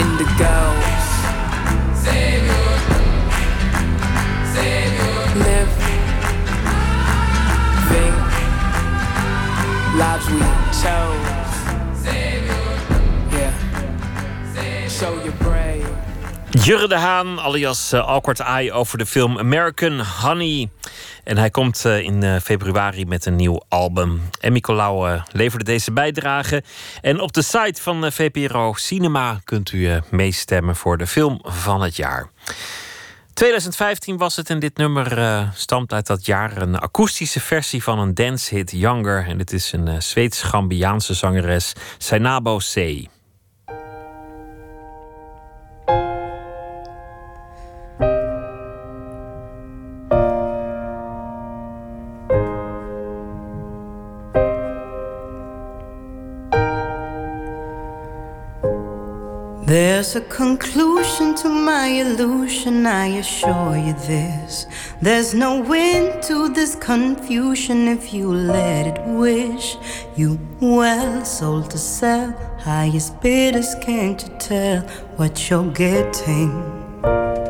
indigos. 0.01 0.97
Live, 5.39 5.73
think, 7.89 8.15
lives 9.95 10.27
we 10.31 10.41
chose. 10.83 11.29
Yeah. 13.33 14.89
Show 14.89 15.15
your 15.23 15.33
brave. 15.39 15.87
Jurre 16.51 16.89
de 16.89 16.97
Haan, 16.97 17.39
alias 17.39 17.93
eh, 17.93 17.99
Awkward 18.01 18.41
Eye, 18.41 18.71
over 18.73 18.99
de 18.99 19.07
film 19.07 19.37
American 19.39 20.01
Honey. 20.01 20.71
En 21.29 21.39
hij 21.39 21.51
komt 21.51 21.85
eh, 21.85 21.99
in 21.99 22.23
eh, 22.23 22.41
februari 22.41 23.07
met 23.07 23.27
een 23.27 23.37
nieuw 23.37 23.63
album. 23.69 24.23
En 24.41 24.53
Nicolaou 24.53 25.11
eh, 25.11 25.23
leverde 25.33 25.65
deze 25.65 25.93
bijdrage. 25.93 26.63
En 27.01 27.21
op 27.21 27.33
de 27.33 27.43
site 27.43 27.83
van 27.83 28.13
VPRO 28.13 28.73
Cinema 28.73 29.41
kunt 29.45 29.73
u 29.73 30.01
meestemmen 30.11 30.77
voor 30.77 30.99
de 30.99 31.07
film 31.07 31.41
van 31.43 31.83
het 31.83 31.97
jaar. 31.97 32.29
2015 33.33 34.17
was 34.17 34.37
het 34.37 34.51
en 34.51 34.59
dit 34.59 34.77
nummer 34.77 35.49
stamt 35.55 35.93
uit 35.93 36.07
dat 36.07 36.27
jaar. 36.27 36.63
Een 36.63 36.79
akoestische 36.79 37.41
versie 37.41 37.83
van 37.83 37.99
een 37.99 38.15
dancehit 38.15 38.71
Younger. 38.71 39.27
En 39.27 39.39
dit 39.39 39.53
is 39.53 39.73
een 39.73 39.87
uh, 39.87 40.01
Zweeds-Gambiaanse 40.01 41.15
zangeres, 41.15 41.73
Sainabo 41.99 42.57
C. 42.57 43.07
There's 60.09 60.25
a 60.25 60.29
conclusion 60.31 61.35
to 61.35 61.51
my 61.51 61.89
illusion, 61.89 62.87
I 62.87 63.09
assure 63.19 63.77
you 63.77 63.93
this. 63.93 64.65
There's 65.03 65.35
no 65.35 65.63
end 65.71 66.23
to 66.23 66.49
this 66.49 66.75
confusion 66.75 67.89
if 67.89 68.15
you 68.15 68.33
let 68.33 68.87
it 68.87 69.05
wish 69.05 69.77
you 70.17 70.41
well. 70.61 71.27
Sold 71.27 71.71
to 71.73 71.79
sell, 71.79 72.33
highest 72.59 73.21
bidders 73.21 73.75
came 73.83 74.17
to 74.17 74.29
tell 74.39 74.81
what 75.19 75.51
you're 75.51 75.71
getting. 75.73 77.48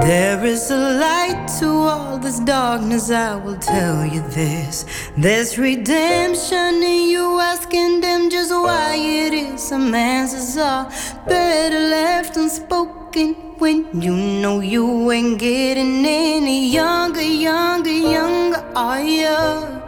There 0.00 0.44
is 0.44 0.70
a 0.70 0.76
light 0.76 1.48
to 1.58 1.66
all 1.66 2.18
this 2.18 2.38
darkness, 2.38 3.10
I 3.10 3.34
will 3.34 3.56
tell 3.56 4.06
you 4.06 4.20
this. 4.28 4.86
There's 5.16 5.58
redemption 5.58 6.82
in 6.82 7.08
you 7.08 7.40
asking 7.40 8.00
them 8.00 8.30
just 8.30 8.52
why 8.52 8.94
it 8.94 9.34
is. 9.34 9.60
Some 9.60 9.92
answers 9.92 10.56
are 10.56 10.88
better 11.26 11.80
left 11.80 12.36
unspoken 12.36 13.34
when 13.58 14.00
you 14.00 14.14
know 14.14 14.60
you 14.60 15.10
ain't 15.10 15.40
getting 15.40 16.06
any 16.06 16.68
younger, 16.68 17.20
younger, 17.20 17.90
younger, 17.90 18.64
are 18.76 19.02
you? 19.02 19.87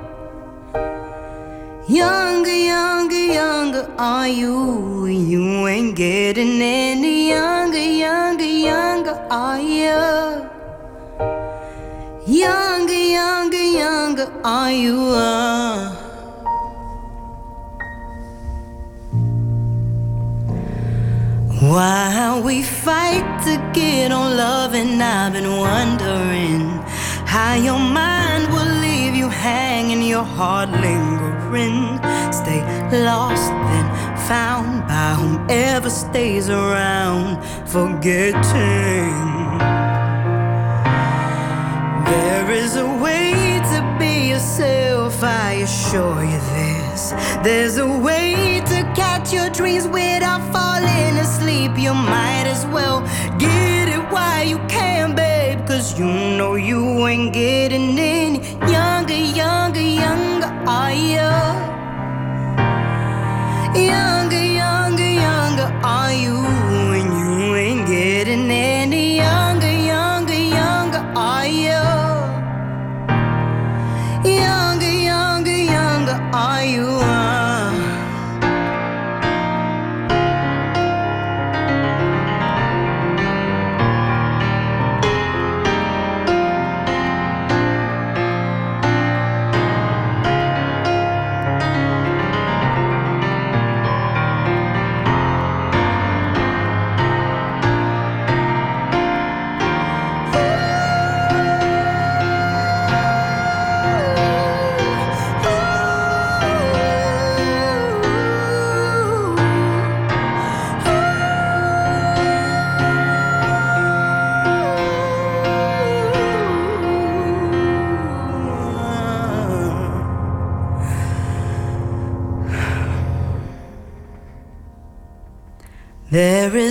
Younger, 1.91 2.55
younger, 2.55 3.17
younger 3.17 3.95
are 3.99 4.29
you? 4.29 5.07
You 5.07 5.67
ain't 5.67 5.97
getting 5.97 6.63
any 6.63 7.31
younger, 7.31 7.81
younger, 7.81 8.45
younger 8.45 9.17
are 9.29 9.61
you? 9.61 9.99
Younger, 12.29 12.95
younger, 12.95 13.65
younger 13.83 14.33
are 14.45 14.71
you? 14.71 15.01
Uh? 15.01 15.91
While 21.75 22.41
we 22.45 22.63
fight 22.63 23.27
to 23.47 23.73
get 23.75 24.13
on 24.13 24.37
love, 24.37 24.75
and 24.75 25.03
I've 25.03 25.33
been 25.33 25.57
wondering 25.59 26.69
how 27.27 27.55
your 27.55 27.81
mind 27.81 28.53
will 28.53 28.80
you 29.21 29.29
hanging, 29.29 30.03
your 30.03 30.25
heart 30.25 30.71
lingering. 30.71 31.99
Stay 32.33 32.63
lost, 33.05 33.51
then 33.69 33.87
found 34.31 34.89
by 34.89 35.13
whomever 35.21 35.91
stays 35.91 36.49
around, 36.49 37.27
forgetting. 37.77 39.13
There 42.13 42.51
is 42.63 42.77
a 42.77 42.89
way 43.05 43.61
to 43.73 43.79
be 43.99 44.31
yourself, 44.33 45.23
I 45.23 45.51
assure 45.67 46.23
you 46.33 46.41
this. 46.57 47.13
There's 47.45 47.77
a 47.77 47.91
way 48.07 48.63
to 48.73 48.79
catch 49.03 49.35
your 49.35 49.51
dreams 49.51 49.87
without 49.87 50.43
falling 50.55 51.15
asleep. 51.27 51.73
You 51.77 51.93
might 51.93 52.47
as 52.55 52.65
well 52.75 53.01
get 53.39 53.85
it 53.97 54.05
while 54.11 54.45
you 54.53 54.59
can, 54.69 55.15
babe. 55.15 55.30
Cause 55.91 55.99
you 55.99 56.07
know 56.07 56.55
you 56.55 57.05
ain't 57.09 57.33
getting 57.33 57.99
any 57.99 58.39
younger, 58.71 59.13
younger, 59.13 59.81
younger, 59.81 60.47
are 60.65 60.93
you? 60.93 61.31
Younger, 63.75 64.45
younger, 64.45 65.11
younger, 65.11 65.81
are 65.83 66.13
you? 66.13 66.60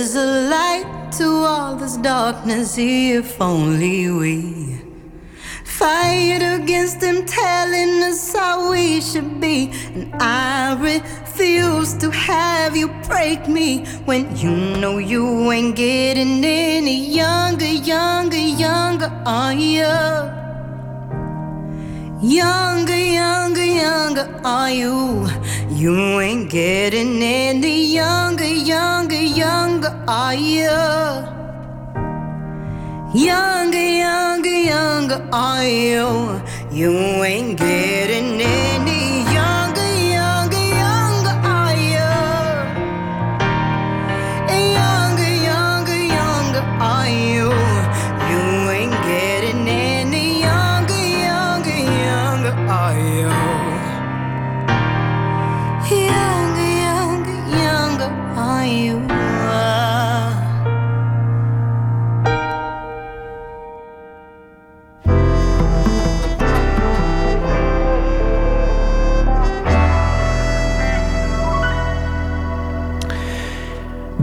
There 0.00 0.06
is 0.06 0.16
a 0.16 0.48
light 0.48 1.12
to 1.18 1.26
all 1.44 1.76
this 1.76 1.98
darkness, 1.98 2.76
if 2.78 3.38
only 3.38 4.10
we 4.10 4.80
fight 5.62 6.40
against 6.40 7.02
them 7.02 7.26
telling 7.26 8.02
us 8.04 8.34
how 8.34 8.70
we 8.70 9.02
should 9.02 9.38
be. 9.42 9.68
And 9.94 10.14
I 10.14 10.72
refuse 10.80 11.92
to 11.98 12.10
have 12.12 12.74
you 12.74 12.88
break 13.08 13.46
me 13.46 13.84
when 14.06 14.34
you 14.38 14.56
know 14.80 14.96
you 14.96 15.52
ain't 15.52 15.76
getting 15.76 16.42
any 16.46 17.14
younger, 17.14 17.66
younger, 17.66 18.38
younger, 18.38 19.12
are 19.26 19.52
you? 19.52 19.84
Younger, 22.22 22.98
younger, 22.98 23.64
younger 23.64 24.40
are 24.44 24.70
you? 24.70 25.26
You 25.70 26.20
ain't 26.20 26.50
getting 26.50 27.22
any 27.22 27.94
younger, 27.94 28.44
younger, 28.44 29.14
younger 29.14 30.04
are 30.06 30.34
you? 30.34 30.68
Younger, 33.14 33.78
younger, 33.78 34.50
younger 34.50 35.28
are 35.32 35.64
you? 35.64 36.42
You 36.70 36.92
ain't 37.24 37.58
getting 37.58 38.38
any 38.38 39.29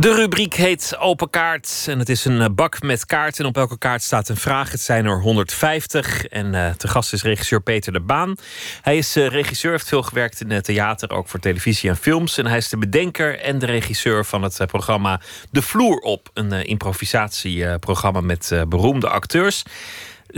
De 0.07 0.13
rubriek 0.13 0.53
heet 0.53 0.97
Open 0.99 1.29
Kaart. 1.29 1.85
En 1.87 1.99
het 1.99 2.09
is 2.09 2.25
een 2.25 2.41
eh, 2.41 2.47
bak 2.51 2.81
met 2.81 3.05
kaarten. 3.05 3.43
En 3.43 3.49
op 3.49 3.57
elke 3.57 3.77
kaart 3.77 4.01
staat 4.01 4.29
een 4.29 4.37
vraag. 4.37 4.71
Het 4.71 4.81
zijn 4.81 5.05
er 5.05 5.21
150. 5.21 6.25
En 6.25 6.53
uh, 6.53 6.69
te 6.69 6.87
gast 6.87 7.13
is 7.13 7.23
regisseur 7.23 7.61
Peter 7.61 7.93
de 7.93 7.99
Baan. 7.99 8.35
Hij 8.81 8.97
is 8.97 9.17
uh, 9.17 9.27
regisseur, 9.27 9.71
heeft 9.71 9.87
veel 9.87 10.03
gewerkt 10.03 10.41
in 10.41 10.51
het 10.51 10.63
theater, 10.63 11.11
ook 11.11 11.27
voor 11.27 11.39
televisie 11.39 11.89
en 11.89 11.97
films. 11.97 12.37
En 12.37 12.45
hij 12.45 12.57
is 12.57 12.69
de 12.69 12.77
bedenker 12.77 13.39
en 13.39 13.59
de 13.59 13.65
regisseur 13.65 14.25
van 14.25 14.43
het 14.43 14.65
programma 14.67 15.21
De 15.51 15.61
Vloer 15.61 15.97
op. 15.97 16.29
Een 16.33 16.51
improvisatieprogramma 16.51 18.21
met 18.21 18.63
beroemde 18.67 19.09
acteurs. 19.09 19.63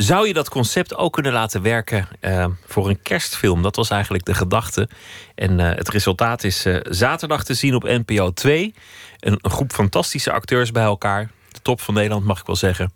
Zou 0.01 0.27
je 0.27 0.33
dat 0.33 0.49
concept 0.49 0.95
ook 0.95 1.13
kunnen 1.13 1.31
laten 1.31 1.61
werken 1.61 2.07
uh, 2.21 2.45
voor 2.65 2.89
een 2.89 3.01
kerstfilm? 3.01 3.61
Dat 3.61 3.75
was 3.75 3.89
eigenlijk 3.89 4.25
de 4.25 4.33
gedachte. 4.33 4.89
En 5.35 5.59
uh, 5.59 5.69
het 5.75 5.89
resultaat 5.89 6.43
is 6.43 6.65
uh, 6.65 6.79
zaterdag 6.83 7.43
te 7.43 7.53
zien 7.53 7.75
op 7.75 7.83
NPO 7.83 8.31
2. 8.31 8.73
Een, 9.19 9.39
een, 9.41 9.51
groep 9.51 9.71
fantastische 9.71 10.31
acteurs 10.31 10.71
bij 10.71 10.83
elkaar. 10.83 11.31
de 11.51 11.59
top 11.61 11.81
van 11.81 11.93
Nederland 11.93 12.25
mag 12.25 12.39
ik 12.39 12.45
wel 12.45 12.55
zeggen. 12.55 12.91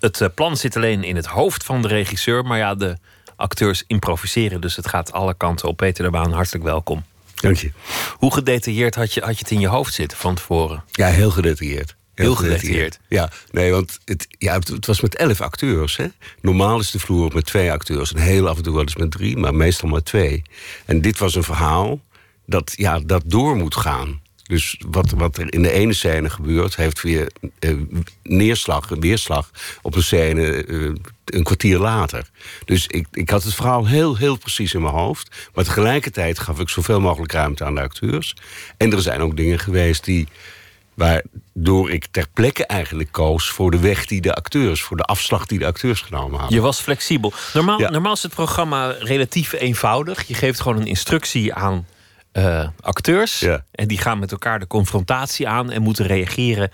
Het 0.00 0.20
eh, 0.20 0.28
plan 0.34 0.56
zit 0.56 0.76
alleen 0.76 1.04
in 1.04 1.16
het 1.16 1.26
hoofd 1.26 1.64
van 1.64 1.82
de 1.82 1.88
regisseur, 1.88 2.44
maar 2.44 2.58
ja, 2.58 2.74
de 2.74 2.96
acteurs 3.36 3.84
improviseren. 3.86 4.60
Dus 4.60 4.76
het 4.76 4.88
gaat 4.88 5.12
alle 5.12 5.34
kanten 5.34 5.68
op. 5.68 5.76
Peter 5.76 6.04
de 6.04 6.10
Baan, 6.10 6.32
hartelijk 6.32 6.64
welkom. 6.64 7.04
Dank 7.34 7.56
je. 7.56 7.72
Hoe 8.16 8.32
gedetailleerd 8.32 8.94
had 8.94 9.14
je, 9.14 9.20
had 9.20 9.38
je 9.38 9.44
het 9.44 9.50
in 9.50 9.60
je 9.60 9.68
hoofd 9.68 9.94
zitten 9.94 10.18
van 10.18 10.34
tevoren? 10.34 10.84
Ja, 10.90 11.06
heel 11.06 11.30
gedetailleerd. 11.30 11.98
Heel 12.20 12.34
gedetailleerd. 12.34 13.00
Ja, 13.08 13.30
nee, 13.50 13.70
want 13.70 13.98
het, 14.04 14.26
ja, 14.38 14.54
het, 14.54 14.86
was 14.86 15.00
met 15.00 15.16
elf 15.16 15.40
acteurs. 15.40 15.96
Hè? 15.96 16.06
Normaal 16.40 16.80
is 16.80 16.90
de 16.90 16.98
vloer 16.98 17.30
met 17.34 17.46
twee 17.46 17.72
acteurs. 17.72 18.12
En 18.12 18.20
heel 18.20 18.48
af 18.48 18.56
en 18.56 18.62
toe 18.62 18.72
wel 18.72 18.82
eens 18.82 18.96
met 18.96 19.10
drie, 19.10 19.36
maar 19.36 19.54
meestal 19.54 19.88
maar 19.88 20.02
twee. 20.02 20.42
En 20.86 21.00
dit 21.00 21.18
was 21.18 21.34
een 21.34 21.42
verhaal 21.42 22.00
dat, 22.46 22.72
ja, 22.76 23.00
dat 23.00 23.22
door 23.26 23.56
moet 23.56 23.76
gaan. 23.76 24.20
Dus 24.50 24.80
wat, 24.90 25.10
wat 25.10 25.36
er 25.36 25.52
in 25.52 25.62
de 25.62 25.70
ene 25.70 25.92
scène 25.92 26.30
gebeurt, 26.30 26.76
heeft 26.76 27.02
weer 27.02 27.30
eh, 27.58 27.74
neerslag, 28.22 28.88
weerslag 28.88 29.50
op 29.82 29.94
een 29.94 30.02
scène 30.02 30.64
eh, 30.64 30.92
een 31.24 31.44
kwartier 31.44 31.78
later. 31.78 32.30
Dus 32.64 32.86
ik, 32.86 33.06
ik 33.12 33.30
had 33.30 33.42
het 33.42 33.54
verhaal 33.54 33.86
heel, 33.86 34.16
heel 34.16 34.36
precies 34.36 34.74
in 34.74 34.82
mijn 34.82 34.94
hoofd. 34.94 35.50
Maar 35.54 35.64
tegelijkertijd 35.64 36.38
gaf 36.38 36.60
ik 36.60 36.68
zoveel 36.68 37.00
mogelijk 37.00 37.32
ruimte 37.32 37.64
aan 37.64 37.74
de 37.74 37.80
acteurs. 37.80 38.36
En 38.76 38.92
er 38.92 39.02
zijn 39.02 39.20
ook 39.20 39.36
dingen 39.36 39.58
geweest 39.58 40.04
die 40.04 40.28
Waardoor 41.00 41.90
ik 41.90 42.06
ter 42.10 42.26
plekke 42.34 42.66
eigenlijk 42.66 43.12
koos 43.12 43.50
voor 43.50 43.70
de 43.70 43.78
weg 43.78 44.06
die 44.06 44.20
de 44.20 44.34
acteurs, 44.34 44.82
voor 44.82 44.96
de 44.96 45.02
afslag 45.02 45.46
die 45.46 45.58
de 45.58 45.66
acteurs 45.66 46.00
genomen 46.00 46.38
hadden. 46.38 46.56
Je 46.56 46.62
was 46.62 46.80
flexibel. 46.80 47.32
Normaal, 47.52 47.78
normaal 47.78 48.12
is 48.12 48.22
het 48.22 48.34
programma 48.34 48.94
relatief 48.98 49.52
eenvoudig. 49.52 50.28
Je 50.28 50.34
geeft 50.34 50.60
gewoon 50.60 50.80
een 50.80 50.86
instructie 50.86 51.54
aan 51.54 51.86
uh, 52.32 52.68
acteurs. 52.80 53.46
En 53.72 53.88
die 53.88 53.98
gaan 53.98 54.18
met 54.18 54.32
elkaar 54.32 54.58
de 54.58 54.66
confrontatie 54.66 55.48
aan 55.48 55.70
en 55.70 55.82
moeten 55.82 56.06
reageren 56.06 56.70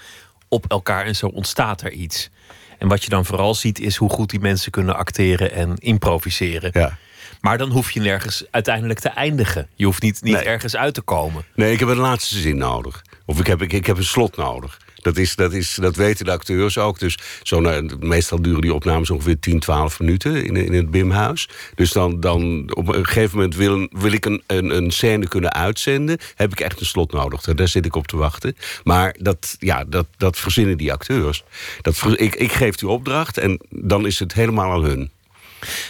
op 0.49 0.65
elkaar. 0.69 1.05
En 1.05 1.17
zo 1.17 1.27
ontstaat 1.27 1.83
er 1.83 1.93
iets. 1.93 2.31
En 2.79 2.89
wat 2.89 3.05
je 3.05 3.11
dan 3.11 3.25
vooral 3.25 3.55
ziet, 3.55 3.81
is 3.81 3.97
hoe 3.97 4.11
goed 4.11 4.31
die 4.31 4.41
mensen 4.41 4.71
kunnen 4.71 4.97
acteren 4.97 5.53
en 5.53 5.77
improviseren. 5.77 6.71
Ja. 6.73 6.99
Maar 7.41 7.59
dan 7.59 7.71
hoef 7.71 7.91
je 7.91 8.01
nergens 8.01 8.45
uiteindelijk 8.51 9.01
te 9.01 9.09
eindigen. 9.09 9.69
Je 9.75 9.85
hoeft 9.85 10.03
niet, 10.03 10.23
niet 10.23 10.37
ergens 10.37 10.77
uit 10.77 10.95
te 10.95 11.01
komen. 11.01 11.45
Nee, 11.55 11.73
ik 11.73 11.79
heb 11.79 11.89
een 11.89 11.97
laatste 11.97 12.39
zin 12.39 12.57
nodig. 12.57 13.03
Of 13.27 13.41
ik 13.41 13.47
heb, 13.47 13.63
ik, 13.63 13.73
ik 13.73 13.87
heb 13.87 13.97
een 13.97 14.05
slot 14.05 14.37
nodig. 14.37 14.79
Dat, 15.07 15.17
is, 15.17 15.37
dat, 15.37 15.53
is, 15.53 15.75
dat 15.75 15.97
weten 15.97 16.25
de 16.25 16.31
acteurs 16.31 16.79
ook. 16.79 16.99
Dus 16.99 17.19
zo, 17.43 17.61
nou, 17.61 17.97
meestal 17.99 18.43
duren 18.43 18.61
die 18.61 18.75
opnames 18.75 19.11
ongeveer 19.11 19.39
10, 19.39 19.61
12 19.61 20.01
minuten 20.01 20.45
in, 20.45 20.57
in 20.57 20.73
het 20.73 20.91
BIM-huis. 20.91 21.49
Dus 21.75 21.93
dan, 21.93 22.21
dan 22.21 22.71
op 22.75 22.89
een 22.89 23.07
gegeven 23.07 23.37
moment 23.37 23.57
wil, 23.57 23.89
wil 23.91 24.13
ik 24.13 24.25
een, 24.25 24.43
een, 24.47 24.77
een 24.77 24.91
scène 24.91 25.29
kunnen 25.29 25.53
uitzenden. 25.53 26.19
Heb 26.35 26.53
ik 26.53 26.61
echt 26.61 26.81
een 26.81 26.87
slot 26.87 27.13
nodig. 27.13 27.41
Daar 27.41 27.69
zit 27.69 27.87
ik 27.87 27.97
op 27.97 28.07
te 28.07 28.17
wachten. 28.17 28.57
Maar 28.85 29.17
dat, 29.19 29.57
ja, 29.59 29.85
dat, 29.85 30.07
dat 30.17 30.39
verzinnen 30.39 30.77
die 30.77 30.93
acteurs. 30.93 31.45
Dat, 31.81 32.05
ik, 32.17 32.35
ik 32.35 32.53
geef 32.53 32.75
die 32.75 32.89
opdracht 32.89 33.39
en 33.39 33.61
dan 33.71 34.07
is 34.07 34.19
het 34.19 34.33
helemaal 34.33 34.73
aan 34.73 34.85
hun. 34.85 35.11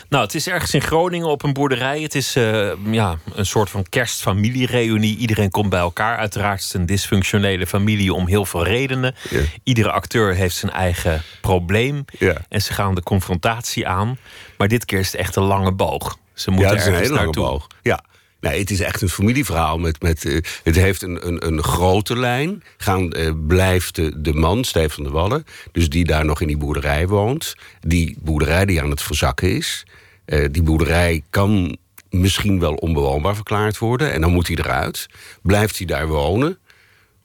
Nou, 0.09 0.24
het 0.24 0.35
is 0.35 0.47
ergens 0.47 0.74
in 0.74 0.82
Groningen 0.82 1.28
op 1.28 1.43
een 1.43 1.53
boerderij. 1.53 2.01
Het 2.01 2.15
is 2.15 2.36
uh, 2.36 2.73
ja, 2.90 3.19
een 3.35 3.47
soort 3.47 3.70
van 3.70 3.85
kerstfamiliereunie. 3.89 5.16
Iedereen 5.16 5.51
komt 5.51 5.70
bij 5.70 5.81
elkaar. 5.81 6.16
Uiteraard 6.16 6.59
is 6.59 6.65
het 6.65 6.74
een 6.74 6.86
dysfunctionele 6.86 7.66
familie 7.66 8.12
om 8.12 8.27
heel 8.27 8.44
veel 8.44 8.65
redenen. 8.65 9.15
Iedere 9.62 9.90
acteur 9.90 10.35
heeft 10.35 10.57
zijn 10.57 10.73
eigen 10.73 11.23
probleem. 11.40 12.05
En 12.48 12.62
ze 12.62 12.73
gaan 12.73 12.94
de 12.94 13.03
confrontatie 13.03 13.89
aan. 13.89 14.19
Maar 14.59 14.69
dit 14.69 14.85
keer 14.85 14.98
is 14.98 15.12
het 15.12 15.20
echt 15.20 15.36
een 15.36 15.43
lange 15.43 15.73
boog. 15.73 16.19
Ze 16.35 16.51
moeten 16.51 16.77
ja, 16.77 16.82
hele 16.82 17.15
lange 17.15 17.31
boog. 17.31 17.66
Ja. 17.82 18.01
Nee, 18.40 18.58
het 18.58 18.70
is 18.70 18.80
echt 18.80 19.02
een 19.02 19.08
familieverhaal. 19.08 19.78
Met, 19.78 20.02
met, 20.02 20.24
uh, 20.24 20.40
het 20.62 20.76
heeft 20.76 21.02
een, 21.02 21.26
een, 21.26 21.46
een 21.46 21.62
grote 21.62 22.18
lijn. 22.18 22.62
Gaan, 22.76 23.16
uh, 23.16 23.30
blijft 23.46 23.94
de, 23.94 24.20
de 24.20 24.34
man, 24.34 24.64
Stefan 24.64 24.90
van 24.90 25.04
der 25.04 25.12
Wallen, 25.12 25.44
dus 25.72 25.88
die 25.88 26.04
daar 26.04 26.24
nog 26.24 26.40
in 26.40 26.46
die 26.46 26.56
boerderij 26.56 27.08
woont. 27.08 27.54
Die 27.80 28.16
boerderij 28.20 28.64
die 28.64 28.82
aan 28.82 28.90
het 28.90 29.02
verzakken 29.02 29.56
is. 29.56 29.86
Uh, 30.26 30.46
die 30.50 30.62
boerderij 30.62 31.22
kan 31.30 31.76
misschien 32.10 32.60
wel 32.60 32.74
onbewoonbaar 32.74 33.34
verklaard 33.34 33.78
worden. 33.78 34.12
En 34.12 34.20
dan 34.20 34.32
moet 34.32 34.46
hij 34.46 34.56
eruit. 34.56 35.06
Blijft 35.42 35.78
hij 35.78 35.86
daar 35.86 36.06
wonen? 36.06 36.58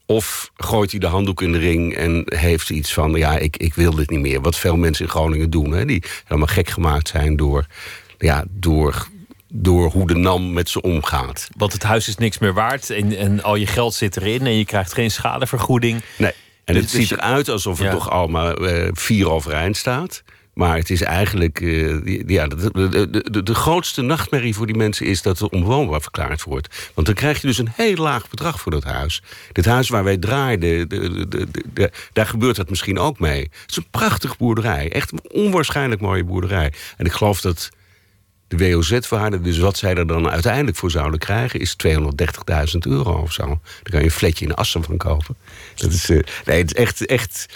Of 0.06 0.50
gooit 0.56 0.90
hij 0.90 1.00
de 1.00 1.06
handdoek 1.06 1.42
in 1.42 1.52
de 1.52 1.58
ring 1.58 1.94
en 1.94 2.22
heeft 2.24 2.70
iets 2.70 2.92
van... 2.92 3.12
ja, 3.12 3.38
ik, 3.38 3.56
ik 3.56 3.74
wil 3.74 3.94
dit 3.94 4.10
niet 4.10 4.20
meer. 4.20 4.40
Wat 4.40 4.56
veel 4.56 4.76
mensen 4.76 5.04
in 5.04 5.10
Groningen 5.10 5.50
doen. 5.50 5.72
Hè, 5.72 5.84
die 5.84 6.02
helemaal 6.24 6.46
gek 6.48 6.68
gemaakt 6.68 7.08
zijn 7.08 7.36
door, 7.36 7.66
ja, 8.18 8.44
door 8.50 9.08
door 9.54 9.90
hoe 9.90 10.06
de 10.06 10.14
NAM 10.14 10.52
met 10.52 10.68
ze 10.68 10.80
omgaat. 10.80 11.48
Want 11.56 11.72
het 11.72 11.82
huis 11.82 12.08
is 12.08 12.16
niks 12.16 12.38
meer 12.38 12.52
waard 12.54 12.90
en, 12.90 13.16
en 13.16 13.42
al 13.42 13.54
je 13.56 13.66
geld 13.66 13.94
zit 13.94 14.16
erin 14.16 14.46
en 14.46 14.56
je 14.56 14.64
krijgt 14.64 14.92
geen 14.94 15.10
schadevergoeding. 15.10 16.02
Nee. 16.18 16.32
En 16.64 16.74
Dus- 16.74 16.82
het 16.82 16.92
dus 16.92 17.00
ziet 17.00 17.08
je- 17.08 17.16
eruit 17.24 17.48
alsof 17.48 17.78
het 17.78 17.86
Ja. 17.86 17.92
toch 17.92 18.10
allemaal 18.10 18.54
eh, 18.66 18.88
vier 18.92 19.30
overeind 19.30 19.76
staat. 19.76 20.22
Maar 20.54 20.76
het 20.76 20.90
is 20.90 21.02
eigenlijk. 21.02 21.60
eh, 21.60 22.28
ja, 22.28 22.46
de, 22.46 22.70
de, 23.30 23.42
de, 23.42 23.54
grootste 23.54 24.02
nachtmerrie 24.02 24.54
voor 24.54 24.66
die 24.66 24.76
mensen 24.76 25.06
is 25.06 25.22
dat 25.22 25.38
het 25.38 25.52
onbewoonbaar 25.52 26.00
verklaard 26.00 26.42
wordt. 26.42 26.90
Want 26.94 27.06
dan 27.06 27.16
krijg 27.16 27.40
je 27.40 27.46
dus 27.46 27.58
een 27.58 27.72
heel 27.74 27.94
laag 27.96 28.28
bedrag 28.28 28.60
voor 28.60 28.72
dat 28.72 28.84
huis. 28.84 29.22
Dit 29.52 29.64
huis 29.64 29.88
waar 29.88 30.04
wij 30.04 30.16
draaien, 30.16 30.60
de, 30.60 31.90
daar 32.12 32.26
gebeurt 32.26 32.56
dat 32.56 32.70
misschien 32.70 32.98
ook 32.98 33.18
mee. 33.18 33.40
Het 33.42 33.70
is 33.70 33.76
een 33.76 33.86
prachtige 33.90 34.34
boerderij. 34.38 34.92
Echt 34.92 35.12
een 35.12 35.20
onwaarschijnlijk 35.30 36.00
mooie 36.00 36.24
boerderij. 36.24 36.72
En 36.96 37.06
ik 37.06 37.12
geloof 37.12 37.40
dat 37.40 37.70
de 38.56 38.70
WOZ-waarde, 38.70 39.40
dus 39.40 39.58
wat 39.58 39.76
zij 39.76 39.94
er 39.94 40.06
dan 40.06 40.30
uiteindelijk 40.30 40.76
voor 40.76 40.90
zouden 40.90 41.18
krijgen, 41.18 41.60
is 41.60 41.76
230.000 41.86 42.78
euro 42.80 43.20
of 43.20 43.32
zo. 43.32 43.46
Daar 43.46 43.90
kan 43.90 43.98
je 43.98 44.04
een 44.04 44.10
fletje 44.10 44.44
in 44.44 44.54
Assen 44.54 44.84
van 44.84 44.96
kopen. 44.96 45.36
Dat 45.74 45.92
is, 45.92 46.10
eh, 46.10 46.18
nee, 46.44 46.58
het 46.58 46.74
is 46.74 46.82
echt, 46.82 47.06
echt. 47.06 47.46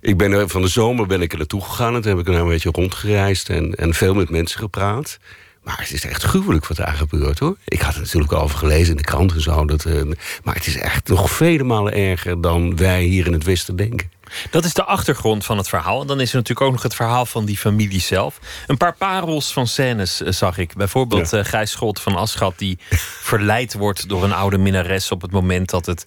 Ik 0.00 0.16
ben 0.16 0.48
van 0.48 0.62
de 0.62 0.68
zomer 0.68 1.06
ben 1.06 1.22
ik 1.22 1.32
er 1.32 1.38
naartoe 1.38 1.60
gegaan. 1.60 1.94
En 1.94 2.00
toen 2.00 2.10
heb 2.10 2.20
ik 2.20 2.26
er 2.26 2.32
nou 2.32 2.44
een 2.44 2.52
beetje 2.52 2.70
rondgereisd 2.70 3.48
en, 3.48 3.74
en 3.74 3.94
veel 3.94 4.14
met 4.14 4.30
mensen 4.30 4.60
gepraat. 4.60 5.18
Maar 5.62 5.78
het 5.78 5.92
is 5.92 6.04
echt 6.04 6.22
gruwelijk 6.22 6.66
wat 6.66 6.76
daar 6.76 6.94
gebeurt 6.94 7.38
hoor. 7.38 7.56
Ik 7.64 7.80
had 7.80 7.94
het 7.94 8.02
natuurlijk 8.02 8.32
al 8.32 8.42
over 8.42 8.58
gelezen 8.58 8.90
in 8.90 8.96
de 8.96 9.02
krant 9.02 9.32
en 9.32 9.40
zo. 9.40 9.64
Dat, 9.64 9.84
eh, 9.84 10.02
maar 10.44 10.54
het 10.54 10.66
is 10.66 10.76
echt 10.76 11.08
nog 11.08 11.30
vele 11.30 11.64
malen 11.64 11.92
erger 11.92 12.40
dan 12.40 12.76
wij 12.76 13.02
hier 13.02 13.26
in 13.26 13.32
het 13.32 13.44
Westen 13.44 13.76
denken. 13.76 14.10
Dat 14.50 14.64
is 14.64 14.74
de 14.74 14.84
achtergrond 14.84 15.44
van 15.44 15.56
het 15.56 15.68
verhaal. 15.68 16.00
En 16.00 16.06
dan 16.06 16.20
is 16.20 16.30
er 16.30 16.36
natuurlijk 16.36 16.66
ook 16.66 16.72
nog 16.72 16.82
het 16.82 16.94
verhaal 16.94 17.26
van 17.26 17.44
die 17.44 17.56
familie 17.56 18.00
zelf. 18.00 18.38
Een 18.66 18.76
paar 18.76 18.96
parels 18.96 19.52
van 19.52 19.66
scènes 19.66 20.22
eh, 20.22 20.32
zag 20.32 20.58
ik. 20.58 20.74
Bijvoorbeeld 20.74 21.32
eh 21.32 21.44
Gijs 21.44 21.70
Scholt 21.70 22.00
van 22.00 22.16
Aschat... 22.16 22.54
die 22.58 22.78
verleid 23.30 23.74
wordt 23.74 24.08
door 24.08 24.24
een 24.24 24.32
oude 24.32 24.58
minnares... 24.58 25.10
op 25.10 25.22
het 25.22 25.30
moment 25.30 25.70
dat 25.70 25.86
het 25.86 26.04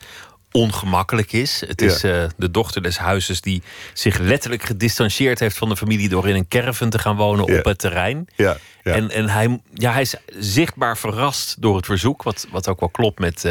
ongemakkelijk 0.52 1.32
is. 1.32 1.64
Het 1.68 1.82
Ja. 1.82 1.88
is 1.88 2.04
eh, 2.04 2.24
de 2.38 2.52
dochter 2.52 2.82
des 2.82 2.98
huizes 2.98 3.42
die 3.42 3.64
zich 3.94 4.18
letterlijk 4.18 4.64
gedistanceerd 4.64 5.40
heeft 5.40 5.58
van 5.58 5.70
de 5.70 5.78
familie... 5.78 6.10
door 6.10 6.30
in 6.30 6.36
een 6.36 6.48
caravan 6.48 6.90
te 6.90 7.00
gaan 7.00 7.16
wonen 7.16 7.52
Ja. 7.52 7.58
op 7.60 7.66
het 7.66 7.78
terrein. 7.80 8.28
Ja, 8.36 8.58
ja. 8.84 8.94
En, 8.94 9.10
en 9.12 9.30
hij, 9.30 9.60
ja, 9.74 9.92
hij 9.92 10.02
is 10.02 10.16
zichtbaar 10.40 10.98
verrast 10.98 11.56
door 11.62 11.76
het 11.76 11.86
verzoek... 11.86 12.24
wat, 12.24 12.48
wat 12.52 12.68
ook 12.68 12.80
wel 12.80 12.90
klopt 12.90 13.20
met 13.20 13.42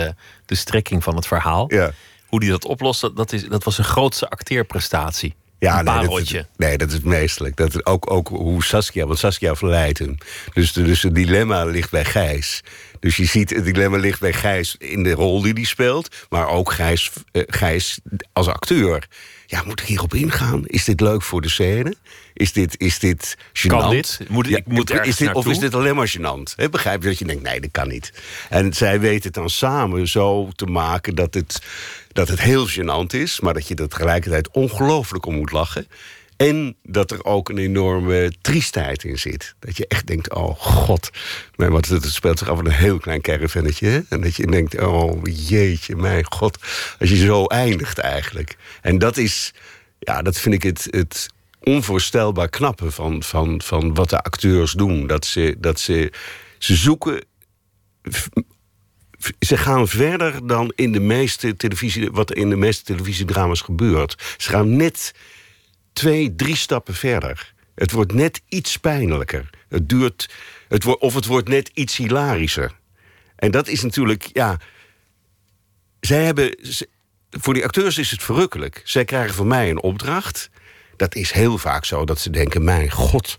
de 0.46 0.54
strekking 0.54 1.02
van 1.02 1.16
het 1.16 1.26
verhaal. 1.26 1.64
Ja. 1.74 1.90
Hoe 2.34 2.42
hij 2.42 2.52
dat 2.52 2.64
oplost, 2.64 3.16
dat, 3.16 3.32
is, 3.32 3.48
dat 3.48 3.64
was 3.64 3.78
een 3.78 3.84
grootste 3.84 4.30
acteerprestatie. 4.30 5.34
Ja, 5.58 5.78
een 5.78 5.84
nee, 5.84 6.24
dat 6.34 6.46
nee, 6.56 6.78
dat 6.78 6.92
is 6.92 7.00
meestelijk. 7.00 7.56
Dat 7.56 7.74
is 7.74 7.84
ook, 7.84 8.10
ook 8.10 8.28
hoe 8.28 8.64
Saskia, 8.64 9.06
want 9.06 9.18
Saskia 9.18 9.54
verleidt 9.54 9.98
hem. 9.98 10.16
Dus, 10.52 10.72
dus 10.72 11.02
het 11.02 11.14
dilemma 11.14 11.64
ligt 11.64 11.90
bij 11.90 12.04
Gijs. 12.04 12.60
Dus 13.00 13.16
je 13.16 13.24
ziet, 13.24 13.50
het 13.50 13.64
dilemma 13.64 13.96
ligt 13.96 14.20
bij 14.20 14.32
Gijs 14.32 14.76
in 14.78 15.02
de 15.02 15.12
rol 15.12 15.42
die 15.42 15.52
hij 15.52 15.64
speelt. 15.64 16.26
Maar 16.28 16.48
ook 16.48 16.72
Gijs, 16.72 17.10
eh, 17.32 17.42
Gijs 17.46 17.98
als 18.32 18.46
acteur. 18.46 19.06
Ja, 19.46 19.62
moet 19.66 19.80
ik 19.80 19.86
hierop 19.86 20.14
ingaan? 20.14 20.66
Is 20.66 20.84
dit 20.84 21.00
leuk 21.00 21.22
voor 21.22 21.40
de 21.40 21.48
scène? 21.48 21.94
Is 22.32 22.52
dit, 22.52 22.80
is 22.80 22.98
dit 22.98 23.36
gênant? 23.52 23.66
Kan 23.66 23.90
dit? 23.90 24.20
Moet- 24.28 24.50
ik 24.50 24.66
moet 24.66 24.90
is 24.90 25.16
dit, 25.16 25.32
Of 25.32 25.46
is 25.46 25.58
dit 25.58 25.74
alleen 25.74 25.94
maar 25.94 26.14
gênant? 26.18 26.54
Hè, 26.56 26.68
begrijp 26.68 27.02
je 27.02 27.08
dat 27.08 27.18
je 27.18 27.24
denkt, 27.24 27.42
nee, 27.42 27.60
dat 27.60 27.70
kan 27.70 27.88
niet. 27.88 28.12
En 28.48 28.72
zij 28.72 29.00
weten 29.00 29.22
het 29.22 29.34
dan 29.34 29.50
samen 29.50 30.08
zo 30.08 30.48
te 30.54 30.66
maken 30.66 31.14
dat 31.14 31.34
het, 31.34 31.62
dat 32.14 32.28
het 32.28 32.40
heel 32.40 32.68
gênant 32.68 33.14
is... 33.14 33.40
maar 33.40 33.54
dat 33.54 33.68
je 33.68 33.74
er 33.74 33.88
tegelijkertijd 33.88 34.50
ongelooflijk 34.50 35.26
om 35.26 35.34
moet 35.34 35.52
lachen... 35.52 35.86
En 36.36 36.76
dat 36.82 37.10
er 37.10 37.24
ook 37.24 37.48
een 37.48 37.58
enorme 37.58 38.32
triestheid 38.40 39.04
in 39.04 39.18
zit. 39.18 39.54
Dat 39.58 39.76
je 39.76 39.86
echt 39.86 40.06
denkt, 40.06 40.34
oh 40.34 40.60
god. 40.60 41.10
Maar 41.56 41.70
wat, 41.70 41.86
het 41.86 42.04
speelt 42.04 42.38
zich 42.38 42.48
af 42.48 42.58
in 42.58 42.66
een 42.66 42.72
heel 42.72 42.98
klein 42.98 43.20
caravannetje. 43.20 44.04
En 44.08 44.20
dat 44.20 44.34
je 44.34 44.46
denkt, 44.46 44.80
oh 44.80 45.20
jeetje, 45.24 45.96
mijn 45.96 46.24
god. 46.32 46.58
Als 46.98 47.10
je 47.10 47.16
zo 47.16 47.44
eindigt 47.44 47.98
eigenlijk. 47.98 48.56
En 48.82 48.98
dat 48.98 49.16
is, 49.16 49.54
ja, 49.98 50.22
dat 50.22 50.38
vind 50.38 50.54
ik 50.54 50.62
het, 50.62 50.86
het 50.90 51.28
onvoorstelbaar 51.60 52.48
knappe 52.48 52.90
van, 52.90 53.22
van, 53.22 53.62
van 53.62 53.94
wat 53.94 54.10
de 54.10 54.22
acteurs 54.22 54.72
doen. 54.72 55.06
Dat 55.06 55.26
ze, 55.26 55.56
dat 55.58 55.80
ze, 55.80 56.12
ze 56.58 56.74
zoeken 56.74 57.24
ze 59.38 59.56
gaan 59.56 59.88
verder 59.88 60.46
dan 60.46 60.72
in 60.74 60.92
de 60.92 61.00
meeste 61.00 61.56
televisie, 61.56 62.10
wat 62.10 62.32
in 62.32 62.50
de 62.50 62.56
meeste 62.56 62.84
televisiedrama's 62.84 63.60
gebeurt. 63.60 64.34
Ze 64.36 64.50
gaan 64.50 64.76
net 64.76 65.14
twee, 65.92 66.34
drie 66.34 66.56
stappen 66.56 66.94
verder. 66.94 67.52
Het 67.74 67.90
wordt 67.90 68.12
net 68.12 68.42
iets 68.48 68.76
pijnlijker. 68.76 69.50
Het 69.68 69.88
duurt, 69.88 70.30
het 70.68 70.86
of 70.98 71.14
het 71.14 71.26
wordt 71.26 71.48
net 71.48 71.70
iets 71.74 71.96
hilarischer. 71.96 72.72
En 73.36 73.50
dat 73.50 73.68
is 73.68 73.82
natuurlijk, 73.82 74.30
ja. 74.32 74.58
Zij 76.00 76.24
hebben. 76.24 76.58
voor 77.30 77.54
die 77.54 77.64
acteurs 77.64 77.98
is 77.98 78.10
het 78.10 78.22
verrukkelijk. 78.22 78.80
Zij 78.84 79.04
krijgen 79.04 79.34
van 79.34 79.46
mij 79.46 79.70
een 79.70 79.82
opdracht. 79.82 80.50
Dat 80.96 81.14
is 81.14 81.30
heel 81.30 81.58
vaak 81.58 81.84
zo 81.84 82.04
dat 82.04 82.18
ze 82.20 82.30
denken: 82.30 82.64
mijn 82.64 82.90
god, 82.90 83.38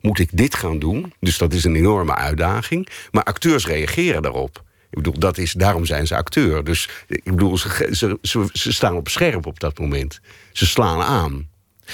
moet 0.00 0.18
ik 0.18 0.28
dit 0.32 0.54
gaan 0.54 0.78
doen? 0.78 1.12
Dus 1.20 1.38
dat 1.38 1.52
is 1.52 1.64
een 1.64 1.76
enorme 1.76 2.14
uitdaging. 2.14 2.88
Maar 3.10 3.22
acteurs 3.22 3.66
reageren 3.66 4.22
daarop. 4.22 4.64
Ik 4.92 4.98
bedoel, 4.98 5.18
dat 5.18 5.38
is, 5.38 5.52
daarom 5.52 5.84
zijn 5.84 6.06
ze 6.06 6.16
acteur. 6.16 6.64
Dus 6.64 6.88
ik 7.06 7.24
bedoel, 7.24 7.58
ze, 7.58 7.88
ze, 8.22 8.48
ze, 8.52 8.72
staan 8.72 8.96
op 8.96 9.08
scherp 9.08 9.46
op 9.46 9.60
dat 9.60 9.78
moment. 9.78 10.20
Ze 10.52 10.66
slaan 10.66 11.00
aan. 11.00 11.48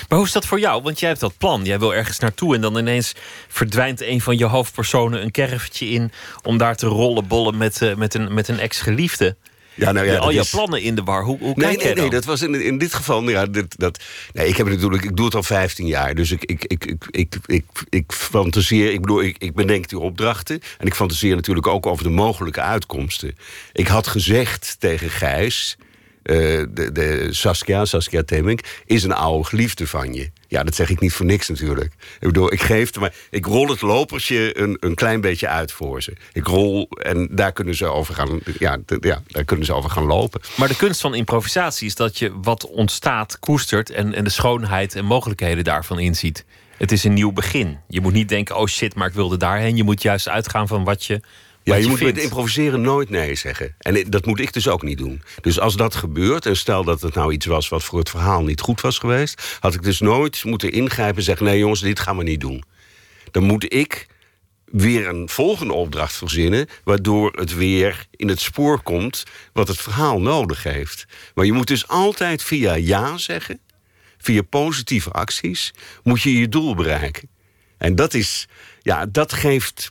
Maar 0.08 0.18
hoe 0.18 0.26
is 0.26 0.32
dat 0.32 0.46
voor 0.46 0.60
jou? 0.60 0.82
Want 0.82 1.00
jij 1.00 1.08
hebt 1.08 1.20
dat 1.20 1.38
plan. 1.38 1.64
Jij 1.64 1.78
wil 1.78 1.94
ergens 1.94 2.18
naartoe 2.18 2.54
en 2.54 2.60
dan 2.60 2.78
ineens 2.78 3.14
verdwijnt 3.48 4.00
een 4.00 4.20
van 4.20 4.38
je 4.38 4.44
hoofdpersonen 4.44 5.22
een 5.22 5.30
kerfje 5.30 5.88
in 5.88 6.12
om 6.42 6.58
daar 6.58 6.76
te 6.76 6.86
rollen 6.86 7.26
bollen 7.26 7.56
met, 7.56 7.82
eh, 7.82 7.94
met 7.94 8.14
een, 8.14 8.34
met 8.34 8.48
een 8.48 8.58
ex-geliefde. 8.58 9.36
Ja, 9.78 9.92
nou 9.92 10.06
ja, 10.06 10.16
al 10.16 10.30
je 10.30 10.40
is- 10.40 10.50
plannen 10.50 10.82
in 10.82 10.94
de 10.94 11.02
war. 11.02 11.22
Hoe, 11.24 11.38
hoe 11.38 11.52
Nee, 11.56 11.76
kijk 11.76 11.84
nee, 11.84 11.94
nee, 11.94 12.10
dat 12.10 12.24
was 12.24 12.42
in, 12.42 12.54
in 12.54 12.78
dit 12.78 12.94
geval. 12.94 13.20
nou 13.20 13.32
Ja, 13.32 13.46
dit, 13.46 13.78
dat, 13.78 13.98
nee, 14.32 14.48
ik 14.48 14.56
heb 14.56 14.68
natuurlijk, 14.68 15.04
ik 15.04 15.16
doe 15.16 15.24
het 15.24 15.34
al 15.34 15.42
15 15.42 15.86
jaar. 15.86 16.14
Dus 16.14 16.30
ik, 16.30 16.44
ik, 16.44 16.64
ik, 16.64 16.84
ik, 16.84 17.04
ik, 17.10 17.36
ik, 17.46 17.64
ik 17.88 18.12
fantaseer, 18.12 18.92
ik 18.92 19.00
bedoel, 19.00 19.22
ik, 19.22 19.36
ik 19.38 19.54
bedenk 19.54 19.88
die 19.88 19.98
opdrachten. 19.98 20.60
En 20.78 20.86
ik 20.86 20.94
fantaseer 20.94 21.34
natuurlijk 21.34 21.66
ook 21.66 21.86
over 21.86 22.04
de 22.04 22.10
mogelijke 22.10 22.60
uitkomsten. 22.60 23.36
Ik 23.72 23.86
had 23.86 24.06
gezegd 24.06 24.76
tegen 24.78 25.10
Gijs, 25.10 25.76
eh, 26.22 26.36
de, 26.70 26.92
de 26.92 27.26
Saskia, 27.30 27.84
Saskia 27.84 28.22
Temmink, 28.22 28.60
is 28.86 29.02
een 29.04 29.12
oude 29.12 29.48
geliefde 29.48 29.86
van 29.86 30.14
je. 30.14 30.30
Ja, 30.48 30.62
dat 30.62 30.74
zeg 30.74 30.90
ik 30.90 31.00
niet 31.00 31.12
voor 31.12 31.26
niks 31.26 31.48
natuurlijk. 31.48 31.92
Ik 32.20 32.26
bedoel, 32.26 32.52
ik 32.52 32.60
geef 32.60 32.98
maar 32.98 33.14
ik 33.30 33.46
rol 33.46 33.68
het 33.68 33.80
lopersje 33.80 34.58
een, 34.58 34.76
een 34.80 34.94
klein 34.94 35.20
beetje 35.20 35.48
uit 35.48 35.72
voor 35.72 36.02
ze. 36.02 36.12
Ik 36.32 36.46
rol 36.46 36.88
en 36.88 37.28
daar 37.30 37.52
kunnen 37.52 37.74
ze 37.74 37.86
over 37.86 38.14
gaan, 38.14 38.40
ja, 38.58 38.78
ja, 39.00 39.22
daar 39.26 39.44
kunnen 39.44 39.66
ze 39.66 39.72
over 39.72 39.90
gaan 39.90 40.04
lopen. 40.04 40.40
Maar 40.56 40.68
de 40.68 40.76
kunst 40.76 41.00
van 41.00 41.14
improvisatie 41.14 41.86
is 41.86 41.94
dat 41.94 42.18
je 42.18 42.32
wat 42.42 42.66
ontstaat, 42.66 43.38
koestert 43.38 43.90
en, 43.90 44.14
en 44.14 44.24
de 44.24 44.30
schoonheid 44.30 44.94
en 44.94 45.04
mogelijkheden 45.04 45.64
daarvan 45.64 45.98
inziet. 45.98 46.44
Het 46.76 46.92
is 46.92 47.04
een 47.04 47.14
nieuw 47.14 47.32
begin. 47.32 47.78
Je 47.88 48.00
moet 48.00 48.12
niet 48.12 48.28
denken, 48.28 48.56
oh 48.56 48.66
shit, 48.66 48.94
maar 48.94 49.08
ik 49.08 49.14
wilde 49.14 49.36
daarheen. 49.36 49.76
Je 49.76 49.84
moet 49.84 50.02
juist 50.02 50.28
uitgaan 50.28 50.68
van 50.68 50.84
wat 50.84 51.04
je. 51.04 51.20
Ja, 51.68 51.74
je, 51.74 51.88
moet 51.88 51.98
vindt. 51.98 52.14
met 52.14 52.22
improviseren 52.22 52.80
nooit 52.80 53.10
nee 53.10 53.34
zeggen. 53.34 53.74
En 53.78 54.04
dat 54.10 54.26
moet 54.26 54.40
ik 54.40 54.52
dus 54.52 54.68
ook 54.68 54.82
niet 54.82 54.98
doen. 54.98 55.22
Dus 55.40 55.60
als 55.60 55.76
dat 55.76 55.94
gebeurt, 55.94 56.46
en 56.46 56.56
stel 56.56 56.84
dat 56.84 57.00
het 57.00 57.14
nou 57.14 57.32
iets 57.32 57.46
was 57.46 57.68
wat 57.68 57.84
voor 57.84 57.98
het 57.98 58.10
verhaal 58.10 58.42
niet 58.42 58.60
goed 58.60 58.80
was 58.80 58.98
geweest, 58.98 59.58
had 59.60 59.74
ik 59.74 59.82
dus 59.82 60.00
nooit 60.00 60.44
moeten 60.44 60.72
ingrijpen 60.72 61.16
en 61.16 61.22
zeggen: 61.22 61.46
nee, 61.46 61.58
jongens, 61.58 61.80
dit 61.80 62.00
gaan 62.00 62.16
we 62.16 62.22
niet 62.22 62.40
doen. 62.40 62.64
Dan 63.30 63.42
moet 63.42 63.74
ik 63.74 64.06
weer 64.64 65.08
een 65.08 65.28
volgende 65.28 65.72
opdracht 65.72 66.16
verzinnen, 66.16 66.68
waardoor 66.84 67.32
het 67.32 67.54
weer 67.54 68.06
in 68.10 68.28
het 68.28 68.40
spoor 68.40 68.82
komt 68.82 69.24
wat 69.52 69.68
het 69.68 69.78
verhaal 69.78 70.20
nodig 70.20 70.62
heeft. 70.62 71.06
Maar 71.34 71.44
je 71.44 71.52
moet 71.52 71.66
dus 71.66 71.88
altijd 71.88 72.42
via 72.42 72.74
ja 72.74 73.18
zeggen, 73.18 73.60
via 74.18 74.42
positieve 74.42 75.10
acties, 75.10 75.74
moet 76.02 76.22
je 76.22 76.38
je 76.38 76.48
doel 76.48 76.74
bereiken. 76.74 77.28
En 77.78 77.94
dat 77.94 78.14
is, 78.14 78.48
ja, 78.82 79.06
dat 79.06 79.32
geeft 79.32 79.90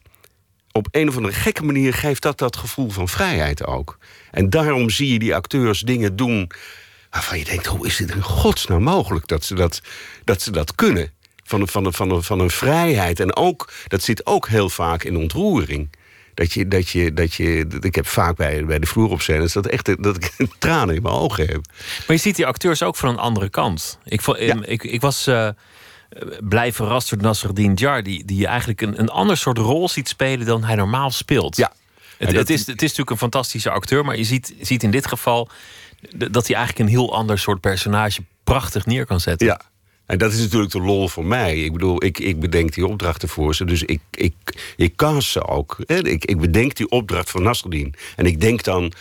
op 0.77 0.87
een 0.91 1.07
of 1.09 1.15
andere 1.15 1.33
gekke 1.33 1.63
manier 1.63 1.93
geeft 1.93 2.21
dat 2.21 2.37
dat 2.37 2.55
gevoel 2.57 2.89
van 2.89 3.07
vrijheid 3.07 3.65
ook. 3.65 3.97
En 4.31 4.49
daarom 4.49 4.89
zie 4.89 5.13
je 5.13 5.19
die 5.19 5.35
acteurs 5.35 5.79
dingen 5.79 6.15
doen 6.15 6.51
waarvan 7.09 7.37
je 7.37 7.45
denkt: 7.45 7.65
hoe 7.65 7.85
is 7.87 7.99
het 7.99 8.11
in 8.11 8.21
godsnaam 8.21 8.83
mogelijk 8.83 9.27
dat 9.27 9.43
ze 9.43 9.55
dat, 9.55 9.81
dat, 10.23 10.41
ze 10.41 10.51
dat 10.51 10.75
kunnen? 10.75 11.11
Van, 11.43 11.61
een- 11.61 11.67
van, 11.67 11.85
een- 11.85 11.93
van, 11.93 12.09
een- 12.11 12.23
van 12.23 12.39
een 12.39 12.49
vrijheid. 12.49 13.19
En 13.19 13.35
ook, 13.35 13.71
dat 13.87 14.01
zit 14.03 14.25
ook 14.25 14.47
heel 14.47 14.69
vaak 14.69 15.03
in 15.03 15.17
ontroering. 15.17 15.89
Dat 16.33 16.53
je, 16.53 16.67
dat 16.67 16.89
je, 16.89 17.13
dat 17.13 17.33
je, 17.33 17.67
ik 17.79 17.95
heb 17.95 18.07
vaak 18.07 18.35
bij, 18.35 18.65
bij 18.65 18.79
de 18.79 18.85
vloeropscènes 18.87 19.53
dat, 19.53 19.67
echt, 19.67 20.03
dat 20.03 20.15
ik 20.15 20.31
tranen 20.59 20.95
in 20.95 21.01
mijn 21.01 21.13
ogen 21.15 21.45
heb. 21.47 21.59
Maar 22.07 22.15
je 22.15 22.17
ziet 22.21 22.35
die 22.35 22.45
acteurs 22.45 22.83
ook 22.83 22.95
van 22.95 23.09
een 23.09 23.17
andere 23.17 23.49
kant. 23.49 23.99
Ik, 24.03 24.21
em, 24.21 24.63
ik, 24.63 24.83
ik 24.83 25.01
was 25.01 25.27
eh, 25.27 25.49
blij 26.39 26.73
verrast 26.73 27.09
door 27.09 27.19
Nasruddin 27.21 27.73
Jar, 27.73 28.03
die, 28.03 28.25
die 28.25 28.37
je 28.37 28.47
eigenlijk 28.47 28.81
een, 28.81 28.99
een 28.99 29.09
ander 29.09 29.37
soort 29.37 29.57
rol 29.57 29.89
ziet 29.89 30.07
spelen 30.07 30.45
dan 30.45 30.63
hij 30.63 30.75
normaal 30.75 31.11
speelt. 31.11 31.57
Ja. 31.57 31.71
Het, 32.17 32.27
dat- 32.29 32.37
het, 32.37 32.49
is, 32.49 32.59
het 32.59 32.69
is 32.81 32.81
natuurlijk 32.81 33.09
een 33.09 33.17
fantastische 33.17 33.69
acteur, 33.69 34.05
maar 34.05 34.17
je 34.17 34.23
ziet, 34.23 34.55
ziet 34.61 34.83
in 34.83 34.91
dit 34.91 35.07
geval 35.07 35.49
dat 36.31 36.47
hij 36.47 36.55
eigenlijk 36.55 36.89
een 36.89 36.95
heel 36.95 37.15
ander 37.15 37.39
soort 37.39 37.61
personage 37.61 38.23
prachtig 38.43 38.85
neer 38.85 39.05
kan 39.05 39.19
zetten. 39.19 39.47
Ja. 39.47 39.61
En 40.05 40.17
dat 40.17 40.33
is 40.33 40.39
natuurlijk 40.39 40.71
de 40.71 40.81
lol 40.81 41.07
voor 41.07 41.25
mij. 41.25 41.63
Ik 41.63 41.71
bedoel, 41.73 42.03
ik, 42.03 42.19
ik 42.19 42.39
bedenk 42.39 42.73
die 42.73 42.87
opdrachten 42.87 43.29
voor 43.29 43.55
ze. 43.55 43.65
Dus 43.65 43.83
ik, 43.83 43.99
ik, 44.11 44.33
ik 44.75 44.95
cast 44.95 45.29
ze 45.29 45.47
ook. 45.47 45.77
Ik, 45.85 46.25
ik 46.25 46.39
bedenk 46.39 46.75
die 46.75 46.89
opdracht 46.89 47.29
van 47.29 47.43
Nasruddin. 47.43 47.93
En 48.15 48.25
ik 48.25 48.41
denk 48.41 48.63
dan... 48.63 48.91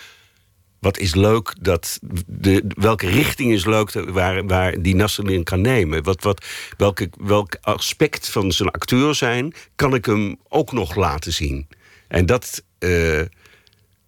Wat 0.80 0.98
is 0.98 1.14
leuk 1.14 1.54
dat. 1.60 1.98
De, 2.26 2.64
welke 2.68 3.06
richting 3.08 3.52
is 3.52 3.64
leuk 3.64 3.92
dat- 3.92 4.08
waar, 4.08 4.46
waar 4.46 4.82
die 4.82 4.94
Nasruddin 4.94 5.42
kan 5.44 5.60
nemen? 5.60 6.02
Wat, 6.02 6.22
wat, 6.22 6.44
welke, 6.76 7.10
welk 7.20 7.56
aspect 7.60 8.28
van 8.28 8.52
zijn 8.52 8.68
acteur 8.70 9.14
zijn. 9.14 9.54
kan 9.74 9.94
ik 9.94 10.04
hem 10.04 10.36
ook 10.48 10.72
nog 10.72 10.94
laten 10.94 11.32
zien? 11.32 11.68
En 12.08 12.26
dat. 12.26 12.62
eh, 12.78 13.20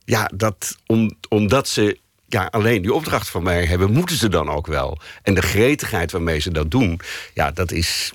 ja, 0.04 0.30
dat, 0.34 0.76
om, 0.86 1.10
omdat 1.28 1.68
ze 1.68 1.98
ja, 2.26 2.46
alleen 2.50 2.82
die 2.82 2.92
opdracht 2.94 3.28
van 3.28 3.42
mij 3.42 3.64
hebben, 3.64 3.92
moeten 3.92 4.16
ze 4.16 4.28
dan 4.28 4.48
ook 4.50 4.66
wel. 4.66 4.98
En 5.22 5.34
de 5.34 5.42
gretigheid 5.42 6.12
waarmee 6.12 6.38
ze 6.38 6.50
dat 6.50 6.70
doen, 6.70 7.00
ja, 7.34 7.50
dat 7.50 7.72
is. 7.72 8.12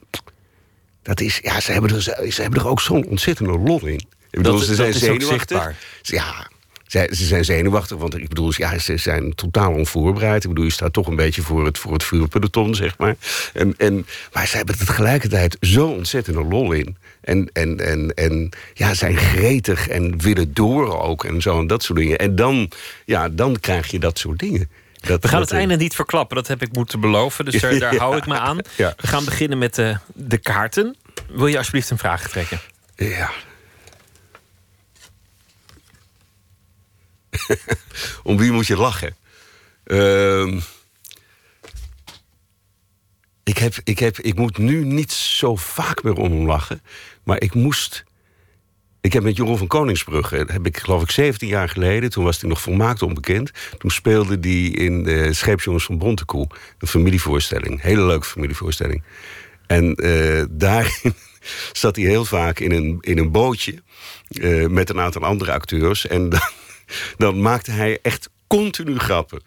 Dat 1.02 1.20
is 1.22 1.40
ja, 1.44 1.60
ze 1.60 1.72
hebben 1.72 1.92
er, 1.96 2.02
ze 2.32 2.42
hebben 2.42 2.60
er 2.60 2.68
ook 2.68 2.82
zo'n 2.82 3.06
ontzettende 3.06 3.58
lol 3.58 3.86
in. 3.86 3.94
Ik 3.96 4.08
bedoel, 4.32 4.52
Dat- 4.58 4.64
ze 4.68 4.76
zijn 4.76 4.92
dat 4.92 5.02
is 5.02 5.10
ook 5.10 5.22
zenuwachtig. 5.22 5.58
zichtbaar. 5.58 5.78
Ja, 6.02 6.50
ze, 6.94 7.08
ze 7.12 7.26
zijn 7.26 7.46
zenuwachtig, 7.46 7.98
want 7.98 8.18
ik 8.18 8.28
bedoel, 8.28 8.52
ja, 8.56 8.78
ze 8.78 8.98
zijn 8.98 9.36
totaal 9.36 9.74
onvoorbereid. 9.74 10.44
Ik 10.44 10.50
bedoel, 10.50 10.66
je 10.66 10.72
staat 10.72 10.94
toch 10.94 11.08
een 11.08 11.16
beetje 11.16 11.42
voor 11.42 11.66
het, 11.66 11.78
voor 11.78 11.94
het 11.94 12.04
vuurpeloton, 12.04 12.76
zeg 12.76 12.98
maar. 12.98 13.16
En, 13.54 13.74
en, 13.78 14.06
maar 14.34 14.48
ze 14.48 14.58
hebben 14.58 14.80
er 14.80 14.86
tegelijkertijd 14.86 15.58
zo 15.62 15.88
ontzettende 15.88 16.44
lol 16.44 16.72
in. 16.72 16.98
En, 17.22 17.50
en, 17.54 17.80
en, 17.80 18.14
en 18.16 18.50
ja, 18.74 18.94
zijn 18.94 19.18
gretig 19.18 19.88
en 19.88 20.22
willen 20.22 20.54
door 20.54 21.02
ook 21.02 21.24
en 21.26 21.42
zo 21.42 21.60
en 21.60 21.68
dat 21.68 21.84
soort 21.84 22.00
dingen. 22.00 22.18
En 22.18 22.36
dan, 22.36 22.72
ja, 23.06 23.30
dan 23.30 23.60
krijg 23.60 23.88
je 23.92 24.00
dat 24.00 24.20
soort 24.20 24.40
dingen. 24.40 24.70
Dat, 25.00 25.22
We 25.22 25.28
gaan 25.28 25.42
het 25.42 25.52
einde 25.52 25.76
niet 25.76 25.96
verklappen, 25.96 26.36
dat 26.36 26.48
heb 26.48 26.62
ik 26.62 26.74
moeten 26.74 27.00
beloven. 27.00 27.46
Dus 27.46 27.62
daar, 27.62 27.80
daar 27.80 27.94
Ja. 27.94 28.00
hou 28.00 28.18
ik 28.18 28.26
me 28.28 28.38
aan. 28.38 28.58
Ja. 28.76 28.94
We 28.98 29.08
gaan 29.08 29.26
beginnen 29.26 29.58
met 29.58 29.76
de, 29.76 29.98
de 30.14 30.38
kaarten. 30.38 30.96
Wil 31.30 31.48
je 31.48 31.58
alsjeblieft 31.58 31.90
een 31.90 31.98
vraag 31.98 32.30
trekken? 32.30 32.60
Ja. 32.96 33.32
Om 38.24 38.38
wie 38.38 38.52
moet 38.52 38.68
je 38.68 38.78
lachen? 38.78 39.16
Ehm, 39.84 40.60
ik, 43.44 43.58
heb, 43.58 43.76
ik, 43.84 44.00
heb, 44.00 44.20
ik 44.20 44.36
moet 44.36 44.58
nu 44.58 44.86
niet 44.86 45.12
zo 45.12 45.56
vaak 45.56 46.04
meer 46.04 46.16
om 46.16 46.46
lachen. 46.46 46.82
Maar 47.24 47.42
ik 47.42 47.54
moest. 47.54 48.04
Ik 49.02 49.14
heb 49.14 49.24
met 49.24 49.36
Jeroen 49.36 49.58
van 49.58 49.68
Koningsbrugge, 49.68 50.46
heb 50.48 50.66
ik 50.66 50.78
geloof 50.78 51.02
ik 51.02 51.12
17 51.12 51.48
jaar 51.48 51.70
geleden, 51.70 52.10
toen 52.10 52.24
was 52.24 52.40
hij 52.42 52.50
nog 52.50 52.62
volmaakt 52.62 53.02
onbekend. 53.02 53.52
Toen 53.78 53.92
speelde 53.92 54.38
hij 54.42 54.66
in 54.68 55.04
de 55.04 55.34
Scheepsjongens 55.34 55.86
van 55.86 55.98
Bontekoe, 55.98 56.48
een 56.78 56.88
familievoorstelling. 56.88 57.82
Hele 57.82 58.02
leuke 58.02 58.26
familievoorstelling. 58.26 59.04
En 59.68 59.96
eh, 59.96 60.44
daarin 60.50 61.14
zat 61.72 61.96
hij 61.96 62.06
heel 62.06 62.26
vaak 62.26 62.60
in 62.60 62.72
een, 62.72 62.98
in 63.02 63.18
een 63.18 63.32
bootje 63.32 63.82
eh, 64.28 64.68
met 64.68 64.90
een 64.90 65.00
aantal 65.00 65.22
andere 65.22 65.52
acteurs. 65.52 66.08
En 66.08 66.30
dan, 66.30 66.42
dan 67.18 67.42
maakte 67.42 67.72
hij 67.72 68.00
echt 68.02 68.30
continu 68.48 68.98
grappen. 68.98 69.42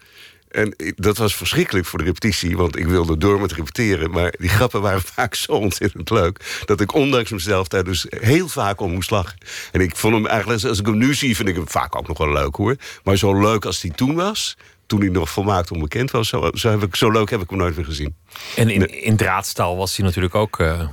En 0.47 0.75
dat 0.95 1.17
was 1.17 1.35
verschrikkelijk 1.35 1.85
voor 1.85 1.99
de 1.99 2.05
repetitie, 2.05 2.57
want 2.57 2.77
ik 2.77 2.85
wilde 2.85 3.17
door 3.17 3.41
met 3.41 3.51
repeteren. 3.51 4.11
Maar 4.11 4.33
die 4.37 4.49
grappen 4.49 4.81
waren 4.81 5.01
vaak 5.15 5.35
zo 5.35 5.51
ontzettend 5.51 6.09
leuk. 6.09 6.61
dat 6.65 6.81
ik 6.81 6.93
ondanks 6.93 7.31
mezelf 7.31 7.67
daar 7.67 7.83
dus 7.83 8.05
heel 8.09 8.47
vaak 8.47 8.81
om 8.81 8.93
moest 8.93 9.11
lachen. 9.11 9.37
En 9.71 9.81
ik 9.81 9.95
vond 9.95 10.13
hem 10.13 10.25
eigenlijk, 10.25 10.63
als 10.63 10.79
ik 10.79 10.85
hem 10.85 10.97
nu 10.97 11.13
zie, 11.13 11.35
vind 11.35 11.49
ik 11.49 11.55
hem 11.55 11.67
vaak 11.67 11.95
ook 11.95 12.07
nog 12.07 12.17
wel 12.17 12.31
leuk 12.31 12.55
hoor. 12.55 12.75
Maar 13.03 13.17
zo 13.17 13.39
leuk 13.39 13.65
als 13.65 13.81
hij 13.81 13.91
toen 13.91 14.15
was, 14.15 14.57
toen 14.85 14.99
hij 14.99 15.09
nog 15.09 15.29
volmaakt 15.29 15.71
onbekend 15.71 16.11
was, 16.11 16.27
zo, 16.27 16.49
zo, 16.53 16.69
heb 16.69 16.83
ik, 16.83 16.95
zo 16.95 17.11
leuk 17.11 17.29
heb 17.29 17.41
ik 17.41 17.49
hem 17.49 17.59
nooit 17.59 17.75
meer 17.75 17.85
gezien. 17.85 18.15
En 18.55 18.69
in, 18.69 19.03
in 19.03 19.17
draadstaal 19.17 19.77
was 19.77 19.97
hij 19.97 20.05
natuurlijk 20.05 20.35
ook 20.35 20.59
eh, 20.59 20.87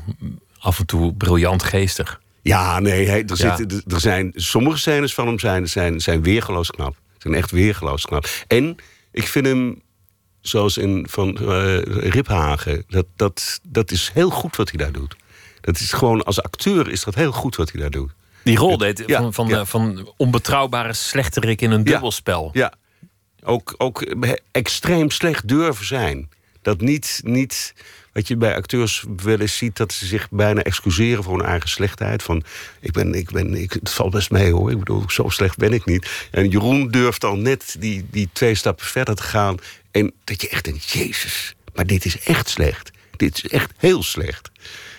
af 0.59 0.79
en 0.79 0.87
toe 0.87 1.15
briljant 1.15 1.63
geestig. 1.63 2.21
Ja, 2.45 2.81
nee, 2.81 3.09
hij, 3.09 3.25
er, 3.27 3.37
Ja. 3.37 3.59
er 3.87 4.01
zijn 4.01 4.33
sommige 4.35 4.79
scènes 4.79 5.15
van 5.15 5.27
hem 5.27 5.39
zijn, 5.39 5.69
zijn, 5.69 6.01
zijn 6.01 6.23
weergeloos 6.23 6.71
knap. 6.71 6.97
Zijn 7.19 7.35
echt 7.35 7.51
weergeloos 7.51 8.05
knap. 8.05 8.27
En 8.47 8.77
ik 9.13 9.27
vind 9.29 9.47
hem, 9.47 9.83
zoals 10.41 10.77
in 10.77 11.07
van 11.11 11.37
eh, 11.37 11.79
Riphagen, 11.83 12.85
dat, 12.89 13.07
dat, 13.17 13.61
dat 13.63 13.91
is 13.91 14.11
heel 14.15 14.31
goed 14.31 14.57
wat 14.57 14.69
hij 14.69 14.79
daar 14.79 14.93
doet. 14.93 15.17
Dat 15.61 15.79
is 15.81 15.93
gewoon, 15.93 16.25
als 16.25 16.43
acteur 16.43 16.91
is 16.91 17.05
dat 17.05 17.15
heel 17.15 17.33
goed 17.33 17.57
wat 17.57 17.71
hij 17.71 17.81
daar 17.81 17.91
doet. 17.91 18.11
Die 18.43 18.57
rol 18.57 18.79
deed 18.79 19.03
Ja, 19.07 19.21
van, 19.21 19.35
van, 19.35 19.49
ja. 19.49 19.59
eh, 19.61 19.67
van 19.67 20.13
onbetrouwbare 20.17 20.93
slechterik 20.93 21.61
in 21.61 21.71
een 21.71 21.85
dubbelspel. 21.85 22.51
Ja, 22.53 22.73
ook, 23.43 23.75
ook 23.79 24.15
extreem 24.51 25.11
slecht 25.11 25.49
durven 25.49 25.87
zijn. 25.87 26.31
Dat 26.63 26.81
niet, 26.81 27.21
niet, 27.25 27.75
wat 28.15 28.29
je 28.29 28.37
bij 28.37 28.57
acteurs 28.57 29.05
wel 29.23 29.39
eens 29.41 29.57
ziet, 29.57 29.77
dat 29.77 29.93
ze 29.93 30.07
zich 30.07 30.31
bijna 30.31 30.63
excuseren 30.63 31.25
voor 31.25 31.39
hun 31.39 31.47
eigen 31.49 31.69
slechtheid. 31.69 32.23
Van, 32.23 32.43
ik 32.81 32.93
ben, 32.93 33.15
ik 33.15 33.31
ben, 33.31 33.55
ik, 33.55 33.73
het 33.73 33.91
valt 33.91 34.11
best 34.11 34.31
mee 34.31 34.53
hoor, 34.53 34.71
ik 34.71 34.79
bedoel, 34.79 35.05
zo 35.11 35.29
slecht 35.29 35.57
ben 35.57 35.73
ik 35.73 35.85
niet. 35.85 36.27
En 36.31 36.49
Jeroen 36.49 36.91
durft 36.91 37.25
al 37.25 37.37
net 37.37 37.77
die, 37.79 38.07
die 38.11 38.29
twee 38.33 38.55
stappen 38.55 38.87
verder 38.87 39.15
te 39.15 39.23
gaan. 39.23 39.57
En 39.91 40.13
dat 40.25 40.41
je 40.43 40.49
echt 40.49 40.65
denkt, 40.65 40.91
jezus, 40.91 41.55
maar 41.75 41.87
dit 41.87 42.05
is 42.05 42.21
echt 42.21 42.49
slecht. 42.49 42.91
Dit 43.17 43.45
is 43.45 43.51
echt 43.51 43.71
heel 43.77 44.03
slecht. 44.03 44.51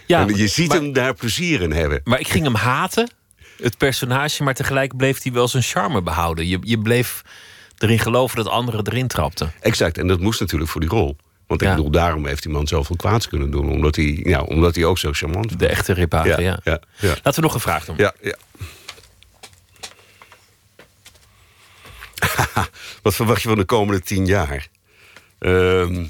Ja, 0.05 0.21
en 0.21 0.27
je 0.27 0.37
maar- 0.37 0.47
ziet 0.47 0.67
maar- 0.67 0.77
hem 0.77 0.93
daar 0.93 1.13
plezier 1.13 1.61
in 1.61 1.71
hebben. 1.71 2.01
Maar 2.03 2.19
ik 2.19 2.27
ging 2.27 2.43
hem 2.43 2.55
haten, 2.55 3.09
het 3.61 3.77
personage, 3.77 4.43
maar 4.43 4.53
tegelijk 4.53 4.97
bleef 4.97 5.23
hij 5.23 5.31
wel 5.31 5.47
zijn 5.47 5.63
charme 5.63 6.01
behouden. 6.01 6.47
Je, 6.47 6.57
je 6.61 6.79
bleef 6.79 7.21
erin 7.77 7.99
geloven 7.99 8.37
dat 8.37 8.47
anderen 8.47 8.87
erin 8.87 9.07
trapten. 9.07 9.53
Exact, 9.59 9.97
en 9.97 10.07
dat 10.07 10.19
moest 10.19 10.39
natuurlijk 10.39 10.71
voor 10.71 10.81
die 10.81 10.89
rol. 10.89 11.17
Want 11.47 11.61
ik 11.61 11.69
bedoel, 11.69 11.91
daarom 11.91 12.25
heeft 12.25 12.43
die 12.43 12.51
man 12.51 12.67
zoveel 12.67 12.95
kwaads 12.95 13.27
kunnen 13.27 13.51
doen. 13.51 13.69
Omdat 13.69 13.95
hij, 13.95 14.19
ja, 14.23 14.41
omdat 14.41 14.75
hij 14.75 14.85
ook 14.85 14.97
zo 14.97 15.11
charmant 15.13 15.45
was. 15.45 15.59
De 15.59 15.67
echte 15.67 15.93
ripage, 15.93 16.41
ja. 16.41 16.59
ja, 16.63 16.79
ja. 16.99 17.15
Laten 17.23 17.33
we 17.33 17.41
nog 17.41 17.53
een 17.53 17.59
vraag 17.59 17.85
doen. 17.85 17.95
Ja, 17.97 18.13
ja. 18.21 18.35
Wat 23.01 23.15
verwacht 23.15 23.41
je 23.41 23.47
van 23.47 23.57
de 23.57 23.65
komende 23.65 24.01
tien 24.01 24.25
jaar? 24.25 24.67
Ehm, 25.39 26.05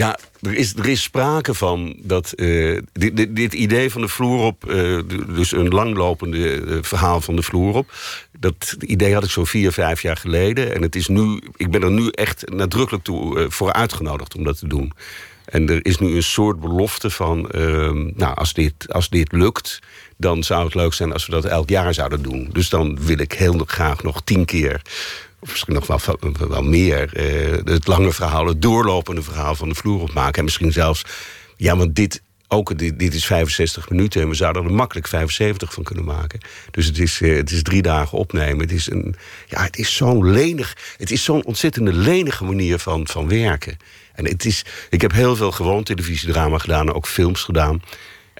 ja, 0.00 0.18
er 0.40 0.54
is, 0.54 0.74
er 0.76 0.88
is 0.88 1.02
sprake 1.02 1.54
van 1.54 1.94
dat 2.02 2.32
eh, 2.32 2.78
dit, 2.92 3.16
dit, 3.16 3.36
dit 3.36 3.52
idee 3.54 3.90
van 3.90 4.00
de 4.00 4.08
vloer 4.08 4.44
op, 4.44 4.70
eh, 4.70 4.98
dus 5.34 5.52
een 5.52 5.68
langlopende 5.68 6.54
eh, 6.54 6.78
verhaal 6.80 7.20
van 7.20 7.36
de 7.36 7.42
vloer 7.42 7.74
op, 7.74 7.92
dat 8.38 8.76
idee 8.80 9.14
had 9.14 9.24
ik 9.24 9.30
zo 9.30 9.44
vier, 9.44 9.72
vijf 9.72 10.02
jaar 10.02 10.16
geleden. 10.16 10.74
En 10.74 10.82
het 10.82 10.96
is 10.96 11.08
nu, 11.08 11.40
ik 11.56 11.70
ben 11.70 11.82
er 11.82 11.90
nu 11.90 12.08
echt 12.08 12.48
nadrukkelijk 12.48 13.04
toe, 13.04 13.46
voor 13.50 13.72
uitgenodigd 13.72 14.34
om 14.34 14.44
dat 14.44 14.58
te 14.58 14.68
doen. 14.68 14.92
En 15.44 15.68
er 15.68 15.86
is 15.86 15.98
nu 15.98 16.14
een 16.14 16.22
soort 16.22 16.60
belofte 16.60 17.10
van, 17.10 17.50
ehm, 17.50 18.10
nou, 18.14 18.34
als 18.34 18.52
dit, 18.52 18.92
als 18.92 19.08
dit 19.08 19.32
lukt, 19.32 19.78
dan 20.16 20.42
zou 20.42 20.64
het 20.64 20.74
leuk 20.74 20.92
zijn 20.92 21.12
als 21.12 21.26
we 21.26 21.32
dat 21.32 21.44
elk 21.44 21.68
jaar 21.68 21.94
zouden 21.94 22.22
doen. 22.22 22.48
Dus 22.52 22.68
dan 22.68 22.98
wil 23.00 23.18
ik 23.18 23.32
heel 23.32 23.62
graag 23.66 24.02
nog 24.02 24.22
tien 24.24 24.44
keer, 24.44 24.82
misschien 25.40 25.74
nog 25.74 25.86
wel, 26.48 26.62
meer, 26.62 27.14
eh, 27.14 27.72
het 27.74 27.86
lange 27.86 28.12
verhaal, 28.12 28.46
het 28.46 28.62
doorlopende 28.62 29.22
verhaal 29.22 29.54
van 29.54 29.68
de 29.68 29.74
vloer 29.74 30.00
opmaken. 30.00 30.38
En 30.38 30.44
misschien 30.44 30.72
zelfs, 30.72 31.04
ja, 31.56 31.76
want 31.76 31.94
dit, 31.94 32.22
ook, 32.48 32.78
dit, 32.78 32.98
dit 32.98 33.14
is 33.14 33.26
65 33.26 33.90
minuten 33.90 34.22
en 34.22 34.28
we 34.28 34.34
zouden 34.34 34.64
er 34.64 34.72
makkelijk 34.72 35.08
75 35.08 35.72
van 35.72 35.82
kunnen 35.82 36.04
maken. 36.04 36.40
Dus 36.70 36.86
het 36.86 36.98
is, 36.98 37.20
eh, 37.20 37.36
het 37.36 37.50
is 37.50 37.62
drie 37.62 37.82
dagen 37.82 38.18
opnemen. 38.18 38.60
Het 38.60 38.72
is, 38.72 38.90
een, 38.90 39.14
ja, 39.46 39.62
het 39.62 39.78
is 39.78 39.96
zo'n 39.96 40.30
lenig, 40.30 40.76
het 40.96 41.10
is 41.10 41.24
zo'n 41.24 41.44
ontzettende 41.44 41.92
lenige 41.92 42.44
manier 42.44 42.78
van, 42.78 43.06
van 43.06 43.28
werken. 43.28 43.76
En 44.14 44.26
het 44.26 44.44
is, 44.44 44.64
ik 44.90 45.00
heb 45.00 45.12
heel 45.12 45.36
veel 45.36 45.52
gewoon 45.52 45.82
televisiedrama 45.82 46.58
gedaan, 46.58 46.94
ook 46.94 47.06
films 47.06 47.42
gedaan. 47.42 47.82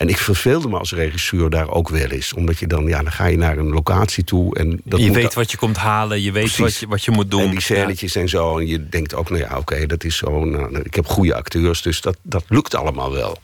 En 0.01 0.09
ik 0.09 0.18
verveelde 0.18 0.68
me 0.68 0.78
als 0.78 0.93
regisseur 0.93 1.51
daar 1.51 1.68
ook 1.68 1.89
wel 1.89 2.09
eens. 2.09 2.32
Omdat 2.32 2.59
je 2.59 2.66
dan, 2.66 2.86
ja, 2.86 3.02
dan 3.02 3.12
ga 3.12 3.27
je 3.27 3.36
naar 3.36 3.59
een 3.59 3.68
locatie 3.68 4.24
toe. 4.24 4.56
En 4.56 4.81
dat 4.85 5.01
je 5.01 5.12
weet 5.12 5.35
wat 5.35 5.51
je 5.51 5.56
komt 5.56 5.77
halen, 5.77 6.22
je 6.22 6.32
weet 6.32 6.43
Precies. 6.43 6.60
wat 6.60 6.77
je, 6.77 6.86
wat 6.86 7.05
je 7.05 7.10
moet 7.10 7.31
doen. 7.31 7.40
En 7.40 7.51
die 7.51 7.60
scènetjes 7.60 8.16
en 8.16 8.28
zo. 8.28 8.59
En 8.59 8.66
je 8.66 8.89
denkt 8.89 9.14
ook, 9.14 9.31
nou 9.31 9.43
ja, 9.43 9.59
oké, 9.59 9.86
dat 9.86 10.05
is 10.05 10.16
zo. 10.16 10.44
Nou, 10.44 10.81
ik 10.82 10.94
heb 10.94 11.06
goede 11.06 11.35
acteurs, 11.35 11.82
dus 11.82 12.01
dat, 12.01 12.16
dat 12.22 12.44
lukt 12.48 12.74
allemaal 12.74 13.12
wel. 13.12 13.39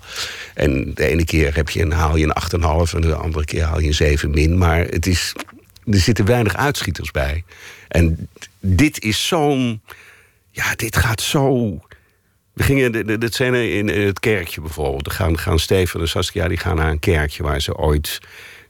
En 0.55 0.95
de 0.95 1.07
ene 1.07 1.25
keer 1.25 1.55
heb 1.55 1.71
je 1.71 1.83
een, 1.83 1.93
haal 1.93 2.17
je 2.17 2.25
een 2.25 2.89
8,5 2.89 2.95
en 2.95 3.01
de 3.01 3.15
andere 3.15 3.45
keer 3.45 3.63
haal 3.63 3.81
je 3.81 3.87
een 3.87 3.95
7 3.95 4.31
min. 4.31 4.59
Maar 4.59 4.79
het 4.79 5.07
is, 5.07 5.33
er 5.85 5.99
zitten 5.99 6.25
weinig 6.25 6.57
uitschieters 6.57 7.11
bij. 7.11 7.45
En 7.89 8.29
dit 8.61 9.03
is 9.03 9.27
zo'n... 9.27 9.81
Ja, 10.51 10.75
dit 10.75 10.97
gaat 10.97 11.21
zo... 11.21 11.79
We 12.57 12.63
gingen, 12.63 12.93
de, 12.93 13.19
de, 13.19 13.33
scène 13.33 13.71
in, 13.71 13.89
het 13.89 14.21
kerkje 14.21 14.61
bijvoorbeeld. 14.61 15.13
Gaan, 15.13 15.39
gaan 15.39 15.59
Steven 15.59 16.01
en 16.01 16.09
Saskia 16.09 16.49
die 16.49 16.59
gaan 16.59 16.77
naar 16.77 16.91
een 16.91 16.99
kerkje 16.99 17.43
waar 17.43 17.61
ze 17.61 17.77
ooit, 17.77 18.19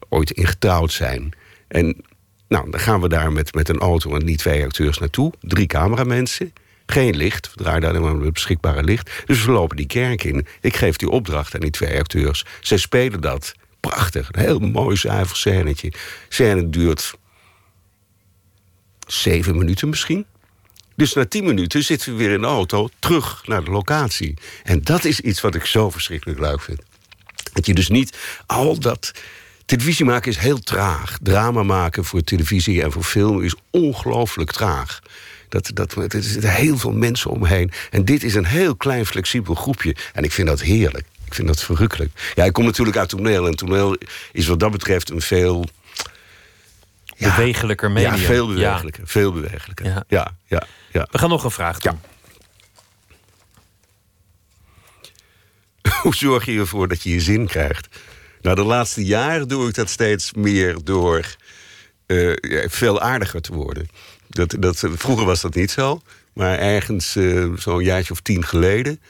ooit 0.09 0.31
in 0.31 0.47
getrouwd 0.47 0.93
zijn. 0.93 1.35
En 1.69 2.05
nou, 2.49 2.71
dan 2.71 2.81
gaan 2.81 3.01
we 3.01 3.09
daar 3.09 3.33
met, 3.33 3.55
met 3.55 3.69
een 3.69 3.79
auto 3.79 4.15
en 4.15 4.27
die 4.27 4.37
twee 4.37 4.65
acteurs 4.65 4.99
naartoe. 4.99 5.33
Drie 5.41 5.67
cameramensen. 5.67 6.53
Geen 6.87 7.17
licht. 7.17 7.51
We 7.55 7.63
draaien 7.63 7.81
daar 7.81 7.91
alleen 7.91 8.03
maar 8.03 8.17
met 8.17 8.33
beschikbare 8.33 8.83
licht. 8.83 9.23
Dus 9.27 9.45
we 9.45 9.53
lopen 9.53 9.77
die 9.77 9.87
kerk 9.87 10.25
in. 10.25 10.47
Ik 10.61 10.77
geef 10.77 10.97
die 10.97 11.11
opdracht 11.11 11.55
aan 11.55 11.61
die 11.61 11.71
twee 11.71 11.99
acteurs. 11.99 12.45
Zij 12.61 12.79
spelen 12.79 13.21
dat. 13.21 13.55
Prachtig. 13.81 14.29
Een 14.31 14.41
heel 14.41 14.59
mooi 14.59 14.97
zuiver 14.97 15.37
scènetje. 15.37 15.93
Scène 16.29 16.71
duurt 16.71 17.15
zeven 19.07 19.59
minuten 19.59 19.89
misschien. 19.89 20.27
Dus 20.97 21.13
na 21.15 21.27
tien 21.27 21.45
minuten 21.45 21.83
zitten 21.85 22.13
we 22.13 22.19
weer 22.19 22.31
in 22.33 22.41
de 22.41 22.47
auto 22.47 22.89
terug 22.99 23.43
naar 23.47 23.65
de 23.65 23.71
locatie. 23.71 24.35
En 24.65 24.83
dat 24.83 25.05
is 25.05 25.21
iets 25.21 25.41
wat 25.41 25.55
ik 25.55 25.65
zo 25.65 25.91
verschrikkelijk 25.91 26.41
leuk 26.41 26.61
vind. 26.61 26.81
Dat 27.53 27.67
je 27.67 27.75
dus 27.75 27.89
niet 27.89 28.17
al 28.47 28.79
dat. 28.79 29.13
Televisie 29.65 30.05
maken 30.05 30.31
is 30.31 30.37
heel 30.37 30.59
traag. 30.59 31.19
Drama 31.23 31.63
maken 31.63 32.05
voor 32.05 32.23
televisie 32.23 32.83
en 32.83 32.93
voor 32.93 33.03
film 33.03 33.43
is 33.43 33.55
ongelooflijk 33.71 34.53
traag. 34.53 35.01
Dat, 35.49 35.71
dat, 35.75 35.95
er 35.95 36.23
zitten 36.23 36.51
heel 36.55 36.79
veel 36.79 36.93
mensen 36.93 37.31
omheen. 37.31 37.71
En 37.91 38.05
dit 38.05 38.23
is 38.23 38.35
een 38.35 38.45
heel 38.47 38.77
klein, 38.77 39.07
flexibel 39.07 39.55
groepje. 39.55 39.97
En 40.13 40.25
ik 40.25 40.33
vind 40.33 40.49
dat 40.49 40.61
heerlijk. 40.61 41.05
Ik 41.27 41.35
vind 41.35 41.47
dat 41.49 41.63
verrukkelijk. 41.63 42.33
Ja, 42.35 42.45
ik 42.45 42.53
kom 42.53 42.65
natuurlijk 42.65 42.97
uit 42.97 43.09
toneel. 43.09 43.47
En 43.47 43.55
toneel 43.57 43.97
is 44.33 44.47
wat 44.47 44.61
dat 44.61 44.71
betreft 44.71 45.11
een 45.11 45.21
veel. 45.21 45.65
Bewegelijker 47.19 47.91
medium. 47.91 48.13
Ja, 48.15 48.19
veel 48.19 48.49
Ja. 48.49 48.55
bewegelijker. 48.55 49.03
Veel 49.07 49.33
bewegelijker. 49.33 49.87
Ja. 49.87 50.05
Ja, 50.09 50.33
ja, 50.47 50.67
ja. 50.97 51.09
We 51.11 51.19
gaan 51.19 51.29
nog 51.29 51.45
een 51.45 51.51
vraag 51.51 51.79
doen. 51.79 52.01
Hoe 56.03 56.15
zorg 56.15 56.45
je 56.45 56.59
ervoor 56.59 56.89
dat 56.89 57.03
je 57.03 57.11
je 57.11 57.21
zin 57.21 57.47
krijgt? 57.47 57.89
Nou, 58.43 58.57
de 58.57 58.63
laatste 58.65 59.05
jaren 59.05 59.49
doe 59.49 59.69
ik 59.69 59.75
dat 59.75 59.91
steeds 59.91 60.33
meer 60.33 60.77
door 60.85 61.37
eh, 62.07 62.33
veel 62.69 63.01
aardiger 63.01 63.41
te 63.41 63.53
worden. 63.53 63.89
Dat, 64.29 64.57
dat, 64.59 64.85
vroeger 64.95 65.27
was 65.27 65.41
dat 65.41 65.55
niet 65.55 65.71
zo, 65.71 66.01
maar 66.33 66.59
ergens 66.59 67.17
eh, 67.17 67.53
zo'n 67.57 67.83
jaartje 67.83 68.13
of 68.13 68.21
tien 68.21 68.45
geleden 68.45 69.01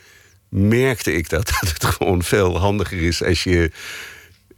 merkte 0.49 1.13
ik 1.13 1.29
dat, 1.29 1.47
dat 1.61 1.73
het 1.73 1.85
gewoon 1.85 2.23
veel 2.23 2.59
handiger 2.59 3.03
is 3.03 3.23
als 3.23 3.45
je, 3.45 3.71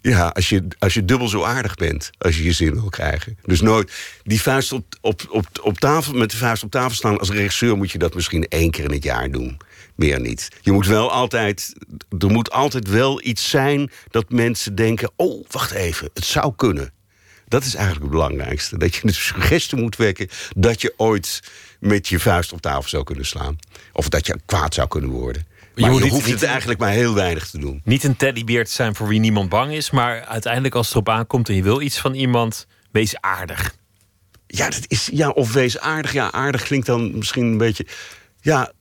ja, 0.00 0.28
als 0.28 0.48
je, 0.48 0.66
als 0.78 0.94
je 0.94 1.04
dubbel 1.04 1.28
zo 1.28 1.42
aardig 1.42 1.74
bent 1.74 2.10
als 2.18 2.36
je 2.36 2.44
je 2.44 2.52
zin 2.52 2.74
wil 2.74 2.88
krijgen. 2.88 3.38
Dus 3.44 3.60
nooit 3.60 3.92
die 4.22 4.40
vuist 4.40 4.72
op, 4.72 4.84
op, 5.00 5.26
op, 5.30 5.46
op 5.62 5.78
tafel, 5.78 6.14
met 6.14 6.30
de 6.30 6.36
vuist 6.36 6.62
op 6.62 6.70
tafel 6.70 6.94
staan. 6.94 7.18
Als 7.18 7.30
regisseur 7.30 7.76
moet 7.76 7.90
je 7.90 7.98
dat 7.98 8.14
misschien 8.14 8.44
één 8.48 8.70
keer 8.70 8.84
in 8.84 8.92
het 8.92 9.02
jaar 9.02 9.30
doen. 9.30 9.56
Meer 9.94 10.20
niet. 10.20 10.48
Je 10.60 10.72
moet 10.72 10.86
wel 10.86 11.10
altijd. 11.12 11.74
Er 12.18 12.30
moet 12.30 12.50
altijd 12.50 12.88
wel 12.88 13.24
iets 13.24 13.50
zijn 13.50 13.90
dat 14.10 14.30
mensen 14.30 14.74
denken: 14.74 15.10
oh, 15.16 15.46
wacht 15.50 15.70
even, 15.70 16.10
het 16.14 16.24
zou 16.24 16.52
kunnen. 16.56 16.92
Dat 17.48 17.64
is 17.64 17.74
eigenlijk 17.74 18.04
het 18.04 18.14
belangrijkste. 18.14 18.78
Dat 18.78 18.94
je 18.94 19.06
de 19.06 19.12
suggestie 19.12 19.78
moet 19.78 19.96
wekken 19.96 20.28
dat 20.56 20.80
je 20.80 20.94
ooit 20.96 21.42
met 21.80 22.08
je 22.08 22.20
vuist 22.20 22.52
op 22.52 22.60
tafel 22.60 22.88
zou 22.88 23.04
kunnen 23.04 23.26
slaan. 23.26 23.58
Of 23.92 24.08
dat 24.08 24.26
je 24.26 24.38
kwaad 24.46 24.74
zou 24.74 24.88
kunnen 24.88 25.10
worden. 25.10 25.46
Maar 25.80 25.92
je, 25.94 26.00
niet- 26.00 26.10
hoeft 26.12 26.24
niet- 26.26 26.34
het 26.34 26.42
eigenlijk 26.42 26.80
maar 26.80 26.90
heel 26.90 27.14
weinig 27.14 27.50
te 27.50 27.58
doen. 27.58 27.80
Niet 27.84 28.04
een 28.04 28.16
teddybeer 28.16 28.64
te 28.64 28.70
zijn 28.72 28.94
voor 28.94 29.08
wie 29.08 29.20
niemand 29.20 29.48
bang 29.48 29.72
is, 29.72 29.90
maar 29.90 30.24
uiteindelijk 30.24 30.74
als 30.74 30.86
het 30.86 30.94
erop 30.94 31.08
aankomt 31.08 31.48
en 31.48 31.54
je 31.54 31.62
wil 31.62 31.80
iets 31.80 31.98
van 31.98 32.14
iemand, 32.14 32.66
wees 32.90 33.20
aardig. 33.20 33.76
Ja, 34.46 34.70
dat 34.70 34.84
is, 34.86 35.08
ja, 35.12 35.28
of 35.30 35.52
wees 35.52 35.78
aardig. 35.78 36.12
Ja, 36.12 36.32
aardig 36.32 36.62
klinkt 36.62 36.86
dan 36.86 37.16
misschien 37.16 37.44
een 37.44 37.58
beetje. 37.58 37.86
Ja, 38.40 38.72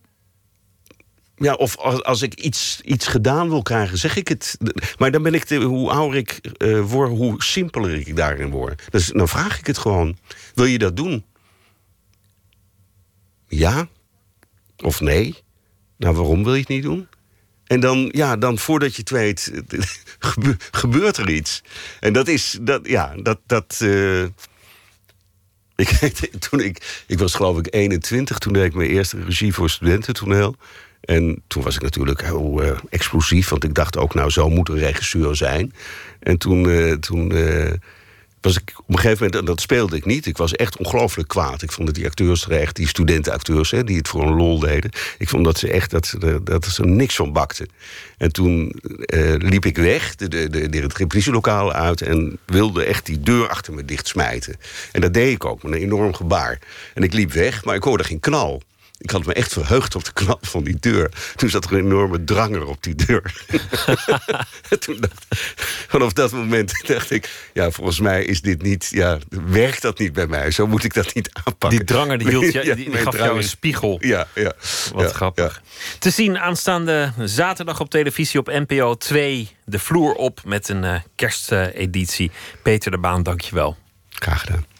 ja 1.35 1.53
of 1.53 1.77
als, 1.77 2.03
als 2.03 2.21
ik 2.21 2.33
iets, 2.33 2.81
iets 2.83 3.07
gedaan 3.07 3.49
wil 3.49 3.61
krijgen, 3.61 3.97
zeg 3.97 4.15
ik 4.15 4.27
het. 4.27 4.57
Maar 4.97 5.11
dan 5.11 5.23
ben 5.23 5.33
ik, 5.33 5.47
de, 5.47 5.55
hoe 5.55 5.89
ouder 5.89 6.19
ik 6.19 6.31
eh, 6.57 6.81
word, 6.81 7.09
hoe 7.09 7.43
simpeler 7.43 7.93
ik 7.93 8.15
daarin 8.15 8.49
word. 8.49 8.83
Dus 8.89 9.07
dan 9.07 9.27
vraag 9.27 9.59
ik 9.59 9.67
het 9.67 9.77
gewoon. 9.77 10.17
Wil 10.53 10.65
je 10.65 10.77
dat 10.77 10.95
doen? 10.95 11.25
Ja? 13.47 13.87
Of 14.77 14.99
nee? 15.01 15.35
Nou, 15.97 16.15
waarom 16.15 16.43
wil 16.43 16.53
je 16.53 16.59
het 16.59 16.69
niet 16.69 16.83
doen? 16.83 17.07
En 17.67 17.79
dan, 17.79 18.09
ja, 18.11 18.37
dan 18.37 18.57
voordat 18.57 18.95
je 18.95 18.99
het 18.99 19.09
weet, 19.09 19.51
gebe- 20.19 20.57
gebeurt 20.71 21.17
er 21.17 21.29
iets. 21.29 21.63
En 21.99 22.13
dat 22.13 22.27
is, 22.27 22.57
dat, 22.61 22.87
ja, 22.87 23.15
dat, 23.21 23.39
dat, 23.45 23.79
eh, 23.81 24.23
ik, 26.05 26.29
toen 26.39 26.59
ik, 26.59 27.03
ik 27.07 27.19
was 27.19 27.33
geloof 27.35 27.57
ik 27.57 27.73
21, 27.73 28.37
toen 28.37 28.53
deed 28.53 28.65
ik 28.65 28.73
mijn 28.73 28.89
eerste 28.89 29.23
regie 29.23 29.53
voor 29.53 29.69
studententoneel. 29.69 30.55
En 31.01 31.43
toen 31.47 31.63
was 31.63 31.75
ik 31.75 31.81
natuurlijk 31.81 32.21
heel 32.21 32.61
eh, 32.63 32.77
explosief, 32.89 33.49
want 33.49 33.63
ik 33.63 33.73
dacht 33.73 33.97
ook, 33.97 34.13
nou, 34.13 34.29
zo 34.29 34.49
moet 34.49 34.69
een 34.69 34.77
regisseur 34.77 35.35
zijn. 35.35 35.73
En 36.19 36.37
toen, 36.37 36.69
eh, 36.69 36.93
toen 36.93 37.31
was 38.41 38.57
ik 38.57 38.73
op 38.77 38.89
een 38.89 38.99
gegeven 38.99 39.23
moment, 39.23 39.39
en 39.39 39.45
dat 39.45 39.61
speelde 39.61 39.95
ik 39.95 40.05
niet, 40.05 40.25
ik 40.25 40.37
was 40.37 40.55
echt 40.55 40.77
ongelooflijk 40.77 41.27
kwaad. 41.27 41.61
Ik 41.61 41.71
vond 41.71 41.87
dat 41.87 41.95
die 41.95 42.05
acteurs 42.05 42.45
er 42.45 42.51
echt, 42.51 42.75
die 42.75 42.87
studentenacteurs, 42.87 43.71
hè, 43.71 43.83
die 43.83 43.97
het 43.97 44.07
voor 44.07 44.21
een 44.23 44.35
lol 44.35 44.59
deden, 44.59 44.91
ik 45.17 45.29
vond 45.29 45.45
dat 45.45 45.57
ze 45.57 45.71
echt, 45.71 45.91
dat 45.91 46.15
dat 46.43 46.65
ze 46.65 46.81
er 46.81 46.89
niks 46.89 47.15
van 47.15 47.33
bakten. 47.33 47.69
En 48.17 48.31
toen 48.31 48.69
eh, 49.05 49.35
liep 49.37 49.65
ik 49.65 49.77
weg, 49.77 50.15
de, 50.15 50.49
de, 50.49 50.77
het 50.77 50.97
repetitielokaal 50.97 51.73
uit, 51.73 52.01
en 52.01 52.37
wilde 52.45 52.83
echt 52.83 53.05
die 53.05 53.19
deur 53.19 53.49
achter 53.49 53.73
me 53.73 53.85
dicht 53.85 54.07
smijten. 54.07 54.55
En 54.91 55.01
dat 55.01 55.13
deed 55.13 55.33
ik 55.33 55.45
ook, 55.45 55.63
met 55.63 55.71
een 55.71 55.79
enorm 55.79 56.13
gebaar. 56.13 56.59
En 56.93 57.03
ik 57.03 57.13
liep 57.13 57.31
weg, 57.31 57.65
maar 57.65 57.75
ik 57.75 57.83
hoorde 57.83 58.03
geen 58.03 58.19
knal. 58.19 58.61
Ik 58.99 59.09
had 59.09 59.25
me 59.25 59.33
echt 59.33 59.53
verheugd 59.53 59.95
op 59.95 60.03
de 60.03 60.13
knap 60.13 60.47
van 60.47 60.63
die 60.63 60.77
deur. 60.79 61.11
Toen 61.35 61.49
zat 61.49 61.65
er 61.65 61.73
een 61.73 61.85
enorme 61.85 62.23
dranger 62.23 62.65
op 62.65 62.83
die 62.83 62.95
deur. 62.95 63.45
toen 64.79 64.97
dacht, 64.99 65.25
vanaf 65.87 66.13
dat 66.13 66.31
moment 66.31 66.87
dacht 66.87 67.11
ik... 67.11 67.49
ja, 67.53 67.71
volgens 67.71 67.99
mij 67.99 68.25
is 68.25 68.41
dit 68.41 68.61
niet... 68.61 68.87
ja, 68.91 69.17
werkt 69.29 69.81
dat 69.81 69.99
niet 69.99 70.13
bij 70.13 70.27
mij. 70.27 70.51
Zo 70.51 70.67
moet 70.67 70.83
ik 70.83 70.93
dat 70.93 71.13
niet 71.13 71.29
aanpakken. 71.33 71.69
Die 71.69 71.83
dranger 71.87 72.17
die, 72.17 72.27
hield 72.27 72.53
Ja, 72.53 72.75
die, 72.75 72.91
gaf 72.91 73.17
jou 73.17 73.37
een 73.37 73.43
spiegel. 73.43 73.97
Ja, 74.01 74.27
ja. 74.35 74.53
Wat 74.93 75.03
Ja, 75.03 75.13
grappig. 75.15 75.61
Te 75.99 76.09
zien 76.09 76.37
aanstaande 76.37 77.11
zaterdag 77.19 77.79
op 77.79 77.89
televisie 77.89 78.39
op 78.39 78.47
NPO 78.47 78.95
2. 78.95 79.49
De 79.65 79.79
vloer 79.79 80.13
op 80.13 80.41
met 80.45 80.69
een 80.69 80.83
eh, 80.83 80.99
kersteditie. 81.15 82.31
Peter 82.63 82.91
de 82.91 82.97
Baan, 82.97 83.23
dankjewel. 83.23 83.77
Graag 84.09 84.39
gedaan. 84.39 84.76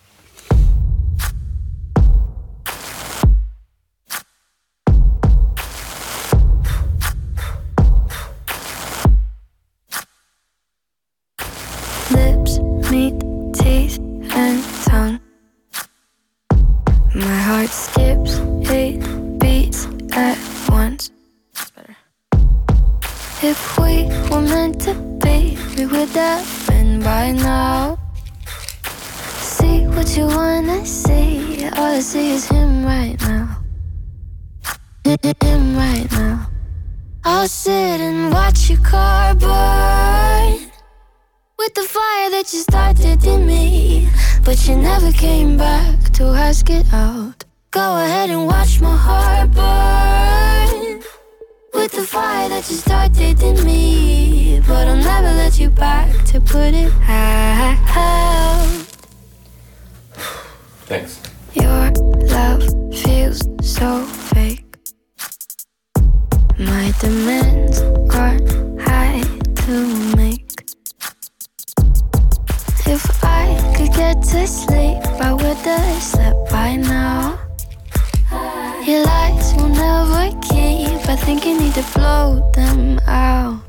Lips 12.98 13.60
teeth 13.62 14.00
and 14.32 14.64
tongue. 14.86 15.20
My 17.14 17.40
heart 17.48 17.70
skips 17.70 18.40
eight 18.72 19.02
beats 19.38 19.86
at 20.14 20.38
once. 20.68 21.12
That's 21.54 21.72
better. 21.72 21.96
If 23.44 23.60
we 23.78 24.06
were 24.30 24.42
meant 24.42 24.82
to 24.82 24.96
be, 25.24 25.58
we 25.76 25.86
would 25.86 26.10
have 26.10 26.48
been 26.68 27.04
by 27.04 27.34
now. 27.34 28.00
See 29.56 29.86
what 29.86 30.18
you 30.18 30.26
wanna 30.26 30.84
see. 30.84 31.68
All 31.78 31.98
I 31.98 32.00
see 32.00 32.32
is 32.32 32.46
him 32.46 32.84
right 32.84 33.20
now. 33.22 33.62
Him 35.06 35.78
right 35.78 36.12
now. 36.12 36.50
I'll 37.24 37.48
sit 37.48 38.02
and 38.02 38.34
watch 38.34 38.70
your 38.72 38.80
car 38.80 39.36
burn 39.36 40.67
with 41.58 41.74
the 41.74 41.82
fire 41.82 42.30
that 42.30 42.54
you 42.54 42.60
started 42.60 43.24
in 43.26 43.46
me. 43.46 44.10
But 44.44 44.68
you 44.68 44.76
never 44.76 45.12
came 45.12 45.58
back 45.58 46.12
to 46.14 46.26
ask 46.26 46.70
it 46.70 46.86
out. 46.94 47.44
Go 47.72 47.98
ahead 48.04 48.30
and 48.30 48.46
watch 48.46 48.80
my 48.80 48.96
heart 48.96 49.52
burn 49.52 51.02
with 51.74 51.92
the 51.92 52.04
fire 52.04 52.50
that 52.50 52.70
you 52.70 52.76
started 52.76 53.42
in 53.42 53.66
me. 53.66 54.62
But 54.68 54.88
I'll 54.88 54.96
never 54.96 55.34
let 55.34 55.60
you 55.60 55.70
back 55.70 56.26
to 56.26 56.40
put 56.40 56.74
it 56.74 56.94
out. 57.08 57.78
Thanks. 60.86 61.22
Your 61.54 61.92
love 62.30 62.64
feels 62.94 63.42
so 63.62 64.06
fake. 64.06 64.64
My 66.58 66.94
demands 67.00 67.82
are 68.16 68.38
high 68.80 69.22
to 69.66 70.16
make. 70.16 70.47
If 72.90 73.24
I 73.24 73.46
could 73.76 73.94
get 73.94 74.22
to 74.32 74.48
sleep, 74.48 75.04
I 75.22 75.34
would 75.34 75.58
have 75.58 76.02
slept 76.02 76.50
by 76.50 76.78
now. 76.78 77.38
Your 78.86 79.04
lies 79.04 79.54
will 79.56 79.70
never 79.70 80.32
keep. 80.42 80.88
I 81.10 81.16
think 81.18 81.46
you 81.46 81.60
need 81.60 81.74
to 81.76 81.84
blow 81.94 82.50
them 82.54 83.00
out. 83.06 83.62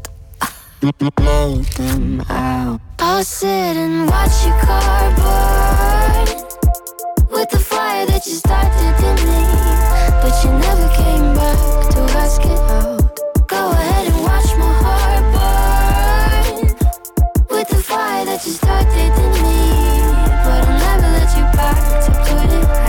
Blow 1.17 1.57
them 1.77 2.21
out. 2.31 2.81
I'll 3.01 3.25
sit 3.25 3.77
and 3.77 4.09
watch 4.09 4.47
your 4.47 4.57
car 4.61 5.11
burn 5.17 6.27
with 7.31 7.51
the 7.51 7.59
fire 7.59 8.07
that 8.07 8.25
you 8.25 8.35
started 8.35 8.97
in 9.09 9.17
me. 9.27 9.41
But 10.23 10.35
you 10.45 10.51
never 10.67 10.89
came 10.95 11.35
back 11.35 11.59
to 11.95 12.01
ask 12.23 12.41
it 12.45 12.59
out. 12.79 13.49
Go 13.49 13.71
ahead 13.73 14.07
and 14.13 14.23
watch 14.23 14.57
my 14.57 14.78
with 17.69 17.79
the 17.79 17.83
fire 17.83 18.25
that 18.25 18.45
you 18.45 18.53
started 18.53 18.97
in 18.97 19.33
me. 19.43 19.69
But 20.45 20.69
I'll 20.69 20.79
never 20.79 21.09
let 21.19 21.37
you 21.37 21.45
back 21.57 22.05
to 22.05 22.11
put 22.13 22.53
it 22.53 22.88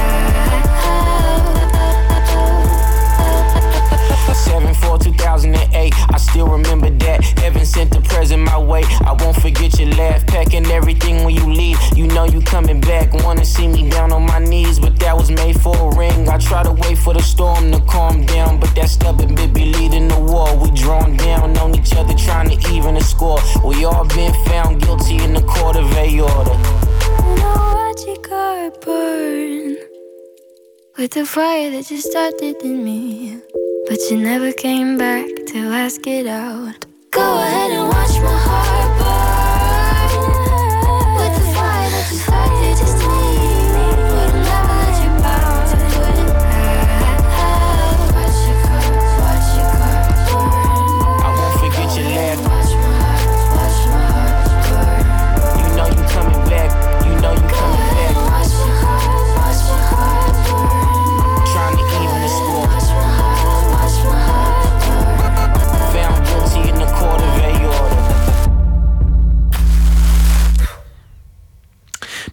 7 4.39 4.73
4 4.73 4.99
2008, 4.99 5.93
I 5.95 6.17
still 6.17 6.47
remember 6.47 6.89
that. 6.89 7.23
Heaven 7.39 7.65
sent 7.65 7.91
the 7.91 8.01
present 8.01 8.41
my 8.43 8.57
way. 8.57 8.83
I 9.05 9.13
won't 9.19 9.39
forget 9.41 9.77
your 9.79 9.89
laugh, 9.95 10.25
packing 10.25 10.65
everything 10.67 11.23
when 11.23 11.35
you 11.35 11.45
leave. 11.51 11.77
You 11.95 12.07
know 12.07 12.25
you 12.25 12.41
coming 12.41 12.79
back. 12.79 13.13
Wanna 13.13 13.45
see 13.45 13.67
me 13.67 13.89
down 13.89 14.11
on 14.11 14.23
my 14.25 14.39
knees, 14.39 14.79
but 14.79 14.97
that 14.99 15.15
was 15.15 15.29
made 15.29 15.59
for 15.61 15.75
a 15.75 15.95
ring. 15.95 16.29
I 16.29 16.37
try 16.37 16.63
to 16.63 16.71
wait 16.71 16.97
for 16.97 17.13
the 17.13 17.21
storm 17.21 17.71
to 17.71 17.79
calm 17.81 18.25
down, 18.25 18.59
but 18.59 18.73
that 18.75 18.89
stubborn 18.89 19.35
bit 19.35 19.53
be 19.53 19.65
leading 19.65 20.07
the 20.07 20.19
war. 20.19 20.55
We 20.57 20.71
drawn 20.71 21.17
down 21.17 21.57
on 21.57 21.75
each 21.75 21.93
other, 21.95 22.13
trying 22.13 22.49
to 22.49 22.73
even 22.73 22.95
the 22.95 23.03
score. 23.03 23.39
We 23.63 23.85
all 23.85 24.05
been 24.05 24.33
found 24.45 24.81
guilty 24.81 25.17
in 25.23 25.33
the 25.33 25.41
court 25.41 25.75
of 25.75 25.91
a 25.95 26.19
order. 26.21 26.57
Now 27.41 27.75
watch 27.75 28.01
your 28.05 28.21
car 28.21 28.71
burn 28.85 29.77
with 30.97 31.11
the 31.11 31.25
fire 31.25 31.71
that 31.71 31.89
you 31.91 31.97
started 31.97 32.55
in 32.63 32.83
me. 32.83 33.41
But 33.89 34.11
you 34.11 34.17
never 34.17 34.51
came 34.51 34.99
back 34.99 35.25
to 35.47 35.57
ask 35.57 36.05
it 36.05 36.27
out. 36.27 36.85
Go 37.09 37.39
ahead 37.41 37.71
and 37.71 37.89
watch 37.89 38.21
my 38.21 38.37
heart 38.37 38.88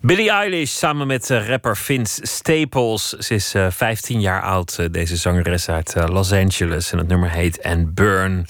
Billie 0.06 0.30
Eilish 0.30 0.70
samen 0.70 1.06
met 1.06 1.30
eh, 1.30 1.48
rapper 1.48 1.76
Vince 1.76 2.26
Staples. 2.26 3.08
Ze 3.08 3.34
is 3.34 3.54
eh, 3.54 3.66
15 3.70 4.20
jaar 4.20 4.42
oud, 4.42 4.78
eh, 4.78 4.86
deze 4.90 5.16
zangeres 5.16 5.68
uit 5.68 5.94
eh, 5.94 6.04
Los 6.08 6.32
Angeles. 6.32 6.92
En 6.92 6.98
het 6.98 7.08
nummer 7.08 7.30
heet 7.30 7.62
And 7.62 7.94
Burn. 7.94 8.46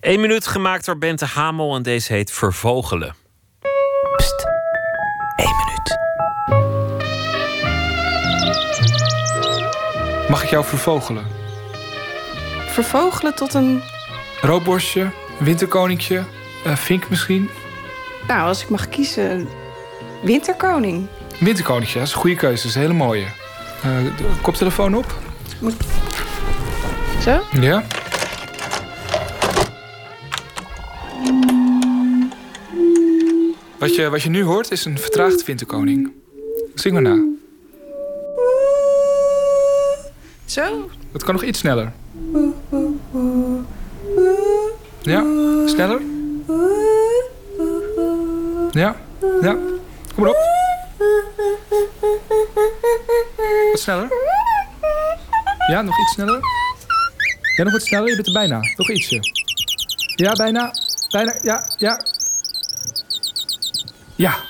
Eén 0.00 0.20
minuut 0.20 0.46
gemaakt 0.46 0.84
door 0.84 0.98
Bente 0.98 1.24
Hamel 1.24 1.76
en 1.76 1.82
deze 1.82 2.12
heet 2.12 2.32
Vervogelen. 2.32 3.14
Pst, 4.16 4.46
één 5.36 5.56
minuut. 5.56 5.98
Mag 10.28 10.42
ik 10.42 10.50
jou 10.50 10.64
vervogelen? 10.64 11.24
Vervogelen 12.66 13.34
tot 13.34 13.54
een. 13.54 13.82
Roodborstje, 14.40 15.00
een 15.38 15.44
winterkoninkje, 15.44 16.24
eh, 16.64 16.76
vink 16.76 17.08
misschien. 17.08 17.50
Nou, 18.26 18.48
als 18.48 18.62
ik 18.62 18.68
mag 18.68 18.88
kiezen. 18.88 19.59
Winterkoning. 20.22 21.06
Winterkoninkje, 21.40 21.98
dat 21.98 22.08
is 22.08 22.14
een 22.14 22.20
goede 22.20 22.36
keuze, 22.36 22.56
dat 22.56 22.70
is 22.70 22.74
een 22.74 22.80
hele 22.80 22.94
mooie. 22.94 23.26
Eh, 23.82 24.42
koptelefoon 24.42 24.94
op. 24.94 25.14
Zo? 27.22 27.40
Ja. 27.60 27.82
Wat 33.78 33.94
je, 33.94 34.08
wat 34.10 34.22
je 34.22 34.28
nu 34.30 34.42
hoort 34.42 34.70
is 34.70 34.84
een 34.84 34.98
vertraagd 34.98 35.44
winterkoning. 35.44 36.12
Zing 36.74 36.94
maar 36.94 37.02
na. 37.02 37.24
Zo? 40.44 40.90
Dat 41.12 41.24
kan 41.24 41.34
nog 41.34 41.44
iets 41.44 41.58
sneller. 41.58 41.92
Ja, 45.02 45.24
sneller. 45.66 46.00
Ja, 48.70 48.96
ja. 49.40 49.56
Kom 50.20 50.28
maar 50.28 50.38
op. 50.38 50.44
Wat 53.70 53.80
sneller. 53.80 54.08
Ja, 55.66 55.82
nog 55.82 56.00
iets 56.00 56.12
sneller. 56.12 56.40
Ja, 57.56 57.64
nog 57.64 57.72
wat 57.72 57.82
sneller. 57.82 58.08
Je 58.08 58.14
bent 58.14 58.26
er 58.26 58.32
bijna. 58.32 58.60
Nog 58.76 58.90
ietsje. 58.90 59.20
Ja, 60.16 60.32
bijna. 60.32 60.70
Bijna. 61.10 61.38
Ja, 61.42 61.62
ja. 61.76 62.00
Ja. 64.14 64.48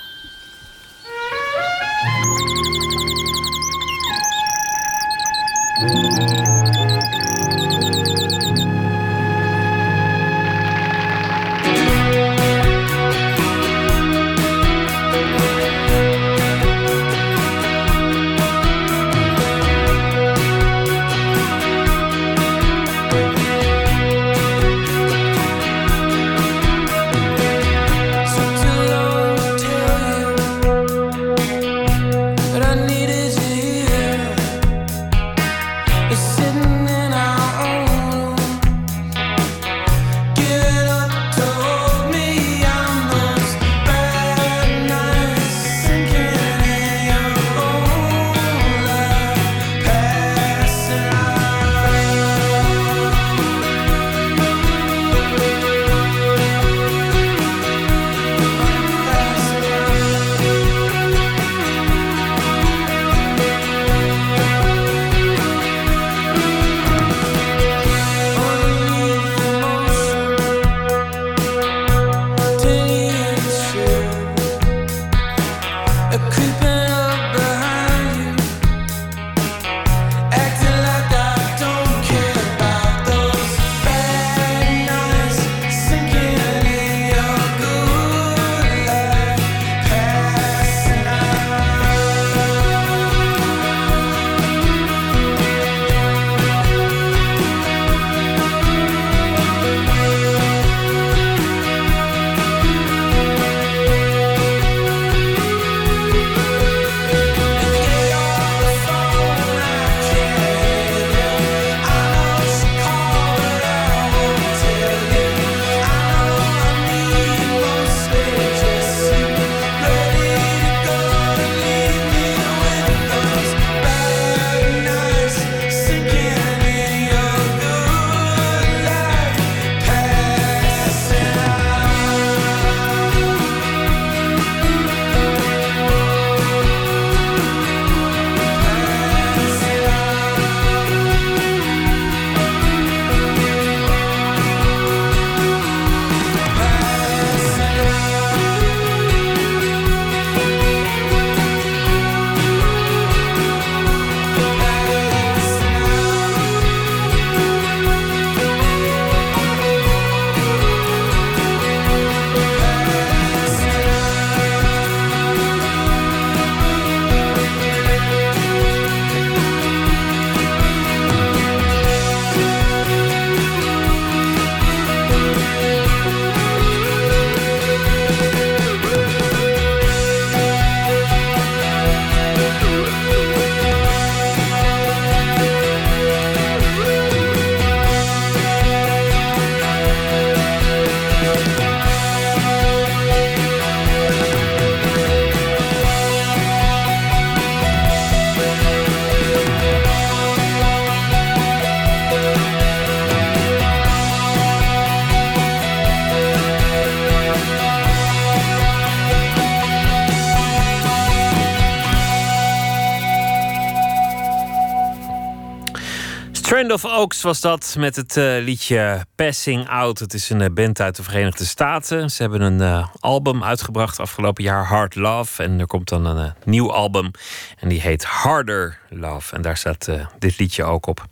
Of 216.72 216.84
Oaks 216.84 217.22
was 217.22 217.40
dat 217.40 217.74
met 217.78 217.96
het 217.96 218.16
eh, 218.16 218.24
liedje 218.24 219.04
Passing 219.14 219.68
Out. 219.68 219.98
Het 219.98 220.14
is 220.14 220.30
een 220.30 220.40
eh, 220.40 220.50
band 220.52 220.80
uit 220.80 220.96
de 220.96 221.02
Verenigde 221.02 221.44
Staten. 221.44 222.10
Ze 222.10 222.22
hebben 222.22 222.40
een 222.40 222.60
eh, 222.60 222.88
album 223.00 223.44
uitgebracht 223.44 224.00
afgelopen 224.00 224.44
jaar, 224.44 224.64
Hard 224.64 224.94
Love. 224.94 225.42
En 225.42 225.60
er 225.60 225.66
komt 225.66 225.88
dan 225.88 226.06
een 226.06 226.34
nieuw 226.44 226.72
album 226.72 227.10
en 227.58 227.68
die 227.68 227.80
heet 227.80 228.04
Harder 228.04 228.78
Love. 228.88 229.34
En 229.34 229.42
daar 229.42 229.56
staat 229.56 229.88
dit 230.18 230.38
liedje 230.38 230.64
ook 230.64 230.86
op. 230.86 231.04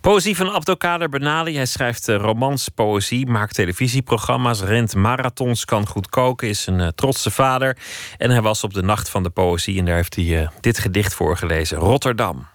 Poëzie 0.00 0.36
van 0.36 0.52
Abdelkader 0.52 1.08
Benali. 1.08 1.56
Hij 1.56 1.66
schrijft 1.66 2.08
romans, 2.08 2.68
poëzie, 2.68 3.26
maakt 3.26 3.54
televisieprogramma's, 3.54 4.60
rent 4.60 4.94
marathons, 4.94 5.64
kan 5.64 5.86
goed 5.86 6.08
koken, 6.08 6.48
is 6.48 6.66
een 6.66 6.92
trotse 6.94 7.30
vader. 7.30 7.76
En 8.18 8.30
hij 8.30 8.42
was 8.42 8.64
op 8.64 8.74
de 8.74 8.82
Nacht 8.82 9.08
van 9.08 9.22
de 9.22 9.30
Poëzie 9.30 9.78
en 9.78 9.84
daar 9.84 9.96
heeft 9.96 10.16
hij 10.16 10.50
dit 10.60 10.78
gedicht 10.78 11.14
voorgelezen: 11.14 11.78
Rotterdam. 11.78 12.52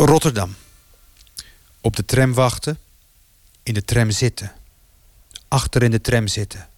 Rotterdam. 0.00 0.54
Op 1.80 1.96
de 1.96 2.04
tram 2.04 2.34
wachten, 2.34 2.78
in 3.62 3.74
de 3.74 3.84
tram 3.84 4.10
zitten. 4.10 4.52
Achter 5.48 5.82
in 5.82 5.90
de 5.90 6.00
tram 6.00 6.26
zitten. 6.26 6.68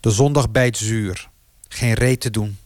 De 0.00 0.10
zondag 0.10 0.50
bijt 0.50 0.76
zuur, 0.76 1.28
geen 1.68 1.94
reet 1.94 2.20
te 2.20 2.30
doen. 2.30 2.58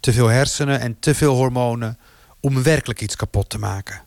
Te 0.00 0.12
veel 0.12 0.26
hersenen 0.26 0.80
en 0.80 0.98
te 0.98 1.14
veel 1.14 1.34
hormonen 1.34 1.98
om 2.40 2.62
werkelijk 2.62 3.00
iets 3.00 3.16
kapot 3.16 3.48
te 3.48 3.58
maken. 3.58 4.04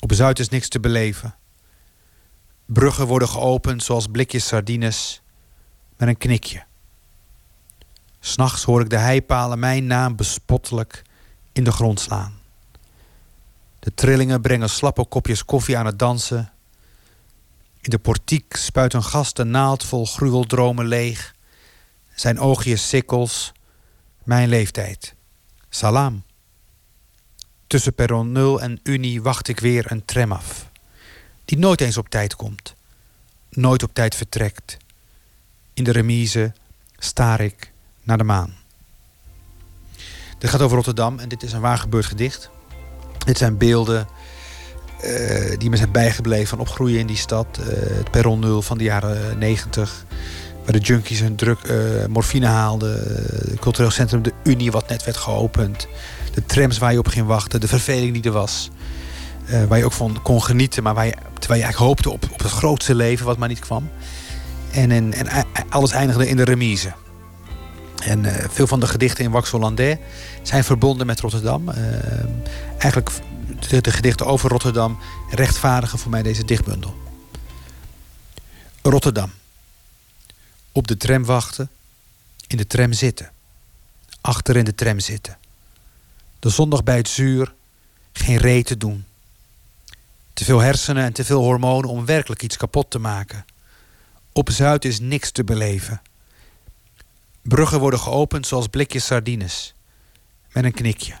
Op 0.00 0.12
Zuid 0.12 0.38
is 0.38 0.48
niks 0.48 0.68
te 0.68 0.80
beleven. 0.80 1.34
Bruggen 2.66 3.06
worden 3.06 3.28
geopend 3.28 3.82
zoals 3.82 4.06
blikjes 4.06 4.46
sardines 4.46 5.22
met 5.96 6.08
een 6.08 6.18
knikje. 6.18 6.64
S'nachts 8.20 8.64
hoor 8.64 8.80
ik 8.80 8.90
de 8.90 8.98
heipalen 8.98 9.58
mijn 9.58 9.86
naam 9.86 10.16
bespottelijk 10.16 11.02
in 11.52 11.64
de 11.64 11.72
grond 11.72 12.00
slaan. 12.00 12.42
De 13.84 13.94
trillingen 13.94 14.40
brengen 14.40 14.70
slappe 14.70 15.04
kopjes 15.04 15.44
koffie 15.44 15.76
aan 15.76 15.86
het 15.86 15.98
dansen. 15.98 16.52
In 17.80 17.90
de 17.90 17.98
portiek 17.98 18.56
spuit 18.56 18.92
een 18.92 19.02
gast 19.02 19.38
een 19.38 19.50
naald 19.50 19.84
vol 19.84 20.06
gruweldromen 20.06 20.86
leeg. 20.86 21.34
Zijn 22.14 22.38
oogjes 22.38 22.88
sikkels. 22.88 23.52
Mijn 24.22 24.48
leeftijd. 24.48 25.14
Salam. 25.68 26.22
Tussen 27.66 27.94
perron 27.94 28.32
0 28.32 28.60
en 28.60 28.80
Unie 28.82 29.22
wacht 29.22 29.48
ik 29.48 29.60
weer 29.60 29.92
een 29.92 30.04
tram 30.04 30.32
af. 30.32 30.68
Die 31.44 31.58
nooit 31.58 31.80
eens 31.80 31.96
op 31.96 32.08
tijd 32.08 32.36
komt. 32.36 32.74
Nooit 33.50 33.82
op 33.82 33.94
tijd 33.94 34.14
vertrekt. 34.14 34.76
In 35.74 35.84
de 35.84 35.92
remise 35.92 36.52
staar 36.98 37.40
ik 37.40 37.72
naar 38.02 38.18
de 38.18 38.24
maan. 38.24 38.54
Dit 40.38 40.50
gaat 40.50 40.60
over 40.60 40.76
Rotterdam 40.76 41.18
en 41.18 41.28
dit 41.28 41.42
is 41.42 41.52
een 41.52 41.60
waar 41.60 41.78
gebeurd 41.78 42.06
gedicht. 42.06 42.52
Dit 43.24 43.38
zijn 43.38 43.56
beelden 43.56 44.06
uh, 45.04 45.58
die 45.58 45.70
me 45.70 45.76
zijn 45.76 45.92
bijgebleven 45.92 46.48
van 46.48 46.58
opgroeien 46.58 46.98
in 46.98 47.06
die 47.06 47.16
stad. 47.16 47.46
Uh, 47.60 47.66
het 47.96 48.10
perron 48.10 48.40
0 48.40 48.62
van 48.62 48.78
de 48.78 48.84
jaren 48.84 49.38
90. 49.38 50.04
Waar 50.64 50.72
de 50.72 50.78
junkies 50.78 51.20
hun 51.20 51.36
druk 51.36 51.58
uh, 51.70 52.06
morfine 52.08 52.46
haalden. 52.46 52.92
Het 53.50 53.58
cultureel 53.60 53.90
centrum 53.90 54.22
De 54.22 54.32
Unie 54.42 54.72
wat 54.72 54.88
net 54.88 55.04
werd 55.04 55.16
geopend. 55.16 55.88
De 56.34 56.44
trams 56.46 56.78
waar 56.78 56.92
je 56.92 56.98
op 56.98 57.08
ging 57.08 57.26
wachten. 57.26 57.60
De 57.60 57.68
verveling 57.68 58.12
die 58.12 58.22
er 58.22 58.30
was. 58.30 58.70
waar 59.68 59.78
je 59.78 59.84
ook 59.84 59.92
van 59.92 60.22
kon 60.22 60.42
genieten. 60.42 60.82
Maar 60.82 60.94
waar 60.94 61.06
je, 61.06 61.14
terwijl 61.38 61.60
je 61.60 61.66
eigenlijk 61.66 61.76
hoopte 61.76 62.10
op, 62.10 62.32
op 62.32 62.42
het 62.42 62.52
grootste 62.52 62.94
leven 62.94 63.26
wat 63.26 63.38
maar 63.38 63.48
niet 63.48 63.58
kwam. 63.58 63.90
En, 64.70 64.90
en 64.90 65.46
alles 65.68 65.90
eindigde 65.90 66.28
in 66.28 66.36
de 66.36 66.44
remise. 66.44 66.92
En 68.02 68.50
veel 68.50 68.66
van 68.66 68.80
de 68.80 68.86
gedichten 68.86 69.24
in 69.24 69.30
Wax 69.30 69.50
Hollandais 69.50 69.98
zijn 70.42 70.64
verbonden 70.64 71.06
met 71.06 71.20
Rotterdam. 71.20 71.68
Uh, 71.68 71.76
eigenlijk 72.78 73.10
de, 73.68 73.80
de, 73.80 73.90
gedichten 73.90 74.26
over 74.26 74.50
Rotterdam 74.50 74.98
rechtvaardigen 75.30 75.98
voor 75.98 76.10
mij 76.10 76.22
deze 76.22 76.44
dichtbundel. 76.44 76.94
Rotterdam. 78.82 79.30
Op 80.72 80.86
de 80.86 80.96
tram 80.96 81.24
wachten, 81.24 81.70
in 82.46 82.56
de 82.56 82.66
tram 82.66 82.92
zitten. 82.92 83.30
Achter 84.20 84.56
in 84.56 84.64
de 84.64 84.74
tram 84.74 85.00
zitten. 85.00 85.38
De 86.38 86.48
zondag 86.48 86.82
bij 86.82 86.96
het 86.96 87.08
zuur, 87.08 87.54
geen 88.12 88.36
reet 88.36 88.66
te 88.66 88.76
doen. 88.76 89.04
Te 90.32 90.44
veel 90.44 90.60
hersenen 90.60 91.04
en 91.04 91.12
te 91.12 91.24
veel 91.24 91.42
hormonen 91.42 91.90
om 91.90 92.04
werkelijk 92.04 92.42
iets 92.42 92.56
kapot 92.56 92.90
te 92.90 92.98
maken. 92.98 93.44
Op 94.32 94.50
Zuid 94.50 94.84
is 94.84 95.00
niks 95.00 95.30
te 95.30 95.44
beleven. 95.44 96.02
Bruggen 97.44 97.80
worden 97.80 98.00
geopend 98.00 98.46
zoals 98.46 98.66
blikjes 98.66 99.06
sardines 99.06 99.74
met 100.52 100.64
een 100.64 100.72
knikje. 100.72 101.14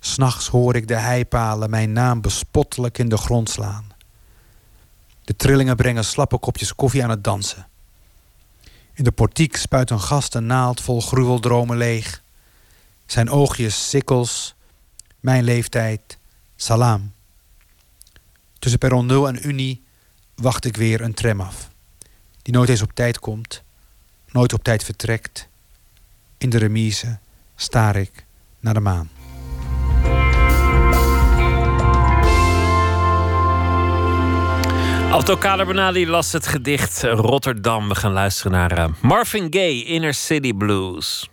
S'nachts 0.00 0.48
hoor 0.48 0.76
ik 0.76 0.88
de 0.88 0.96
heipalen 0.96 1.70
mijn 1.70 1.92
naam 1.92 2.20
bespottelijk 2.20 2.98
in 2.98 3.08
de 3.08 3.16
grond 3.16 3.50
slaan. 3.50 3.92
De 5.24 5.36
trillingen 5.36 5.76
brengen 5.76 6.04
slappe 6.04 6.38
kopjes 6.38 6.74
koffie 6.74 7.02
aan 7.02 7.10
het 7.10 7.24
dansen. 7.24 7.66
In 8.92 9.04
de 9.04 9.12
portiek 9.12 9.56
spuit 9.56 9.90
een 9.90 10.00
gast 10.00 10.34
een 10.34 10.46
naald 10.46 10.80
vol 10.80 11.00
gruweldromen 11.00 11.76
leeg. 11.76 12.22
Zijn 13.06 13.30
oogjes 13.30 13.88
sikkels, 13.88 14.54
mijn 15.20 15.44
leeftijd, 15.44 16.18
salaam. 16.56 17.12
Tussen 18.58 18.78
perron 18.78 19.06
0 19.06 19.28
en 19.28 19.46
Unie 19.46 19.84
wacht 20.34 20.64
ik 20.64 20.76
weer 20.76 21.00
een 21.00 21.14
tram 21.14 21.40
af. 21.40 21.70
Die 22.42 22.54
nooit 22.54 22.68
eens 22.68 22.82
op 22.82 22.92
tijd 22.92 23.18
komt, 23.18 23.62
nooit 24.32 24.52
op 24.52 24.62
tijd 24.62 24.84
vertrekt. 24.84 25.48
In 26.38 26.50
de 26.50 26.58
remise 26.58 27.18
staar 27.56 27.96
ik 27.96 28.24
naar 28.60 28.74
de 28.74 28.80
maan. 28.80 29.10
Autokader 35.10 35.66
Benali 35.66 36.06
las 36.06 36.32
het 36.32 36.46
gedicht 36.46 37.02
Rotterdam. 37.02 37.88
We 37.88 37.94
gaan 37.94 38.12
luisteren 38.12 38.52
naar 38.52 38.72
eh, 38.72 38.84
Marvin 39.00 39.46
Gaye, 39.50 39.84
Inner 39.84 40.14
City 40.14 40.52
Blues. 40.52 41.28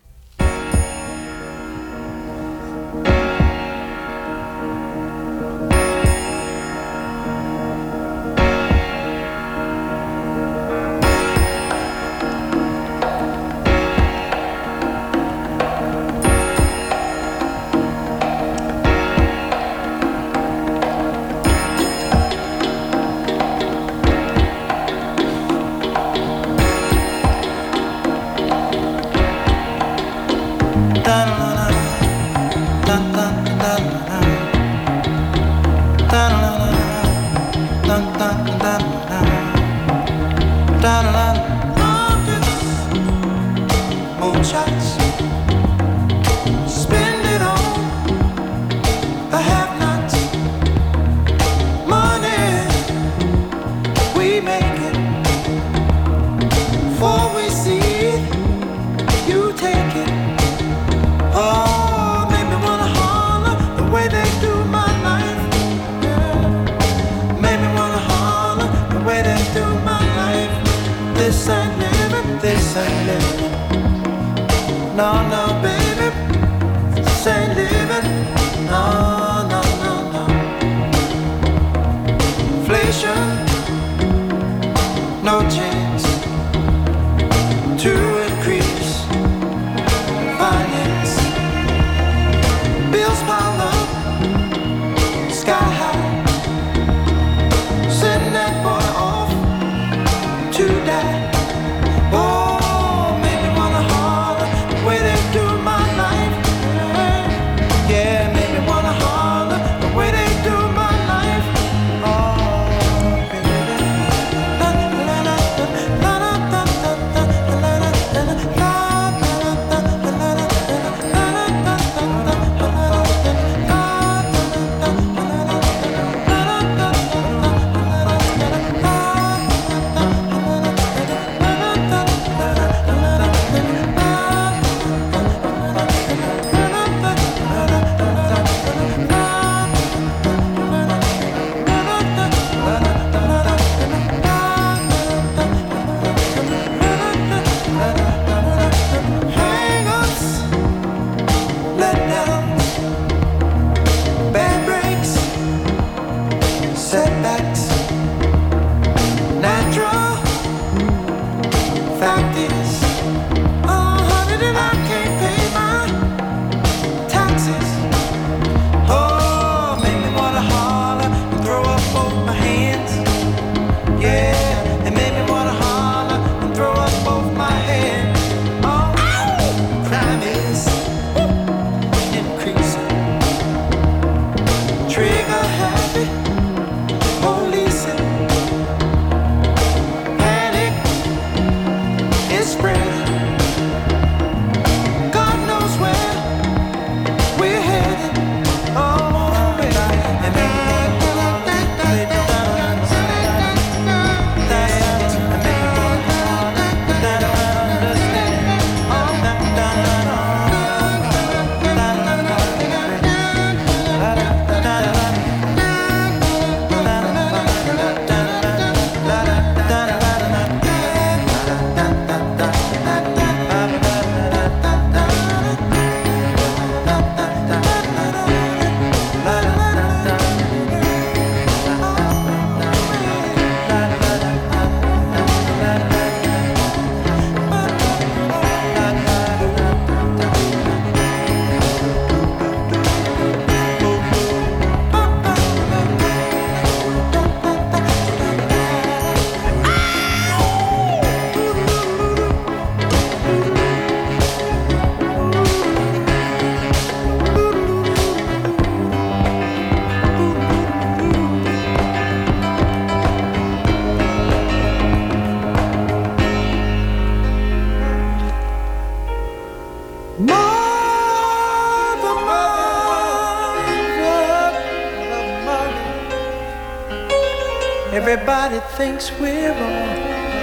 Thinks 278.78 279.10
we're 279.22 279.52
wrong. 279.52 279.96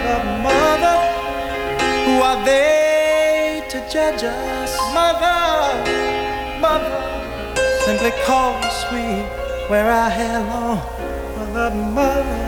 But 0.05 0.25
mother, 0.43 0.97
who 2.05 2.15
are 2.29 2.43
they 2.47 3.63
to 3.69 3.79
judge 3.93 4.25
us? 4.25 4.73
Mother, 4.95 5.39
mother, 6.61 6.93
simply 7.85 8.13
cause 8.25 8.85
we 8.91 9.05
wear 9.69 9.91
our 9.93 10.09
hair. 10.09 10.41
Mother, 11.37 11.75
mother, 11.75 12.41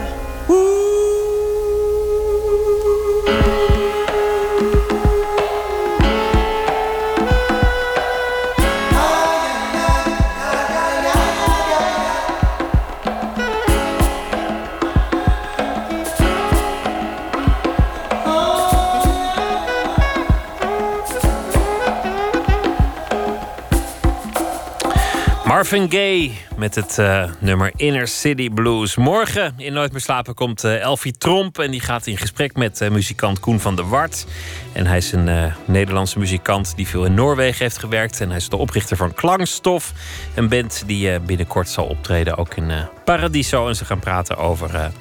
Marvin 25.64 25.90
Gaye 25.90 26.30
met 26.56 26.74
het 26.74 26.96
uh, 26.98 27.24
nummer 27.38 27.72
Inner 27.76 28.08
City 28.08 28.50
Blues. 28.50 28.96
Morgen 28.96 29.54
in 29.56 29.72
Nooit 29.72 29.92
meer 29.92 30.00
slapen 30.00 30.34
komt 30.34 30.64
uh, 30.64 30.80
Elfie 30.80 31.16
Tromp 31.18 31.58
en 31.58 31.70
die 31.70 31.80
gaat 31.80 32.06
in 32.06 32.16
gesprek 32.16 32.56
met 32.56 32.80
uh, 32.80 32.90
muzikant 32.90 33.40
Koen 33.40 33.60
van 33.60 33.76
der 33.76 33.88
Wart. 33.88 34.26
En 34.72 34.86
hij 34.86 34.96
is 34.96 35.12
een 35.12 35.52
Nederlandse 35.64 36.18
muzikant 36.18 36.76
die 36.76 36.88
veel 36.88 37.04
in 37.04 37.14
Noorwegen 37.14 37.58
heeft 37.58 37.78
gewerkt 37.78 38.20
en 38.20 38.28
hij 38.28 38.36
is 38.36 38.48
de 38.48 38.56
oprichter 38.56 38.96
van 38.96 39.14
Klangstof, 39.14 39.92
een 40.34 40.48
band 40.48 40.82
die 40.86 41.20
binnenkort 41.20 41.68
zal 41.68 41.84
optreden 41.84 42.36
ook 42.36 42.54
in 42.54 42.72
Paradiso 43.04 43.68
en 43.68 43.76
ze 43.76 43.84
gaan 43.84 44.00
praten 44.00 44.36
over 44.36 44.92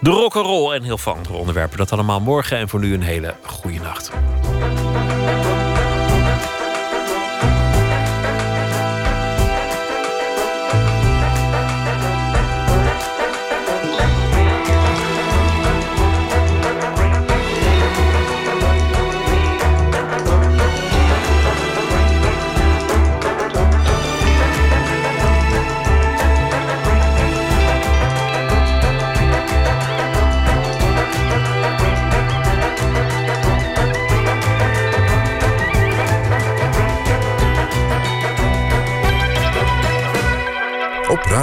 de 0.00 0.10
rock'n'roll 0.10 0.74
en 0.74 0.82
heel 0.82 0.98
veel 0.98 1.14
andere 1.14 1.34
onderwerpen. 1.34 1.78
Dat 1.78 1.92
allemaal 1.92 2.20
morgen 2.20 2.58
en 2.58 2.68
voor 2.68 2.80
nu 2.80 2.94
een 2.94 3.02
hele 3.02 3.34
goede 3.42 3.78
nacht. 3.78 4.10